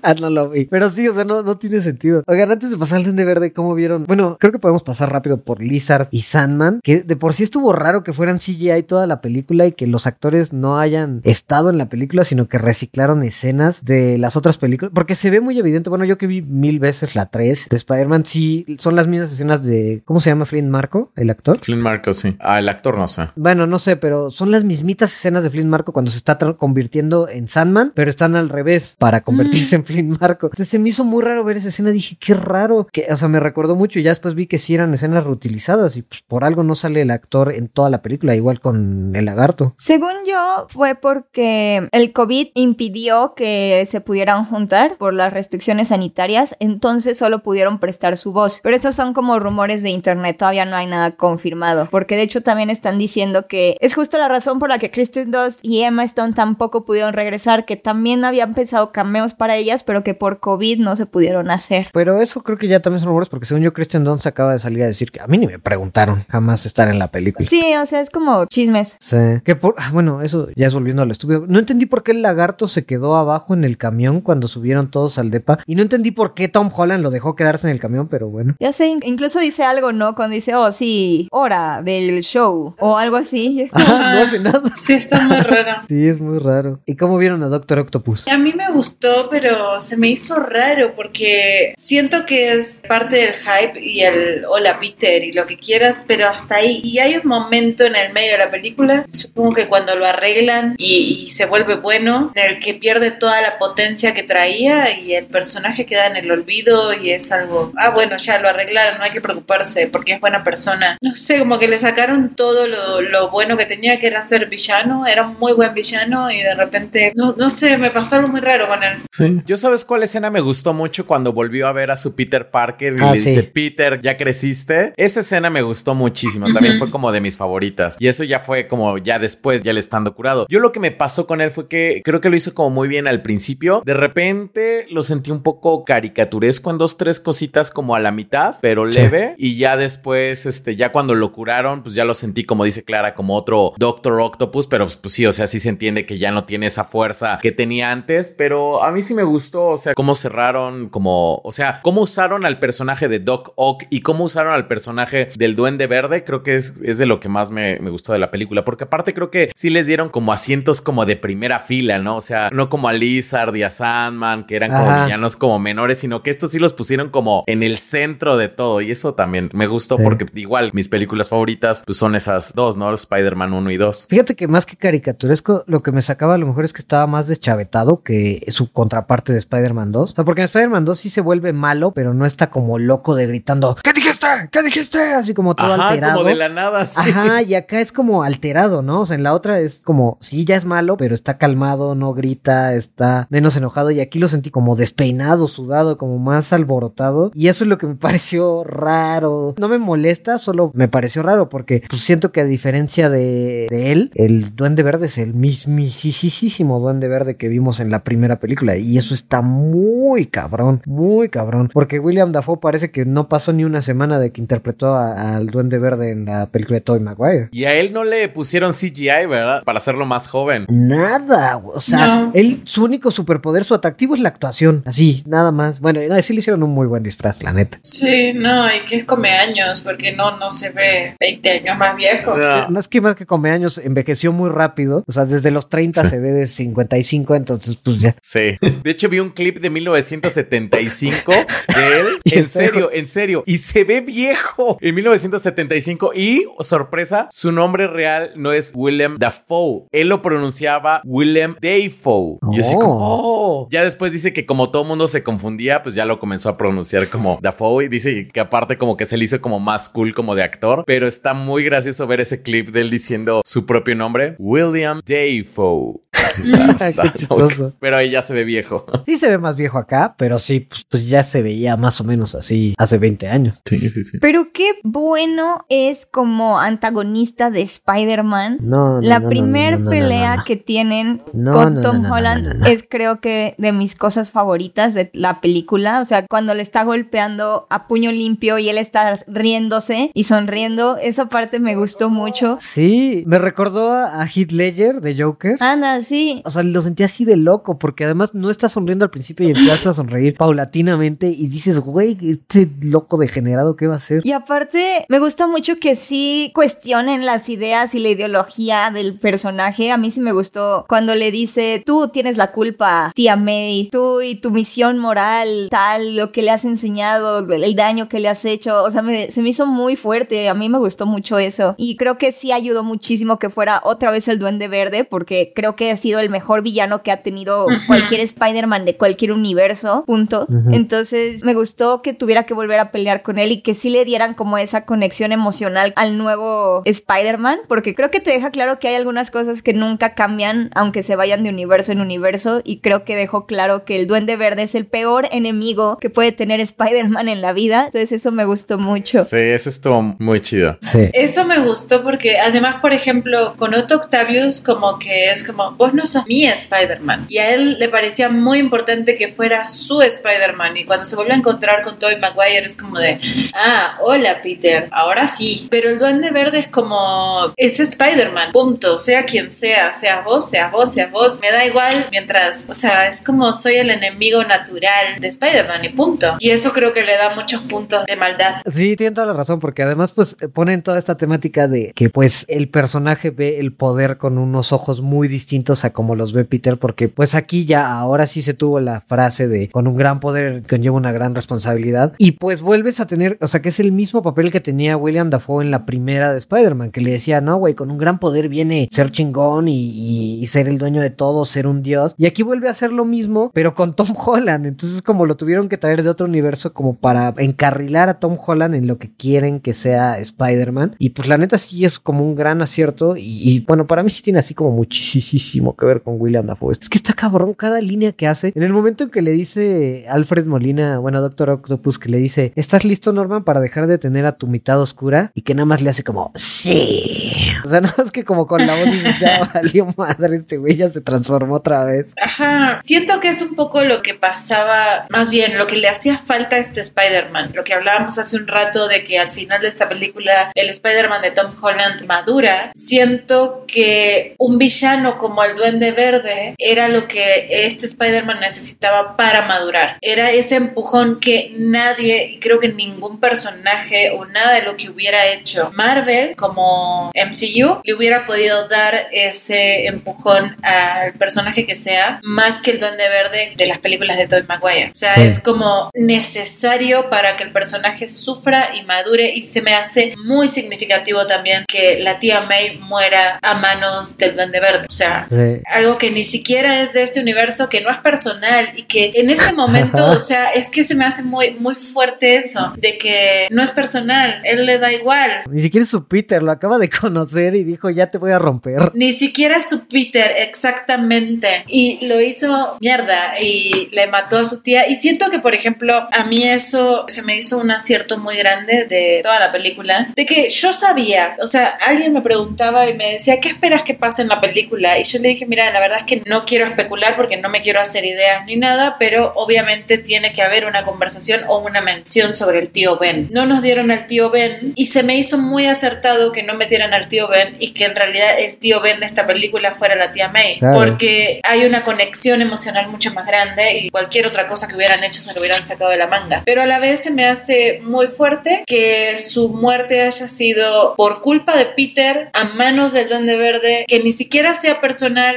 Ah, 0.01 0.15
no 0.19 0.29
lo 0.29 0.49
vi. 0.49 0.65
Pero 0.65 0.89
sí, 0.89 1.07
o 1.07 1.13
sea, 1.13 1.23
no, 1.23 1.43
no 1.43 1.57
tiene 1.57 1.81
sentido. 1.81 2.23
Oigan, 2.27 2.51
antes 2.51 2.71
de 2.71 2.77
pasar 2.77 2.97
al 2.97 3.03
Duende 3.03 3.25
Verde, 3.25 3.53
¿cómo 3.53 3.75
vieron? 3.75 4.05
Bueno, 4.05 4.37
creo 4.39 4.51
que 4.51 4.59
podemos 4.59 4.83
pasar 4.83 5.11
rápido 5.11 5.41
por 5.41 5.61
Lizard 5.61 6.00
y 6.11 6.23
Sandman, 6.23 6.79
que 6.83 7.01
de 7.01 7.15
por 7.15 7.33
sí 7.33 7.43
estuvo 7.43 7.73
raro 7.73 8.03
que 8.03 8.13
fueran 8.13 8.39
CGI 8.39 8.83
toda 8.83 9.07
la 9.07 9.21
película 9.21 9.65
y 9.65 9.73
que 9.73 9.87
los 9.87 10.07
actores 10.07 10.53
no 10.53 10.79
hayan 10.79 11.21
estado 11.23 11.69
en 11.69 11.77
la 11.77 11.89
película, 11.89 12.23
sino 12.23 12.47
que 12.47 12.57
reciclaron 12.57 13.23
escenas 13.23 13.85
de 13.85 14.17
las 14.17 14.35
otras 14.35 14.57
películas, 14.57 14.91
porque 14.93 15.15
se 15.15 15.29
ve 15.29 15.41
muy 15.41 15.57
evidente. 15.59 15.89
Bueno, 15.89 16.05
yo 16.05 16.17
que 16.17 16.27
vi 16.27 16.41
mil 16.41 16.79
veces 16.79 17.15
la 17.15 17.27
3 17.27 17.67
de 17.69 17.77
Spider-Man, 17.77 18.25
sí, 18.25 18.65
son 18.77 18.95
las 18.95 19.07
mismas 19.07 19.31
escenas 19.31 19.63
de, 19.63 20.01
¿cómo 20.05 20.19
se 20.19 20.29
llama 20.29 20.45
Flynn 20.45 20.69
Marco, 20.69 21.11
el 21.15 21.29
actor? 21.29 21.59
Flynn 21.59 21.81
Marcos, 21.81 22.17
sí. 22.17 22.35
Ah, 22.39 22.59
el 22.59 22.69
actor 22.69 22.97
no 22.97 23.07
sé. 23.07 23.27
Bueno, 23.35 23.67
no 23.67 23.79
sé, 23.79 23.95
pero 23.97 24.31
son 24.31 24.51
las 24.51 24.63
mismitas 24.63 25.11
escenas 25.11 25.43
de 25.43 25.49
Flynn 25.49 25.69
Marco 25.69 25.93
cuando 25.93 26.11
se 26.11 26.17
está 26.17 26.37
convirtiendo 26.57 27.27
en 27.29 27.47
Sandman, 27.47 27.91
pero 27.95 28.09
están 28.09 28.35
al 28.35 28.49
revés 28.49 28.95
para 28.97 29.21
convertirse 29.21 29.75
en 29.75 29.85
Flynn 29.85 30.17
Marco. 30.19 30.47
Entonces 30.47 30.69
se 30.69 30.79
me 30.79 30.89
hizo 30.89 31.03
muy 31.03 31.23
raro 31.23 31.43
ver 31.43 31.57
esa 31.57 31.69
escena. 31.69 31.91
Dije, 31.91 32.17
qué 32.19 32.33
raro. 32.33 32.87
Que, 32.91 33.07
o 33.09 33.17
sea, 33.17 33.27
me 33.27 33.39
recordó 33.39 33.75
mucho 33.75 33.99
y 33.99 34.03
ya 34.03 34.11
después 34.11 34.35
vi 34.35 34.47
que 34.47 34.57
sí 34.57 34.75
eran 34.75 34.93
escenas 34.93 35.23
reutilizadas 35.23 35.90
y 35.97 36.01
pues 36.01 36.21
por 36.21 36.43
algo 36.43 36.63
no 36.63 36.75
sale 36.75 37.01
el 37.01 37.11
actor 37.11 37.51
en 37.51 37.67
toda 37.67 37.89
la 37.89 38.01
película, 38.01 38.35
igual 38.35 38.59
con 38.59 39.15
el 39.15 39.25
lagarto. 39.25 39.73
Según 39.77 40.13
yo, 40.27 40.67
fue 40.69 40.95
porque 40.95 41.87
el 41.91 42.13
COVID 42.13 42.49
impidió 42.53 43.33
que 43.35 43.85
se 43.89 44.01
pudieran 44.01 44.45
juntar 44.45 44.97
por 44.97 45.13
las 45.13 45.33
restricciones 45.33 45.89
sanitarias, 45.89 46.55
entonces 46.59 47.17
solo 47.17 47.43
pudieron 47.43 47.79
prestar 47.79 48.17
su 48.17 48.31
voz. 48.31 48.59
Pero 48.63 48.75
esos 48.75 48.95
son 48.95 49.13
como 49.13 49.39
rumores 49.39 49.83
de 49.83 49.89
internet, 49.89 50.37
todavía 50.37 50.65
no 50.65 50.75
hay 50.75 50.87
nada 50.87 51.11
confirmado, 51.11 51.87
porque 51.89 52.15
de 52.15 52.23
hecho 52.23 52.41
también 52.41 52.69
están 52.69 52.97
diciendo 52.97 53.47
que 53.47 53.77
es 53.79 53.93
justo 53.93 54.17
la 54.17 54.27
razón 54.27 54.59
por 54.59 54.69
la 54.69 54.79
que 54.79 54.91
Kristen 54.91 55.31
Dunst 55.31 55.59
y 55.61 55.81
Emma 55.81 56.03
Stone 56.03 56.33
tampoco 56.33 56.85
pudieron 56.85 57.13
regresar, 57.13 57.65
que 57.65 57.75
también 57.75 58.23
habían 58.25 58.53
pensado 58.53 58.91
cameos 58.91 59.33
para 59.33 59.55
ellas, 59.55 59.83
pero 59.83 60.03
que 60.03 60.13
por 60.13 60.39
COVID 60.39 60.79
no 60.79 60.95
se 60.95 61.05
pudieron 61.05 61.51
hacer. 61.51 61.89
Pero 61.93 62.19
eso 62.19 62.41
creo 62.43 62.57
que 62.57 62.67
ya 62.67 62.79
también 62.79 62.99
son 62.99 63.09
rumores 63.09 63.29
porque 63.29 63.45
según 63.45 63.63
yo 63.63 63.73
Christian 63.73 64.03
Dunst 64.03 64.25
acaba 64.25 64.53
de 64.53 64.59
salir 64.59 64.83
a 64.83 64.87
decir 64.87 65.11
que 65.11 65.21
a 65.21 65.27
mí 65.27 65.37
ni 65.37 65.47
me 65.47 65.59
preguntaron 65.81 66.23
jamás 66.29 66.65
estar 66.67 66.87
en 66.89 66.99
la 66.99 67.07
película. 67.09 67.47
Sí, 67.49 67.63
o 67.81 67.85
sea, 67.87 68.01
es 68.01 68.11
como 68.11 68.45
chismes. 68.45 68.97
Sí. 68.99 69.17
Que 69.43 69.55
por, 69.55 69.73
ah, 69.79 69.89
bueno, 69.91 70.21
eso 70.21 70.47
ya 70.55 70.67
es 70.67 70.73
volviendo 70.75 71.01
al 71.01 71.09
estudio. 71.09 71.45
No 71.47 71.57
entendí 71.57 71.87
por 71.87 72.03
qué 72.03 72.11
el 72.11 72.21
lagarto 72.21 72.67
se 72.67 72.85
quedó 72.85 73.15
abajo 73.15 73.55
en 73.55 73.63
el 73.63 73.77
camión 73.79 74.21
cuando 74.21 74.47
subieron 74.47 74.91
todos 74.91 75.17
al 75.17 75.31
depa. 75.31 75.59
Y 75.65 75.73
no 75.75 75.81
entendí 75.81 76.11
por 76.11 76.35
qué 76.35 76.47
Tom 76.49 76.69
Holland 76.75 77.01
lo 77.01 77.09
dejó 77.09 77.35
quedarse 77.35 77.67
en 77.67 77.73
el 77.73 77.79
camión, 77.79 78.07
pero 78.09 78.29
bueno. 78.29 78.55
Ya 78.59 78.71
sé, 78.73 78.87
in- 78.87 78.99
incluso 79.03 79.39
dice 79.39 79.63
algo, 79.63 79.91
¿no? 79.91 80.13
Cuando 80.13 80.35
dice, 80.35 80.53
oh, 80.53 80.71
sí, 80.71 81.27
hora 81.31 81.81
del 81.81 82.21
show 82.21 82.75
o 82.79 82.97
algo 82.97 83.15
así. 83.17 83.67
Ajá, 83.73 84.13
no 84.15 84.19
hace 84.21 84.39
nada. 84.39 84.61
Sí, 84.75 84.93
está 84.93 85.19
muy 85.21 85.39
raro. 85.39 85.81
Sí, 85.89 86.07
es 86.07 86.21
muy 86.21 86.37
raro. 86.39 86.79
¿Y 86.85 86.95
cómo 86.95 87.17
vieron 87.17 87.41
a 87.43 87.47
Doctor 87.47 87.79
Octopus? 87.79 88.27
A 88.27 88.37
mí 88.37 88.53
me 88.53 88.71
gustó, 88.71 89.27
pero 89.31 89.79
se 89.79 89.97
me 89.97 90.09
hizo 90.09 90.35
raro 90.35 90.95
porque 90.95 91.73
siento 91.77 92.25
que 92.27 92.53
es 92.53 92.81
parte 92.87 93.15
del 93.17 93.33
hype 93.33 93.79
y 93.83 94.01
el 94.01 94.45
hola 94.45 94.79
Peter 94.79 95.23
y 95.23 95.31
lo 95.33 95.45
que 95.45 95.57
quieras, 95.61 96.01
pero 96.07 96.27
hasta 96.27 96.55
ahí. 96.55 96.81
Y 96.83 96.99
hay 96.99 97.15
un 97.17 97.27
momento 97.27 97.85
en 97.85 97.95
el 97.95 98.11
medio 98.13 98.33
de 98.33 98.37
la 98.39 98.51
película, 98.51 99.05
supongo 99.07 99.53
que 99.53 99.67
cuando 99.67 99.95
lo 99.95 100.05
arreglan 100.05 100.75
y, 100.77 101.23
y 101.25 101.29
se 101.29 101.45
vuelve 101.45 101.75
bueno, 101.75 102.31
en 102.35 102.51
el 102.51 102.59
que 102.59 102.73
pierde 102.73 103.11
toda 103.11 103.41
la 103.41 103.57
potencia 103.57 104.13
que 104.13 104.23
traía 104.23 104.97
y 104.99 105.13
el 105.13 105.25
personaje 105.27 105.85
queda 105.85 106.07
en 106.07 106.15
el 106.17 106.31
olvido 106.31 106.93
y 106.93 107.11
es 107.11 107.31
algo, 107.31 107.71
ah, 107.77 107.89
bueno, 107.91 108.17
ya 108.17 108.39
lo 108.39 108.49
arreglaron, 108.49 108.97
no 108.97 109.03
hay 109.03 109.11
que 109.11 109.21
preocuparse 109.21 109.87
porque 109.87 110.13
es 110.13 110.19
buena 110.19 110.43
persona. 110.43 110.97
No 111.01 111.13
sé, 111.15 111.39
como 111.39 111.59
que 111.59 111.67
le 111.67 111.77
sacaron 111.79 112.35
todo 112.35 112.67
lo, 112.67 113.01
lo 113.01 113.29
bueno 113.29 113.55
que 113.57 113.65
tenía, 113.65 113.99
que 113.99 114.07
era 114.07 114.21
ser 114.21 114.47
villano, 114.47 115.05
era 115.07 115.27
un 115.27 115.37
muy 115.37 115.53
buen 115.53 115.73
villano 115.73 116.31
y 116.31 116.41
de 116.41 116.55
repente, 116.55 117.11
no, 117.15 117.33
no 117.37 117.49
sé, 117.49 117.77
me 117.77 117.91
pasó 117.91 118.15
algo 118.15 118.27
muy 118.29 118.41
raro 118.41 118.67
con 118.67 118.83
él. 118.83 119.03
Sí. 119.11 119.41
Yo 119.45 119.57
sabes 119.57 119.85
cuál 119.85 120.03
escena 120.03 120.29
me 120.31 120.39
gustó 120.41 120.73
mucho 120.73 121.05
cuando 121.05 121.33
volvió 121.33 121.67
a 121.67 121.73
ver 121.73 121.91
a 121.91 121.95
su 121.95 122.15
Peter 122.15 122.49
Parker 122.49 122.93
y 122.97 123.01
Ah, 123.01 123.11
le 123.11 123.19
sí. 123.19 123.25
dice, 123.25 123.43
Peter, 123.43 123.99
ya 124.01 124.17
creciste. 124.17 124.93
Esa 124.97 125.19
escena 125.19 125.49
me 125.51 125.61
gustó 125.61 125.93
muchísimo. 125.93 126.51
También 126.53 126.77
fue 126.77 126.89
como 126.89 127.11
de 127.11 127.21
mis 127.21 127.37
favoritas. 127.37 127.97
Y 127.99 128.07
eso 128.07 128.23
ya 128.23 128.39
fue 128.39 128.67
como 128.67 128.97
ya 128.97 129.19
después, 129.19 129.63
ya 129.63 129.73
le 129.73 129.79
estando 129.79 130.13
curado. 130.15 130.45
Yo 130.49 130.59
lo 130.59 130.71
que 130.71 130.79
me 130.79 130.91
pasó 130.91 131.27
con 131.27 131.41
él 131.41 131.51
fue 131.51 131.67
que 131.67 132.01
creo 132.03 132.21
que 132.21 132.29
lo 132.29 132.35
hizo 132.35 132.53
como 132.53 132.69
muy 132.69 132.87
bien 132.87 133.07
al 133.07 133.21
principio. 133.21 133.81
De 133.85 133.93
repente 133.93 134.85
lo 134.89 135.03
sentí 135.03 135.31
un 135.31 135.43
poco 135.43 135.85
caricaturesco 135.85 136.71
en 136.71 136.77
dos, 136.77 136.97
tres 136.97 137.19
cositas 137.19 137.69
como 137.71 137.95
a 137.95 137.99
la 137.99 138.11
mitad, 138.11 138.55
pero 138.61 138.85
leve. 138.85 139.35
Y 139.37 139.57
ya 139.57 139.77
después, 139.77 140.45
este, 140.45 140.75
ya 140.75 140.91
cuando 140.91 141.15
lo 141.15 141.31
curaron, 141.31 141.83
pues 141.83 141.95
ya 141.95 142.05
lo 142.05 142.13
sentí 142.13 142.43
como 142.43 142.63
dice 142.63 142.83
Clara, 142.83 143.13
como 143.13 143.35
otro 143.35 143.73
Doctor 143.77 144.19
Octopus. 144.19 144.67
Pero 144.67 144.85
pues, 144.85 144.97
pues 144.97 145.13
sí, 145.13 145.25
o 145.25 145.31
sea, 145.31 145.47
sí 145.47 145.59
se 145.59 145.69
entiende 145.69 146.05
que 146.05 146.17
ya 146.17 146.31
no 146.31 146.45
tiene 146.45 146.67
esa 146.67 146.83
fuerza 146.83 147.39
que 147.41 147.51
tenía 147.51 147.91
antes. 147.91 148.33
Pero 148.37 148.83
a 148.83 148.91
mí 148.91 149.01
sí 149.01 149.13
me 149.13 149.23
gustó, 149.23 149.67
o 149.69 149.77
sea, 149.77 149.93
cómo 149.93 150.15
cerraron, 150.15 150.89
como, 150.89 151.41
o 151.43 151.51
sea, 151.51 151.79
cómo 151.81 152.01
usaron 152.01 152.45
al 152.45 152.59
personaje 152.59 153.07
de 153.07 153.19
Doc 153.19 153.53
Ock 153.55 153.83
y 153.89 154.01
cómo 154.01 154.25
usaron 154.25 154.53
al 154.53 154.67
personaje 154.67 155.29
del 155.41 155.55
Duende 155.55 155.87
Verde. 155.87 156.23
Creo 156.23 156.43
que 156.43 156.55
es, 156.55 156.81
es 156.83 156.97
de 156.97 157.05
lo 157.05 157.19
que 157.19 157.27
más 157.29 157.51
me, 157.51 157.79
me 157.79 157.89
gustó 157.89 158.13
de 158.13 158.19
la 158.19 158.31
película. 158.31 158.63
Porque 158.63 158.85
aparte 158.85 159.13
creo 159.13 159.31
que 159.31 159.51
sí 159.55 159.69
les 159.69 159.87
dieron 159.87 160.09
como 160.09 160.31
asientos 160.33 160.81
como 160.81 161.05
de 161.05 161.15
primera 161.17 161.59
fila, 161.59 161.99
¿no? 161.99 162.15
O 162.17 162.21
sea, 162.21 162.49
no 162.51 162.69
como 162.69 162.87
a 162.87 162.93
Lizard 162.93 163.55
y 163.55 163.63
a 163.63 163.69
Sandman, 163.69 164.45
que 164.45 164.55
eran 164.55 164.71
como 164.71 165.03
villanos 165.05 165.35
como 165.35 165.59
menores, 165.59 165.97
sino 165.97 166.23
que 166.23 166.29
estos 166.29 166.51
sí 166.51 166.59
los 166.59 166.73
pusieron 166.73 167.09
como 167.09 167.43
en 167.47 167.63
el 167.63 167.77
centro 167.77 168.37
de 168.37 168.47
todo. 168.47 168.81
Y 168.81 168.91
eso 168.91 169.13
también 169.15 169.49
me 169.53 169.67
gustó 169.67 169.97
Sí. 169.97 170.03
porque 170.03 170.25
igual 170.35 170.69
mis 170.73 170.87
películas 170.87 171.27
favoritas 171.29 171.83
pues, 171.85 171.97
son 171.97 172.15
esas 172.15 172.53
dos, 172.53 172.77
¿no? 172.77 172.93
Spider-Man 172.93 173.51
1 173.53 173.71
y 173.71 173.77
2. 173.77 174.07
Fíjate 174.09 174.35
que 174.35 174.47
más 174.47 174.65
que 174.65 174.75
caricaturesco, 174.77 175.63
lo 175.67 175.81
que 175.81 175.91
me 175.91 176.01
sacaba 176.01 176.35
a 176.35 176.37
lo 176.37 176.45
mejor 176.47 176.63
es 176.65 176.73
que 176.73 176.79
estaba 176.79 177.07
más 177.07 177.27
deschavetado 177.27 178.03
que 178.03 178.43
su 178.49 178.71
contraparte 178.71 179.33
de 179.33 179.39
Spider-Man 179.39 179.91
2. 179.91 180.11
O 180.11 180.15
sea, 180.15 180.23
porque 180.23 180.41
en 180.41 180.45
Spider-Man 180.45 180.85
2 180.85 180.99
sí 180.99 181.09
se 181.09 181.21
vuelve 181.21 181.51
malo, 181.53 181.91
pero 181.91 182.13
no 182.13 182.25
está 182.25 182.49
como 182.51 182.77
loco 182.79 183.15
de 183.15 183.25
gritando, 183.27 183.75
¿qué 183.83 183.91
dijiste? 183.93 184.27
¿Qué 184.51 184.61
dijiste? 184.63 184.99
Así 185.13 185.30
así 185.31 185.33
como 185.35 185.55
todo 185.55 185.73
Ajá, 185.73 185.89
alterado. 185.89 186.17
como 186.17 186.29
de 186.29 186.35
la 186.35 186.49
nada, 186.49 186.85
sí. 186.85 186.99
Ajá, 186.99 187.41
y 187.41 187.55
acá 187.55 187.79
es 187.79 187.91
como 187.91 188.23
alterado, 188.23 188.81
¿no? 188.81 189.01
O 189.01 189.05
sea, 189.05 189.15
en 189.15 189.23
la 189.23 189.33
otra 189.33 189.59
es 189.59 189.81
como, 189.83 190.17
sí, 190.19 190.43
ya 190.45 190.55
es 190.57 190.65
malo, 190.65 190.97
pero 190.97 191.15
está 191.15 191.37
calmado, 191.37 191.95
no 191.95 192.13
grita, 192.13 192.73
está 192.75 193.27
menos 193.29 193.55
enojado. 193.55 193.91
Y 193.91 193.99
aquí 194.01 194.19
lo 194.19 194.27
sentí 194.27 194.49
como 194.51 194.75
despeinado, 194.75 195.47
sudado, 195.47 195.97
como 195.97 196.17
más 196.19 196.51
alborotado. 196.53 197.31
Y 197.33 197.47
eso 197.47 197.63
es 197.63 197.69
lo 197.69 197.77
que 197.77 197.87
me 197.87 197.95
pareció 198.01 198.63
raro. 198.65 199.55
No 199.57 199.67
me 199.69 199.77
molesta, 199.77 200.37
solo 200.37 200.71
me 200.73 200.87
pareció 200.87 201.23
raro 201.23 201.49
porque 201.49 201.83
pues 201.89 202.01
siento 202.01 202.31
que 202.31 202.41
a 202.41 202.45
diferencia 202.45 203.09
de, 203.09 203.67
de 203.69 203.91
él, 203.91 204.11
el 204.15 204.55
Duende 204.55 204.83
Verde 204.83 205.05
es 205.05 205.17
el 205.17 205.33
mismisísimo 205.33 206.79
Duende 206.79 207.07
Verde 207.07 207.37
que 207.37 207.47
vimos 207.47 207.79
en 207.79 207.89
la 207.91 208.03
primera 208.03 208.39
película. 208.39 208.75
Y 208.77 208.97
eso 208.97 209.13
está 209.13 209.41
muy 209.41 210.25
cabrón, 210.25 210.81
muy 210.85 211.29
cabrón. 211.29 211.69
Porque 211.73 211.99
William 211.99 212.31
Dafoe 212.31 212.57
parece 212.57 212.91
que 212.91 213.05
no 213.05 213.29
pasó 213.29 213.53
ni 213.53 213.63
una 213.63 213.81
semana 213.81 214.19
de 214.19 214.31
que 214.31 214.41
interpretó 214.41 214.93
a- 214.95 215.13
al 215.21 215.47
Duende 215.47 215.77
Verde 215.79 216.11
en 216.11 216.25
la 216.25 216.47
película 216.47 216.77
de 216.77 216.81
Tobey 216.81 217.01
Maguire. 217.01 217.49
Y 217.51 217.65
a 217.65 217.75
él 217.75 217.93
no 217.93 218.03
le 218.03 218.27
pusieron 218.29 218.71
CGI, 218.73 219.25
¿verdad? 219.27 219.63
Para 219.63 219.77
hacerlo 219.77 220.05
más 220.05 220.27
joven. 220.27 220.65
Nada, 220.69 221.55
güey. 221.55 221.77
o 221.77 221.79
sea, 221.79 222.07
No. 222.07 222.31
él, 222.33 222.61
su 222.65 222.83
único 222.83 223.11
superpoder, 223.11 223.63
su 223.63 223.73
atractivo 223.73 224.15
es 224.15 224.21
la 224.21 224.29
actuación, 224.29 224.83
así, 224.85 225.23
nada 225.25 225.51
más. 225.51 225.79
Bueno, 225.79 225.99
no, 226.07 226.21
sí 226.21 226.33
le 226.33 226.39
hicieron 226.39 226.63
un 226.63 226.71
muy 226.71 226.87
buen 226.87 227.03
disfraz, 227.03 227.43
la 227.43 227.53
neta. 227.53 227.79
Sí, 227.83 228.33
no, 228.33 228.67
y 228.73 228.85
que 228.85 228.97
es 228.97 229.05
come 229.05 229.31
años, 229.31 229.81
porque 229.81 230.11
no, 230.13 230.37
no 230.37 230.49
se 230.49 230.69
ve 230.69 231.15
20 231.19 231.49
años 231.51 231.77
más 231.77 231.95
viejo. 231.95 232.33
Ah. 232.37 232.67
Más 232.69 232.87
que 232.87 233.01
más 233.01 233.15
que 233.15 233.25
come 233.25 233.51
años, 233.51 233.77
envejeció 233.77 234.31
muy 234.31 234.49
rápido, 234.49 235.03
o 235.07 235.11
sea, 235.11 235.25
desde 235.25 235.51
los 235.51 235.69
30 235.69 236.01
Sí. 236.03 236.07
se 236.09 236.19
ve 236.19 236.31
de 236.31 236.45
55, 236.45 237.35
entonces 237.35 237.75
pues 237.75 237.97
ya. 237.99 238.15
Sí. 238.21 238.55
De 238.83 238.91
hecho, 238.91 239.09
vi 239.09 239.19
un 239.19 239.29
clip 239.29 239.59
de 239.59 239.69
1975 239.69 241.31
de 241.31 241.99
él. 241.99 242.07
¿Y 242.23 242.33
En 242.33 242.39
en 242.39 242.47
serio? 242.47 242.89
en 242.93 243.07
serio. 243.07 243.43
Y 243.45 243.57
se 243.57 243.83
ve 243.83 244.01
viejo. 244.01 244.77
En 244.81 244.95
1975. 245.11 246.11
Y, 246.15 246.45
oh, 246.57 246.63
sorpresa, 246.63 247.27
su 247.31 247.51
nombre 247.51 247.87
real 247.87 248.31
no 248.35 248.51
es 248.53 248.71
William 248.75 249.17
Dafoe. 249.17 249.85
Él 249.91 250.09
lo 250.09 250.21
pronunciaba 250.21 251.01
William 251.03 251.55
Dafoe. 251.61 252.37
Yo 252.53 252.61
así 252.61 252.75
Oh. 252.77 252.79
como, 252.79 252.97
oh. 252.99 253.67
Ya 253.69 253.83
después 253.83 254.11
dice 254.11 254.33
que 254.33 254.45
como 254.45 254.71
todo 254.71 254.83
mundo 254.83 255.07
se 255.07 255.23
confundía, 255.23 255.83
pues 255.83 255.95
ya 255.95 256.05
lo 256.05 256.19
comenzó 256.19 256.49
a 256.49 256.57
pronunciar 256.57 257.09
como 257.09 257.39
Dafoe. 257.41 257.85
Y 257.85 257.87
dice 257.89 258.27
que 258.27 258.39
aparte 258.39 258.77
como 258.77 258.97
que 258.97 259.05
se 259.05 259.17
le 259.17 259.25
hizo 259.25 259.41
como 259.41 259.59
más 259.59 259.89
cool 259.89 260.13
como 260.13 260.35
de 260.35 260.43
actor. 260.43 260.83
Pero 260.85 261.07
está 261.07 261.33
muy 261.33 261.63
gracioso 261.63 262.07
ver 262.07 262.21
ese 262.21 262.41
clip 262.41 262.69
de 262.69 262.81
él 262.81 262.89
diciendo 262.89 263.41
su 263.45 263.65
propio 263.65 263.95
nombre. 263.95 264.35
William 264.39 265.01
Dafoe. 265.05 266.01
Sí, 266.33 266.43
está- 266.43 266.65
Qué 266.65 266.71
está- 266.71 266.87
está 266.89 267.03
muy- 267.03 267.11
chistoso. 267.11 267.73
pero 267.79 267.97
ahí 267.97 268.09
ya 268.09 268.21
se 268.21 268.33
ve 268.33 268.43
viejo. 268.43 268.85
Sí 269.05 269.17
se 269.17 269.29
ve 269.29 269.37
más 269.37 269.55
viejo 269.55 269.77
acá, 269.77 270.15
pero 270.17 270.39
sí, 270.39 270.61
pues, 270.61 270.85
pues 270.89 271.07
ya 271.09 271.23
se 271.23 271.41
veía 271.41 271.75
más 271.75 271.99
o 271.99 272.03
menos 272.03 272.35
así 272.35 272.73
hace 272.77 272.97
20 272.97 273.27
años. 273.27 273.61
Sí, 273.65 273.77
sí, 273.89 274.03
sí. 274.03 274.19
Pero 274.21 274.51
qué 274.53 274.71
bueno 274.83 275.65
es 275.69 276.05
como 276.05 276.59
antagonista 276.59 277.49
de 277.49 277.61
Spider-Man. 277.61 278.57
No, 278.61 278.95
no, 278.95 279.01
La 279.01 279.19
no, 279.19 279.23
no, 279.23 279.29
primer 279.29 279.73
no, 279.73 279.79
no, 279.79 279.83
no, 279.85 279.89
pelea 279.91 280.31
no, 280.31 280.37
no. 280.37 280.43
que 280.45 280.55
tienen 280.55 281.23
No, 281.33 281.53
con 281.53 281.73
no, 281.75 281.81
Tom 281.81 281.95
no, 281.97 282.01
no, 282.03 282.07
no, 282.09 282.15
Holland 282.15 282.47
no, 282.47 282.53
no. 282.55 282.65
es 282.67 282.85
creo 282.87 283.19
que 283.19 283.55
de 283.57 283.71
mis 283.71 283.95
cosas 283.95 284.31
favoritas 284.31 284.93
de 284.93 285.09
la 285.13 285.41
película. 285.41 285.99
O 285.99 286.05
sea, 286.05 286.25
cuando 286.27 286.53
le 286.53 286.61
está 286.61 286.83
golpeando 286.83 287.67
a 287.69 287.87
puño 287.87 288.11
limpio 288.11 288.57
y 288.59 288.69
él 288.69 288.77
está 288.77 289.17
riéndose 289.27 290.11
y 290.13 290.23
sonriendo, 290.25 290.97
esa 290.97 291.27
parte 291.27 291.59
me 291.59 291.75
gustó 291.75 292.09
mucho. 292.09 292.57
Sí, 292.59 293.23
me 293.27 293.39
recordó 293.39 293.91
a 293.91 294.25
Heath 294.25 294.51
Ledger 294.51 295.01
de 295.01 295.21
Joker. 295.21 295.57
Anda, 295.59 296.01
sí. 296.01 296.10
O 296.45 296.49
sea, 296.49 296.63
lo 296.63 296.81
sentí 296.81 297.03
así 297.03 297.25
de 297.25 297.37
loco, 297.37 297.77
porque 297.77 298.05
además 298.05 298.33
no 298.33 298.49
está 298.49 298.69
sonriendo 298.69 299.05
al 299.05 299.11
principio 299.11 299.47
y 299.47 299.51
empieza 299.51 299.89
a 299.91 299.93
sonreír 300.01 300.35
paulatinamente 300.37 301.27
y 301.27 301.47
dices, 301.47 301.79
güey, 301.79 302.17
este 302.21 302.69
loco 302.81 303.17
degenerado, 303.17 303.75
¿qué 303.75 303.87
va 303.87 303.93
a 303.93 303.97
hacer? 303.97 304.21
Y 304.23 304.31
aparte, 304.31 305.05
me 305.09 305.19
gusta 305.19 305.47
mucho 305.47 305.77
que 305.79 305.95
sí 305.95 306.51
cuestionen 306.53 307.25
las 307.25 307.49
ideas 307.49 307.95
y 307.95 307.99
la 307.99 308.09
ideología 308.09 308.91
del 308.93 309.17
personaje. 309.17 309.91
A 309.91 309.97
mí 309.97 310.11
sí 310.11 310.19
me 310.21 310.31
gustó 310.31 310.85
cuando 310.87 311.15
le 311.15 311.31
dice, 311.31 311.83
tú 311.85 312.09
tienes 312.09 312.37
la 312.37 312.51
culpa, 312.51 313.11
tía 313.15 313.35
May, 313.35 313.89
tú 313.91 314.21
y 314.21 314.35
tu 314.35 314.51
misión 314.51 314.97
moral, 314.97 315.67
tal, 315.69 316.15
lo 316.15 316.31
que 316.31 316.41
le 316.41 316.51
has 316.51 316.65
enseñado, 316.65 317.39
el 317.51 317.75
daño 317.75 318.09
que 318.09 318.19
le 318.19 318.29
has 318.29 318.45
hecho. 318.45 318.83
O 318.83 318.91
sea, 318.91 319.01
me- 319.01 319.31
se 319.31 319.41
me 319.41 319.49
hizo 319.49 319.65
muy 319.65 319.95
fuerte. 319.95 320.49
A 320.49 320.53
mí 320.53 320.69
me 320.69 320.77
gustó 320.77 321.05
mucho 321.05 321.37
eso. 321.39 321.75
Y 321.77 321.95
creo 321.97 322.17
que 322.17 322.31
sí 322.31 322.51
ayudó 322.51 322.83
muchísimo 322.83 323.39
que 323.39 323.49
fuera 323.49 323.81
otra 323.83 324.11
vez 324.11 324.27
el 324.27 324.39
Duende 324.39 324.67
Verde, 324.67 325.03
porque 325.03 325.51
creo 325.55 325.75
que 325.75 325.91
ha 325.91 325.97
sido 326.01 326.19
el 326.19 326.29
mejor 326.29 326.61
villano 326.61 327.03
que 327.03 327.11
ha 327.11 327.21
tenido 327.21 327.67
cualquier 327.87 328.21
Spider-Man 328.21 328.85
de 328.85 328.97
cualquier 328.97 329.31
universo. 329.31 330.03
Punto. 330.05 330.47
Entonces 330.71 331.43
me 331.43 331.53
gustó 331.53 332.01
que 332.01 332.13
tuviera 332.13 332.43
que 332.43 332.53
volver 332.53 332.79
a 332.79 332.91
pelear 332.91 333.21
con 333.21 333.39
él 333.39 333.51
y 333.51 333.61
que 333.61 333.73
sí 333.73 333.89
le 333.89 334.03
dieran 334.05 334.33
como 334.33 334.57
esa 334.57 334.85
conexión 334.85 335.31
emocional 335.31 335.93
al 335.95 336.17
nuevo 336.17 336.81
Spider-Man, 336.85 337.59
porque 337.67 337.95
creo 337.95 338.11
que 338.11 338.19
te 338.19 338.31
deja 338.31 338.51
claro 338.51 338.79
que 338.79 338.87
hay 338.87 338.95
algunas 338.95 339.31
cosas 339.31 339.61
que 339.61 339.73
nunca 339.73 340.13
cambian 340.15 340.69
aunque 340.75 341.03
se 341.03 341.15
vayan 341.15 341.43
de 341.43 341.49
universo 341.49 341.91
en 341.91 342.01
universo 342.01 342.61
y 342.63 342.79
creo 342.79 343.03
que 343.03 343.15
dejó 343.15 343.45
claro 343.45 343.85
que 343.85 343.99
el 343.99 344.07
Duende 344.07 344.37
Verde 344.37 344.63
es 344.63 344.75
el 344.75 344.85
peor 344.85 345.27
enemigo 345.31 345.97
que 345.99 346.09
puede 346.09 346.31
tener 346.31 346.59
Spider-Man 346.59 347.27
en 347.27 347.41
la 347.41 347.53
vida. 347.53 347.85
Entonces 347.85 348.11
eso 348.11 348.31
me 348.31 348.45
gustó 348.45 348.77
mucho. 348.77 349.21
Sí, 349.21 349.37
eso 349.37 349.69
estuvo 349.69 350.01
muy 350.01 350.39
chido. 350.39 350.77
Sí. 350.81 351.09
Eso 351.13 351.45
me 351.45 351.63
gustó 351.65 352.03
porque 352.03 352.39
además, 352.39 352.81
por 352.81 352.93
ejemplo, 352.93 353.55
con 353.57 353.73
Otto 353.73 353.95
Octavius 353.95 354.61
como 354.61 354.99
que 354.99 355.31
es 355.31 355.43
como, 355.43 355.71
vos 355.75 355.90
no 355.93 356.05
sos 356.05 356.25
mi 356.25 356.45
Spider-Man. 356.45 357.27
Y 357.29 357.37
a 357.37 357.51
él 357.51 357.77
le 357.79 357.89
parecía 357.89 358.29
muy 358.29 358.59
importante 358.59 359.15
que 359.15 359.29
fuera 359.29 359.69
su 359.69 360.01
Spider-Man. 360.01 360.77
Y 360.77 360.85
cuando 360.85 361.05
se 361.05 361.15
volvió 361.15 361.33
a 361.33 361.37
encontrar 361.37 361.83
con 361.83 361.99
Tobey 361.99 362.19
Maguire 362.19 362.65
es 362.65 362.75
como 362.75 362.97
de, 362.97 363.19
ah, 363.53 363.97
hola 364.01 364.41
Peter, 364.41 364.87
ahora 364.91 365.27
sí. 365.27 365.67
Pero 365.69 365.89
el 365.89 365.99
Duende 365.99 366.31
Verde 366.31 366.59
es 366.59 366.67
como, 366.67 367.53
es 367.57 367.79
Spider-Man, 367.79 368.51
punto. 368.51 368.97
Sea 368.97 369.25
quien 369.25 369.51
sea, 369.51 369.93
seas 369.93 370.23
vos, 370.23 370.49
seas 370.49 370.71
vos, 370.71 370.93
seas 370.93 371.11
vos. 371.11 371.39
Me 371.41 371.51
da 371.51 371.65
igual 371.65 372.07
mientras, 372.11 372.65
o 372.69 372.73
sea, 372.73 373.07
es 373.07 373.21
como 373.23 373.51
soy 373.53 373.75
el 373.75 373.89
enemigo 373.89 374.43
natural 374.43 375.19
de 375.19 375.27
Spider-Man 375.27 375.85
y 375.85 375.89
punto. 375.89 376.35
Y 376.39 376.49
eso 376.51 376.71
creo 376.71 376.93
que 376.93 377.03
le 377.03 377.17
da 377.17 377.33
muchos 377.35 377.61
puntos 377.61 378.05
de 378.05 378.15
maldad. 378.15 378.61
Sí, 378.71 378.95
tienen 378.95 379.13
toda 379.13 379.27
la 379.27 379.33
razón, 379.33 379.59
porque 379.59 379.83
además, 379.83 380.11
pues, 380.11 380.35
ponen 380.53 380.83
toda 380.83 380.97
esta 380.97 381.17
temática 381.17 381.67
de 381.67 381.91
que, 381.93 382.09
pues, 382.09 382.45
el 382.49 382.69
personaje 382.69 383.31
ve 383.31 383.59
el 383.59 383.73
poder 383.73 384.17
con 384.17 384.37
unos 384.37 384.71
ojos 384.71 385.01
muy 385.01 385.27
distintos 385.27 385.80
como 385.89 386.15
los 386.15 386.31
ve 386.31 386.45
Peter, 386.45 386.77
porque, 386.77 387.09
pues, 387.09 387.35
aquí 387.35 387.65
ya, 387.65 387.91
ahora 387.91 388.27
sí 388.27 388.43
se 388.43 388.53
tuvo 388.53 388.79
la 388.79 389.01
frase 389.01 389.47
de 389.47 389.69
con 389.69 389.87
un 389.87 389.97
gran 389.97 390.19
poder 390.19 390.63
conlleva 390.69 390.95
una 390.95 391.11
gran 391.11 391.35
responsabilidad, 391.35 392.13
y 392.19 392.33
pues 392.33 392.61
vuelves 392.61 392.99
a 392.99 393.07
tener, 393.07 393.37
o 393.41 393.47
sea, 393.47 393.61
que 393.61 393.69
es 393.69 393.79
el 393.79 393.91
mismo 393.91 394.21
papel 394.21 394.51
que 394.51 394.61
tenía 394.61 394.95
William 394.97 395.29
Dafoe 395.29 395.63
en 395.63 395.71
la 395.71 395.85
primera 395.85 396.31
de 396.31 396.37
Spider-Man, 396.37 396.91
que 396.91 397.01
le 397.01 397.11
decía, 397.11 397.41
no, 397.41 397.57
güey, 397.57 397.73
con 397.73 397.91
un 397.91 397.97
gran 397.97 398.19
poder 398.19 398.47
viene 398.47 398.87
ser 398.91 399.11
chingón 399.11 399.67
y 399.67 400.45
ser 400.47 400.67
el 400.67 400.77
dueño 400.77 401.01
de 401.01 401.09
todo, 401.09 401.45
ser 401.45 401.67
un 401.67 401.81
dios, 401.81 402.13
y 402.17 402.27
aquí 402.27 402.43
vuelve 402.43 402.67
a 402.67 402.71
hacer 402.71 402.91
lo 402.91 403.05
mismo, 403.05 403.51
pero 403.53 403.73
con 403.73 403.95
Tom 403.95 404.13
Holland, 404.15 404.65
entonces 404.65 405.01
como 405.01 405.25
lo 405.25 405.35
tuvieron 405.35 405.67
que 405.67 405.77
traer 405.77 406.03
de 406.03 406.09
otro 406.09 406.27
universo 406.27 406.73
como 406.73 406.95
para 406.95 407.33
encarrilar 407.37 408.09
a 408.09 408.19
Tom 408.19 408.37
Holland 408.45 408.75
en 408.75 408.87
lo 408.87 408.97
que 408.97 409.11
quieren 409.11 409.59
que 409.59 409.73
sea 409.73 410.19
Spider-Man. 410.19 410.95
Y 410.99 411.09
pues 411.09 411.27
la 411.27 411.37
neta 411.37 411.57
sí 411.57 411.85
es 411.85 411.99
como 411.99 412.23
un 412.23 412.35
gran 412.35 412.61
acierto. 412.61 413.15
Y, 413.17 413.41
y, 413.43 413.59
bueno, 413.61 413.87
para 413.87 414.03
mí 414.03 414.09
sí 414.09 414.21
tiene 414.21 414.39
así 414.39 414.53
como 414.53 414.71
muchísimo 414.71 415.70
que 415.75 415.85
ver 415.85 416.01
con 416.01 416.15
William 416.19 416.45
Dafoe. 416.45 416.73
Es 416.73 416.89
que 416.89 416.97
está 416.97 417.13
cabrón 417.13 417.53
cada 417.53 417.81
línea 417.81 418.11
que 418.11 418.27
hace. 418.27 418.51
En 418.55 418.63
el 418.63 418.73
momento 418.73 419.03
en 419.03 419.09
que 419.09 419.21
le 419.21 419.31
dice 419.31 420.05
Alfred 420.09 420.45
Molina, 420.45 420.99
bueno, 420.99 421.21
Doctor 421.21 421.49
Octopus, 421.49 421.99
que 421.99 422.09
le 422.09 422.17
dice, 422.17 422.53
¿estás 422.55 422.83
listo, 422.83 423.11
Norman, 423.11 423.43
para 423.43 423.59
dejar 423.59 423.87
de 423.87 423.97
tener 423.97 424.25
a 424.25 424.33
tu 424.33 424.47
mitad 424.47 424.79
oscura? 424.79 425.31
Y 425.33 425.41
que 425.41 425.55
nada 425.55 425.65
más 425.65 425.81
le 425.81 425.89
hace 425.89 426.03
como, 426.03 426.31
sí. 426.35 427.51
O 427.63 427.67
sea, 427.67 427.81
nada 427.81 427.93
más 427.97 428.11
que 428.11 428.23
como 428.23 428.47
con 428.47 428.65
la 428.65 428.75
voz 428.75 428.85
dices, 428.85 429.19
ya 429.19 429.49
valió 429.53 429.87
madre, 429.97 430.37
este 430.37 430.57
güey 430.57 430.75
ya 430.75 430.89
se 430.89 431.01
transformó 431.01 431.55
otra 431.55 431.85
vez. 431.85 432.13
Ajá, 432.21 432.79
siento 432.83 433.19
que 433.19 433.29
es 433.29 433.41
un 433.41 433.55
poco 433.55 433.81
lo 433.81 434.01
que 434.01 434.13
pasaba, 434.13 435.05
más 435.09 435.29
bien 435.29 435.57
lo 435.57 435.67
que 435.67 435.77
le 435.77 435.89
hacía 435.89 436.17
falta 436.17 436.55
a 436.55 436.59
este 436.59 436.81
Spider-Man, 436.81 437.51
lo 437.53 437.63
que 437.63 437.73
hablábamos 437.73 438.17
hace 438.17 438.37
un 438.37 438.47
rato 438.47 438.87
de 438.87 439.03
que 439.03 439.19
al 439.19 439.31
final 439.31 439.61
de 439.61 439.67
esta 439.67 439.87
película 439.89 440.51
el 440.55 440.69
Spider-Man 440.69 441.21
de 441.21 441.31
Tom 441.31 441.51
Holland 441.61 442.05
madura, 442.05 442.71
siento 442.75 443.65
que 443.67 444.35
un 444.37 444.57
villano 444.57 445.17
como 445.17 445.43
el 445.43 445.55
Duende 445.61 445.91
Verde 445.91 446.55
era 446.57 446.87
lo 446.87 447.07
que 447.07 447.47
este 447.49 447.85
Spider-Man 447.85 448.39
necesitaba 448.39 449.15
para 449.15 449.43
madurar, 449.43 449.97
era 450.01 450.31
ese 450.31 450.55
empujón 450.55 451.19
que 451.19 451.53
nadie, 451.55 452.25
y 452.33 452.39
creo 452.39 452.59
que 452.59 452.69
ningún 452.69 453.19
personaje 453.19 454.09
o 454.11 454.25
nada 454.25 454.53
de 454.55 454.63
lo 454.63 454.75
que 454.75 454.89
hubiera 454.89 455.27
hecho 455.27 455.71
Marvel 455.75 456.35
como 456.35 457.11
MCU 457.13 457.81
le 457.83 457.93
hubiera 457.93 458.25
podido 458.25 458.67
dar 458.67 459.07
ese 459.11 459.85
empujón 459.85 460.55
al 460.63 461.13
personaje 461.13 461.65
que 461.65 461.75
sea 461.75 462.19
más 462.23 462.59
que 462.59 462.71
el 462.71 462.79
Duende 462.79 463.07
Verde 463.07 463.53
de 463.55 463.67
las 463.67 463.77
películas 463.79 464.17
de 464.17 464.27
Tobey 464.27 464.43
Maguire. 464.47 464.89
O 464.91 464.95
sea, 464.95 465.11
Sí. 465.15 465.21
es 465.21 465.39
como 465.39 465.89
necesario 465.93 467.09
para 467.09 467.35
que 467.35 467.43
el 467.43 467.51
personaje 467.51 468.09
sufra 468.09 468.71
y 468.75 468.83
madure 468.83 469.31
y 469.35 469.43
se 469.43 469.61
me 469.61 469.73
hace 469.75 470.13
muy 470.17 470.47
significativo 470.47 471.27
también 471.27 471.65
que 471.67 471.99
la 471.99 472.19
tía 472.19 472.41
May 472.41 472.77
muera 472.77 473.37
a 473.41 473.53
manos 473.53 474.17
del 474.17 474.35
Duende 474.35 474.59
Verde. 474.59 474.85
O 474.89 474.93
sea, 474.93 475.27
Sí. 475.29 475.50
Algo 475.65 475.97
que 475.97 476.11
ni 476.11 476.23
siquiera 476.23 476.81
es 476.81 476.93
de 476.93 477.03
este 477.03 477.21
universo, 477.21 477.69
que 477.69 477.81
no 477.81 477.89
es 477.89 477.99
personal 477.99 478.73
y 478.75 478.83
que 478.83 479.11
en 479.15 479.29
ese 479.29 479.53
momento, 479.53 480.05
o 480.05 480.19
sea, 480.19 480.49
es 480.51 480.69
que 480.69 480.83
se 480.83 480.95
me 480.95 481.05
hace 481.05 481.23
muy, 481.23 481.51
muy 481.51 481.75
fuerte 481.75 482.35
eso, 482.35 482.73
de 482.77 482.97
que 482.97 483.47
no 483.49 483.63
es 483.63 483.71
personal, 483.71 484.41
él 484.43 484.65
le 484.65 484.79
da 484.79 484.91
igual. 484.91 485.43
Ni 485.49 485.61
siquiera 485.61 485.83
es 485.83 485.89
su 485.89 486.07
Peter, 486.07 486.41
lo 486.41 486.51
acaba 486.51 486.77
de 486.77 486.89
conocer 486.89 487.55
y 487.55 487.63
dijo, 487.63 487.89
ya 487.89 488.07
te 488.07 488.17
voy 488.17 488.31
a 488.31 488.39
romper. 488.39 488.91
Ni 488.93 489.13
siquiera 489.13 489.57
es 489.57 489.69
su 489.69 489.87
Peter, 489.87 490.33
exactamente. 490.37 491.63
Y 491.67 492.05
lo 492.05 492.19
hizo 492.21 492.77
mierda 492.79 493.33
y 493.39 493.89
le 493.91 494.07
mató 494.07 494.37
a 494.37 494.45
su 494.45 494.61
tía. 494.61 494.87
Y 494.89 494.95
siento 494.97 495.29
que, 495.29 495.39
por 495.39 495.55
ejemplo, 495.55 496.07
a 496.11 496.25
mí 496.25 496.47
eso 496.47 497.05
se 497.07 497.21
me 497.21 497.37
hizo 497.37 497.57
un 497.57 497.71
acierto 497.71 498.17
muy 498.17 498.37
grande 498.37 498.85
de 498.85 499.21
toda 499.23 499.39
la 499.39 499.51
película, 499.51 500.11
de 500.15 500.25
que 500.25 500.49
yo 500.49 500.73
sabía, 500.73 501.35
o 501.41 501.47
sea, 501.47 501.77
alguien 501.85 502.13
me 502.13 502.21
preguntaba 502.21 502.89
y 502.89 502.95
me 502.95 503.13
decía, 503.13 503.39
¿qué 503.39 503.49
esperas 503.49 503.83
que 503.83 503.93
pase 503.93 504.21
en 504.21 504.27
la 504.27 504.41
película? 504.41 504.99
Y 504.99 505.03
yo 505.03 505.19
le 505.19 505.30
dije, 505.33 505.45
mira, 505.45 505.71
la 505.71 505.79
verdad 505.79 505.99
es 505.99 506.05
que 506.05 506.21
no 506.25 506.45
quiero 506.45 506.65
especular 506.65 507.15
porque 507.15 507.37
no 507.37 507.49
me 507.49 507.61
quiero 507.61 507.79
hacer 507.79 508.05
ideas 508.05 508.45
ni 508.45 508.55
nada, 508.55 508.97
pero 508.99 509.33
obviamente 509.35 509.97
tiene 509.97 510.33
que 510.33 510.41
haber 510.41 510.65
una 510.65 510.83
conversación 510.83 511.41
o 511.47 511.59
una 511.59 511.81
mención 511.81 512.35
sobre 512.35 512.59
el 512.59 512.71
tío 512.71 512.97
Ben. 512.97 513.27
No 513.31 513.45
nos 513.45 513.61
dieron 513.61 513.91
al 513.91 514.07
tío 514.07 514.29
Ben 514.29 514.73
y 514.75 514.87
se 514.87 515.03
me 515.03 515.17
hizo 515.17 515.37
muy 515.37 515.67
acertado 515.67 516.31
que 516.31 516.43
no 516.43 516.53
metieran 516.53 516.93
al 516.93 517.07
tío 517.07 517.27
Ben 517.27 517.55
y 517.59 517.73
que 517.73 517.85
en 517.85 517.95
realidad 517.95 518.39
el 518.39 518.55
tío 518.57 518.81
Ben 518.81 518.99
de 518.99 519.05
esta 519.05 519.25
película 519.27 519.71
fuera 519.71 519.95
la 519.95 520.11
tía 520.11 520.29
May, 520.29 520.59
porque 520.73 521.41
hay 521.43 521.65
una 521.65 521.83
conexión 521.83 522.41
emocional 522.41 522.87
mucho 522.87 523.13
más 523.13 523.25
grande 523.25 523.79
y 523.79 523.89
cualquier 523.89 524.27
otra 524.27 524.47
cosa 524.47 524.67
que 524.67 524.75
hubieran 524.75 525.03
hecho 525.03 525.21
se 525.21 525.33
lo 525.33 525.39
hubieran 525.39 525.65
sacado 525.65 525.91
de 525.91 525.97
la 525.97 526.07
manga. 526.07 526.43
Pero 526.45 526.61
a 526.61 526.65
la 526.65 526.79
vez 526.79 527.03
se 527.03 527.11
me 527.11 527.25
hace 527.25 527.79
muy 527.83 528.07
fuerte 528.07 528.63
que 528.65 529.17
su 529.17 529.49
muerte 529.49 530.01
haya 530.01 530.27
sido 530.27 530.95
por 530.95 531.21
culpa 531.21 531.55
de 531.55 531.65
Peter 531.65 532.29
a 532.33 532.43
manos 532.45 532.93
del 532.93 533.09
Duende 533.09 533.35
Verde, 533.35 533.85
que 533.87 533.99
ni 533.99 534.11
siquiera 534.11 534.55
sea 534.55 534.81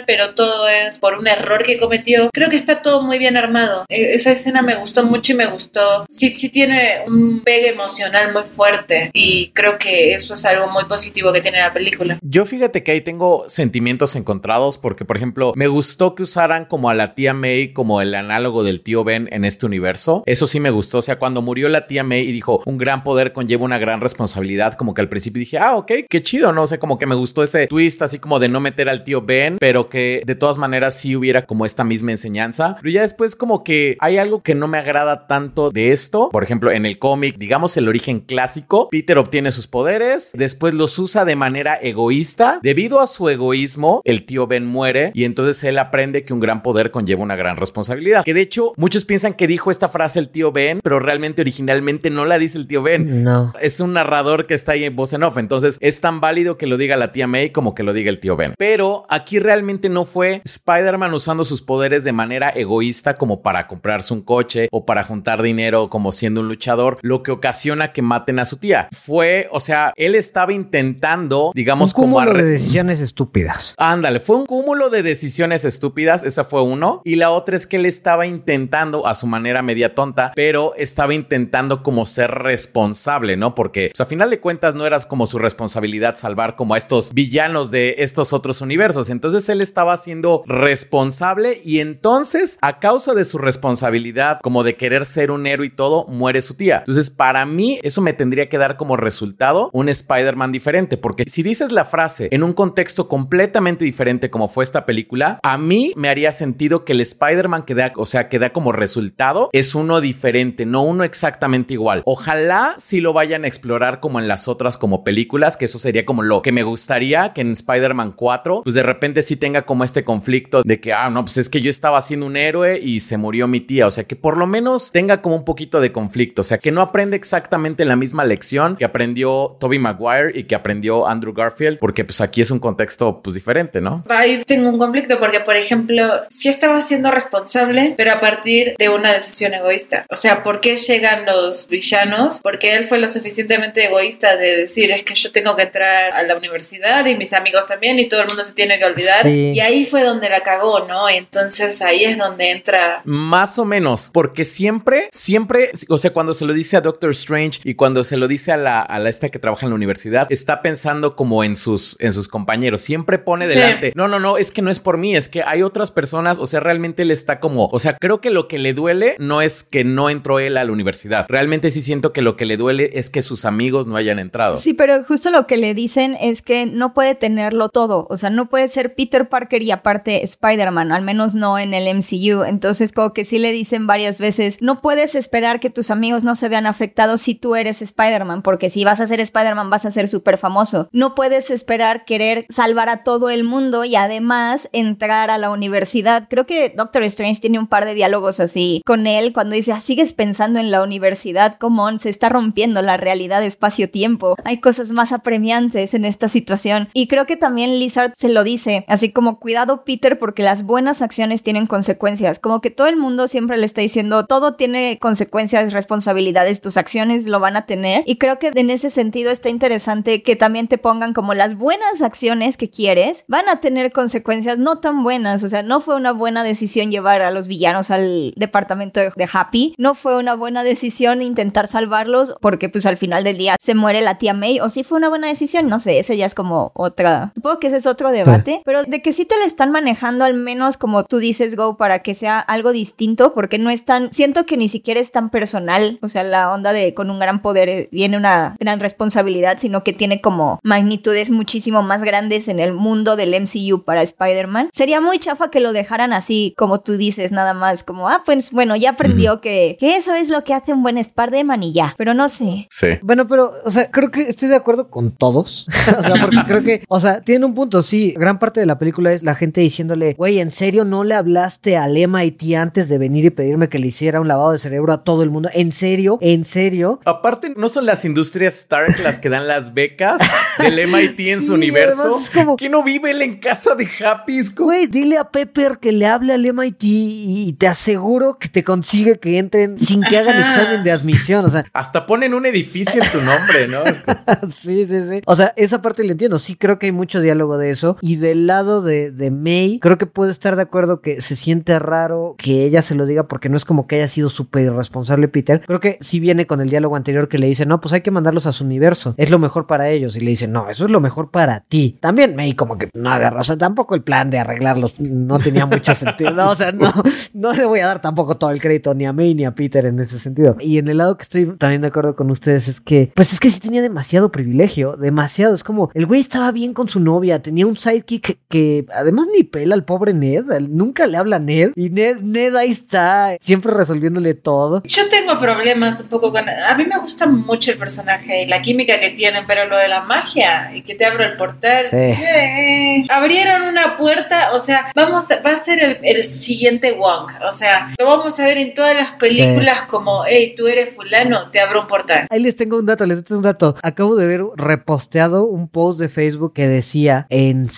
pero 0.07 0.35
todo 0.35 0.69
es 0.69 0.99
por 0.99 1.15
un 1.15 1.27
error 1.27 1.63
que 1.63 1.79
cometió. 1.79 2.31
Creo 2.33 2.49
que 2.49 2.57
está 2.57 2.83
todo 2.83 3.03
muy 3.03 3.19
bien 3.19 3.37
armado. 3.37 3.85
E, 3.89 4.15
esa 4.15 4.33
escena 4.33 4.63
me 4.63 4.77
gustó 4.77 5.05
mucho 5.05 5.33
y 5.33 5.37
me 5.37 5.47
gustó. 5.47 6.07
Sí, 6.09 6.35
sí 6.35 6.49
tiene 6.49 7.05
un 7.07 7.43
pegue 7.43 7.71
emocional 7.71 8.33
muy 8.33 8.45
fuerte 8.45 9.11
y 9.13 9.51
creo 9.51 9.79
que 9.79 10.15
eso 10.15 10.35
es 10.35 10.45
algo 10.45 10.69
muy 10.69 10.85
positivo 10.85 11.33
que 11.33 11.41
tiene 11.41 11.59
la 11.59 11.73
película. 11.73 12.19
Yo 12.23 12.45
fíjate 12.45 12.83
que 12.83 12.93
ahí 12.93 13.01
tengo 13.01 13.45
sentimientos 13.49 14.17
encontrados 14.17 14.79
porque, 14.79 15.05
por 15.05 15.17
ejemplo, 15.17 15.53
me 15.57 15.67
gustó 15.67 16.15
que 16.15 16.23
usaran 16.23 16.65
como 16.65 16.91
a 16.91 16.95
la 16.95 17.15
tía 17.15 17.35
May 17.35 17.73
como 17.73 18.01
el 18.01 18.15
análogo 18.15 18.65
del 18.65 18.81
tío 18.81 19.05
Ben 19.05 19.29
en 19.33 19.45
este 19.45 19.67
universo. 19.67 20.23
Eso 20.27 20.47
sí 20.47 20.61
me 20.61 20.71
gustó. 20.71 20.99
O 20.99 21.03
sea, 21.03 21.19
cuando 21.19 21.43
murió 21.43 21.69
la 21.69 21.87
tía 21.87 22.05
May 22.05 22.23
y 22.23 22.33
dijo, 22.33 22.63
un 22.67 22.79
gran 22.79 23.03
poder 23.03 23.33
conlleva 23.33 23.65
una 23.65 23.79
gran 23.79 24.01
responsabilidad, 24.01 24.75
como 24.75 24.95
que 24.95 25.01
al 25.01 25.09
principio 25.09 25.41
dije, 25.41 25.59
ah, 25.59 25.77
ok, 25.77 25.93
qué 26.09 26.23
chido, 26.23 26.53
no 26.53 26.67
sé, 26.67 26.79
como 26.79 26.99
que 26.99 27.07
me 27.07 27.15
gustó 27.15 27.43
ese 27.43 27.67
twist 27.67 28.03
así 28.03 28.19
como 28.19 28.39
de 28.39 28.49
no 28.49 28.61
meter 28.61 28.89
al 28.89 29.05
tío 29.05 29.23
Ben, 29.23 29.59
pero 29.59 29.74
que 29.89 30.23
de 30.27 30.35
todas 30.35 30.59
maneras 30.59 30.95
sí 30.99 31.17
hubiera 31.17 31.47
como 31.47 31.67
esta 31.67 31.85
misma 31.85 32.13
enseñanza. 32.13 32.77
Pero 32.81 32.91
ya 32.91 33.03
después 33.03 33.37
como 33.37 33.65
que 33.65 33.97
hay 34.01 34.19
algo 34.19 34.43
que 34.43 34.55
no 34.55 34.69
me 34.69 34.79
agrada 34.79 35.27
tanto 35.27 35.71
de 35.71 35.93
esto. 35.93 36.31
Por 36.31 36.43
ejemplo, 36.43 36.71
en 36.71 36.87
el 36.87 36.99
cómic, 36.99 37.37
digamos 37.37 37.77
el 37.77 37.89
origen 37.89 38.21
clásico, 38.21 38.89
Peter 38.91 39.19
obtiene 39.19 39.53
sus 39.53 39.67
poderes, 39.67 40.33
después 40.35 40.75
los 40.75 40.99
usa 40.99 41.25
de 41.25 41.37
manera 41.37 41.75
egoísta. 41.75 42.61
Debido 42.63 43.01
a 43.01 43.07
su 43.07 43.29
egoísmo, 43.29 44.01
el 44.05 44.25
tío 44.25 44.47
Ben 44.47 44.67
muere 44.67 45.13
y 45.15 45.25
entonces 45.25 45.63
él 45.65 45.79
aprende 45.79 46.25
que 46.25 46.33
un 46.33 46.41
gran 46.41 46.63
poder 46.63 46.91
conlleva 46.91 47.23
una 47.23 47.37
gran 47.37 47.57
responsabilidad. 47.57 48.25
Que 48.25 48.35
de 48.35 48.41
hecho, 48.41 48.73
muchos 48.77 49.05
piensan 49.05 49.35
que 49.35 49.47
dijo 49.47 49.71
esta 49.71 49.89
frase 49.89 50.19
el 50.19 50.29
tío 50.29 50.53
Ben, 50.53 50.81
pero 50.83 51.01
realmente 51.01 51.43
originalmente 51.43 52.11
no 52.11 52.25
la 52.25 52.39
dice 52.39 52.59
el 52.59 52.67
tío 52.67 52.83
Ben. 52.83 53.25
No. 53.25 53.53
Es 53.61 53.81
un 53.81 53.93
narrador 53.93 54.47
que 54.47 54.55
está 54.55 54.73
ahí 54.73 54.85
en 54.85 54.97
voz 54.97 55.13
en 55.13 55.23
off. 55.23 55.39
Entonces 55.39 55.79
es 55.81 56.01
tan 56.01 56.21
válido 56.21 56.57
que 56.59 56.67
lo 56.67 56.77
diga 56.77 56.97
la 56.97 57.13
tía 57.13 57.27
May 57.27 57.51
como 57.51 57.75
que 57.75 57.83
lo 57.83 57.93
diga 57.93 58.11
el 58.11 58.21
tío 58.21 58.37
Ben. 58.37 58.55
Pero 58.59 59.05
aquí 59.09 59.39
realmente 59.39 59.64
no 59.65 60.05
fue 60.05 60.43
Spider-Man 60.45 61.15
usando 61.15 61.45
sus 61.45 61.63
poderes 61.63 62.05
de 62.05 62.13
manera 62.13 62.51
egoísta 62.51 63.15
como 63.15 63.43
para 63.43 63.67
comprarse 63.67 64.13
un 64.13 64.21
coche 64.21 64.69
o 64.71 64.85
para 64.85 65.05
juntar 65.05 65.43
dinero 65.43 65.89
como 65.89 66.13
siendo 66.13 66.41
un 66.41 66.49
luchador, 66.49 66.99
lo 67.03 67.23
que 67.23 67.33
ocasiona 67.33 67.93
que 67.93 68.03
maten 68.03 68.39
a 68.39 68.45
su 68.45 68.57
tía. 68.59 68.89
Fue, 68.93 69.49
o 69.51 69.61
sea, 69.61 69.93
él 69.97 70.15
estaba 70.15 70.53
intentando, 70.53 71.51
digamos, 71.55 71.91
un 71.91 71.95
como 71.95 72.17
cúmulo 72.17 72.33
arre- 72.33 72.43
de 72.45 72.51
decisiones 72.51 73.01
estúpidas. 73.01 73.75
Ándale, 73.79 74.21
fue 74.21 74.37
un 74.37 74.47
cúmulo 74.47 74.91
de 74.91 75.03
decisiones 75.03 75.65
estúpidas, 75.65 76.25
esa 76.25 76.45
fue 76.45 76.63
uno. 76.63 77.01
Y 77.05 77.17
la 77.17 77.31
otra 77.31 77.57
es 77.57 77.67
que 77.67 77.77
él 77.77 77.87
estaba 77.87 78.27
intentando, 78.27 79.07
a 79.07 79.15
su 79.15 79.27
manera 79.27 79.63
media 79.63 79.95
tonta, 79.95 80.33
pero 80.35 80.75
estaba 80.77 81.15
intentando 81.15 81.83
como 81.83 82.07
ser 82.07 82.31
responsable, 82.31 83.37
¿no? 83.37 83.55
Porque, 83.55 83.91
pues, 83.93 84.01
a 84.01 84.07
final 84.07 84.31
de 84.31 84.41
cuentas, 84.41 84.75
no 84.75 84.87
eras 84.87 85.07
como 85.07 85.27
su 85.27 85.39
responsabilidad 85.39 86.17
salvar 86.17 86.57
como 86.57 86.75
a 86.75 86.79
estos 86.79 87.13
villanos 87.15 87.71
de 87.71 87.97
estos 87.99 88.33
otros 88.33 88.61
universos. 88.61 89.09
Entonces 89.11 89.45
él 89.55 89.61
estaba 89.61 89.97
siendo 89.97 90.43
responsable 90.47 91.61
y 91.65 91.81
entonces, 91.81 92.59
a 92.61 92.79
causa 92.79 93.15
de 93.15 93.25
su 93.25 93.39
responsabilidad, 93.39 94.41
como 94.43 94.63
de 94.63 94.77
querer 94.77 95.07
ser 95.07 95.31
un 95.31 95.47
héroe 95.47 95.67
y 95.67 95.71
todo, 95.71 96.07
muere 96.07 96.43
su 96.43 96.55
tía. 96.55 96.79
Entonces, 96.79 97.11
para 97.11 97.47
mí, 97.47 97.81
eso 97.83 98.03
me 98.03 98.13
tendría 98.13 98.49
que 98.49 98.59
dar 98.59 98.77
como 98.77 98.97
resultado 98.97 99.71
un 99.73 99.89
Spider-Man 99.89 100.53
diferente, 100.53 100.97
porque 100.97 101.25
si 101.27 101.43
dices 101.43 101.73
la 101.73 101.85
frase 101.85 102.29
en 102.31 102.43
un 102.43 102.53
contexto 102.53 103.09
completamente 103.09 103.85
diferente 103.85 104.31
como 104.31 104.49
fue 104.49 104.65
esta 104.65 104.87
película, 104.87 105.39
a 105.43 105.59
mí 105.59 105.93
me 105.97 106.09
haría 106.09 106.33
sentido 106.33 106.85
que 106.85 106.93
el 106.93 107.01
Spider-Man 107.01 107.65
que 107.65 107.75
da, 107.75 107.93
o 107.97 108.07
sea, 108.07 108.29
que 108.29 108.39
da 108.39 108.53
como 108.53 108.73
resultado 108.73 109.49
es 109.53 109.75
uno 109.75 110.01
diferente, 110.01 110.67
no 110.67 110.83
uno 110.83 111.05
exactamente 111.05 111.75
igual. 111.75 112.03
Ojalá 112.05 112.75
si 112.79 113.01
lo 113.01 113.13
vayan 113.13 113.45
a 113.45 113.49
explorar 113.49 114.01
como 114.01 114.19
en 114.19 114.29
las 114.29 114.49
otras 114.49 114.77
como 114.77 115.05
películas, 115.05 115.57
que 115.57 115.67
eso 115.67 115.79
sería 115.79 116.05
como 116.05 116.23
lo 116.23 116.43
que 116.43 116.53
me 116.53 116.63
gustaría 116.63 117.33
que 117.33 117.41
en 117.41 117.53
Spider-Man 117.53 118.13
4, 118.13 118.63
pues 118.65 118.75
de 118.75 118.83
repente 118.83 119.23
sí 119.23 119.37
tenga 119.45 119.67
como 119.67 119.85
este 119.85 120.05
conflicto 120.05 120.63
de 120.63 120.81
que, 120.81 120.95
ah, 120.95 121.11
no, 121.11 121.23
pues 121.23 121.37
es 121.37 121.51
que 121.51 121.61
yo 121.61 121.69
estaba 121.69 122.01
siendo 122.01 122.25
un 122.25 122.39
héroe 122.39 122.81
y 122.83 123.01
se 123.01 123.19
murió 123.19 123.47
mi 123.47 123.61
tía, 123.61 123.87
o 123.87 123.91
sea, 123.91 124.05
que 124.05 124.17
por 124.17 124.39
lo 124.39 124.47
menos 124.47 124.91
tenga 124.91 125.21
como 125.21 125.37
un 125.37 125.45
poquito 125.45 125.83
de 125.83 125.93
conflicto, 125.93 126.41
o 126.41 126.45
sea, 126.45 126.57
que 126.57 126.73
no 126.73 126.81
aprende 126.81 127.15
exactamente 127.15 127.85
la 127.85 127.95
misma 127.95 128.25
lección 128.25 128.77
que 128.77 128.87
aprendió 128.87 129.59
Toby 129.61 129.79
Maguire 129.79 130.33
y 130.33 130.45
que 130.45 130.55
aprendió 130.55 131.07
Andrew 131.07 131.35
Garfield, 131.35 131.79
porque 131.79 132.07
pues 132.07 132.23
aquí 132.23 132.41
es 132.41 132.51
un 132.51 132.59
contexto 132.59 133.21
pues 133.23 133.35
diferente, 133.35 133.83
¿no? 133.83 134.03
Ahí 134.09 134.43
tengo 134.47 134.71
un 134.71 134.79
conflicto 134.79 135.19
porque, 135.19 135.41
por 135.41 135.57
ejemplo, 135.57 136.23
sí 136.31 136.49
estaba 136.49 136.81
siendo 136.81 137.11
responsable, 137.11 137.93
pero 137.99 138.13
a 138.13 138.21
partir 138.21 138.77
de 138.79 138.89
una 138.89 139.13
decisión 139.13 139.53
egoísta. 139.53 140.07
O 140.09 140.17
sea, 140.17 140.43
¿por 140.43 140.63
qué 140.63 140.79
llegan 140.79 141.27
los 141.27 141.69
villanos? 141.69 142.41
Porque 142.43 142.75
él 142.77 142.87
fue 142.87 142.97
lo 142.97 143.09
suficientemente 143.09 143.85
egoísta 143.85 144.39
de 144.39 144.57
decir, 144.57 144.91
es 144.91 145.05
que 145.05 145.15
yo 145.15 145.33
tengo 145.33 145.55
que 145.55 145.65
entrar 145.65 146.15
a 146.15 146.23
la 146.23 146.35
universidad 146.35 147.05
y 147.05 147.15
mis 147.15 147.35
amigos 147.35 147.67
también 147.67 147.99
y 147.99 148.09
todo 148.09 148.23
el 148.23 148.29
mundo 148.29 148.43
se 148.43 148.55
tiene 148.55 148.79
que 148.79 148.87
olvidar. 148.87 149.23
Sí. 149.23 149.34
Y 149.35 149.61
ahí 149.61 149.85
fue 149.87 150.03
donde 150.03 150.29
la 150.29 150.43
cagó, 150.43 150.87
¿no? 150.87 151.09
Entonces 151.09 151.81
ahí 151.83 152.05
es 152.05 152.19
donde 152.19 152.51
entra 152.51 153.03
Más 153.05 153.59
o 153.59 153.65
menos, 153.65 154.11
porque 154.13 154.45
siempre, 154.45 155.09
siempre, 155.13 155.71
o 155.89 155.99
sea, 155.99 156.13
cuando 156.13 156.35
se 156.35 156.45
lo 156.45 156.53
dice 156.53 156.77
a 156.77 156.81
Doctor 156.81 157.11
Strange 157.11 157.61
y 157.65 157.75
cuando 157.75 158.03
se 158.03 158.17
lo 158.17 158.29
dice 158.29 158.53
a 158.53 158.57
la, 158.57 158.81
a 158.81 158.99
la 158.99 159.09
esta 159.09 159.29
que 159.29 159.39
trabaja 159.39 159.67
en 159.67 159.71
la 159.71 159.77
universidad, 159.77 160.27
está 160.31 160.63
pensando 160.63 161.17
como 161.17 161.45
en 161.45 161.57
sus, 161.57 161.97
en 162.01 162.13
sus 162.13 162.29
compañeros. 162.29 162.81
Siempre 162.81 163.19
pone 163.19 163.45
Sí. 163.49 163.55
delante, 163.55 163.93
no, 163.95 164.09
no, 164.09 164.19
no, 164.21 164.39
es 164.39 164.51
que 164.51 164.63
no 164.63 164.71
es 164.71 164.81
por 164.81 164.97
mí, 164.99 165.15
es 165.17 165.29
que 165.29 165.43
hay 165.43 165.63
otras 165.63 165.91
personas, 165.91 166.39
o 166.39 166.47
sea, 166.47 166.61
realmente 166.61 167.03
él 167.03 167.11
está 167.11 167.41
como, 167.41 167.67
o 167.67 167.79
sea, 167.79 167.97
creo 167.99 168.21
que 168.21 168.31
lo 168.31 168.49
que 168.49 168.59
le 168.59 168.73
duele 168.73 169.17
no 169.19 169.43
es 169.43 169.63
que 169.63 169.85
no 169.85 170.09
entró 170.11 170.39
él 170.39 170.57
a 170.57 170.65
la 170.65 170.73
universidad. 170.73 171.27
Realmente 171.29 171.71
sí 171.71 171.83
siento 171.83 172.13
que 172.13 172.23
lo 172.23 172.37
que 172.37 172.47
le 172.47 172.57
duele 172.57 172.91
es 172.95 173.11
que 173.11 173.23
sus 173.23 173.45
amigos 173.45 173.87
no 173.87 173.97
hayan 173.97 174.19
entrado. 174.19 174.55
Sí, 174.57 174.73
pero 174.75 175.05
justo 175.05 175.31
lo 175.31 175.47
que 175.47 175.57
le 175.57 175.75
dicen 175.75 176.17
es 176.21 176.43
que 176.43 176.67
no 176.67 176.95
puede 176.95 177.15
tenerlo 177.15 177.69
todo. 177.69 178.07
O 178.09 178.17
sea, 178.17 178.31
no 178.31 178.49
puede 178.49 178.69
ser 178.69 178.95
Peter 178.95 179.24
Parker 179.25 179.63
y 179.63 179.71
aparte 179.71 180.23
Spider-Man, 180.25 180.93
al 180.93 181.03
menos 181.03 181.35
no 181.35 181.59
en 181.59 181.75
el 181.75 181.95
MCU. 181.95 182.45
Entonces, 182.45 182.93
como 182.93 183.13
que 183.13 183.25
sí 183.25 183.39
le 183.39 183.53
dicen 183.53 183.87
varias 183.87 184.19
veces, 184.19 184.59
no 184.61 184.81
puedes 184.81 185.15
esperar 185.15 185.61
que 185.61 185.71
tus 185.71 185.91
amigos 185.91 186.25
no 186.25 186.37
se 186.37 186.49
vean 186.49 186.67
afectados 186.67 187.21
si 187.21 187.35
tú 187.35 187.57
eres 187.57 187.83
Spider-Man, 187.83 188.43
porque 188.43 188.71
si 188.71 188.85
vas 188.85 189.01
a 189.01 189.07
ser 189.07 189.21
Spider-Man 189.21 189.71
vas 189.71 189.87
a 189.87 189.91
ser 189.91 190.09
súper 190.09 190.39
famoso. 190.39 190.89
No 190.93 191.15
puedes 191.15 191.51
esperar 191.51 192.05
querer 192.05 192.47
salvar 192.49 192.89
a 192.89 193.03
todo 193.03 193.31
el 193.31 193.45
mundo 193.45 193.85
y 193.85 193.97
además 193.97 194.69
entrar 194.73 195.31
a 195.31 195.39
la 195.39 195.51
universidad. 195.51 196.29
Creo 196.29 196.47
que 196.47 196.71
Doctor 196.71 197.03
Strange 197.05 197.41
tiene 197.41 197.59
un 197.59 197.67
par 197.67 197.85
de 197.85 197.95
diálogos 197.95 198.41
así 198.41 198.83
con 198.85 199.07
él 199.07 199.33
cuando 199.33 199.55
dice, 199.55 199.73
"Ah, 199.73 199.81
sigues 199.81 200.13
pensando 200.13 200.59
en 200.59 200.71
la 200.71 200.83
universidad, 200.83 201.57
como 201.59 201.99
se 201.99 202.09
está 202.09 202.29
rompiendo 202.29 202.83
la 202.83 202.97
realidad 202.97 203.43
espacio-tiempo. 203.43 204.37
Hay 204.45 204.61
cosas 204.61 204.93
más 204.93 205.13
apremiantes 205.13 205.95
en 205.95 206.05
esta 206.05 206.29
situación. 206.29 206.89
Y 206.93 207.07
creo 207.09 207.27
que 207.27 207.37
también 207.37 207.79
Lizard 207.79 208.13
se 208.17 208.29
lo 208.29 208.45
dice, 208.45 208.85
así 208.89 209.04
como 209.13 209.39
cuidado 209.39 209.85
Peter 209.85 210.19
porque 210.19 210.43
las 210.43 210.65
buenas 210.65 211.03
acciones 211.03 211.43
tienen 211.43 211.67
consecuencias. 211.67 212.39
Como 212.39 212.61
que 212.61 212.71
todo 212.71 212.87
el 212.87 212.97
mundo 212.97 213.29
siempre 213.29 213.57
le 213.57 213.67
está 213.67 213.81
diciendo, 213.81 214.27
todo 214.27 214.55
tiene 214.55 214.99
consecuencias, 215.01 215.73
responsabilidades, 215.73 216.61
tus 216.61 216.77
acciones 216.77 217.25
lo 217.25 217.41
van 217.41 217.57
a 217.57 217.67
tener. 217.67 218.03
Y 218.07 218.17
creo 218.17 218.39
que 218.39 218.51
en 218.55 218.71
ese 218.71 218.91
sentido 218.91 219.31
está 219.31 219.49
interesante 219.49 220.23
que 220.23 220.37
también 220.37 220.69
te 220.69 220.79
pongan 220.79 221.15
como 221.15 221.35
las 221.35 221.57
buenas 221.57 222.03
acciones 222.03 222.57
que 222.57 222.71
quieres 222.71 223.25
van 223.29 223.49
a 223.49 223.61
tener 223.61 223.93
consecuencias 223.93 224.59
no 224.59 224.81
tan 224.81 225.03
buenas. 225.03 225.43
O 225.43 225.49
sea, 225.49 225.63
no 225.63 225.81
fue 225.81 225.97
una 225.97 226.13
buena 226.13 226.45
decisión 226.45 226.91
llevar 226.91 227.23
a 227.23 227.31
los 227.31 227.49
villanos 227.49 227.91
al 227.91 228.35
departamento 228.37 229.01
de 229.01 229.15
de 229.17 229.29
Happy. 229.33 229.75
No 229.79 229.95
fue 229.95 230.17
una 230.17 230.35
buena 230.35 230.65
decisión 230.65 231.23
intentar 231.23 231.69
salvarlos 231.69 232.35
porque 232.41 232.69
pues 232.69 232.87
al 232.87 232.97
final 232.97 233.25
del 233.25 233.39
día 233.39 233.57
se 233.59 233.75
muere 233.75 234.01
la 234.01 234.19
tía 234.19 234.35
May. 234.35 234.61
O 234.61 234.69
sí 234.69 234.85
fue 234.85 234.99
una 234.99 235.09
buena 235.09 235.29
decisión, 235.29 235.69
no 235.69 235.81
sé, 235.81 235.99
ese 235.99 236.17
ya 236.17 236.27
es 236.27 236.35
como 236.35 236.73
otra. 236.75 237.33
Supongo 237.35 237.59
que 237.61 237.69
ese 237.69 237.77
es 237.77 237.87
otro 237.87 238.11
debate. 238.11 238.63
Pero 238.65 238.83
de 238.95 239.03
que 239.03 239.13
sí 239.13 239.25
te 239.25 239.37
lo 239.37 239.45
están 239.45 239.73
manejando 239.73 240.25
al 240.25 240.35
menos 240.35 240.77
como 240.77 241.03
tú 241.03 241.19
dices, 241.19 241.57
Go, 241.57 241.77
para 241.77 241.99
que 241.99 242.15
sea 242.15 242.39
algo 242.39 242.71
distinto, 242.71 243.35
porque 243.35 243.59
no 243.59 243.71
es 243.71 243.85
tan, 243.85 244.13
siento 244.13 244.47
que 244.47 244.57
ni 244.57 244.69
siquiera 244.69 245.01
es 245.01 245.11
tan 245.11 245.31
personal, 245.31 245.99
o 246.01 246.09
sea, 246.09 246.23
la 246.23 246.53
onda 246.53 246.73
de 246.73 246.95
con 246.95 247.11
un 247.11 247.19
gran 247.19 247.43
poder 247.43 247.69
eh, 247.69 247.89
viene 247.91 248.17
una 248.17 248.57
gran 248.61 248.79
responsabilidad, 248.79 249.59
sino 249.59 249.83
que 249.83 249.93
tiene 249.93 250.21
como 250.21 250.61
magnitudes 250.63 251.33
muchísimo 251.33 251.83
más 251.83 252.05
grandes 252.05 252.47
en 252.47 252.61
el 252.61 252.73
mundo 252.73 253.17
del 253.17 253.35
MCU 253.35 253.83
para 253.83 254.03
Spider-Man. 254.03 254.71
Sería 254.73 255.01
muy 255.01 255.19
chafa 255.19 255.51
que 255.51 255.59
lo 255.59 255.73
dejaran 255.73 256.13
así, 256.13 256.55
como 256.57 256.79
tú 256.79 256.97
dices, 256.97 257.33
nada 257.33 257.53
más, 257.53 257.83
como, 257.83 258.09
ah, 258.09 258.23
pues 258.25 258.53
bueno, 258.53 258.77
ya 258.77 258.91
aprendió 258.91 259.41
que, 259.41 259.77
que 259.81 259.97
eso 259.97 260.15
es 260.15 260.29
lo 260.29 260.45
que 260.45 260.55
hace 260.55 260.73
un 260.73 260.85
buen 260.85 260.99
Spider-Man 260.99 261.65
y 261.65 261.73
ya, 261.73 261.95
pero 261.99 262.15
no 262.15 262.29
sé. 262.29 262.69
Sí. 262.71 262.91
Bueno, 263.03 263.27
pero, 263.27 263.51
o 263.65 263.71
sea, 263.71 263.91
creo 263.91 264.13
que 264.13 264.23
estoy 264.23 264.49
de 264.49 264.57
acuerdo 264.57 264.89
con 264.89 265.11
todos. 265.11 265.67
o 265.99 266.03
sea, 266.03 266.15
porque 266.21 266.45
creo 266.47 266.63
que, 266.63 266.85
o 266.89 267.01
sea, 267.01 267.21
tiene 267.21 267.45
un 267.45 267.55
punto, 267.55 267.83
sí. 267.83 268.15
Gran 268.17 268.39
parte 268.39 268.61
de 268.61 268.67
la 268.67 268.79
película 268.79 268.84
es 269.13 269.23
la 269.23 269.35
gente 269.35 269.61
diciéndole, 269.61 270.15
güey, 270.15 270.39
¿en 270.41 270.51
serio 270.51 270.85
no 270.85 271.05
le 271.05 271.15
hablaste 271.15 271.77
al 271.77 271.95
MIT 271.97 272.55
antes 272.57 272.89
de 272.89 272.99
venir 272.99 273.25
y 273.25 273.31
pedirme 273.31 273.69
que 273.69 273.79
le 273.79 273.87
hiciera 273.89 274.21
un 274.21 274.29
lavado 274.29 274.53
de 274.53 274.59
cerebro 274.59 274.93
a 274.93 275.05
todo 275.05 275.23
el 275.23 275.31
mundo? 275.31 275.49
¿En 275.55 275.73
serio? 275.73 276.19
¿En 276.21 276.45
serio? 276.45 277.01
Aparte, 277.05 277.53
¿no 277.57 277.69
son 277.69 277.87
las 277.87 278.05
industrias 278.05 278.55
Stark 278.55 278.99
las 279.03 279.19
que 279.19 279.29
dan 279.29 279.47
las 279.49 279.75
becas 279.75 280.21
del 280.59 280.75
MIT 280.89 281.21
en 281.21 281.41
Sí, 281.41 281.47
su 281.47 281.55
universo? 281.55 282.19
como- 282.33 282.57
¿Que 282.57 282.69
no 282.69 282.83
vive 282.85 283.11
él 283.11 283.23
en 283.23 283.37
casa 283.39 283.75
de 283.75 283.89
Happy? 284.05 284.35
Güey, 284.57 284.87
dile 284.89 285.17
a 285.19 285.31
Pepper 285.31 285.79
que 285.79 285.93
le 285.93 286.07
hable 286.07 286.33
al 286.33 286.45
MIT 286.53 286.83
y 286.85 287.53
te 287.59 287.67
aseguro 287.69 288.39
que 288.39 288.49
te 288.49 288.65
consigue 288.65 289.19
que 289.19 289.39
entren 289.39 289.79
sin 289.79 290.03
que 290.03 290.19
hagan 290.19 290.37
Ajá. 290.37 290.47
examen 290.47 290.83
de 290.85 290.91
admisión. 290.93 291.45
O 291.45 291.49
sea, 291.49 291.65
Hasta 291.73 292.07
ponen 292.07 292.35
un 292.35 292.47
edificio 292.47 293.03
en 293.03 293.11
tu 293.11 293.19
nombre, 293.21 293.69
¿no? 293.69 293.85
Es 293.85 294.01
como- 294.01 294.19
sí, 294.53 294.85
sí, 294.87 295.03
sí. 295.09 295.21
O 295.27 295.37
sea, 295.37 295.53
esa 295.57 295.81
parte 295.83 296.03
la 296.05 296.13
entiendo. 296.13 296.39
Sí, 296.39 296.57
creo 296.57 296.79
que 296.79 296.87
hay 296.87 296.93
mucho 296.93 297.21
diálogo 297.21 297.59
de 297.59 297.71
eso. 297.71 297.97
Y 298.01 298.17
del 298.17 298.47
lado 298.47 298.74
de, 298.83 299.11
de 299.11 299.31
May, 299.31 299.79
creo 299.81 299.99
que 299.99 300.07
puedo 300.07 300.31
estar 300.31 300.57
de 300.57 300.63
acuerdo 300.63 301.01
que 301.01 301.21
se 301.21 301.37
siente 301.37 301.79
raro 301.79 302.35
que 302.39 302.65
ella 302.65 302.83
se 302.83 302.95
lo 302.95 303.07
diga 303.07 303.29
porque 303.29 303.49
no 303.49 303.57
es 303.57 303.65
como 303.65 303.87
que 303.87 303.97
haya 303.97 304.09
sido 304.09 304.29
súper 304.29 304.65
irresponsable 304.65 305.29
Peter. 305.29 305.63
Creo 305.67 305.81
que 305.81 305.99
sí 306.01 306.21
viene 306.21 306.47
con 306.47 306.61
el 306.61 306.71
diálogo 306.71 306.97
anterior 306.97 307.29
que 307.29 307.39
le 307.39 307.47
dice, 307.47 307.67
no, 307.67 307.81
pues 307.81 307.93
hay 307.93 308.01
que 308.01 308.11
mandarlos 308.11 308.47
a 308.47 308.53
su 308.53 308.65
universo. 308.65 309.15
Es 309.17 309.31
lo 309.31 309.39
mejor 309.39 309.67
para 309.67 309.89
ellos. 309.91 310.17
Y 310.17 310.21
le 310.21 310.31
dice, 310.31 310.49
no, 310.49 310.69
eso 310.69 310.85
es 310.85 310.91
lo 310.91 311.01
mejor 311.01 311.31
para 311.31 311.61
ti. 311.61 311.97
También 312.01 312.37
May 312.37 312.55
como 312.55 312.79
que 312.79 312.89
no 312.95 313.11
agarra. 313.11 313.41
O 313.41 313.45
sea, 313.45 313.57
tampoco 313.57 313.95
el 313.95 314.03
plan 314.03 314.31
de 314.31 314.39
arreglarlos 314.39 315.01
no 315.01 315.39
tenía 315.39 315.67
mucho 315.67 315.95
sentido. 315.95 316.33
No, 316.33 316.51
o 316.51 316.55
sea, 316.55 316.73
no, 316.73 316.93
no 317.35 317.53
le 317.53 317.65
voy 317.65 317.81
a 317.81 317.87
dar 317.87 318.01
tampoco 318.01 318.37
todo 318.37 318.51
el 318.51 318.61
crédito 318.61 318.95
ni 318.95 319.07
a 319.07 319.13
May 319.13 319.35
ni 319.35 319.45
a 319.45 319.55
Peter 319.55 319.87
en 319.87 319.99
ese 320.01 320.19
sentido. 320.19 320.57
Y 320.61 320.79
en 320.79 320.89
el 320.89 320.99
lado 320.99 321.17
que 321.17 321.23
estoy 321.23 321.47
también 321.57 321.83
de 321.83 321.89
acuerdo 321.89 322.17
con 322.17 322.31
ustedes 322.31 322.69
es 322.69 322.81
que, 322.81 323.13
pues 323.15 323.33
es 323.33 323.41
que 323.41 323.51
sí 323.51 323.61
tenía 323.61 323.83
demasiado 323.83 324.31
privilegio, 324.31 324.97
demasiado. 324.97 325.55
Es 325.55 325.65
como, 325.65 325.91
el 325.95 326.07
güey 326.07 326.21
estaba 326.21 326.53
bien 326.53 326.75
con 326.75 326.89
su 326.89 327.01
novia, 327.01 327.43
tenía 327.43 327.67
un 327.67 327.77
sidekick 327.77 328.39
que 328.49 328.64
además 328.93 329.27
ni 329.35 329.45
pela 329.45 329.75
al 329.75 329.85
pobre 329.85 330.13
Ned, 330.15 330.45
nunca 330.69 331.07
le 331.07 331.17
habla 331.17 331.37
a 331.37 331.39
Ned. 331.39 331.73
Y 331.77 331.91
Ned, 331.91 332.17
Ned 332.21 332.55
ahí 332.57 332.71
está, 332.71 333.37
siempre 333.41 333.73
resolviéndole 333.73 334.35
todo. 334.35 334.83
Yo 334.85 335.09
tengo 335.09 335.39
problemas 335.39 336.01
un 336.01 336.09
poco 336.09 336.31
con... 336.33 336.49
A 336.49 336.75
mí 336.77 336.85
me 336.87 336.99
gusta 336.99 337.27
mucho 337.27 337.71
el 337.73 337.79
personaje 337.79 338.43
y 338.43 338.47
la 338.47 338.61
química 338.63 338.99
que 339.01 339.11
tienen, 339.11 339.45
pero 339.47 339.67
lo 339.67 339.77
de 339.77 339.89
la 339.89 340.03
magia 340.03 340.71
y 340.75 340.83
que 340.83 340.95
te 340.95 341.05
abro 341.07 341.25
el 341.25 341.37
portal... 341.37 341.87
Sí. 341.89 341.97
eh, 341.97 343.05
abrieron 343.09 343.63
una 343.63 343.97
puerta, 343.97 344.53
o 344.53 344.61
sea, 344.61 344.87
vamos 344.95 345.31
a- 345.31 345.41
va 345.41 345.51
a 345.53 345.59
ser 345.59 345.81
el, 345.83 345.99
el 346.03 346.29
siguiente 346.29 346.93
Wong. 346.93 347.31
O 347.49 347.53
sea, 347.53 347.95
lo 347.99 348.07
vamos 348.07 348.39
a 348.41 348.45
ver 348.47 348.59
en 348.59 348.75
todas 348.75 348.95
las 348.97 349.13
películas 349.13 349.83
como, 349.89 350.25
hey, 350.27 350.55
tú 350.57 350.67
eres 350.67 350.95
fulano, 350.95 351.51
te 351.51 351.61
abro 351.61 351.83
un 351.83 351.87
portal. 351.87 352.27
Ahí 352.31 352.41
les 352.41 352.57
tengo 352.57 352.79
un 352.79 352.87
dato, 352.87 353.05
les 353.07 353.23
tengo 353.25 353.39
un 353.39 353.45
dato. 353.45 353.75
Acabo 353.83 354.17
de 354.17 354.27
ver 354.27 354.43
reposteado 354.57 355.45
un 355.45 355.69
post 355.69 356.01
de 356.01 356.09
Facebook 356.09 356.53
que 356.53 356.67
decía 356.69 357.27
en 357.31 357.69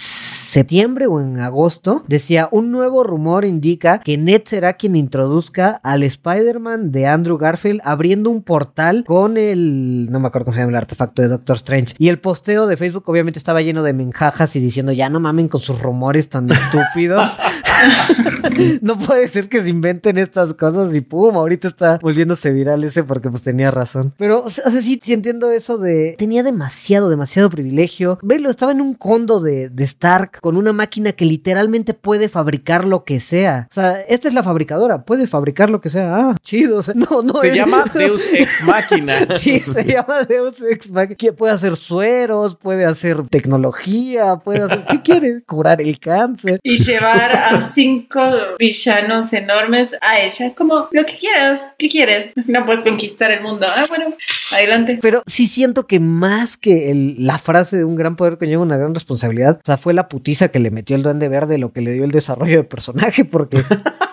septiembre 0.46 1.06
o 1.06 1.20
en 1.20 1.40
agosto, 1.40 2.04
decía 2.06 2.48
un 2.50 2.70
nuevo 2.70 3.02
rumor 3.02 3.44
indica 3.44 4.00
que 4.00 4.16
Ned 4.16 4.42
será 4.44 4.74
quien 4.74 4.96
introduzca 4.96 5.80
al 5.82 6.02
Spider-Man 6.02 6.92
de 6.92 7.06
Andrew 7.06 7.36
Garfield 7.36 7.80
abriendo 7.84 8.30
un 8.30 8.42
portal 8.42 9.04
con 9.06 9.36
el, 9.36 10.08
no 10.10 10.20
me 10.20 10.28
acuerdo 10.28 10.46
cómo 10.46 10.54
se 10.54 10.60
llama 10.60 10.70
el 10.70 10.76
artefacto 10.76 11.22
de 11.22 11.28
Doctor 11.28 11.56
Strange. 11.56 11.94
Y 11.98 12.08
el 12.08 12.20
posteo 12.20 12.66
de 12.66 12.76
Facebook 12.76 13.04
obviamente 13.06 13.38
estaba 13.38 13.62
lleno 13.62 13.82
de 13.82 13.92
menjajas 13.92 14.54
y 14.56 14.60
diciendo 14.60 14.92
ya 14.92 15.08
no 15.08 15.20
mamen 15.20 15.48
con 15.48 15.60
sus 15.60 15.80
rumores 15.80 16.28
tan 16.28 16.50
estúpidos. 16.50 17.38
no 18.80 18.98
puede 18.98 19.28
ser 19.28 19.48
que 19.48 19.62
se 19.62 19.68
inventen 19.68 20.18
estas 20.18 20.54
cosas 20.54 20.94
y 20.94 21.00
pum, 21.00 21.36
ahorita 21.36 21.68
está 21.68 21.98
volviéndose 22.00 22.50
viral 22.52 22.84
ese 22.84 23.02
porque 23.02 23.28
pues 23.30 23.42
tenía 23.42 23.70
razón. 23.70 24.12
Pero, 24.16 24.42
o 24.44 24.50
sea, 24.50 24.70
sí, 24.70 25.00
sí 25.02 25.12
entiendo 25.12 25.50
eso 25.50 25.78
de... 25.78 26.14
Tenía 26.18 26.42
demasiado, 26.42 27.08
demasiado 27.08 27.50
privilegio. 27.50 28.18
Velo, 28.22 28.50
estaba 28.50 28.72
en 28.72 28.80
un 28.80 28.94
condo 28.94 29.40
de, 29.40 29.68
de 29.68 29.84
Stark 29.84 30.40
con 30.40 30.56
una 30.56 30.72
máquina 30.72 31.12
que 31.12 31.24
literalmente 31.24 31.94
puede 31.94 32.28
fabricar 32.28 32.84
lo 32.84 33.04
que 33.04 33.20
sea. 33.20 33.66
O 33.70 33.74
sea, 33.74 34.00
esta 34.02 34.28
es 34.28 34.34
la 34.34 34.42
fabricadora, 34.42 35.04
puede 35.04 35.26
fabricar 35.26 35.70
lo 35.70 35.80
que 35.80 35.88
sea. 35.88 36.16
Ah, 36.16 36.36
chido. 36.42 36.78
O 36.78 36.82
sea, 36.82 36.94
no, 36.94 37.22
no. 37.22 37.34
Se 37.40 37.48
es- 37.48 37.54
llama 37.54 37.84
Deus 37.94 38.32
Ex 38.32 38.62
Machina. 38.64 39.12
Sí, 39.38 39.60
se 39.60 39.84
llama 39.84 40.24
Deus 40.24 40.62
Ex 40.62 40.90
Machina. 40.90 41.16
Que 41.16 41.32
puede 41.32 41.52
hacer 41.52 41.76
sueros, 41.76 42.56
puede 42.56 42.84
hacer 42.84 43.26
tecnología, 43.28 44.36
puede 44.36 44.62
hacer... 44.62 44.84
¿Qué 44.88 45.02
quiere? 45.02 45.42
Curar 45.42 45.80
el 45.80 45.98
cáncer. 45.98 46.60
Y 46.62 46.78
llevar 46.78 47.32
a 47.32 47.60
cinco 47.74 48.20
villanos 48.58 49.32
enormes 49.32 49.96
a 50.00 50.20
ella. 50.20 50.52
Como, 50.54 50.88
lo 50.90 51.04
que 51.06 51.16
quieras, 51.16 51.74
¿qué 51.78 51.88
quieres? 51.88 52.32
No 52.46 52.64
puedes 52.66 52.84
conquistar 52.84 53.30
el 53.30 53.42
mundo. 53.42 53.66
Ah, 53.68 53.84
bueno, 53.88 54.14
adelante. 54.52 54.98
Pero 55.02 55.22
sí 55.26 55.46
siento 55.46 55.86
que 55.86 56.00
más 56.00 56.56
que 56.56 56.90
el- 56.90 57.16
la 57.18 57.38
frase 57.38 57.78
de 57.78 57.84
un 57.84 57.96
gran 57.96 58.16
poder 58.16 58.38
conlleva 58.38 58.62
una 58.62 58.76
gran 58.76 58.94
responsabilidad, 58.94 59.56
o 59.58 59.66
sea, 59.66 59.76
fue 59.76 59.94
la 59.94 60.08
putiza 60.08 60.48
que 60.48 60.58
le 60.58 60.70
metió 60.70 60.96
el 60.96 61.02
duende 61.02 61.28
verde 61.28 61.58
lo 61.58 61.72
que 61.72 61.80
le 61.80 61.92
dio 61.92 62.04
el 62.04 62.10
desarrollo 62.10 62.58
de 62.58 62.64
personaje, 62.64 63.24
porque... 63.24 63.58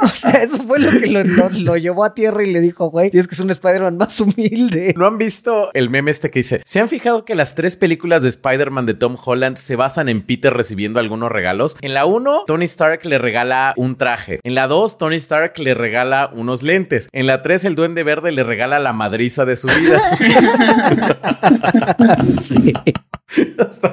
o 0.02 0.08
sea, 0.08 0.42
eso 0.42 0.62
fue 0.64 0.78
lo 0.78 0.90
que 0.90 1.06
lo, 1.08 1.22
lo- 1.24 1.50
lo 1.50 1.76
llevó 1.76 2.04
a 2.04 2.14
tierra 2.14 2.42
y 2.42 2.52
le 2.52 2.60
dijo, 2.60 2.90
güey, 2.90 3.10
tienes 3.10 3.28
que 3.28 3.34
ser 3.34 3.44
un 3.44 3.50
Spider-Man 3.52 3.96
más 3.96 4.18
humilde. 4.20 4.94
¿No 4.96 5.06
han 5.06 5.18
visto 5.18 5.70
el 5.74 5.90
meme 5.90 6.10
este 6.10 6.30
que 6.30 6.40
dice? 6.40 6.62
¿Se 6.64 6.80
han 6.80 6.88
fijado 6.88 7.24
que 7.24 7.34
las 7.34 7.54
tres 7.54 7.76
películas 7.76 8.22
de 8.22 8.28
Spider-Man 8.30 8.86
de 8.86 8.94
Tom 8.94 9.16
Holland 9.22 9.56
se 9.56 9.76
basan 9.76 10.08
en 10.08 10.22
Peter 10.24 10.52
recibiendo 10.52 11.00
algunos 11.00 11.30
regalos? 11.30 11.76
En 11.82 11.94
la 11.94 12.04
1, 12.06 12.44
Tony 12.46 12.64
Stark 12.64 13.04
le 13.04 13.18
regala 13.18 13.74
un 13.76 13.96
traje. 13.96 14.40
En 14.44 14.54
la 14.54 14.66
2, 14.66 14.98
Tony 14.98 15.16
Stark 15.16 15.58
le 15.58 15.74
regala 15.74 16.30
unos 16.34 16.62
lentes. 16.62 17.08
En 17.12 17.26
la 17.26 17.42
3, 17.42 17.64
el 17.66 17.74
Duende 17.76 18.02
Verde 18.02 18.32
le 18.32 18.44
regala 18.44 18.78
la 18.78 18.92
madriza 18.92 19.44
de 19.44 19.56
su 19.56 19.68
vida. 19.68 20.00
Sí. 22.40 22.72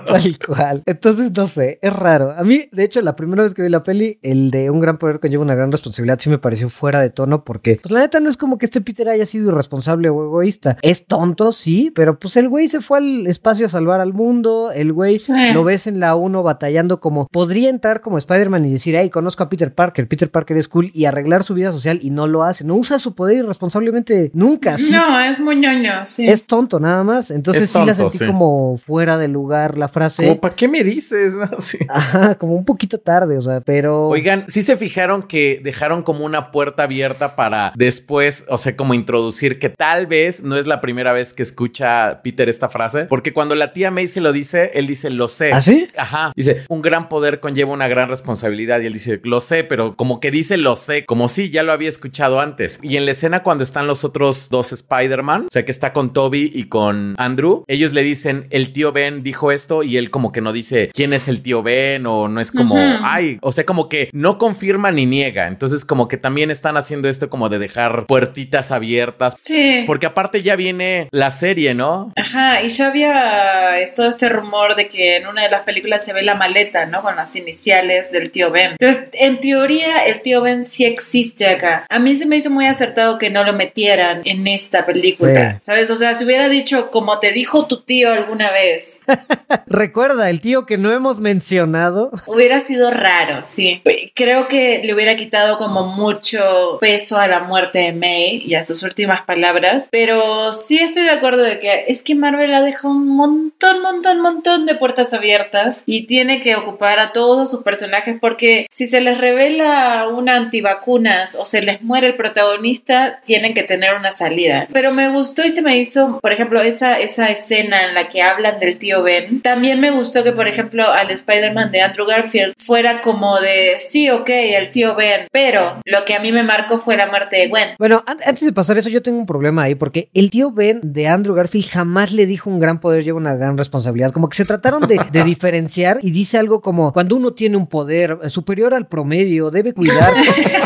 Tal 0.08 0.40
cual. 0.46 0.82
Entonces, 0.86 1.32
no 1.36 1.48
sé, 1.48 1.78
es 1.82 1.94
raro. 1.94 2.32
A 2.36 2.44
mí, 2.44 2.66
de 2.72 2.84
hecho, 2.84 3.02
la 3.02 3.16
primera 3.16 3.44
vez 3.44 3.54
que 3.54 3.62
vi 3.62 3.70
la 3.70 3.84
peli, 3.84 4.20
el 4.24 4.50
de 4.50 4.70
un 4.72 4.80
gran 4.80 4.98
poder 4.98 5.20
conlleva 5.20 5.44
una 5.44 5.54
gran 5.54 5.72
responsabilidad, 5.72 5.97
sí 6.20 6.30
me 6.30 6.38
pareció 6.38 6.70
fuera 6.70 7.00
de 7.02 7.10
tono 7.10 7.44
porque, 7.44 7.80
pues 7.82 7.92
la 7.92 8.00
neta 8.00 8.20
no 8.20 8.30
es 8.30 8.38
como 8.38 8.58
que 8.58 8.66
este 8.66 8.82
Peter 8.82 9.10
haya 9.10 9.26
sido 9.26 9.50
irresponsable 9.52 10.10
o 10.10 10.24
egoísta. 10.24 10.78
Es 10.82 11.06
tonto, 11.06 11.52
sí, 11.52 11.92
pero 11.96 12.20
pues 12.20 12.36
el 12.38 12.50
güey 12.50 12.68
se 12.68 12.82
fue 12.82 12.98
al 13.00 13.28
espacio 13.28 13.66
a 13.66 13.70
salvar 13.70 14.00
al 14.02 14.14
mundo, 14.14 14.72
el 14.74 14.94
güey 14.94 15.18
Sí. 15.18 15.34
lo 15.54 15.64
ves 15.64 15.88
en 15.88 16.00
la 16.00 16.16
1 16.16 16.44
batallando 16.44 17.00
como, 17.00 17.28
podría 17.28 17.70
entrar 17.70 18.02
como 18.02 18.18
Spider-Man 18.18 18.66
y 18.66 18.72
decir, 18.72 18.96
hey, 18.96 19.10
conozco 19.10 19.44
a 19.44 19.50
Peter 19.50 19.74
Parker, 19.74 20.08
Peter 20.08 20.30
Parker 20.30 20.58
es 20.58 20.68
cool 20.68 20.92
y 20.94 21.06
arreglar 21.06 21.44
su 21.44 21.54
vida 21.54 21.72
social 21.72 22.00
y 22.02 22.10
no 22.10 22.28
lo 22.28 22.44
hace. 22.44 22.64
No 22.64 22.76
usa 22.76 23.00
su 23.00 23.16
poder 23.16 23.38
irresponsablemente 23.38 24.32
nunca. 24.34 24.78
Sí, 24.78 24.92
No, 24.92 25.20
es 25.20 25.40
muy 25.40 25.56
ñoño, 25.56 26.06
sí. 26.06 26.28
es 26.28 26.46
tonto 26.46 26.80
nada 26.80 27.04
más. 27.04 27.32
Entonces 27.32 27.64
Es 27.64 27.72
sí 27.72 27.80
la 27.86 27.96
sentí 27.96 28.18
sí. 28.20 28.26
como 28.28 28.78
fuera 28.78 29.18
de 29.18 29.28
lugar 29.28 29.78
la 29.78 29.88
frase. 29.88 30.24
Como, 30.28 30.40
¿para 30.40 30.56
qué 30.56 30.68
me 30.68 30.84
dices? 30.84 31.36
No, 31.48 31.50
sí. 31.60 31.78
Ajá, 31.88 32.36
como 32.36 32.56
un 32.56 32.66
poquito 32.66 32.98
tarde, 33.00 33.38
o 33.38 33.42
sea, 33.42 33.62
pero. 33.62 34.08
Oigan, 34.08 34.46
sí 34.48 34.64
se 34.64 34.76
fijaron 34.76 35.24
que 35.24 35.62
dejaron 35.64 35.87
como 36.04 36.26
una 36.26 36.52
puerta 36.52 36.84
abierta 36.84 37.36
para 37.36 37.72
después, 37.76 38.46
o 38.50 38.58
sea, 38.58 38.76
como 38.76 38.94
introducir 38.94 39.60
que 39.60 39.70
tal 39.70 40.08
vez 40.08 40.44
no 40.44 40.58
es 40.58 40.68
la 40.68 40.82
primera 40.82 41.14
vez 41.14 41.34
que 41.34 41.44
escucha 41.44 42.22
Peter 42.24 42.50
esta 42.50 42.70
frase, 42.70 43.06
porque 43.06 43.34
cuando 43.34 43.56
la 43.56 43.74
tía 43.74 43.92
May 43.92 44.08
se 44.08 44.22
lo 44.22 44.32
dice, 44.32 44.72
él 44.74 44.88
dice, 44.88 45.10
lo 45.10 45.28
sé. 45.28 45.54
¿Ah, 45.54 45.62
sí? 45.62 45.88
Ajá, 45.98 46.32
dice, 46.36 46.64
un 46.70 46.82
gran 46.82 47.10
poder 47.10 47.40
conlleva 47.40 47.72
una 47.72 47.88
gran 47.88 48.10
responsabilidad 48.10 48.82
y 48.82 48.86
él 48.86 48.94
dice, 48.94 49.20
lo 49.24 49.40
sé, 49.40 49.64
pero 49.64 49.96
como 49.96 50.20
que 50.20 50.32
dice, 50.32 50.58
lo 50.58 50.76
sé, 50.76 51.06
como 51.06 51.28
si 51.28 51.50
ya 51.50 51.64
lo 51.64 51.72
había 51.72 51.90
escuchado 51.90 52.40
antes. 52.40 52.80
Y 52.82 52.98
en 52.98 53.06
la 53.06 53.12
escena 53.12 53.44
cuando 53.44 53.64
están 53.64 53.88
los 53.88 54.04
otros 54.04 54.50
dos 54.50 54.74
Spider-Man, 54.74 55.46
o 55.48 55.52
sea, 55.52 55.66
que 55.66 55.72
está 55.72 55.94
con 55.94 56.14
Toby 56.14 56.52
y 56.54 56.66
con 56.66 57.16
Andrew, 57.18 57.64
ellos 57.68 57.94
le 57.94 58.04
dicen, 58.04 58.48
el 58.50 58.74
tío 58.74 58.92
Ben 58.92 59.24
dijo 59.24 59.52
esto 59.52 59.84
y 59.84 59.98
él 59.98 60.10
como 60.12 60.32
que 60.32 60.42
no 60.42 60.54
dice 60.54 60.90
quién 60.94 61.14
es 61.14 61.28
el 61.28 61.42
tío 61.42 61.64
Ben 61.64 62.06
o 62.06 62.28
no 62.28 62.40
es 62.40 62.52
como, 62.52 62.76
ay, 63.04 63.38
o 63.42 63.52
sea, 63.52 63.66
como 63.66 63.90
que 63.90 64.10
no 64.14 64.38
confirma 64.38 64.92
ni 64.92 65.06
niega. 65.06 65.48
Entonces 65.48 65.77
como 65.86 66.08
que 66.08 66.18
también 66.18 66.52
están 66.52 66.78
haciendo 66.78 67.08
esto 67.10 67.30
como 67.30 67.50
de 67.50 67.60
dejar 67.60 68.06
puertitas 68.08 68.72
abiertas. 68.72 69.40
Sí. 69.44 69.84
Porque 69.86 70.06
aparte 70.06 70.42
ya 70.42 70.56
viene 70.56 71.08
la 71.12 71.32
serie, 71.32 71.74
¿no? 71.74 72.12
Ajá, 72.16 72.62
y 72.64 72.70
ya 72.70 72.88
había 72.88 73.80
es- 73.80 73.96
todo 73.96 74.10
este 74.10 74.30
rumor 74.30 74.76
de 74.76 74.88
que 74.88 75.18
en 75.18 75.28
una 75.28 75.44
de 75.44 75.50
las 75.50 75.62
películas 75.64 76.04
se 76.06 76.14
ve 76.14 76.24
la 76.24 76.36
maleta, 76.36 76.86
¿no? 76.86 77.02
Con 77.02 77.16
las 77.16 77.36
iniciales 77.36 78.12
del 78.12 78.32
tío 78.32 78.52
Ben. 78.52 78.72
Entonces, 78.80 79.06
en 79.14 79.40
teoría, 79.40 80.06
el 80.06 80.22
tío 80.22 80.42
Ben 80.42 80.64
sí 80.64 80.86
existe 80.86 81.48
acá. 81.48 81.86
A 81.90 82.00
mí 82.00 82.16
se 82.16 82.26
me 82.26 82.36
hizo 82.38 82.50
muy 82.50 82.66
acertado 82.68 83.18
que 83.18 83.30
no 83.30 83.44
lo 83.44 83.54
metieran 83.54 84.22
en 84.26 84.48
esta 84.48 84.86
película, 84.86 85.54
Sí. 85.54 85.58
¿sabes? 85.62 85.90
O 85.92 85.96
sea, 85.98 86.14
si 86.14 86.26
hubiera 86.26 86.50
dicho, 86.50 86.92
como 86.92 87.20
te 87.20 87.32
dijo 87.32 87.66
tu 87.68 87.82
tío 87.82 88.12
alguna 88.12 88.52
vez, 88.52 89.02
Recuerda, 89.68 90.30
el 90.30 90.42
tío 90.42 90.66
que 90.66 90.78
no 90.78 90.92
hemos 90.92 91.20
mencionado. 91.20 92.12
Hubiera 92.28 92.60
sido 92.60 92.92
raro, 92.92 93.42
sí. 93.42 93.82
Creo 94.16 94.48
que 94.48 94.82
le 94.84 94.94
hubiera 94.94 95.16
quitado 95.16 95.58
como 95.68 95.86
mucho 95.86 96.78
peso 96.80 97.18
a 97.20 97.28
la 97.28 97.42
muerte 97.42 97.80
de 97.80 97.92
May 97.92 98.44
y 98.46 98.56
a 98.56 98.64
sus 98.64 98.84
últimas 98.84 99.24
palabras, 99.24 99.90
pero 99.92 100.54
sí 100.54 100.80
estoy 100.80 101.04
de 101.04 101.12
acuerdo 101.12 101.44
de 101.44 101.60
que 101.60 101.86
es 101.88 102.04
que 102.04 102.16
Marvel 102.16 102.54
ha 102.54 102.62
dejado 102.62 102.94
un 102.94 103.10
montón, 103.10 103.82
montón, 103.82 104.22
montón 104.22 104.66
de 104.66 104.76
puertas 104.76 105.14
abiertas 105.14 105.84
y 105.86 106.08
tiene 106.08 106.40
que 106.40 106.56
ocupar 106.56 107.00
a 107.00 107.12
todos 107.12 107.52
sus 107.52 107.64
personajes 107.64 108.16
porque 108.22 108.68
si 108.72 108.88
se 108.88 109.02
les 109.02 109.18
revela 109.18 110.08
una 110.08 110.38
antivacunas 110.38 111.36
o 111.36 111.46
se 111.46 111.62
les 111.62 111.82
muere 111.82 112.08
el 112.08 112.16
protagonista, 112.16 113.20
tienen 113.26 113.54
que 113.54 113.64
tener 113.64 113.96
una 113.96 114.14
salida. 114.14 114.68
Pero 114.72 114.94
me 114.94 115.10
gustó 115.10 115.44
y 115.44 115.50
se 115.50 115.62
me 115.62 115.78
hizo, 115.78 116.20
por 116.22 116.32
ejemplo, 116.32 116.62
esa, 116.62 116.98
esa 117.00 117.30
escena 117.30 117.90
en 117.90 117.94
la 117.94 118.08
que 118.08 118.22
hablan 118.22 118.60
del 118.60 118.78
tío 118.78 119.04
Ben. 119.04 119.42
También 119.42 119.82
me 119.82 119.92
gustó 119.92 120.24
que, 120.24 120.32
por 120.32 120.48
ejemplo, 120.48 120.88
al 120.90 121.12
Spider-Man 121.12 121.72
de 121.72 121.82
Andrew 121.82 122.08
Garfield 122.08 122.54
fuera 122.58 123.02
como 123.02 123.40
de, 123.42 123.76
sí, 123.80 124.10
ok, 124.10 124.30
el 124.30 124.72
tío 124.72 124.96
Ben, 124.96 125.28
pero 125.32 125.57
lo 125.86 126.06
que 126.06 126.16
a 126.16 126.20
mí 126.20 126.32
me 126.32 126.44
marcó 126.44 126.80
fue 126.80 126.98
la 126.98 127.08
muerte 127.08 127.38
de 127.38 127.48
Gwen. 127.50 127.76
Bueno, 127.78 128.04
antes 128.06 128.46
de 128.46 128.54
pasar 128.54 128.78
eso, 128.78 128.90
yo 128.90 129.02
tengo 129.02 129.20
un 129.20 129.26
problema 129.26 129.64
ahí, 129.64 129.76
porque 129.76 130.10
el 130.14 130.30
tío 130.30 130.52
Ben 130.52 130.80
de 130.84 131.08
Andrew 131.08 131.36
Garfield 131.36 131.70
jamás 131.70 132.12
le 132.12 132.26
dijo 132.26 132.50
un 132.50 132.60
gran 132.60 132.80
poder 132.80 133.04
lleva 133.04 133.18
una 133.18 133.36
gran 133.36 133.58
responsabilidad. 133.58 134.12
Como 134.12 134.30
que 134.30 134.38
se 134.38 134.46
trataron 134.46 134.88
de, 134.88 135.00
de 135.12 135.24
diferenciar 135.26 136.00
y 136.02 136.12
dice 136.12 136.38
algo 136.38 136.62
como, 136.62 136.94
cuando 136.94 137.16
uno 137.16 137.34
tiene 137.34 137.58
un 137.58 137.68
poder 137.68 138.30
superior 138.30 138.74
al 138.74 138.88
promedio, 138.88 139.52
debe 139.52 139.74
cuidar 139.74 140.14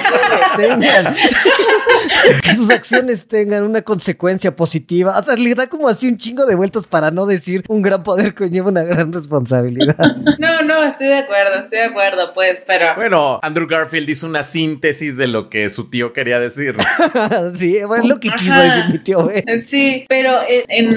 tengan. 0.58 1.14
que 2.44 2.56
sus 2.56 2.70
acciones 2.70 3.28
tengan 3.28 3.64
una 3.64 3.82
consecuencia 3.82 4.56
positiva. 4.56 5.18
O 5.18 5.22
sea, 5.22 5.36
le 5.36 5.56
da 5.56 5.68
como 5.68 5.88
así 5.88 6.08
un 6.08 6.18
chingo 6.18 6.46
de 6.46 6.56
vueltas 6.56 6.88
para 6.88 7.12
no 7.12 7.26
decir 7.26 7.64
un 7.68 7.82
gran 7.82 8.04
poder 8.04 8.34
conlleva 8.34 8.70
una 8.70 8.84
gran 8.84 9.12
responsabilidad. 9.12 9.98
No, 10.40 10.62
no, 10.62 10.84
estoy 10.84 11.08
de 11.08 11.18
acuerdo, 11.18 11.64
estoy 11.64 11.80
de 11.80 11.86
acuerdo, 11.86 12.34
pues, 12.34 12.64
pero. 12.66 12.96
Bueno, 12.96 13.40
Andrew 13.42 13.68
Garfield 13.68 14.10
hizo 14.10 14.28
una 14.28 14.44
síntesis 14.44 15.18
de 15.18 15.28
lo 15.28 15.50
que 15.50 15.70
su 15.70 15.90
tío 15.90 16.14
quería 16.14 16.40
decir. 16.40 16.76
sí, 17.56 17.80
bueno, 17.84 18.08
lo 18.08 18.20
que 18.20 18.30
quiso 18.32 18.56
decir 18.62 18.86
mi 18.92 19.00
tío. 19.00 19.30
Sí, 19.64 20.06
pero 20.08 20.40
en, 20.48 20.96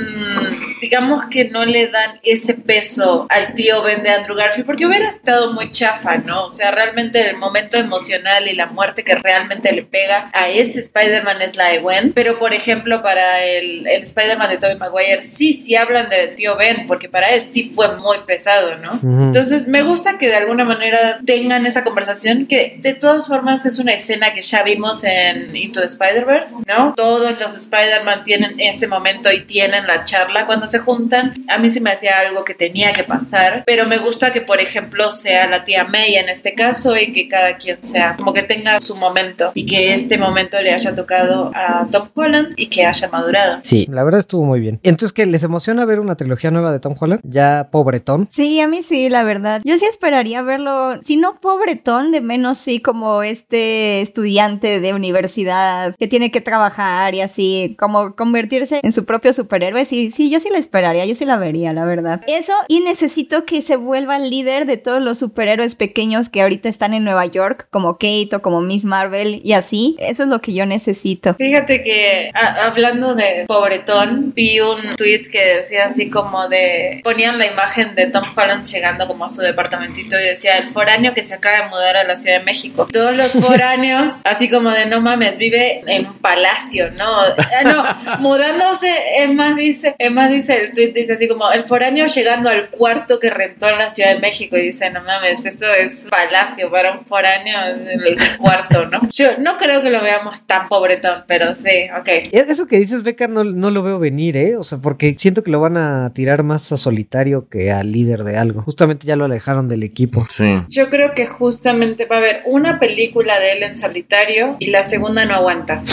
digamos 0.81 1.25
que 1.27 1.49
no 1.49 1.65
le 1.65 1.89
dan 1.89 2.21
ese 2.23 2.55
peso 2.55 3.27
al 3.31 3.55
tío 3.55 3.83
Ben 3.83 4.03
de 4.03 4.11
Andrew 4.11 4.37
Garfield 4.37 4.67
porque 4.67 4.87
hubiera 4.87 5.09
estado 5.09 5.53
muy 5.53 5.71
chafa, 5.71 6.17
¿no? 6.19 6.47
O 6.47 6.51
sea, 6.51 6.71
realmente 6.71 7.31
el 7.31 7.37
momento 7.37 7.77
emocional 7.77 8.49
y 8.49 8.55
la 8.55 8.67
muerte 8.67 9.05
que 9.05 9.15
realmente 9.15 9.73
le 9.73 9.83
pega 9.83 10.31
a 10.33 10.49
ese 10.49 10.74
Spider-Man 10.77 11.43
es 11.43 11.57
la 11.57 11.69
de 11.69 11.79
Gwen, 11.79 12.13
pero 12.13 12.39
por 12.39 12.53
ejemplo 12.53 13.03
para 13.03 13.45
el, 13.45 13.87
el 13.87 14.03
Spider-Man 14.05 14.51
de 14.51 14.59
Tobey 14.59 14.77
Maguire 14.77 15.23
sí, 15.23 15.53
sí 15.55 15.77
hablan 15.77 16.09
de 16.09 16.29
tío 16.29 16.57
Ben, 16.57 16.87
porque 16.87 17.09
para 17.09 17.31
él 17.31 17.43
sí 17.43 17.73
fue 17.75 17.97
muy 17.97 18.19
pesado, 18.27 18.77
¿no? 18.77 19.01
Entonces 19.03 19.69
me 19.69 19.83
gusta 19.83 20.19
que 20.19 20.29
de 20.29 20.37
alguna 20.37 20.65
manera 20.65 21.21
tengan 21.25 21.67
esa 21.67 21.85
conversación, 21.85 22.47
que 22.47 22.77
de 22.79 22.95
todas 22.95 23.29
formas 23.29 23.67
es 23.67 23.79
una 23.79 23.93
escena 23.93 24.33
que 24.33 24.43
ya 24.43 24.63
vimos 24.63 25.05
en 25.05 25.55
Into 25.55 25.81
the 25.81 25.87
Spider-Verse, 25.87 26.63
¿no? 26.67 26.95
Todos 26.95 27.39
los 27.39 27.55
Spider-Man 27.55 28.25
tienen 28.25 28.57
este 28.59 28.87
momento 28.87 29.33
y 29.33 29.43
tienen 29.43 29.87
la 29.87 30.05
charla 30.05 30.47
cuando 30.47 30.67
se 30.67 30.79
juntan. 30.79 31.35
A 31.49 31.59
mí 31.59 31.69
se 31.69 31.81
me 31.81 31.91
hacía 31.91 32.19
algo 32.19 32.45
que 32.45 32.55
tenía 32.55 32.93
que 32.93 33.05
pasar, 33.05 33.63
pero 33.67 33.87
me 33.87 33.99
gusta 33.99 34.33
que 34.33 34.41
por 34.41 34.61
ejemplo 34.61 35.11
sea 35.11 35.47
la 35.49 35.65
tía 35.65 35.85
May 35.85 36.17
en 36.17 36.29
este 36.29 36.55
caso 36.55 36.97
y 36.97 37.13
que 37.13 37.29
cada 37.29 37.57
quien 37.57 37.83
sea 37.83 38.15
como 38.17 38.33
que 38.33 38.43
tenga 38.43 38.81
su 38.81 38.97
momento 38.97 39.53
y 39.55 39.67
que 39.67 39.95
este 39.95 40.19
momento 40.19 40.59
le 40.65 40.73
haya 40.73 40.95
tocado 40.95 41.53
a 41.55 41.87
Tom 41.91 42.09
Holland 42.15 42.55
y 42.57 42.67
que 42.67 42.85
haya 42.85 43.09
madurado. 43.09 43.61
Sí, 43.63 43.87
la 43.91 44.03
verdad 44.03 44.21
estuvo 44.21 44.45
muy 44.45 44.61
bien. 44.61 44.81
Entonces, 44.83 45.13
¿qué? 45.13 45.27
¿Les 45.27 45.43
emociona 45.43 45.85
ver 45.85 46.01
una 46.01 46.17
trilogía 46.17 46.51
nueva 46.51 46.73
de 46.73 46.81
Tom 46.81 46.95
Holland? 46.99 47.21
Ya 47.23 47.69
pobretón. 47.71 48.27
Sí, 48.31 48.61
a 48.61 48.69
mí 48.69 48.83
sí, 48.83 49.09
la 49.09 49.23
verdad. 49.23 49.61
Yo 49.65 49.77
sí 49.79 49.85
esperaría 49.85 50.43
verlo, 50.43 51.01
si 51.03 51.17
no 51.17 51.41
pobretón, 51.41 52.11
de 52.11 52.21
menos 52.21 52.59
sí 52.59 52.81
como 52.81 53.23
este 53.23 54.01
estudiante 54.01 54.81
de 54.81 54.95
universidad 54.95 55.95
que 55.97 56.09
tiene 56.09 56.31
que 56.31 56.41
trabajar 56.41 57.15
y 57.15 57.21
así, 57.21 57.77
como 57.79 58.17
convertirse 58.17 58.81
en 58.83 58.93
su 58.93 59.05
propio 59.05 59.33
superhéroe. 59.33 59.85
Sí, 59.85 60.11
sí, 60.11 60.31
yo 60.31 60.41
sí 60.41 60.49
la 60.51 60.59
esperaría, 60.59 61.05
yo 61.05 61.15
sí 61.15 61.25
la 61.25 61.37
vería, 61.37 61.73
la 61.73 61.85
verdad. 61.85 62.23
Eso, 62.27 62.55
y 62.69 62.81
necesito 62.81 63.45
que 63.45 63.63
se 63.63 63.77
vuelva 63.77 64.17
el 64.17 64.31
líder 64.31 64.67
de 64.67 64.79
todos 64.79 65.03
los 65.03 65.19
superhéroes 65.19 65.75
pequeños 65.75 66.29
que 66.29 66.43
ahorita 66.43 66.69
están 66.69 66.95
en 66.95 67.05
Nueva 67.05 67.27
York, 67.27 67.69
como 67.71 67.95
Kate 67.95 68.31
o 68.35 68.43
como 68.43 68.61
Miss 68.61 68.85
Marvel 68.85 69.41
y 69.45 69.53
así. 69.53 69.97
Eso 69.99 70.23
es 70.23 70.29
lo 70.29 70.41
que 70.41 70.54
yo 70.55 70.67
necesito. 70.67 71.35
Fíjate 71.35 71.83
que 71.83 72.31
hablando 72.35 73.15
de 73.15 73.45
pobretón, 73.47 74.33
vi 74.35 74.61
un 74.61 74.97
tweet 74.97 75.23
que 75.31 75.57
decía 75.57 75.87
así 75.87 76.11
como 76.11 76.49
de 76.49 77.01
ponían 77.03 77.39
la 77.39 77.47
imagen 77.47 77.95
de 77.95 78.07
Tom 78.07 78.25
Holland 78.35 78.65
llegando 78.65 79.07
como 79.07 79.25
a 79.25 79.31
su 79.31 79.43
departamentito 79.43 80.19
y 80.19 80.25
decía 80.25 80.59
el 80.59 80.69
foráneo 80.69 81.15
que 81.15 81.23
se 81.23 81.35
acaba 81.35 81.63
de 81.65 81.69
mudar 81.69 81.97
a 81.97 82.05
la 82.05 82.17
Ciudad 82.17 82.39
de 82.39 82.45
México. 82.45 82.89
Todos 82.91 83.15
los 83.15 83.33
foráneos, 83.45 84.21
así 84.25 84.49
como 84.49 84.71
de 84.71 84.87
no 84.87 85.01
mames, 85.01 85.39
vive 85.39 85.83
en 85.87 86.07
un 86.07 86.19
palacio, 86.19 86.91
¿no? 86.93 87.21
Ah, 87.21 87.63
no, 87.65 88.19
mudándose, 88.21 88.93
es 89.19 89.31
más 89.31 89.57
dice, 89.57 89.95
es 89.99 90.11
más 90.11 90.31
dice 90.31 90.57
el 90.57 90.73
tweet 90.73 90.93
dice 90.93 91.15
así 91.15 91.29
como 91.29 91.51
el 91.53 91.65
foráneo 91.65 92.07
llegando 92.07 92.51
al 92.51 92.71
cuarto 92.71 93.21
que 93.21 93.31
rentó 93.31 93.69
en 93.69 93.79
la 93.79 93.89
Ciudad 93.89 94.15
de 94.15 94.21
México 94.21 94.57
y 94.57 94.63
dice, 94.63 94.91
no 94.91 95.03
mames, 95.03 95.45
eso 95.47 95.71
es 95.73 96.07
palacio 96.11 96.71
para 96.71 96.93
un 96.93 97.05
foráneo 97.05 97.59
el 97.67 98.17
cuarto, 98.39 98.87
¿no? 98.87 99.01
Yo 99.11 99.39
no 99.39 99.57
creo 99.59 99.83
que 99.83 99.91
lo 99.91 100.03
veamos 100.03 100.44
tan 100.47 100.69
pobretón, 100.69 101.25
pero 101.27 101.55
sí, 101.57 101.89
ok. 101.99 102.09
E-, 102.09 102.31
eso 102.33 102.67
que 102.67 102.79
dices, 102.79 103.03
Beca, 103.03 103.29
no, 103.29 103.45
no 103.45 103.71
lo 103.71 103.83
veo 103.83 103.99
venir, 103.99 104.37
¿eh? 104.37 104.57
O 104.57 104.63
sea, 104.63 104.79
porque 104.79 105.15
siento 105.19 105.43
que 105.43 105.51
lo 105.51 105.61
van 105.61 105.77
a 105.77 106.13
tirar 106.13 106.43
más 106.43 106.71
a 106.73 106.77
solitario 106.77 107.49
que 107.49 107.73
al 107.73 107.93
líder 107.93 108.25
de 108.25 108.37
algo. 108.37 108.63
Justamente 108.63 109.07
ya 109.07 109.17
lo 109.17 109.25
alejaron 109.25 109.69
del 109.69 109.83
equipo. 109.83 110.27
Sí. 110.29 110.63
Yo 110.69 110.91
creo 110.91 111.13
que 111.15 111.27
justamente 111.27 112.07
va 112.07 112.17
a 112.17 112.19
haber 112.19 112.43
una 112.47 112.79
película 112.79 113.39
de 113.39 113.53
él 113.53 113.63
en 113.63 113.77
solitario 113.77 114.57
y 114.59 114.69
la 114.69 114.85
segunda 114.85 115.25
no 115.25 115.35
aguanta. 115.35 115.83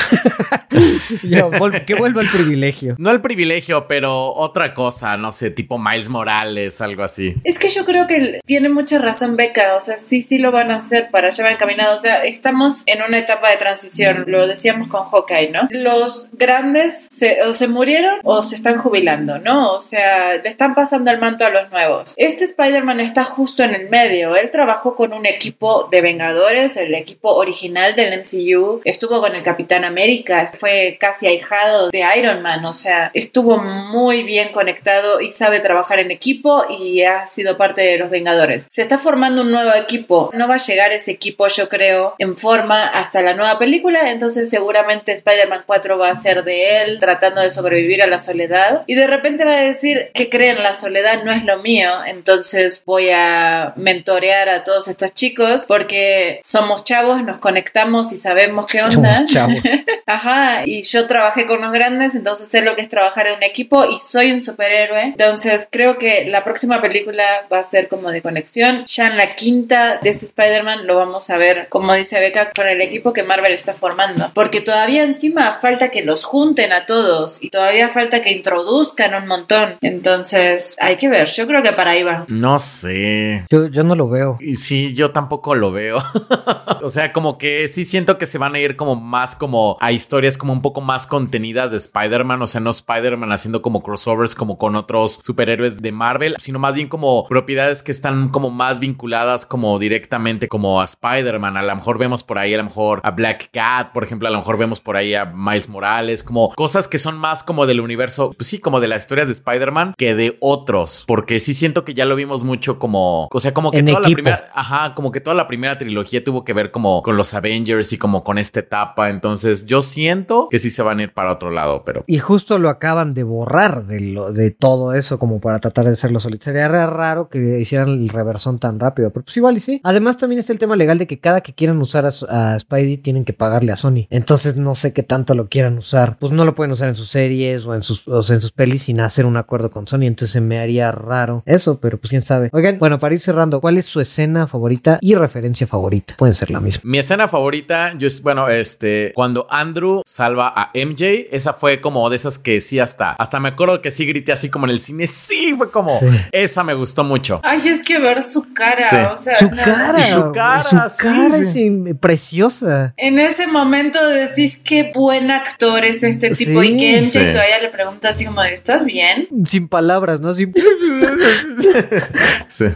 que 1.85 1.95
vuelva 1.95 2.21
el 2.21 2.29
privilegio. 2.29 2.95
No 2.97 3.11
el 3.11 3.21
privilegio, 3.21 3.87
pero 3.87 4.33
otra 4.33 4.73
cosa, 4.73 5.17
no 5.17 5.31
sé, 5.31 5.51
tipo 5.51 5.77
Miles 5.77 6.09
Morales, 6.09 6.81
algo 6.81 7.03
así. 7.03 7.35
Es 7.43 7.59
que 7.59 7.69
yo 7.69 7.85
creo 7.85 8.07
que 8.07 8.39
tiene 8.45 8.69
mucha 8.69 8.99
razón 8.99 9.35
Beca, 9.35 9.75
o 9.75 9.79
sea, 9.79 9.97
sí, 9.97 10.21
sí 10.21 10.37
lo 10.37 10.51
van 10.51 10.71
a 10.71 10.75
hacer 10.75 11.09
para 11.11 11.29
llevar 11.29 11.53
encaminado, 11.53 11.93
o 11.93 11.97
sea, 11.97 12.23
estamos 12.23 12.83
en 12.85 13.01
una 13.01 13.19
etapa 13.19 13.51
de 13.51 13.57
transición, 13.57 14.25
lo 14.27 14.40
decíamos 14.47 14.87
con 14.87 15.05
Hawkeye, 15.05 15.49
¿no? 15.49 15.67
Los 15.69 16.29
grandes 16.33 17.07
se, 17.11 17.43
o 17.43 17.53
se 17.53 17.67
murieron 17.67 18.19
o 18.23 18.41
se 18.41 18.55
están 18.55 18.77
jubilando, 18.77 19.39
¿no? 19.39 19.73
O 19.73 19.79
sea, 19.79 20.35
le 20.35 20.49
están 20.49 20.75
pasando 20.75 21.11
el 21.11 21.19
manto 21.19 21.45
a 21.45 21.49
los 21.49 21.71
nuevos. 21.71 22.13
Este 22.17 22.45
Spider-Man 22.45 22.99
está 22.99 23.23
justo 23.23 23.63
en 23.63 23.73
el 23.73 23.89
medio, 23.89 24.35
él 24.35 24.51
trabajó 24.51 24.95
con 24.95 25.13
un 25.13 25.25
equipo 25.25 25.87
de 25.91 26.01
Vengadores, 26.01 26.77
el 26.77 26.93
equipo 26.95 27.33
original 27.35 27.95
del 27.95 28.19
MCU, 28.19 28.81
estuvo 28.83 29.19
con 29.19 29.35
el 29.35 29.43
Capitán 29.43 29.83
América, 29.83 30.47
fue 30.59 30.97
casi 30.99 31.27
ahijado 31.27 31.89
de 31.89 32.03
Iron 32.17 32.41
Man, 32.41 32.63
o 32.65 32.73
sea, 32.73 33.11
estuvo 33.13 33.57
muy 33.57 34.23
bien 34.23 34.49
conectado 34.49 35.21
y 35.21 35.31
sabe 35.31 35.59
trabajar 35.59 35.99
en 35.99 36.11
equipo 36.11 36.65
y 36.69 37.03
ha 37.03 37.25
sido 37.25 37.57
parte 37.57 37.81
de 37.81 37.97
los 37.97 38.09
Vengadores. 38.09 38.67
Se 38.69 38.81
está 38.81 38.97
formando 38.97 39.41
un 39.41 39.51
nuevo 39.51 39.73
equipo, 39.73 40.29
no 40.33 40.47
va 40.47 40.55
a 40.55 40.57
llegar 40.57 40.91
ese 40.91 41.11
equipo 41.11 41.47
yo 41.47 41.69
creo 41.69 42.15
en 42.17 42.35
forma 42.35 42.87
hasta 42.87 43.21
la 43.21 43.33
nueva 43.33 43.57
película, 43.59 44.09
entonces 44.11 44.30
seguramente 44.31 45.11
Spider-Man 45.11 45.63
4 45.65 45.97
va 45.97 46.09
a 46.09 46.15
ser 46.15 46.43
de 46.43 46.81
él 46.81 46.99
tratando 46.99 47.41
de 47.41 47.49
sobrevivir 47.49 48.01
a 48.01 48.07
la 48.07 48.19
soledad 48.19 48.83
y 48.87 48.95
de 48.95 49.07
repente 49.07 49.45
va 49.45 49.53
a 49.53 49.61
decir 49.61 50.11
que 50.13 50.29
creen 50.29 50.63
la 50.63 50.73
soledad 50.73 51.23
no 51.23 51.31
es 51.31 51.43
lo 51.43 51.59
mío, 51.59 51.89
entonces 52.05 52.81
voy 52.85 53.09
a 53.09 53.73
mentorear 53.75 54.49
a 54.49 54.63
todos 54.63 54.87
estos 54.87 55.13
chicos 55.13 55.65
porque 55.67 56.39
somos 56.43 56.83
chavos, 56.83 57.23
nos 57.23 57.39
conectamos 57.39 58.11
y 58.11 58.17
sabemos 58.17 58.65
qué 58.65 58.81
onda. 58.81 59.23
Ajá, 60.05 60.63
y 60.65 60.81
yo 60.81 61.07
trabajé 61.07 61.45
con 61.45 61.61
los 61.61 61.71
grandes, 61.71 62.15
entonces 62.15 62.47
sé 62.47 62.61
lo 62.61 62.75
que 62.75 62.81
es 62.81 62.89
trabajar 62.89 63.27
en 63.27 63.35
un 63.35 63.43
equipo 63.43 63.85
y 63.85 63.99
soy 63.99 64.31
un 64.31 64.41
superhéroe. 64.41 65.03
Entonces 65.03 65.67
creo 65.69 65.97
que 65.97 66.25
la 66.25 66.43
próxima 66.43 66.81
película 66.81 67.45
va 67.51 67.59
a 67.59 67.63
ser 67.63 67.87
como 67.87 68.11
de 68.11 68.21
conexión. 68.21 68.85
Ya 68.85 69.07
en 69.07 69.17
la 69.17 69.27
quinta 69.27 69.99
de 70.01 70.09
este 70.09 70.25
Spider-Man 70.25 70.85
lo 70.87 70.95
vamos 70.95 71.29
a 71.29 71.37
ver, 71.37 71.67
como 71.69 71.93
dice 71.93 72.19
Becca, 72.19 72.51
con 72.51 72.67
el 72.67 72.81
equipo 72.81 73.13
que 73.13 73.23
Marvel 73.23 73.53
está 73.53 73.73
formando. 73.73 74.20
Porque 74.33 74.61
todavía 74.61 75.03
encima 75.03 75.53
falta 75.53 75.89
que 75.89 76.03
los 76.03 76.23
junten 76.23 76.73
a 76.73 76.85
todos 76.85 77.43
y 77.43 77.49
todavía 77.49 77.89
falta 77.89 78.21
que 78.21 78.31
introduzcan 78.31 79.13
un 79.15 79.27
montón. 79.27 79.75
Entonces 79.81 80.75
hay 80.79 80.97
que 80.97 81.09
ver, 81.09 81.27
yo 81.27 81.47
creo 81.47 81.63
que 81.63 81.71
para 81.71 81.91
ahí 81.91 82.03
va. 82.03 82.25
No 82.27 82.59
sé. 82.59 83.45
Yo, 83.49 83.67
yo 83.67 83.83
no 83.83 83.95
lo 83.95 84.09
veo. 84.09 84.37
Y 84.39 84.55
sí, 84.55 84.93
yo 84.93 85.11
tampoco 85.11 85.55
lo 85.55 85.71
veo. 85.71 85.97
o 86.81 86.89
sea, 86.89 87.13
como 87.13 87.37
que 87.37 87.67
sí 87.67 87.85
siento 87.85 88.17
que 88.17 88.25
se 88.25 88.37
van 88.37 88.55
a 88.55 88.59
ir 88.59 88.75
como 88.75 88.95
más 88.95 89.35
como 89.35 89.77
a 89.79 89.91
historias 89.91 90.37
como 90.37 90.53
un 90.53 90.61
poco 90.61 90.81
más 90.81 91.07
contenidas 91.07 91.71
de 91.71 91.77
Spider-Man. 91.77 92.41
O 92.41 92.47
sea, 92.47 92.61
no 92.61 92.69
Spider-Man 92.69 93.31
haciendo 93.31 93.61
como 93.61 93.83
crossovers 93.83 94.35
como 94.35 94.57
con 94.57 94.75
otros 94.75 95.19
superhéroes 95.23 95.81
de 95.81 95.91
Marvel, 95.91 96.35
sino 96.37 96.59
más 96.59 96.75
bien 96.75 96.87
como 96.87 97.25
propiedades 97.25 97.83
que 97.83 97.91
están 97.91 98.29
como 98.29 98.49
más 98.49 98.79
vinculadas 98.79 99.45
como 99.45 99.77
directamente 99.79 100.47
como 100.47 100.81
a 100.81 100.85
Spider-Man. 100.85 101.57
A 101.57 101.63
lo 101.63 101.75
mejor 101.75 101.97
vemos 101.97 102.23
por 102.23 102.37
ahí 102.37 102.53
a 102.53 102.57
lo 102.57 102.63
mejor 102.63 103.01
a 103.03 103.11
Black 103.11 103.49
Cat, 103.51 103.91
por 103.91 104.03
ejemplo, 104.03 104.10
a 104.11 104.29
lo 104.29 104.37
mejor 104.37 104.57
vemos 104.57 104.81
por 104.81 104.97
ahí 104.97 105.15
a 105.15 105.25
Miles 105.25 105.69
Morales, 105.69 106.23
como 106.23 106.49
cosas 106.49 106.87
que 106.87 106.97
son 106.97 107.17
más 107.17 107.43
como 107.43 107.65
del 107.65 107.79
universo, 107.79 108.31
pues 108.37 108.47
sí, 108.47 108.59
como 108.59 108.79
de 108.79 108.87
las 108.87 109.03
historias 109.03 109.27
de 109.27 109.33
Spider-Man 109.33 109.93
que 109.97 110.15
de 110.15 110.37
otros, 110.39 111.03
porque 111.07 111.39
sí 111.39 111.53
siento 111.53 111.85
que 111.85 111.93
ya 111.93 112.05
lo 112.05 112.15
vimos 112.15 112.43
mucho 112.43 112.79
como, 112.79 113.27
o 113.31 113.39
sea, 113.39 113.53
como 113.53 113.71
que 113.71 113.83
toda 113.83 113.99
la 114.01 114.09
primera, 114.09 114.51
ajá, 114.53 114.93
como 114.95 115.11
que 115.11 115.21
toda 115.21 115.35
la 115.35 115.47
primera 115.47 115.77
trilogía 115.77 116.23
tuvo 116.23 116.43
que 116.43 116.53
ver 116.53 116.71
como 116.71 117.01
con 117.01 117.17
los 117.17 117.33
Avengers 117.33 117.93
y 117.93 117.97
como 117.97 118.23
con 118.23 118.37
esta 118.37 118.59
etapa, 118.59 119.09
entonces 119.09 119.65
yo 119.65 119.81
siento 119.81 120.47
que 120.49 120.59
sí 120.59 120.69
se 120.69 120.81
van 120.83 120.99
a 120.99 121.03
ir 121.03 121.13
para 121.13 121.31
otro 121.31 121.51
lado, 121.51 121.83
pero... 121.85 122.03
Y 122.07 122.19
justo 122.19 122.57
lo 122.59 122.69
acaban 122.69 123.13
de 123.13 123.23
borrar 123.23 123.85
de, 123.85 123.99
lo, 123.99 124.31
de 124.31 124.51
todo 124.51 124.93
eso 124.93 125.19
como 125.19 125.39
para 125.39 125.59
tratar 125.59 125.85
de 125.85 125.91
hacerlo 125.91 126.19
solito. 126.19 126.45
Sería 126.45 126.67
raro 126.67 127.29
que 127.29 127.59
hicieran 127.59 127.89
el 127.89 128.09
reversón 128.09 128.59
tan 128.59 128.79
rápido, 128.79 129.11
pero 129.11 129.23
pues 129.23 129.37
igual 129.37 129.57
y 129.57 129.59
sí. 129.59 129.81
Además 129.83 130.17
también 130.17 130.39
está 130.39 130.53
el 130.53 130.59
tema 130.59 130.75
legal 130.75 130.97
de 130.97 131.07
que 131.07 131.19
cada 131.19 131.41
que 131.41 131.53
quieran 131.53 131.77
usar 131.79 132.05
a, 132.05 132.53
a 132.53 132.59
Spidey 132.59 132.97
tienen 132.97 133.25
que 133.25 133.33
pagarle 133.33 133.71
a 133.71 133.75
Sony. 133.75 133.90
Entonces 134.09 134.57
no 134.57 134.75
sé 134.75 134.93
qué 134.93 135.03
tanto 135.03 135.33
lo 135.35 135.47
quieran 135.47 135.77
usar. 135.77 136.17
Pues 136.19 136.31
no 136.31 136.45
lo 136.45 136.55
pueden 136.55 136.71
usar 136.71 136.89
en 136.89 136.95
sus 136.95 137.09
series 137.09 137.65
o 137.65 137.75
en 137.75 137.83
sus, 137.83 138.07
o 138.07 138.21
sea, 138.21 138.35
en 138.35 138.41
sus 138.41 138.51
pelis 138.51 138.83
sin 138.83 138.99
hacer 138.99 139.25
un 139.25 139.37
acuerdo 139.37 139.71
con 139.71 139.87
Sony. 139.87 140.03
Entonces 140.03 140.31
se 140.31 140.41
me 140.41 140.59
haría 140.59 140.91
raro 140.91 141.43
eso, 141.45 141.79
pero 141.79 141.97
pues 141.97 142.09
quién 142.09 142.21
sabe. 142.21 142.49
Oigan, 142.53 142.79
bueno, 142.79 142.99
para 142.99 143.13
ir 143.13 143.21
cerrando, 143.21 143.61
¿cuál 143.61 143.77
es 143.77 143.85
su 143.85 143.99
escena 143.99 144.47
favorita 144.47 144.99
y 145.01 145.15
referencia 145.15 145.67
favorita? 145.67 146.15
Pueden 146.17 146.35
ser 146.35 146.51
la 146.51 146.59
misma. 146.59 146.81
Mi 146.85 146.97
escena 146.97 147.27
favorita, 147.27 147.93
yo 147.97 148.07
es, 148.07 148.21
bueno, 148.21 148.49
este, 148.49 149.11
cuando 149.15 149.47
Andrew 149.49 150.01
salva 150.05 150.53
a 150.55 150.71
MJ, 150.73 151.27
esa 151.31 151.53
fue 151.53 151.81
como 151.81 152.09
de 152.09 152.15
esas 152.15 152.39
que 152.39 152.61
sí 152.61 152.79
hasta, 152.79 153.11
hasta 153.11 153.39
me 153.39 153.49
acuerdo 153.49 153.81
que 153.81 153.91
sí 153.91 154.05
grité 154.05 154.31
así 154.31 154.49
como 154.49 154.65
en 154.65 154.71
el 154.71 154.79
cine, 154.79 155.07
sí, 155.07 155.53
fue 155.57 155.69
como, 155.71 155.91
esa 156.31 156.63
me 156.63 156.73
gustó 156.73 157.03
mucho. 157.03 157.39
Ay, 157.43 157.59
es 157.67 157.81
que 157.83 157.99
ver 157.99 158.23
su 158.23 158.53
cara, 158.53 159.11
o 159.13 159.17
sea, 159.17 159.37
su 159.37 159.49
cara, 159.49 159.99
y 159.99 160.03
su 160.11 160.31
cara, 160.31 160.61
su 160.61 160.97
cara 160.97 161.27
es 161.27 161.55
preciosa. 161.99 162.93
En 162.97 163.19
ese 163.19 163.47
momento 163.47 163.80
decís 163.89 164.61
qué 164.63 164.91
buen 164.93 165.31
actor 165.31 165.83
es 165.85 166.03
este 166.03 166.31
tipo 166.31 166.63
y 166.63 166.77
que 166.77 167.01
MJ 167.01 167.31
todavía 167.31 167.59
le 167.61 167.69
pregunta 167.69 168.09
así 168.09 168.25
como, 168.25 168.43
¿estás 168.43 168.85
bien? 168.85 169.27
Sin 169.45 169.67
palabras, 169.67 170.21
¿no? 170.21 170.33
Sin... 170.33 170.53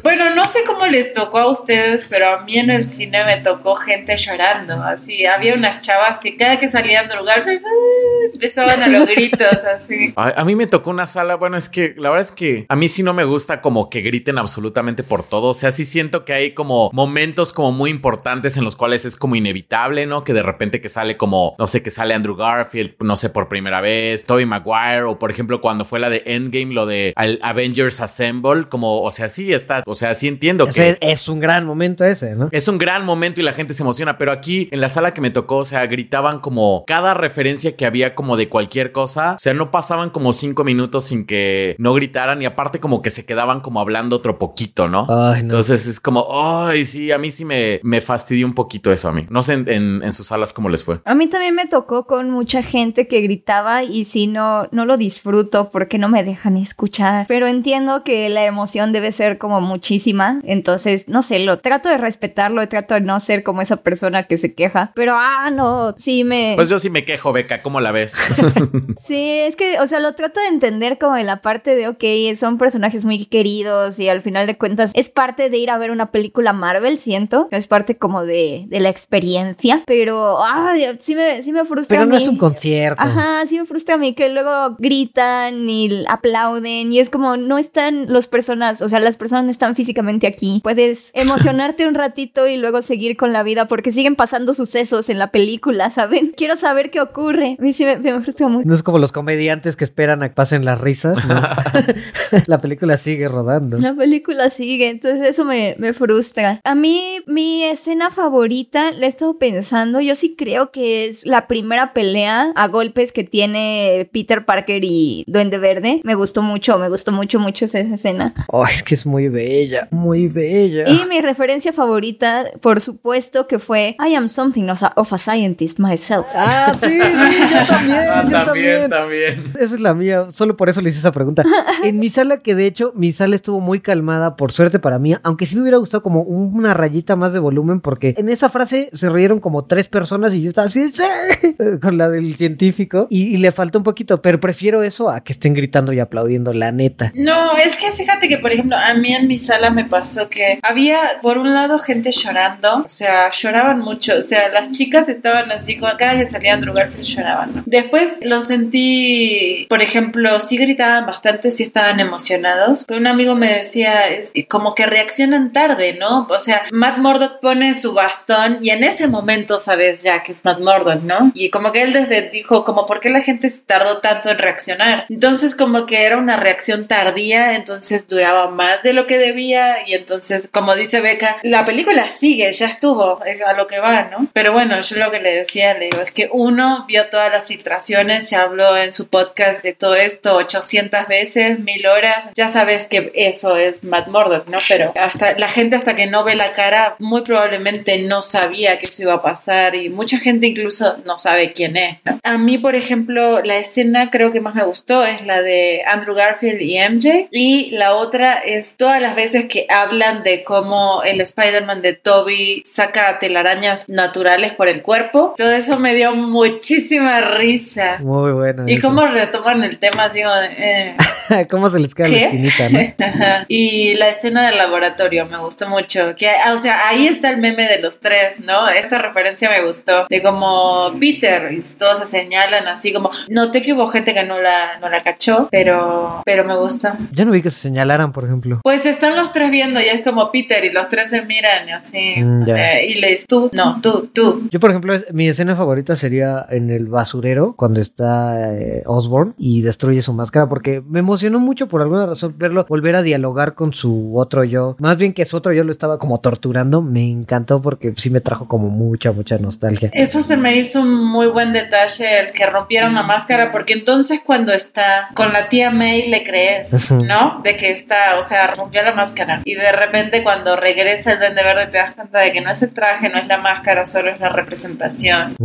Bueno, 0.04 0.34
no 0.36 0.48
sé 0.48 0.60
cómo 0.66 0.86
les 0.88 1.14
tocó 1.14 1.40
a 1.40 1.52
ustedes, 1.52 2.06
pero 2.10 2.30
a 2.30 2.44
mí 2.44 2.58
en 2.58 2.70
el 2.70 2.92
cine 2.92 3.26
me 3.26 3.38
tocó 3.42 3.74
gente 3.74 4.16
llorando, 4.16 4.82
así, 4.84 5.26
había 5.26 5.54
unas 5.54 5.82
chavas 5.82 6.20
que 6.20 6.36
cada 6.36 6.58
que 6.58 6.68
salían 6.68 7.12
a 7.12 7.20
lugar 7.20 7.46
empezaban 8.34 8.82
a 8.82 8.88
los 8.88 9.08
gritos, 9.08 9.64
así. 9.66 10.14
A, 10.16 10.44
mí 10.46 10.56
me 10.56 10.68
tocó 10.68 10.90
una 10.90 11.06
sala, 11.06 11.36
bueno, 11.36 11.58
es 11.58 11.70
que 11.70 11.94
la 11.98 12.10
verdad 12.10 12.26
es 12.26 12.32
que 12.32 12.66
a 12.70 12.76
mí 12.76 12.88
sí 12.88 13.04
no 13.04 13.14
me 13.14 13.24
gusta 13.24 13.62
como 13.62 13.90
que 13.90 14.02
griten 14.02 14.38
absolutamente 14.38 15.04
por 15.04 15.24
todo, 15.24 15.50
o 15.50 15.54
sea, 15.54 15.72
sí 15.72 15.86
siento 15.86 16.26
que 16.26 16.34
hay 16.34 16.54
como 16.54 16.90
momentos 16.94 17.54
como 17.54 17.72
muy 17.72 17.90
importantes 17.90 18.58
en 18.58 18.64
los 18.64 18.76
cuales 18.76 19.06
es 19.06 19.16
como 19.16 19.36
inevitable, 19.36 20.06
¿no? 20.06 20.24
Que 20.24 20.34
de 20.34 20.44
repente 20.44 20.82
que 20.82 20.90
sale 20.96 21.18
como, 21.18 21.56
no 21.60 21.68
sé, 21.68 21.84
que 21.84 21.92
sale 21.92 22.14
Andrew 22.14 22.36
Garfield, 22.36 22.96
no 23.02 23.16
sé, 23.16 23.30
por 23.30 23.48
primera 23.48 23.82
vez, 23.82 24.26
Tobey 24.26 24.46
Maguire, 24.46 25.04
o 25.04 25.20
por 25.20 25.30
ejemplo 25.30 25.62
cuando 25.62 25.86
fue 25.86 26.00
la 26.00 26.10
de 26.10 26.24
Endgame, 26.26 26.74
lo 26.74 26.86
de 26.86 27.14
Avengers 27.42 28.02
Assemble, 28.02 28.68
como, 28.70 29.02
o 29.02 29.12
sea, 29.12 29.30
sí 29.30 29.54
está, 29.54 29.84
o 29.86 29.96
sea, 29.96 30.16
sí 30.16 30.28
entiendo 30.28 30.68
que... 30.68 30.98
Es 31.02 31.28
un 31.28 31.40
gran 31.40 31.66
momento 31.66 32.06
ese, 32.06 32.36
¿no? 32.36 32.50
Es 32.52 32.68
un 32.68 32.78
gran 32.78 33.06
momento 33.06 33.42
y 33.42 33.44
la 33.44 33.54
gente 33.54 33.74
se 33.74 33.84
emociona, 33.84 34.18
pero 34.18 34.32
aquí 34.32 34.70
en 34.72 34.82
la 34.82 34.90
sala 34.90 35.14
que 35.14 35.22
me 35.22 35.30
tocó, 35.30 35.58
o 35.58 35.66
sea, 35.66 35.86
gritaban 35.86 36.40
como 36.40 36.84
cada 36.88 37.14
referencia 37.14 37.76
que 37.76 37.86
había 37.86 38.16
como 38.16 38.38
de 38.38 38.48
cualquier 38.48 38.92
cosa, 38.92 39.34
o 39.34 39.40
sea, 39.40 39.54
no 39.54 39.72
pasaban 39.72 40.10
como 40.10 40.34
cinco 40.34 40.64
minutos 40.64 41.06
sin 41.06 41.26
que 41.26 41.76
no 41.78 41.94
gritaran 41.94 42.42
y 42.42 42.46
aparte 42.46 42.80
como 42.80 43.02
que 43.02 43.10
se 43.10 43.26
quedaban 43.26 43.60
como 43.60 43.82
hablando 43.82 44.16
otro 44.16 44.40
poquito, 44.40 44.88
¿no? 44.88 45.08
Entonces 45.36 45.88
es 45.88 46.00
como, 46.00 46.28
ay, 46.32 46.86
sí, 46.86 47.12
a 47.12 47.18
mí 47.18 47.32
sí 47.32 47.46
me, 47.46 47.80
me 47.84 48.02
fastidió 48.02 48.46
un 48.46 48.54
poquito 48.54 48.92
eso 48.92 49.10
a 49.10 49.12
mí. 49.12 49.28
No 49.30 49.44
sé 49.44 49.54
en, 49.54 50.02
en, 50.04 50.14
sus 50.14 50.28
salas 50.28 50.54
cómo 50.54 50.70
les 50.70 50.84
fue. 50.86 51.02
A 51.04 51.16
mí 51.16 51.28
también 51.28 51.56
me 51.56 51.66
tocó 51.66 52.06
con 52.06 52.30
mucha 52.30 52.62
gente 52.62 53.08
que 53.08 53.22
gritaba 53.22 53.84
y 53.84 54.06
si 54.06 54.28
no, 54.28 54.68
no 54.72 54.86
lo 54.86 54.98
disfruto 54.98 55.70
porque 55.72 55.98
no 55.98 56.10
me 56.10 56.24
dejan 56.24 56.58
escuchar, 56.58 57.26
pero 57.28 57.48
entiendo 57.48 58.04
que 58.04 58.30
la 58.30 58.46
emoción 58.46 58.92
debe 58.92 59.12
ser 59.12 59.38
como 59.38 59.62
muchísima, 59.62 60.40
entonces, 60.44 61.08
no 61.08 61.24
sé, 61.24 61.40
lo 61.40 61.60
trato 61.60 61.90
de 61.90 61.98
respetarlo, 61.98 62.68
trato 62.70 62.94
de 62.94 63.02
no 63.02 63.20
ser 63.20 63.44
como 63.44 63.62
esa 63.62 63.78
persona 63.78 64.24
que 64.24 64.38
se 64.38 64.54
queja, 64.54 64.92
pero 64.96 65.14
ah, 65.16 65.50
no, 65.52 65.96
sí 65.98 66.24
me... 66.24 66.54
Pues 66.56 66.70
yo 66.70 66.80
sí 66.80 66.90
me 66.90 67.04
quejo, 67.04 67.34
Beca, 67.34 67.62
¿cómo 67.62 67.82
la 67.82 67.92
ves? 67.92 68.16
sí, 69.00 69.40
es 69.40 69.56
que, 69.56 69.80
o 69.80 69.88
sea, 69.88 70.00
lo 70.00 70.14
trato 70.14 70.40
de 70.40 70.48
entender 70.48 70.98
como 70.98 71.18
en 71.18 71.26
la 71.26 71.42
parte 71.42 71.76
de, 71.76 71.88
ok, 71.88 72.04
son 72.36 72.58
personajes 72.58 73.06
muy 73.06 73.26
queridos 73.26 74.00
y 74.00 74.10
al 74.10 74.22
final 74.22 74.48
de 74.48 74.58
cuentas 74.58 74.92
es 74.94 75.10
parte 75.10 75.50
de 75.50 75.58
ir 75.58 75.70
a 75.70 75.78
ver 75.78 75.92
una 75.92 76.12
película 76.12 76.54
Marvel, 76.54 77.00
siento, 77.00 77.48
es 77.52 77.68
parte 77.68 77.98
como 77.98 78.24
de, 78.24 78.66
de 78.68 78.80
la 78.80 78.90
experiencia, 78.90 79.84
pero, 79.86 80.44
ah, 80.44 80.75
sí 81.00 81.16
me, 81.16 81.42
sí 81.44 81.52
me 81.52 81.66
frustra. 81.66 81.98
Pero 81.98 82.10
no 82.10 82.16
es 82.16 82.28
un 82.28 82.38
concierto. 82.38 83.02
Ajá, 83.02 83.46
sí 83.48 83.58
me 83.58 83.66
frustra 83.66 83.96
a 83.96 83.98
mí 83.98 84.14
que 84.14 84.30
luego 84.30 84.76
gritan 84.80 85.70
y 85.70 86.06
aplauden 86.08 86.92
y 86.92 87.00
es 87.00 87.10
como 87.10 87.38
no 87.38 87.58
están 87.58 88.12
los 88.12 88.28
personas, 88.28 88.82
o 88.82 88.90
sea, 88.90 89.00
las 89.00 89.18
personas 89.18 89.46
no 89.46 89.52
están 89.52 89.76
físicamente 89.76 90.28
aquí. 90.28 90.62
Puedes 90.64 91.12
emocionarte 91.14 91.88
un 91.88 91.96
ratito 91.96 92.48
y 92.48 92.58
luego 92.58 92.82
seguir 92.82 93.18
con 93.18 93.34
la 93.34 93.44
vida 93.44 93.68
porque 93.68 93.92
siguen 93.92 94.16
pasando 94.16 94.54
sucesos 94.54 95.10
en 95.10 95.20
la 95.20 95.32
película, 95.32 95.90
¿saben? 95.90 96.34
Quiero 96.38 96.56
saber 96.56 96.92
qué 96.92 97.02
ocurre. 97.02 97.56
A 97.60 97.62
mí 97.62 97.74
sí 97.74 97.86
me, 97.86 97.98
me 97.98 98.22
frustra 98.22 98.48
mucho. 98.48 98.68
No 98.68 98.76
es 98.76 98.84
como 98.84 99.00
los 99.00 99.12
comediantes 99.12 99.76
que 99.76 99.84
esperan 99.84 100.24
a 100.24 100.30
que 100.30 100.36
pasen 100.36 100.66
las 100.66 100.82
risas, 100.82 101.18
la 102.48 102.60
película 102.60 102.98
sigue 102.98 103.28
rodando. 103.28 103.78
La 103.80 103.94
película 103.94 104.50
sigue, 104.50 104.90
entonces 104.90 105.28
eso 105.28 105.46
me, 105.46 105.76
me 105.80 105.94
frustra. 105.94 106.62
A 106.64 106.76
mí, 106.76 107.20
mi 107.26 107.64
escena 107.64 108.12
favorita, 108.12 108.92
la 108.92 109.06
he 109.06 109.10
estado 109.10 109.38
pensando, 109.38 110.02
yo 110.02 110.16
sí 110.16 110.36
creo 110.38 110.65
que 110.72 111.08
es 111.08 111.26
la 111.26 111.48
primera 111.48 111.94
pelea 111.94 112.52
a 112.56 112.68
golpes 112.68 113.12
que 113.12 113.24
tiene 113.24 114.10
Peter 114.12 114.46
Parker 114.46 114.84
y 114.84 115.24
Duende 115.28 115.58
Verde. 115.58 116.02
Me 116.04 116.16
gustó 116.16 116.42
mucho, 116.42 116.78
me 116.78 116.90
gustó 116.90 117.12
mucho, 117.12 117.40
mucho 117.40 117.66
esa 117.66 117.80
escena. 117.80 118.34
Oh, 118.48 118.66
es 118.66 118.84
que 118.84 118.96
es 118.96 119.06
muy 119.06 119.30
bella, 119.30 119.88
muy 119.92 120.28
bella. 120.28 120.88
Y 120.90 121.06
mi 121.08 121.22
referencia 121.22 121.74
favorita, 121.74 122.46
por 122.62 122.82
supuesto, 122.82 123.48
que 123.48 123.60
fue 123.60 123.96
I 124.06 124.16
am 124.16 124.30
something 124.30 124.68
of 124.70 125.14
a 125.14 125.18
scientist 125.18 125.80
myself. 125.80 126.26
Ah, 126.36 126.76
sí, 126.80 126.88
sí, 126.88 127.00
yo 127.00 127.66
también. 127.66 127.96
Ah, 128.16 128.26
yo 128.30 128.44
también, 128.44 128.90
también. 128.90 129.54
Esa 129.60 129.76
es 129.76 129.82
la 129.82 129.94
mía, 129.94 130.28
solo 130.30 130.56
por 130.56 130.70
eso 130.70 130.82
le 130.82 130.90
hice 130.90 131.00
esa 131.00 131.12
pregunta. 131.12 131.44
En 131.84 132.00
mi 132.00 132.10
sala, 132.10 132.38
que 132.38 132.56
de 132.56 132.66
hecho, 132.66 132.94
mi 132.96 133.12
sala 133.12 133.36
estuvo 133.36 133.60
muy 133.60 133.80
calmada, 133.80 134.36
por 134.36 134.52
suerte 134.52 134.80
para 134.80 135.00
mí, 135.00 135.16
aunque 135.24 135.46
sí 135.46 135.56
me 135.56 135.62
hubiera 135.62 135.78
gustado 135.78 136.02
como 136.04 136.22
una 136.22 136.74
rayita 136.74 137.16
más 137.16 137.34
de 137.34 137.40
volumen, 137.40 137.82
porque 137.82 138.16
en 138.18 138.30
esa 138.30 138.50
frase 138.50 138.90
se 138.94 139.10
rieron 139.10 139.40
como 139.40 139.66
tres 139.66 139.88
personas 139.88 140.34
y 140.34 140.42
yo 140.42 140.50
así, 140.64 140.92
con 141.82 141.98
la 141.98 142.10
del 142.10 142.36
científico, 142.36 143.08
y, 143.10 143.38
le 143.38 143.52
falta 143.52 143.78
un 143.78 143.84
poquito, 143.84 144.22
pero 144.22 144.40
prefiero 144.40 144.84
eso 144.84 145.10
a 145.10 145.24
que 145.24 145.34
estén 145.34 145.54
gritando 145.54 145.94
y 145.94 146.00
aplaudiendo, 146.00 146.54
la 146.54 146.72
neta. 146.72 147.12
No, 147.16 147.58
es 147.58 147.78
que 147.78 147.92
fíjate 147.92 148.30
que, 148.30 148.38
por 148.38 148.52
ejemplo, 148.52 148.78
a 148.78 148.94
mí 148.94 149.14
en 149.14 149.28
mi 149.28 149.38
sala 149.38 149.72
me 149.72 149.86
pasó 149.86 150.30
que 150.30 150.60
había, 150.64 151.20
por 151.22 151.38
un 151.38 151.54
lado, 151.54 151.78
gente 151.80 152.12
llorando, 152.12 152.84
o 152.86 152.90
sea, 152.90 153.30
lloraban 153.32 153.80
mucho, 153.80 154.18
o 154.18 154.24
sea, 154.24 154.50
las 154.50 154.72
chicas 154.72 155.10
estaban 155.10 155.52
así, 155.52 155.78
cada 155.78 156.18
que 156.18 156.26
salían 156.26 156.56
Andrew 156.56 156.74
Garfield 156.74 157.06
lloraban, 157.06 157.56
¿no? 157.56 157.64
Después 157.66 158.20
lo 158.22 158.42
sentí, 158.42 159.66
por 159.70 159.82
ejemplo, 159.82 160.40
sí 160.40 160.58
gritaban 160.58 161.06
bastante, 161.06 161.52
sí 161.52 161.64
estaban 161.64 162.00
emocionados, 162.00 162.86
pero 162.88 163.00
un 163.00 163.08
amigo 163.08 163.36
me 163.36 163.54
decía, 163.54 164.08
es, 164.08 164.32
como 164.50 164.76
que 164.76 164.86
reaccionan 164.86 165.52
tarde, 165.52 165.98
¿no? 166.00 166.28
O 166.30 166.40
sea, 166.40 166.64
Matt 166.72 166.98
Murdock 166.98 167.40
pone 167.42 167.74
su 167.74 167.94
bastón 167.94 168.60
y 168.62 168.70
en 168.70 168.84
ese 168.84 169.08
momento 169.08 169.60
sabes 169.60 170.04
ya 170.04 170.24
que 170.24 170.32
es 170.32 170.42
Matt 170.46 170.60
Murdock, 170.60 171.02
¿no? 171.02 171.32
Y 171.34 171.50
como 171.50 171.72
que 171.72 171.82
él 171.82 171.92
desde 171.92 172.30
dijo, 172.30 172.64
como, 172.64 172.86
¿por 172.86 173.00
qué 173.00 173.10
la 173.10 173.22
gente 173.22 173.50
tardó 173.66 173.98
tanto 173.98 174.30
en 174.30 174.38
reaccionar? 174.38 175.06
Entonces, 175.10 175.56
como 175.56 175.86
que 175.86 176.04
era 176.04 176.18
una 176.18 176.38
reacción 176.38 176.88
tardía, 176.88 177.56
entonces 177.56 178.08
duraba 178.08 178.50
más 178.50 178.84
de 178.84 178.94
lo 178.94 179.08
que 179.08 179.18
debía 179.18 179.88
y 179.88 179.96
entonces, 179.96 180.48
como 180.48 180.76
dice 180.76 181.02
Beca, 181.02 181.38
la 181.44 181.66
película 181.66 182.08
sigue, 182.08 182.52
ya 182.54 182.68
estuvo, 182.68 183.24
es 183.26 183.42
a 183.42 183.54
lo 183.54 183.68
que 183.68 183.80
va, 183.80 184.04
¿no? 184.04 184.28
Pero 184.34 184.54
bueno, 184.54 184.80
yo 184.80 184.98
lo 184.98 185.12
que 185.12 185.20
le 185.20 185.34
decía, 185.34 185.74
le 185.74 185.86
digo, 185.86 186.02
es 186.02 186.12
que 186.12 186.30
uno 186.32 186.86
vio 186.88 187.10
todas 187.10 187.32
las 187.32 187.48
filtraciones, 187.48 188.30
ya 188.30 188.44
habló 188.44 188.78
en 188.78 188.94
su 188.94 189.08
podcast 189.08 189.64
de 189.64 189.74
todo 189.74 189.96
esto 189.96 190.36
800 190.36 191.08
veces, 191.08 191.60
mil 191.60 191.86
horas, 191.88 192.30
ya 192.36 192.48
sabes 192.48 192.88
que 192.88 193.12
eso 193.16 193.58
es 193.58 193.84
Matt 193.84 194.08
Murdock, 194.08 194.48
¿no? 194.48 194.60
Pero 194.68 194.94
hasta 194.96 195.38
la 195.38 195.48
gente 195.48 195.76
hasta 195.76 195.96
que 195.96 196.06
no 196.06 196.24
ve 196.24 196.36
la 196.36 196.52
cara, 196.52 196.96
muy 197.00 197.22
probablemente 197.22 197.98
no 198.00 198.22
sabía 198.22 198.78
que 198.78 198.86
eso 198.86 199.02
iba 199.02 199.16
a 199.16 199.22
pasar 199.22 199.76
y 199.76 199.90
mucha 199.90 200.20
gente 200.20 200.25
incluso 200.30 200.98
no 201.06 201.18
sabe 201.18 201.54
quién 201.54 201.78
es, 201.78 201.98
¿no? 202.06 202.20
A 202.24 202.38
mí, 202.38 202.58
por 202.58 202.76
ejemplo, 202.76 203.42
la 203.44 203.58
escena 203.58 204.10
creo 204.10 204.32
que 204.32 204.42
más 204.42 204.56
me 204.56 204.66
gustó 204.66 205.04
es 205.06 205.26
la 205.26 205.42
de 205.42 205.84
Andrew 205.86 206.16
Garfield 206.16 206.62
y 206.62 206.78
MJ 206.78 207.28
y 207.32 207.72
la 207.72 207.96
otra 207.96 208.34
es 208.34 208.76
todas 208.76 209.02
las 209.02 209.16
veces 209.16 209.46
que 209.46 209.66
habla 209.70 209.86
hablan 209.86 210.24
de 210.24 210.44
cómo 210.44 211.04
el 211.04 211.22
Spider-Man 211.22 211.82
de 211.82 211.94
Toby 211.94 212.64
saca 212.66 213.20
telarañas 213.20 213.88
naturales 213.88 214.54
por 214.54 214.68
el 214.68 214.82
cuerpo. 214.82 215.36
Todo 215.38 215.52
eso 215.52 215.80
me 215.80 215.94
dio 215.94 216.14
muchísima 216.16 217.22
risa. 217.22 217.98
Muy 218.00 218.32
bueno. 218.32 218.64
Y 218.68 218.80
cómo 218.80 219.06
retoman 219.06 219.64
el 219.64 219.78
tema 219.78 220.06
así 220.06 220.22
como 220.22 220.36
de, 220.36 220.50
eh. 220.58 221.48
cómo 221.50 221.70
se 221.70 221.80
les 221.80 221.94
queda 221.94 222.08
la 222.08 222.18
espinita, 222.18 222.70
¿no? 222.70 222.80
Ajá. 223.06 223.46
Y 223.48 223.94
la 223.96 224.10
escena 224.10 224.46
del 224.48 224.58
laboratorio 224.58 225.28
me 225.28 225.38
gustó 225.38 225.70
mucho. 225.70 226.16
Que, 226.16 226.32
o 226.52 226.58
sea, 226.58 226.88
ahí 226.88 227.08
está 227.08 227.30
el 227.30 227.38
meme 227.38 227.68
de 227.68 227.80
los 227.80 228.00
tres, 228.00 228.42
¿no? 228.42 228.68
Esa 228.68 228.98
referencia 228.98 229.50
me 229.50 229.66
gustó. 229.66 230.08
De 230.16 230.22
como 230.22 230.94
Peter 230.98 231.52
y 231.52 231.60
todos 231.78 232.00
se 232.00 232.06
señalan 232.06 232.68
así 232.70 232.94
como, 232.94 233.10
noté 233.30 233.62
que 233.62 233.74
hubo 233.74 233.86
gente 233.88 234.14
que 234.14 234.24
no 234.24 234.40
la, 234.40 234.80
no 234.80 234.88
la 234.90 235.00
cachó, 235.02 235.50
pero, 235.52 236.22
pero 236.24 236.46
me 236.46 236.56
gusta. 236.56 236.98
Yo 237.12 237.26
no 237.26 237.32
vi 237.32 237.42
que 237.42 237.50
se 237.50 237.60
señalaran, 237.60 238.14
por 238.14 238.24
ejemplo. 238.24 238.62
Pues 238.64 238.86
están 238.86 239.18
los 239.18 239.34
tres 239.34 239.52
viendo 239.52 239.82
y 239.82 239.86
es 239.86 240.02
como 240.04 240.32
Peter 240.32 240.64
y 240.64 240.72
los 240.72 240.88
tres 240.88 241.10
se 241.10 241.24
miran 241.24 241.68
y 241.68 241.72
así. 241.72 242.24
Mm. 242.24 242.44
Eh, 242.48 242.86
y 242.88 242.96
les, 243.02 243.26
tú, 243.28 243.50
no, 243.54 243.82
tú, 243.82 244.10
tú. 244.14 244.48
Yo, 244.50 244.60
por 244.62 244.70
ejemplo, 244.70 244.94
es- 244.94 245.14
mi 245.14 245.28
escena 245.28 245.54
favorita 245.56 245.96
sería 245.98 246.46
en 246.50 246.70
el 246.70 246.88
basurero, 246.88 247.56
cuando 247.58 247.82
está 247.82 248.54
eh, 248.54 248.84
Osborn 248.86 249.34
y 249.38 249.62
destruye 249.64 250.02
su 250.02 250.14
máscara, 250.14 250.48
porque 250.48 250.82
me 250.88 251.00
emocionó 251.00 251.40
mucho 251.40 251.68
por 251.68 251.82
alguna 251.82 252.06
razón 252.06 252.36
verlo 252.38 252.66
volver 252.70 252.96
a 252.96 253.02
dialogar 253.02 253.54
con 253.56 253.74
su 253.74 254.14
otro 254.18 254.44
yo. 254.46 254.76
Más 254.80 254.98
bien 254.98 255.12
que 255.14 255.26
su 255.26 255.36
otro 255.38 255.52
yo 255.52 255.64
lo 255.66 255.72
estaba 255.72 255.98
como 256.00 256.20
torturando, 256.22 256.82
me 256.82 257.10
encantó 257.10 257.62
porque 257.62 257.94
sí 257.98 258.10
me 258.10 258.22
trajo 258.22 258.48
como 258.48 258.70
mucha, 258.70 259.12
mucha 259.12 259.38
nostalgia. 259.40 259.90
Eso 260.06 260.22
se 260.22 260.38
me 260.38 260.56
hizo 260.56 260.82
un 260.82 261.04
muy 261.04 261.26
buen 261.26 261.52
detalle, 261.52 262.20
el 262.20 262.32
que 262.32 262.46
rompieron 262.46 262.94
la 262.94 263.02
máscara, 263.02 263.52
porque 263.52 263.74
entonces 263.74 264.22
cuando 264.24 264.54
está 264.54 265.10
con 265.16 265.34
la 265.34 265.50
tía 265.50 265.72
May 265.72 266.08
le 266.10 266.24
crees. 266.24 266.92
¿no? 266.92 267.42
De 267.44 267.58
que 267.58 267.72
está, 267.72 268.20
o 268.20 268.24
sea, 268.24 268.54
rompió 268.54 268.84
la 268.84 268.94
máscara. 268.94 269.42
Y 269.46 269.56
de 269.56 269.72
repente 269.72 270.22
cuando 270.22 270.56
regresa 270.56 271.14
el 271.14 271.20
Duende 271.20 271.44
Verde 271.44 271.68
te 271.68 271.78
das 271.78 271.94
cuenta 271.94 272.20
de 272.20 272.32
que 272.32 272.42
no 272.42 272.52
es 272.52 272.62
el 272.62 272.70
traje, 272.70 273.10
no 273.10 273.20
es 273.20 273.28
la 273.28 273.40
máscara, 273.40 273.86
solo 273.86 274.12
es 274.12 274.20
la 274.20 274.30
representación. 274.30 275.36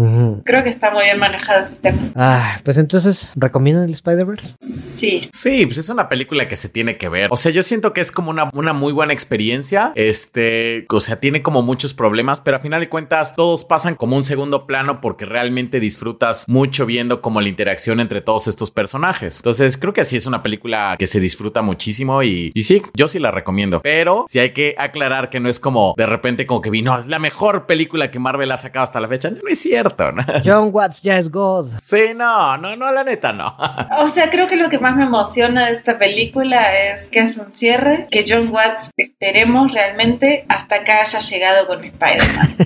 Creo 0.45 0.63
que 0.63 0.69
está 0.69 0.91
muy 0.91 1.05
bien 1.05 1.19
manejado 1.19 1.63
ese 1.63 1.77
tema. 1.77 2.11
Ah, 2.15 2.57
pues 2.63 2.77
entonces, 2.79 3.33
¿recomiendan 3.37 3.85
el 3.85 3.93
Spider-Verse? 3.93 4.57
Sí. 4.61 5.29
Sí, 5.33 5.65
pues 5.65 5.79
es 5.79 5.89
una 5.89 6.09
película 6.09 6.49
que 6.49 6.57
se 6.57 6.69
tiene 6.69 6.97
que 6.97 7.09
ver. 7.09 7.29
O 7.33 7.37
sea, 7.37 7.51
yo 7.51 7.63
siento 7.63 7.95
que 7.95 8.03
es 8.03 8.13
como 8.13 8.31
una, 8.31 8.51
una 8.53 8.75
muy 8.75 8.93
buena 8.93 9.15
experiencia. 9.15 9.93
Este, 9.95 10.85
o 10.91 11.01
sea, 11.01 11.17
tiene 11.17 11.43
como 11.43 11.63
muchos 11.63 11.95
problemas, 11.95 12.43
pero 12.43 12.59
a 12.59 12.61
final 12.61 12.81
de 12.81 12.89
cuentas 12.89 13.35
todos 13.35 13.65
pasan 13.65 13.95
como 13.95 14.17
un 14.17 14.25
segundo 14.25 14.50
plano 14.67 15.01
porque 15.01 15.25
realmente 15.25 15.81
disfrutas 15.81 16.49
mucho 16.49 16.87
viendo 16.87 17.21
como 17.21 17.41
la 17.41 17.49
interacción 17.49 18.01
entre 18.01 18.21
todos 18.21 18.49
estos 18.49 18.71
personajes. 18.71 19.39
Entonces, 19.39 19.77
creo 19.77 19.93
que 19.93 20.05
sí 20.05 20.17
es 20.17 20.27
una 20.27 20.43
película 20.43 20.97
que 20.99 21.07
se 21.07 21.21
disfruta 21.21 21.63
muchísimo 21.63 22.23
y, 22.23 22.53
y 22.55 22.63
sí, 22.63 22.83
yo 22.95 23.09
sí 23.09 23.19
la 23.19 23.31
recomiendo. 23.31 23.81
Pero 23.81 24.25
sí 24.29 24.39
hay 24.39 24.51
que 24.53 24.75
aclarar 24.79 25.31
que 25.31 25.41
no 25.41 25.49
es 25.49 25.61
como 25.61 25.95
de 25.97 26.07
repente 26.07 26.47
como 26.47 26.61
que 26.61 26.71
vino, 26.71 26.97
es 26.99 27.07
la 27.07 27.19
mejor 27.19 27.67
película 27.67 28.11
que 28.11 28.19
Marvel 28.19 28.51
ha 28.51 28.57
sacado 28.57 28.85
hasta 28.85 29.01
la 29.01 29.09
fecha. 29.09 29.31
No 29.31 29.49
es 29.49 29.59
cierto, 29.59 30.13
¿no? 30.13 30.25
John 30.45 30.71
Watts 30.73 31.03
ya 31.03 31.19
es 31.19 31.31
God. 31.31 31.71
Sí, 31.79 32.13
no, 32.15 32.57
no, 32.57 32.77
no, 32.77 32.93
la 32.93 33.05
neta 33.05 33.33
no. 33.33 33.57
O 34.01 34.09
sea, 34.09 34.31
creo 34.31 34.47
que 34.47 34.57
lo 34.57 34.71
que 34.71 34.79
más 34.79 34.97
me 34.97 35.05
emociona 35.05 35.67
de 35.67 35.73
esta 35.73 35.99
película 35.99 36.75
es 36.75 37.11
que 37.11 37.21
es 37.21 37.37
un 37.39 37.53
cierre, 37.53 38.09
que 38.11 38.25
John 38.27 38.49
Watts 38.49 38.91
esperemos 38.97 39.73
realmente 39.73 40.45
hasta 40.49 40.77
acá 40.77 41.03
haya 41.03 41.21
llegado 41.21 41.67
con 41.67 41.85
Spider-Man. 41.85 42.57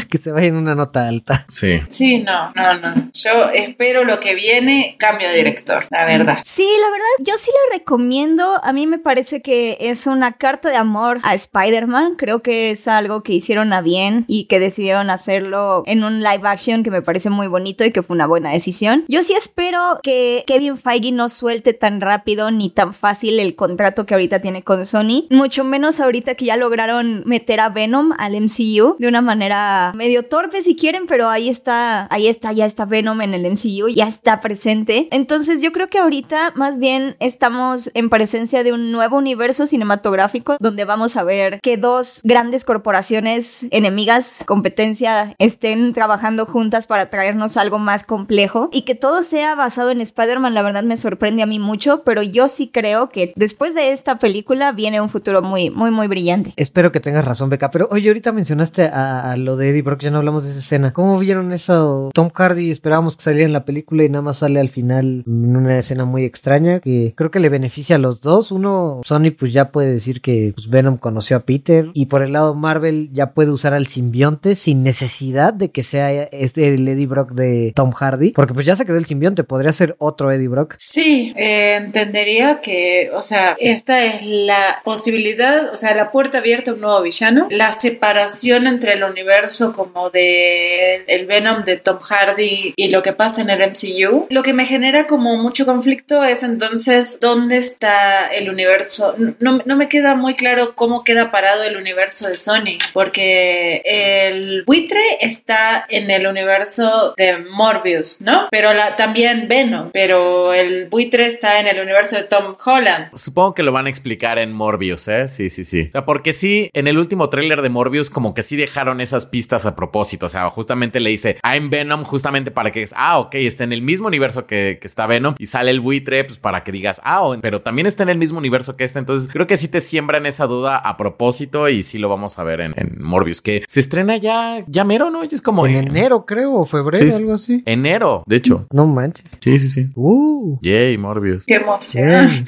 que 0.10 0.18
se 0.18 0.32
vaya 0.32 0.48
en 0.48 0.56
una 0.56 0.74
nota 0.74 1.09
alta. 1.10 1.44
Sí. 1.48 1.80
Sí, 1.90 2.18
no, 2.18 2.52
no, 2.54 2.74
no. 2.74 3.10
Yo 3.12 3.50
espero 3.52 4.04
lo 4.04 4.20
que 4.20 4.34
viene, 4.34 4.96
cambio 4.98 5.28
de 5.28 5.36
director, 5.36 5.86
la 5.90 6.04
verdad. 6.06 6.38
Sí, 6.44 6.66
la 6.80 6.90
verdad, 6.90 7.06
yo 7.20 7.34
sí 7.38 7.50
la 7.50 7.78
recomiendo. 7.78 8.60
A 8.62 8.72
mí 8.72 8.86
me 8.86 8.98
parece 8.98 9.42
que 9.42 9.76
es 9.80 10.06
una 10.06 10.32
carta 10.32 10.70
de 10.70 10.76
amor 10.76 11.20
a 11.22 11.34
Spider-Man. 11.34 12.14
Creo 12.16 12.42
que 12.42 12.70
es 12.70 12.88
algo 12.88 13.22
que 13.22 13.32
hicieron 13.32 13.72
a 13.72 13.80
bien 13.80 14.24
y 14.28 14.44
que 14.44 14.60
decidieron 14.60 15.10
hacerlo 15.10 15.82
en 15.86 16.04
un 16.04 16.20
live 16.20 16.42
action 16.44 16.82
que 16.82 16.90
me 16.90 17.02
parece 17.02 17.30
muy 17.30 17.46
bonito 17.46 17.84
y 17.84 17.92
que 17.92 18.02
fue 18.02 18.14
una 18.14 18.26
buena 18.26 18.52
decisión. 18.52 19.04
Yo 19.08 19.22
sí 19.22 19.34
espero 19.34 19.98
que 20.02 20.44
Kevin 20.46 20.76
Feige 20.76 21.12
no 21.12 21.28
suelte 21.28 21.72
tan 21.72 22.00
rápido 22.00 22.50
ni 22.50 22.70
tan 22.70 22.94
fácil 22.94 23.40
el 23.40 23.54
contrato 23.54 24.06
que 24.06 24.14
ahorita 24.14 24.40
tiene 24.40 24.62
con 24.62 24.86
Sony. 24.86 25.26
Mucho 25.30 25.64
menos 25.64 26.00
ahorita 26.00 26.34
que 26.34 26.46
ya 26.46 26.56
lograron 26.56 27.22
meter 27.26 27.60
a 27.60 27.68
Venom 27.68 28.12
al 28.18 28.40
MCU 28.40 28.96
de 28.98 29.08
una 29.08 29.20
manera 29.20 29.92
medio 29.94 30.24
torpe 30.24 30.62
si 30.62 30.76
quieren, 30.76 30.99
pero 31.08 31.28
ahí 31.28 31.48
está, 31.48 32.06
ahí 32.10 32.28
está, 32.28 32.52
ya 32.52 32.66
está 32.66 32.84
Venom 32.84 33.20
en 33.20 33.34
el 33.34 33.50
MCU, 33.50 33.88
ya 33.88 34.06
está 34.06 34.40
presente. 34.40 35.08
Entonces 35.10 35.60
yo 35.60 35.72
creo 35.72 35.88
que 35.88 35.98
ahorita 35.98 36.52
más 36.54 36.78
bien 36.78 37.16
estamos 37.20 37.90
en 37.94 38.10
presencia 38.10 38.62
de 38.62 38.72
un 38.72 38.92
nuevo 38.92 39.16
universo 39.16 39.66
cinematográfico 39.66 40.56
donde 40.60 40.84
vamos 40.84 41.16
a 41.16 41.24
ver 41.24 41.60
que 41.60 41.76
dos 41.76 42.20
grandes 42.24 42.64
corporaciones 42.64 43.66
enemigas, 43.70 44.44
competencia, 44.46 45.34
estén 45.38 45.92
trabajando 45.92 46.46
juntas 46.46 46.86
para 46.86 47.10
traernos 47.10 47.56
algo 47.56 47.78
más 47.78 48.04
complejo 48.04 48.68
y 48.72 48.82
que 48.82 48.94
todo 48.94 49.22
sea 49.22 49.54
basado 49.54 49.90
en 49.90 50.00
Spider-Man, 50.00 50.54
la 50.54 50.62
verdad 50.62 50.84
me 50.84 50.96
sorprende 50.96 51.42
a 51.42 51.46
mí 51.46 51.58
mucho, 51.58 52.02
pero 52.04 52.22
yo 52.22 52.48
sí 52.48 52.68
creo 52.68 53.08
que 53.10 53.32
después 53.36 53.74
de 53.74 53.92
esta 53.92 54.18
película 54.18 54.72
viene 54.72 55.00
un 55.00 55.08
futuro 55.08 55.42
muy, 55.42 55.70
muy, 55.70 55.90
muy 55.90 56.06
brillante. 56.06 56.52
Espero 56.56 56.92
que 56.92 57.00
tengas 57.00 57.24
razón, 57.24 57.50
Beca. 57.50 57.70
Pero 57.70 57.88
oye, 57.90 58.08
ahorita 58.08 58.32
mencionaste 58.32 58.84
a, 58.84 59.32
a 59.32 59.36
lo 59.36 59.56
de 59.56 59.70
Eddie 59.70 59.82
Brock, 59.82 60.00
ya 60.00 60.10
no 60.10 60.18
hablamos 60.18 60.44
de 60.44 60.50
esa 60.50 60.58
escena. 60.58 60.89
¿Cómo 60.94 61.18
vieron 61.18 61.52
eso? 61.52 62.10
Tom 62.14 62.30
Hardy 62.30 62.70
esperábamos 62.70 63.16
que 63.16 63.22
saliera 63.22 63.46
en 63.46 63.52
la 63.52 63.64
película 63.64 64.04
y 64.04 64.08
nada 64.08 64.22
más 64.22 64.38
sale 64.38 64.60
al 64.60 64.68
final 64.68 65.24
en 65.26 65.56
una 65.56 65.78
escena 65.78 66.04
muy 66.04 66.24
extraña 66.24 66.80
que 66.80 67.12
creo 67.16 67.30
que 67.30 67.40
le 67.40 67.48
beneficia 67.48 67.96
a 67.96 67.98
los 67.98 68.20
dos. 68.20 68.52
Uno, 68.52 69.00
Sony, 69.04 69.30
pues 69.36 69.52
ya 69.52 69.70
puede 69.70 69.92
decir 69.92 70.20
que 70.20 70.52
pues, 70.54 70.68
Venom 70.68 70.96
conoció 70.98 71.36
a 71.36 71.40
Peter 71.40 71.90
y 71.94 72.06
por 72.06 72.22
el 72.22 72.32
lado 72.32 72.54
Marvel 72.54 73.10
ya 73.12 73.32
puede 73.32 73.50
usar 73.50 73.74
al 73.74 73.86
simbionte 73.86 74.54
sin 74.54 74.82
necesidad 74.82 75.52
de 75.54 75.70
que 75.70 75.82
sea 75.82 76.10
este 76.24 76.74
el 76.74 76.86
Eddie 76.86 77.06
Brock 77.06 77.32
de 77.32 77.72
Tom 77.74 77.92
Hardy, 77.92 78.32
porque 78.32 78.54
pues 78.54 78.66
ya 78.66 78.76
se 78.76 78.86
quedó 78.86 78.96
el 78.96 79.06
simbionte, 79.06 79.44
podría 79.44 79.72
ser 79.72 79.96
otro 79.98 80.30
Eddie 80.30 80.48
Brock. 80.48 80.74
Sí, 80.78 81.32
eh, 81.36 81.76
entendería 81.76 82.60
que, 82.60 83.10
o 83.14 83.22
sea, 83.22 83.56
esta 83.58 84.04
es 84.04 84.22
la 84.24 84.80
posibilidad, 84.84 85.72
o 85.72 85.76
sea, 85.76 85.94
la 85.94 86.10
puerta 86.10 86.38
abierta 86.38 86.70
a 86.70 86.74
un 86.74 86.80
nuevo 86.80 87.02
villano, 87.02 87.48
la 87.50 87.72
separación 87.72 88.66
entre 88.66 88.94
el 88.94 89.04
universo 89.04 89.72
como 89.72 90.10
de 90.10 90.79
el 91.06 91.26
Venom 91.26 91.64
de 91.64 91.76
Tom 91.76 91.98
Hardy 91.98 92.74
y 92.76 92.88
lo 92.88 93.02
que 93.02 93.12
pasa 93.12 93.42
en 93.42 93.50
el 93.50 93.70
MCU. 93.70 94.26
Lo 94.30 94.42
que 94.42 94.52
me 94.52 94.64
genera 94.64 95.06
como 95.06 95.36
mucho 95.36 95.66
conflicto 95.66 96.24
es 96.24 96.42
entonces 96.42 97.18
dónde 97.20 97.58
está 97.58 98.26
el 98.26 98.48
universo. 98.48 99.14
No, 99.38 99.60
no 99.64 99.76
me 99.76 99.88
queda 99.88 100.14
muy 100.14 100.34
claro 100.34 100.74
cómo 100.74 101.04
queda 101.04 101.30
parado 101.30 101.64
el 101.64 101.76
universo 101.76 102.28
de 102.28 102.36
Sony, 102.36 102.78
porque 102.92 103.82
el 103.84 104.64
buitre 104.64 105.18
está 105.20 105.86
en 105.88 106.10
el 106.10 106.26
universo 106.26 107.14
de 107.16 107.38
Morbius, 107.38 108.20
¿no? 108.20 108.48
Pero 108.50 108.70
también 108.96 109.48
Venom, 109.48 109.90
pero 109.92 110.52
el 110.52 110.88
buitre 110.88 111.26
está 111.26 111.60
en 111.60 111.66
el 111.66 111.80
universo 111.80 112.16
de 112.16 112.24
Tom 112.24 112.56
Holland. 112.64 113.10
Supongo 113.14 113.54
que 113.54 113.62
lo 113.62 113.72
van 113.72 113.86
a 113.86 113.90
explicar 113.90 114.38
en 114.38 114.52
Morbius, 114.52 115.08
¿eh? 115.08 115.28
Sí, 115.28 115.50
sí, 115.50 115.64
sí. 115.64 115.86
O 115.88 115.92
sea, 115.92 116.04
porque 116.04 116.32
sí, 116.32 116.70
en 116.72 116.88
el 116.88 116.98
último 116.98 117.28
tráiler 117.28 117.62
de 117.62 117.68
Morbius 117.68 118.10
como 118.10 118.34
que 118.34 118.42
sí 118.42 118.56
dejaron 118.56 119.00
esas 119.00 119.26
pistas 119.26 119.66
a 119.66 119.76
propósito. 119.76 120.26
O 120.26 120.28
sea, 120.28 120.48
justamente 120.60 121.00
le 121.00 121.10
dice, 121.10 121.38
I'm 121.42 121.70
Venom 121.70 122.04
justamente 122.04 122.50
para 122.50 122.70
que, 122.70 122.84
ah, 122.94 123.18
ok, 123.18 123.34
está 123.36 123.64
en 123.64 123.72
el 123.72 123.80
mismo 123.82 124.08
universo 124.08 124.46
que, 124.46 124.78
que 124.80 124.86
está 124.86 125.06
Venom 125.06 125.34
y 125.38 125.46
sale 125.46 125.70
el 125.70 125.80
buitre, 125.80 126.24
pues 126.24 126.38
para 126.38 126.62
que 126.64 126.70
digas, 126.72 127.00
ah, 127.04 127.22
o- 127.22 127.40
pero 127.40 127.62
también 127.62 127.86
está 127.86 128.02
en 128.02 128.10
el 128.10 128.18
mismo 128.18 128.38
universo 128.38 128.76
que 128.76 128.84
este. 128.84 128.98
Entonces 128.98 129.28
creo 129.32 129.46
que 129.46 129.56
sí 129.56 129.68
te 129.68 129.80
siembran 129.80 130.26
esa 130.26 130.46
duda 130.46 130.76
a 130.76 130.96
propósito 130.98 131.68
y 131.70 131.82
sí 131.82 131.98
lo 131.98 132.08
vamos 132.10 132.38
a 132.38 132.44
ver 132.44 132.60
en, 132.60 132.74
en 132.76 133.02
Morbius, 133.02 133.40
que 133.40 133.62
se 133.66 133.80
estrena 133.80 134.16
ya, 134.18 134.62
ya 134.66 134.84
mero, 134.84 135.10
¿no? 135.10 135.24
Y 135.24 135.28
es 135.30 135.40
como 135.42 135.66
En 135.66 135.76
enero, 135.88 136.26
creo, 136.26 136.54
o 136.54 136.64
febrero, 136.66 137.10
Sí, 137.10 137.16
algo 137.16 137.32
así. 137.32 137.62
Enero, 137.64 138.22
de 138.26 138.36
hecho. 138.36 138.66
No 138.70 138.86
manches. 138.86 139.38
Sí, 139.42 139.58
sí, 139.58 139.68
sí. 139.68 139.90
Uh. 139.94 140.58
Yay, 140.60 140.98
Morbius. 140.98 141.46
Qué 141.46 141.54
emoción. 141.54 142.28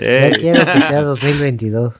Ya 0.00 0.30
quiero 0.32 0.64
que 0.72 0.80
sea 0.82 1.02
2022. 1.02 1.94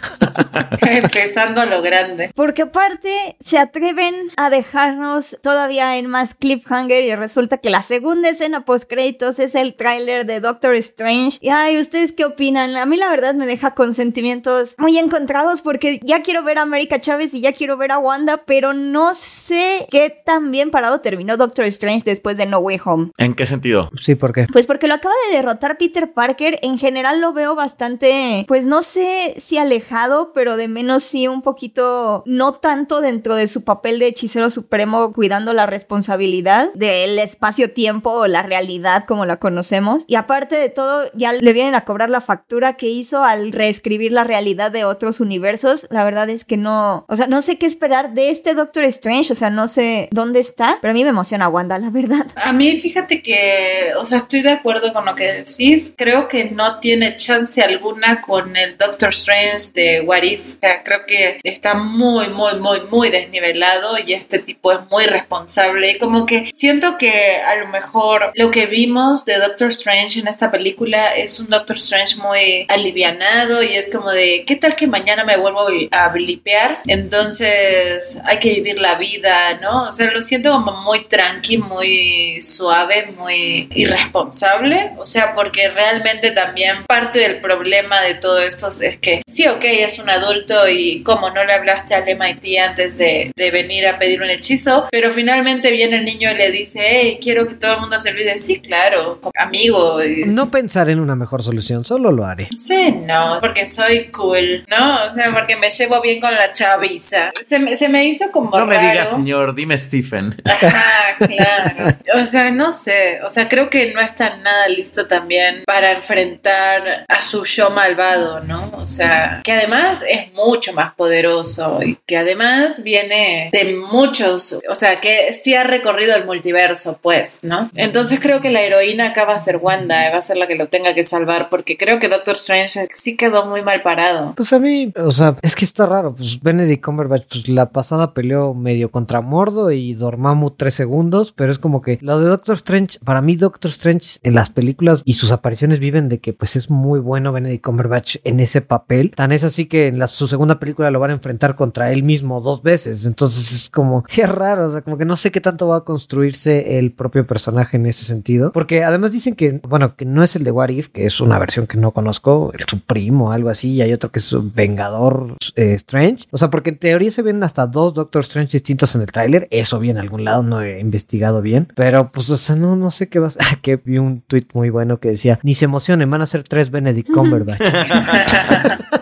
Empezando 0.80 1.60
a 1.60 1.66
lo 1.66 1.82
grande. 1.82 2.30
Porque 2.34 2.62
aparte 2.62 3.08
se 3.40 3.58
atreven 3.58 4.14
a 4.36 4.50
dejarnos 4.50 5.38
todavía 5.51 5.97
en 5.97 6.06
más 6.06 6.35
cliffhanger 6.35 7.02
y 7.05 7.14
resulta 7.14 7.59
que 7.59 7.70
la 7.70 7.82
segunda 7.82 8.28
escena 8.28 8.64
post 8.64 8.89
créditos 8.89 9.39
es 9.39 9.55
el 9.55 9.74
tráiler 9.74 10.27
de 10.27 10.40
Doctor 10.40 10.74
Strange. 10.74 11.39
Y 11.40 11.48
ay, 11.48 11.78
¿ustedes 11.78 12.12
qué 12.12 12.24
opinan? 12.24 12.77
A 12.77 12.86
mí 12.86 12.97
la 12.97 13.10
verdad 13.10 13.35
me 13.35 13.47
deja 13.47 13.74
con 13.74 13.94
sentimientos 13.94 14.74
muy 14.78 14.98
encontrados 14.98 15.62
porque 15.62 16.01
ya 16.02 16.22
quiero 16.22 16.43
ver 16.43 16.59
a 16.59 16.62
América 16.62 17.01
Chávez 17.01 17.32
y 17.35 17.40
ya 17.40 17.52
quiero 17.52 17.77
ver 17.77 17.93
a 17.93 17.98
Wanda, 17.98 18.44
pero 18.44 18.74
no 18.74 19.14
sé 19.14 19.86
qué 19.90 20.10
tan 20.10 20.51
bien 20.51 20.70
parado 20.70 21.01
terminó 21.01 21.36
Doctor 21.36 21.64
Strange 21.66 22.02
después 22.05 22.36
de 22.36 22.47
No 22.47 22.59
Way 22.59 22.81
Home. 22.85 23.10
¿En 23.18 23.35
qué 23.35 23.47
sentido? 23.47 23.90
Sí, 24.01 24.14
¿por 24.14 24.32
qué? 24.32 24.47
Pues 24.52 24.66
porque 24.66 24.89
lo 24.89 24.94
acaba 24.94 25.14
de 25.28 25.36
derrotar 25.36 25.78
Peter 25.78 26.12
Parker, 26.12 26.59
en 26.62 26.78
general 26.78 27.20
lo 27.20 27.32
veo 27.32 27.55
bastante, 27.55 28.44
pues 28.48 28.66
no 28.66 28.82
sé 28.82 29.35
si 29.39 29.59
alejado, 29.59 30.32
pero 30.32 30.40
pero 30.40 30.56
de 30.56 30.68
menos 30.68 31.05
sí 31.05 31.28
un 31.28 31.43
poquito, 31.43 32.24
no 32.24 32.55
tanto 32.55 33.02
dentro 33.02 33.35
de 33.35 33.47
su 33.47 33.62
papel 33.62 33.98
de 33.98 34.06
hechicero 34.06 34.48
supremo 34.48 35.12
cuidando 35.12 35.39
la 35.52 35.66
responsabilidad 35.66 36.68
del 36.74 37.18
espacio-tiempo 37.18 38.10
o 38.10 38.26
la 38.26 38.42
realidad 38.42 39.04
como 39.06 39.26
la 39.26 39.38
conocemos. 39.38 40.04
Y 40.06 40.14
aparte 40.14 40.56
de 40.56 40.68
todo, 40.68 41.10
ya 41.14 41.32
le 41.32 41.52
vienen 41.52 41.74
a 41.74 41.84
cobrar 41.84 42.10
la 42.10 42.20
factura 42.20 42.76
que 42.76 42.88
hizo 42.88 43.24
al 43.24 43.52
reescribir 43.52 44.12
la 44.12 44.24
realidad 44.24 44.70
de 44.70 44.84
otros 44.84 45.20
universos. 45.20 45.86
La 45.90 46.04
verdad 46.04 46.28
es 46.28 46.44
que 46.44 46.56
no, 46.56 47.04
o 47.08 47.16
sea, 47.16 47.26
no 47.26 47.42
sé 47.42 47.58
qué 47.58 47.66
esperar 47.66 48.14
de 48.14 48.30
este 48.30 48.54
Doctor 48.54 48.84
Strange, 48.84 49.32
o 49.32 49.36
sea, 49.36 49.50
no 49.50 49.68
sé 49.68 50.08
dónde 50.12 50.40
está, 50.40 50.78
pero 50.80 50.92
a 50.92 50.94
mí 50.94 51.04
me 51.04 51.10
emociona 51.10 51.48
Wanda, 51.48 51.78
la 51.78 51.90
verdad. 51.90 52.26
A 52.36 52.52
mí 52.52 52.80
fíjate 52.80 53.22
que, 53.22 53.92
o 53.98 54.04
sea, 54.04 54.18
estoy 54.18 54.42
de 54.42 54.52
acuerdo 54.52 54.92
con 54.92 55.04
lo 55.04 55.14
que 55.14 55.44
decís. 55.44 55.92
Creo 55.96 56.28
que 56.28 56.44
no 56.44 56.80
tiene 56.80 57.16
chance 57.16 57.62
alguna 57.62 58.22
con 58.22 58.56
el 58.56 58.76
Doctor 58.76 59.10
Strange 59.10 59.72
de 59.74 60.00
What 60.02 60.22
If. 60.22 60.56
O 60.56 60.60
sea, 60.60 60.82
creo 60.82 61.00
que 61.06 61.40
está 61.42 61.74
muy, 61.74 62.28
muy, 62.30 62.58
muy, 62.58 62.80
muy 62.90 63.10
desnivelado 63.10 63.96
y 64.04 64.12
este 64.12 64.38
tipo 64.38 64.72
es 64.72 64.80
muy 64.90 65.04
responsable. 65.04 65.30
Y 65.31 65.98
como 65.98 66.27
que 66.27 66.51
siento 66.55 66.97
que 66.97 67.36
a 67.36 67.57
lo 67.57 67.69
mejor 67.69 68.32
lo 68.35 68.51
que 68.51 68.66
vimos 68.66 69.24
de 69.24 69.39
Doctor 69.39 69.69
Strange 69.69 70.20
en 70.20 70.28
esta 70.28 70.51
película 70.51 71.15
es 71.15 71.39
un 71.39 71.48
Doctor 71.48 71.77
Strange 71.77 72.16
muy 72.16 72.66
alivianado 72.69 73.62
y 73.62 73.74
es 73.77 73.90
como 73.90 74.11
de, 74.11 74.44
¿qué 74.47 74.57
tal 74.57 74.74
que 74.74 74.86
mañana 74.86 75.24
me 75.24 75.36
vuelvo 75.36 75.66
a 75.90 76.09
blipear? 76.09 76.81
Entonces 76.86 78.20
hay 78.24 78.39
que 78.39 78.55
vivir 78.55 78.78
la 78.81 78.97
vida, 78.97 79.59
¿no? 79.61 79.85
O 79.89 79.93
sea, 79.93 80.11
lo 80.11 80.20
siento 80.20 80.51
como 80.51 80.73
muy 80.82 81.07
tranqui, 81.07 81.59
muy 81.59 82.40
suave, 82.40 83.07
muy 83.16 83.69
irresponsable. 83.74 84.93
O 84.98 85.07
sea, 85.07 85.35
porque 85.35 85.69
realmente 85.69 86.32
también 86.32 86.85
parte 86.86 87.20
del 87.20 87.40
problema 87.40 88.01
de 88.02 88.15
todo 88.15 88.40
esto 88.40 88.69
es 88.69 88.98
que 88.98 89.23
sí, 89.27 89.47
ok, 89.47 89.65
es 89.65 89.98
un 89.98 90.11
adulto 90.11 90.69
y 90.69 91.02
como 91.02 91.31
no 91.31 91.44
le 91.44 91.52
hablaste 91.52 91.94
al 91.94 92.05
MIT 92.05 92.59
antes 92.59 92.98
de, 92.98 93.31
de 93.35 93.51
venir 93.51 93.86
a 93.86 93.98
pedir 93.98 94.23
un 94.23 94.31
hechizo, 94.31 94.89
pero 94.90 95.11
finalmente 95.20 95.70
viene 95.70 95.97
el 95.98 96.05
niño 96.06 96.30
y 96.30 96.34
le 96.34 96.51
dice, 96.51 96.80
hey, 96.82 97.18
quiero 97.22 97.47
que 97.47 97.55
todo 97.55 97.74
el 97.74 97.80
mundo 97.80 97.98
se 97.98 98.09
olvide. 98.09 98.38
Sí, 98.38 98.59
claro, 98.60 99.20
como 99.20 99.32
amigo. 99.38 99.98
No 100.26 100.51
pensar 100.51 100.88
en 100.88 100.98
una 100.98 101.14
mejor 101.14 101.42
solución, 101.42 101.84
solo 101.84 102.10
lo 102.10 102.24
haré. 102.24 102.48
Sí, 102.59 102.90
no, 103.05 103.36
porque 103.38 103.66
soy 103.66 104.06
cool, 104.06 104.64
¿no? 104.66 105.05
O 105.05 105.12
sea, 105.12 105.30
porque 105.30 105.56
me 105.56 105.68
llevo 105.68 106.01
bien 106.01 106.20
con 106.22 106.34
la 106.34 106.52
chaviza. 106.55 107.32
Se 107.47 107.59
me, 107.59 107.76
se 107.76 107.90
me 107.90 108.06
hizo 108.06 108.30
como 108.30 108.59
No 108.59 108.64
me 108.64 108.76
raro. 108.76 108.88
digas, 108.88 109.14
señor, 109.14 109.55
dime 109.55 109.76
Stephen. 109.76 110.34
Ajá, 110.47 111.16
claro. 111.18 111.97
O 112.18 112.24
sea, 112.24 112.51
no 112.51 112.72
sé. 112.72 113.20
O 113.22 113.28
sea, 113.28 113.47
creo 113.47 113.68
que 113.68 113.92
no 113.92 114.01
está 114.01 114.38
nada 114.38 114.68
listo 114.68 115.06
también 115.06 115.64
para 115.66 115.92
enfrentar 115.92 117.05
a 117.06 117.22
su 117.22 117.44
yo 117.44 117.68
malvado, 117.68 118.40
¿no? 118.40 118.70
O 118.74 118.86
sea, 118.86 119.42
que 119.44 119.52
además 119.52 120.02
es 120.09 120.32
mucho 120.32 120.72
más 120.72 120.94
poderoso 120.94 121.80
y 121.82 121.98
que 122.06 122.16
además 122.16 122.82
viene 122.82 123.51
de 123.52 123.74
muchos, 123.76 124.59
o 124.68 124.74
sea, 124.74 124.98
que 125.01 125.09
sí 125.32 125.54
ha 125.54 125.64
recorrido 125.64 126.14
el 126.14 126.26
multiverso, 126.26 126.98
pues, 127.02 127.40
¿no? 127.42 127.70
Entonces 127.76 128.20
creo 128.20 128.40
que 128.40 128.50
la 128.50 128.62
heroína 128.62 129.10
acá 129.10 129.24
va 129.24 129.34
a 129.34 129.38
ser 129.38 129.56
Wanda, 129.56 130.10
va 130.10 130.18
a 130.18 130.22
ser 130.22 130.36
la 130.36 130.46
que 130.46 130.54
lo 130.54 130.68
tenga 130.68 130.94
que 130.94 131.04
salvar, 131.04 131.48
porque 131.48 131.76
creo 131.76 131.98
que 131.98 132.08
Doctor 132.08 132.34
Strange 132.34 132.88
sí 132.92 133.16
quedó 133.16 133.46
muy 133.46 133.62
mal 133.62 133.82
parado. 133.82 134.34
Pues 134.36 134.52
a 134.52 134.58
mí, 134.58 134.92
o 134.96 135.10
sea, 135.10 135.36
es 135.42 135.54
que 135.54 135.64
está 135.64 135.86
raro. 135.86 136.14
Pues 136.14 136.40
Benedict 136.42 136.84
Cumberbatch, 136.84 137.24
pues 137.28 137.48
la 137.48 137.70
pasada 137.70 138.14
peleó 138.14 138.54
medio 138.54 138.90
contra 138.90 139.20
Mordo 139.20 139.70
y 139.70 139.94
Dormammu 139.94 140.50
tres 140.50 140.74
segundos, 140.74 141.32
pero 141.32 141.52
es 141.52 141.58
como 141.58 141.82
que 141.82 141.98
lo 142.00 142.18
de 142.18 142.28
Doctor 142.28 142.56
Strange, 142.56 142.98
para 143.04 143.20
mí 143.20 143.36
Doctor 143.36 143.70
Strange 143.70 144.18
en 144.22 144.34
las 144.34 144.50
películas 144.50 145.02
y 145.04 145.14
sus 145.14 145.32
apariciones 145.32 145.80
viven 145.80 146.08
de 146.08 146.18
que 146.18 146.32
pues 146.32 146.56
es 146.56 146.70
muy 146.70 147.00
bueno 147.00 147.32
Benedict 147.32 147.64
Cumberbatch 147.64 148.16
en 148.24 148.40
ese 148.40 148.60
papel. 148.60 149.12
Tan 149.14 149.32
es 149.32 149.44
así 149.44 149.66
que 149.66 149.88
en 149.88 150.06
su 150.08 150.28
segunda 150.28 150.58
película 150.58 150.90
lo 150.90 151.00
van 151.00 151.10
a 151.10 151.14
enfrentar 151.14 151.56
contra 151.56 151.92
él 151.92 152.02
mismo 152.02 152.40
dos 152.40 152.62
veces. 152.62 153.06
Entonces 153.06 153.52
es 153.52 153.70
como, 153.70 154.02
qué 154.14 154.26
raro, 154.26 154.66
o 154.66 154.68
sea, 154.68 154.82
como 154.82 154.96
que 155.01 155.06
no 155.06 155.16
sé 155.16 155.31
qué 155.32 155.40
tanto 155.40 155.66
va 155.66 155.78
a 155.78 155.81
construirse 155.81 156.78
el 156.78 156.93
propio 156.93 157.27
personaje 157.27 157.78
en 157.78 157.86
ese 157.86 158.05
sentido. 158.05 158.52
Porque 158.52 158.85
además 158.85 159.12
dicen 159.12 159.35
que, 159.35 159.59
bueno, 159.66 159.97
que 159.97 160.05
no 160.05 160.22
es 160.22 160.36
el 160.36 160.44
de 160.44 160.51
What 160.51 160.68
If, 160.68 160.89
que 160.89 161.06
es 161.06 161.22
una 161.22 161.39
versión 161.39 161.66
que 161.66 161.78
no 161.78 161.93
conozco, 161.93 162.52
el 162.52 162.66
su 162.68 162.81
primo, 162.81 163.32
algo 163.32 163.48
así, 163.48 163.70
y 163.70 163.81
hay 163.81 163.94
otro 163.94 164.12
que 164.12 164.18
es 164.18 164.31
un 164.35 164.52
Vengador 164.55 165.36
eh, 165.56 165.72
Strange. 165.72 166.27
O 166.32 166.36
sea, 166.36 166.51
porque 166.51 166.68
en 166.68 166.77
teoría 166.77 167.10
se 167.10 167.22
ven 167.22 167.43
hasta 167.43 167.66
dos 167.66 167.94
Doctor 167.94 168.20
Strange 168.20 168.52
distintos 168.52 168.94
en 168.94 169.01
el 169.01 169.06
tráiler. 169.06 169.48
Eso 169.51 169.81
vi 169.81 169.89
en 169.89 169.97
algún 169.97 170.22
lado, 170.22 170.43
no 170.43 170.60
he 170.60 170.81
investigado 170.81 171.40
bien. 171.40 171.72
Pero 171.74 172.12
pues, 172.12 172.28
o 172.28 172.36
sea, 172.36 172.55
no, 172.56 172.77
no 172.77 172.90
sé 172.90 173.09
qué 173.09 173.20
va 173.20 173.28
a 173.28 173.31
ser. 173.31 173.43
que 173.62 173.77
vi 173.77 173.97
un 173.97 174.20
tweet 174.20 174.48
muy 174.52 174.68
bueno 174.68 175.01
que 175.01 175.09
decía, 175.09 175.40
ni 175.43 175.55
se 175.55 175.64
emocionen, 175.64 176.10
van 176.10 176.20
a 176.20 176.27
ser 176.27 176.43
tres 176.43 176.70
Benedict 176.70 177.10
Cumberbatch. 177.10 177.59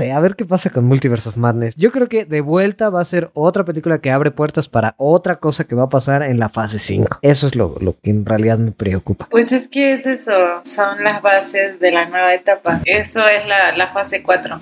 A 0.00 0.20
ver 0.20 0.36
qué 0.36 0.44
pasa 0.44 0.68
con 0.70 0.84
Multiverse 0.84 1.28
of 1.28 1.36
Madness. 1.38 1.74
Yo 1.76 1.90
creo 1.90 2.08
que 2.08 2.26
de 2.26 2.42
vuelta 2.42 2.90
va 2.90 3.00
a 3.00 3.04
ser 3.04 3.30
otra 3.32 3.64
película 3.64 3.98
que 3.98 4.10
abre 4.10 4.30
puertas 4.30 4.68
para 4.68 4.94
otra 4.98 5.36
cosa 5.36 5.64
que 5.64 5.74
va 5.74 5.84
a 5.84 5.88
pasar 5.88 6.22
en 6.22 6.38
la 6.38 6.48
fase 6.50 6.78
5. 6.78 7.18
Eso 7.22 7.46
es 7.46 7.54
lo, 7.54 7.76
lo 7.80 7.98
que 8.00 8.10
en 8.10 8.26
realidad 8.26 8.58
me 8.58 8.72
preocupa. 8.72 9.26
Pues 9.30 9.52
es 9.52 9.68
que 9.68 9.92
es 9.92 10.06
eso, 10.06 10.32
son 10.62 11.02
las 11.02 11.22
bases 11.22 11.80
de 11.80 11.90
la 11.92 12.06
nueva 12.08 12.34
etapa. 12.34 12.82
Eso 12.84 13.26
es 13.26 13.46
la, 13.46 13.74
la 13.74 13.92
fase 13.92 14.22
4. 14.22 14.60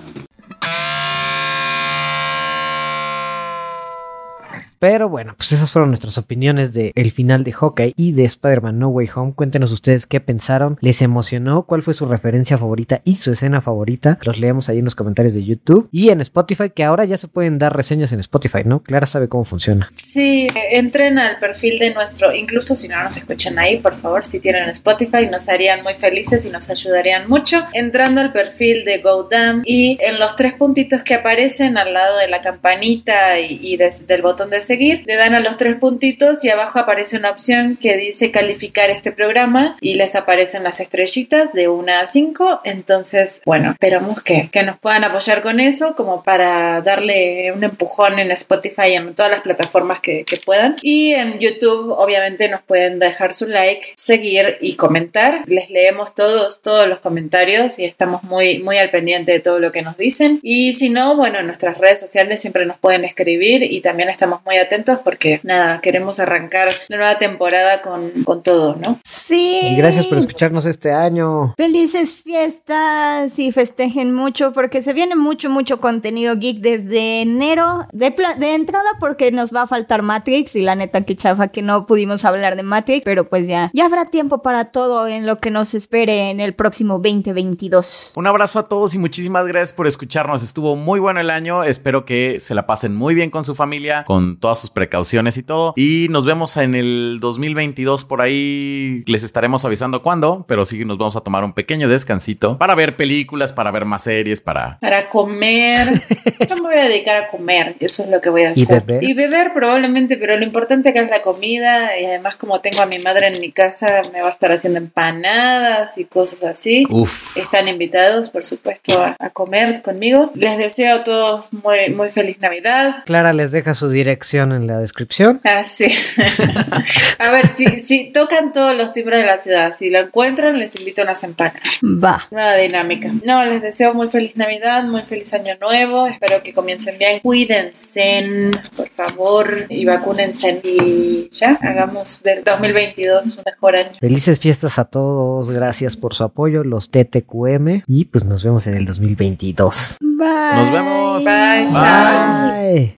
Pero 4.79 5.09
bueno, 5.09 5.33
pues 5.37 5.51
esas 5.51 5.71
fueron 5.71 5.89
nuestras 5.89 6.17
opiniones 6.17 6.73
de 6.73 6.91
el 6.95 7.11
final 7.11 7.43
de 7.43 7.51
Hawkeye 7.51 7.93
y 7.95 8.11
de 8.11 8.25
Spider-Man 8.25 8.79
No 8.79 8.89
Way 8.89 9.09
Home. 9.15 9.33
Cuéntenos 9.33 9.71
ustedes 9.71 10.05
qué 10.05 10.19
pensaron, 10.19 10.77
les 10.81 11.01
emocionó, 11.01 11.63
cuál 11.63 11.81
fue 11.81 11.93
su 11.93 12.05
referencia 12.05 12.57
favorita 12.57 13.01
y 13.03 13.15
su 13.15 13.31
escena 13.31 13.61
favorita. 13.61 14.19
Los 14.23 14.39
leemos 14.39 14.69
ahí 14.69 14.79
en 14.79 14.85
los 14.85 14.95
comentarios 14.95 15.33
de 15.33 15.43
YouTube 15.43 15.87
y 15.91 16.09
en 16.09 16.21
Spotify, 16.21 16.69
que 16.69 16.83
ahora 16.83 17.05
ya 17.05 17.17
se 17.17 17.27
pueden 17.27 17.57
dar 17.57 17.75
reseñas 17.75 18.11
en 18.11 18.19
Spotify, 18.19 18.61
¿no? 18.65 18.81
Clara 18.81 19.05
sabe 19.05 19.29
cómo 19.29 19.43
funciona. 19.43 19.87
Sí, 19.89 20.47
entren 20.71 21.19
al 21.19 21.39
perfil 21.39 21.79
de 21.79 21.93
nuestro, 21.93 22.33
incluso 22.33 22.75
si 22.75 22.87
no 22.87 23.01
nos 23.03 23.17
escuchan 23.17 23.57
ahí, 23.59 23.79
por 23.79 23.95
favor, 23.99 24.25
si 24.25 24.39
tienen 24.39 24.69
Spotify, 24.69 25.27
nos 25.31 25.49
harían 25.49 25.83
muy 25.83 25.95
felices 25.95 26.45
y 26.45 26.49
nos 26.49 26.69
ayudarían 26.69 27.29
mucho. 27.29 27.65
Entrando 27.73 28.21
al 28.21 28.31
perfil 28.31 28.83
de 28.85 28.99
GoDam 28.99 29.61
y 29.65 29.97
en 30.01 30.19
los 30.19 30.35
tres 30.35 30.53
puntitos 30.53 31.03
que 31.03 31.15
aparecen 31.15 31.77
al 31.77 31.93
lado 31.93 32.17
de 32.17 32.27
la 32.27 32.41
campanita 32.41 33.39
y, 33.39 33.59
y 33.61 33.77
del 33.77 34.21
botón 34.21 34.49
de 34.49 34.61
seguir, 34.65 35.03
le 35.05 35.15
dan 35.15 35.35
a 35.35 35.39
los 35.39 35.57
tres 35.57 35.75
puntitos 35.75 36.43
y 36.43 36.49
abajo 36.49 36.79
aparece 36.79 37.17
una 37.17 37.31
opción 37.31 37.77
que 37.77 37.95
dice 37.97 38.31
calificar 38.31 38.89
este 38.89 39.11
programa 39.11 39.77
y 39.81 39.95
les 39.95 40.15
aparecen 40.15 40.63
las 40.63 40.79
estrellitas 40.79 41.53
de 41.53 41.67
1 41.67 41.93
a 41.93 42.05
5. 42.05 42.61
Entonces, 42.63 43.41
bueno, 43.45 43.71
esperamos 43.71 44.21
que, 44.21 44.49
que 44.51 44.63
nos 44.63 44.77
puedan 44.79 45.03
apoyar 45.03 45.41
con 45.41 45.59
eso 45.59 45.95
como 45.95 46.23
para 46.23 46.81
darle 46.81 47.51
un 47.51 47.63
empujón 47.63 48.19
en 48.19 48.31
Spotify 48.31 48.89
y 48.89 48.93
en 48.93 49.13
todas 49.13 49.31
las 49.31 49.41
plataformas 49.41 50.01
que, 50.01 50.23
que 50.25 50.37
puedan. 50.37 50.75
Y 50.81 51.13
en 51.13 51.39
YouTube, 51.39 51.91
obviamente, 51.91 52.49
nos 52.49 52.61
pueden 52.63 52.99
dejar 52.99 53.33
su 53.33 53.47
like, 53.47 53.93
seguir 53.95 54.57
y 54.61 54.75
comentar. 54.75 55.43
Les 55.47 55.69
leemos 55.69 56.15
todos, 56.15 56.61
todos 56.61 56.87
los 56.87 56.99
comentarios 56.99 57.79
y 57.79 57.85
estamos 57.85 58.23
muy, 58.23 58.59
muy 58.59 58.77
al 58.77 58.89
pendiente 58.89 59.31
de 59.31 59.39
todo 59.39 59.59
lo 59.59 59.71
que 59.71 59.81
nos 59.81 59.97
dicen. 59.97 60.39
Y 60.43 60.73
si 60.73 60.89
no, 60.89 61.15
bueno, 61.15 61.39
en 61.39 61.47
nuestras 61.47 61.77
redes 61.77 61.99
sociales 61.99 62.41
siempre 62.41 62.65
nos 62.65 62.77
pueden 62.77 63.05
escribir 63.05 63.63
y 63.63 63.81
también 63.81 64.09
estamos 64.09 64.43
muy 64.45 64.54
atentos 64.61 64.99
porque, 65.03 65.39
nada, 65.43 65.81
queremos 65.81 66.19
arrancar 66.19 66.69
la 66.87 66.97
nueva 66.97 67.17
temporada 67.17 67.81
con, 67.81 68.23
con 68.23 68.43
todo, 68.43 68.75
¿no? 68.75 68.99
Sí. 69.03 69.59
Y 69.63 69.75
gracias 69.75 70.07
por 70.07 70.17
escucharnos 70.17 70.65
este 70.65 70.91
año. 70.91 71.53
Felices 71.57 72.15
fiestas 72.15 73.37
y 73.39 73.51
festejen 73.51 74.13
mucho 74.13 74.51
porque 74.51 74.81
se 74.81 74.93
viene 74.93 75.15
mucho, 75.15 75.49
mucho 75.49 75.79
contenido 75.79 76.35
geek 76.35 76.59
desde 76.59 77.21
enero. 77.21 77.87
De, 77.91 78.13
de 78.37 78.53
entrada 78.53 78.87
porque 78.99 79.31
nos 79.31 79.53
va 79.53 79.63
a 79.63 79.67
faltar 79.67 80.01
Matrix 80.01 80.55
y 80.55 80.61
la 80.61 80.75
neta 80.75 81.01
que 81.01 81.15
chafa 81.15 81.47
que 81.47 81.61
no 81.61 81.85
pudimos 81.85 82.25
hablar 82.25 82.55
de 82.55 82.63
Matrix, 82.63 83.03
pero 83.03 83.27
pues 83.27 83.47
ya, 83.47 83.71
ya 83.73 83.85
habrá 83.85 84.05
tiempo 84.05 84.41
para 84.41 84.65
todo 84.65 85.07
en 85.07 85.25
lo 85.25 85.39
que 85.39 85.51
nos 85.51 85.73
espere 85.73 86.29
en 86.29 86.39
el 86.39 86.53
próximo 86.53 86.95
2022. 86.95 88.13
Un 88.15 88.27
abrazo 88.27 88.59
a 88.59 88.67
todos 88.67 88.93
y 88.95 88.99
muchísimas 88.99 89.45
gracias 89.47 89.73
por 89.73 89.87
escucharnos. 89.87 90.43
Estuvo 90.43 90.75
muy 90.75 90.99
bueno 90.99 91.19
el 91.19 91.29
año. 91.29 91.63
Espero 91.63 92.05
que 92.05 92.39
se 92.39 92.55
la 92.55 92.67
pasen 92.67 92.95
muy 92.95 93.15
bien 93.15 93.29
con 93.29 93.43
su 93.43 93.55
familia, 93.55 94.03
con 94.05 94.39
todas 94.45 94.61
sus 94.61 94.69
precauciones 94.69 95.39
y 95.39 95.43
todo. 95.43 95.73
Y 95.75 96.05
nos 96.11 96.23
vemos 96.23 96.55
en 96.57 96.75
el 96.75 97.17
2022 97.19 98.05
por 98.05 98.21
ahí. 98.21 99.03
Les 99.07 99.23
estaremos 99.23 99.65
avisando 99.65 100.03
cuándo, 100.03 100.45
pero 100.47 100.65
sí 100.65 100.85
nos 100.85 100.99
vamos 100.99 101.15
a 101.15 101.21
tomar 101.21 101.43
un 101.43 101.53
pequeño 101.53 101.89
descansito 101.89 102.59
para 102.59 102.75
ver 102.75 102.95
películas, 102.95 103.53
para 103.53 103.71
ver 103.71 103.85
más 103.85 104.03
series, 104.03 104.41
para... 104.41 104.77
Para 104.81 105.09
comer. 105.09 105.87
Yo 106.47 106.55
me 106.57 106.61
voy 106.61 106.77
a 106.77 106.83
dedicar 106.83 107.23
a 107.23 107.27
comer, 107.29 107.75
eso 107.79 108.03
es 108.03 108.09
lo 108.09 108.21
que 108.21 108.29
voy 108.29 108.43
a 108.43 108.53
¿Y 108.55 108.61
hacer. 108.61 108.83
beber? 108.83 109.03
Y 109.03 109.15
beber 109.15 109.51
probablemente, 109.51 110.15
pero 110.15 110.37
lo 110.37 110.43
importante 110.43 110.89
acá 110.89 111.01
es 111.01 111.09
la 111.09 111.23
comida 111.23 111.97
y 111.99 112.05
además 112.05 112.35
como 112.35 112.61
tengo 112.61 112.81
a 112.81 112.85
mi 112.85 112.99
madre 112.99 113.33
en 113.33 113.41
mi 113.41 113.51
casa, 113.51 114.03
me 114.13 114.21
va 114.21 114.27
a 114.27 114.31
estar 114.33 114.51
haciendo 114.51 114.77
empanadas 114.77 115.97
y 115.97 116.05
cosas 116.05 116.43
así. 116.43 116.83
Uf. 116.91 117.35
Están 117.35 117.67
invitados, 117.67 118.29
por 118.29 118.45
supuesto, 118.45 119.03
a, 119.03 119.15
a 119.17 119.31
comer 119.31 119.81
conmigo. 119.81 120.29
Les 120.35 120.55
deseo 120.59 120.97
a 120.97 121.03
todos 121.03 121.51
muy, 121.51 121.89
muy 121.89 122.09
feliz 122.09 122.39
Navidad. 122.39 122.97
Clara 123.07 123.33
les 123.33 123.51
deja 123.51 123.73
su 123.73 123.89
dirección 123.89 124.34
dirección 124.35 124.51
en 124.51 124.67
la 124.67 124.79
descripción. 124.79 125.41
Ah, 125.43 125.63
sí. 125.63 125.85
a 127.19 127.31
ver, 127.31 127.47
si, 127.47 127.65
si 127.81 128.11
tocan 128.11 128.51
todos 128.51 128.75
los 128.75 128.93
timbres 128.93 129.19
de 129.19 129.25
la 129.25 129.37
ciudad, 129.37 129.71
si 129.71 129.89
lo 129.89 129.99
encuentran, 129.99 130.57
les 130.59 130.75
invito 130.75 131.01
a 131.01 131.05
unas 131.05 131.23
empanadas. 131.23 131.79
Va. 131.83 132.25
Nueva 132.31 132.55
dinámica. 132.55 133.11
No, 133.23 133.45
les 133.45 133.61
deseo 133.61 133.93
muy 133.93 134.09
feliz 134.09 134.35
Navidad, 134.35 134.83
muy 134.83 135.03
feliz 135.03 135.33
Año 135.33 135.55
Nuevo. 135.59 136.07
Espero 136.07 136.43
que 136.43 136.53
comiencen 136.53 136.97
bien. 136.97 137.19
Cuídense, 137.21 138.51
por 138.75 138.89
favor, 138.89 139.65
y 139.69 139.85
vacúnense. 139.85 140.59
Y 140.63 141.29
ya, 141.31 141.57
hagamos 141.61 142.21
del 142.23 142.43
2022 142.43 143.37
un 143.37 143.43
mejor 143.45 143.75
año. 143.75 143.91
Felices 143.99 144.39
fiestas 144.39 144.79
a 144.79 144.85
todos, 144.85 145.49
gracias 145.51 145.95
por 145.95 146.13
su 146.13 146.23
apoyo, 146.23 146.63
los 146.63 146.89
TTQM, 146.89 147.83
y 147.87 148.05
pues 148.05 148.25
nos 148.25 148.43
vemos 148.43 148.67
en 148.67 148.75
el 148.75 148.85
2022. 148.85 149.97
Bye. 150.01 150.55
Nos 150.55 150.71
vemos. 150.71 151.23
Bye, 151.23 151.73
chao. 151.73 152.51
Bye. 152.51 152.93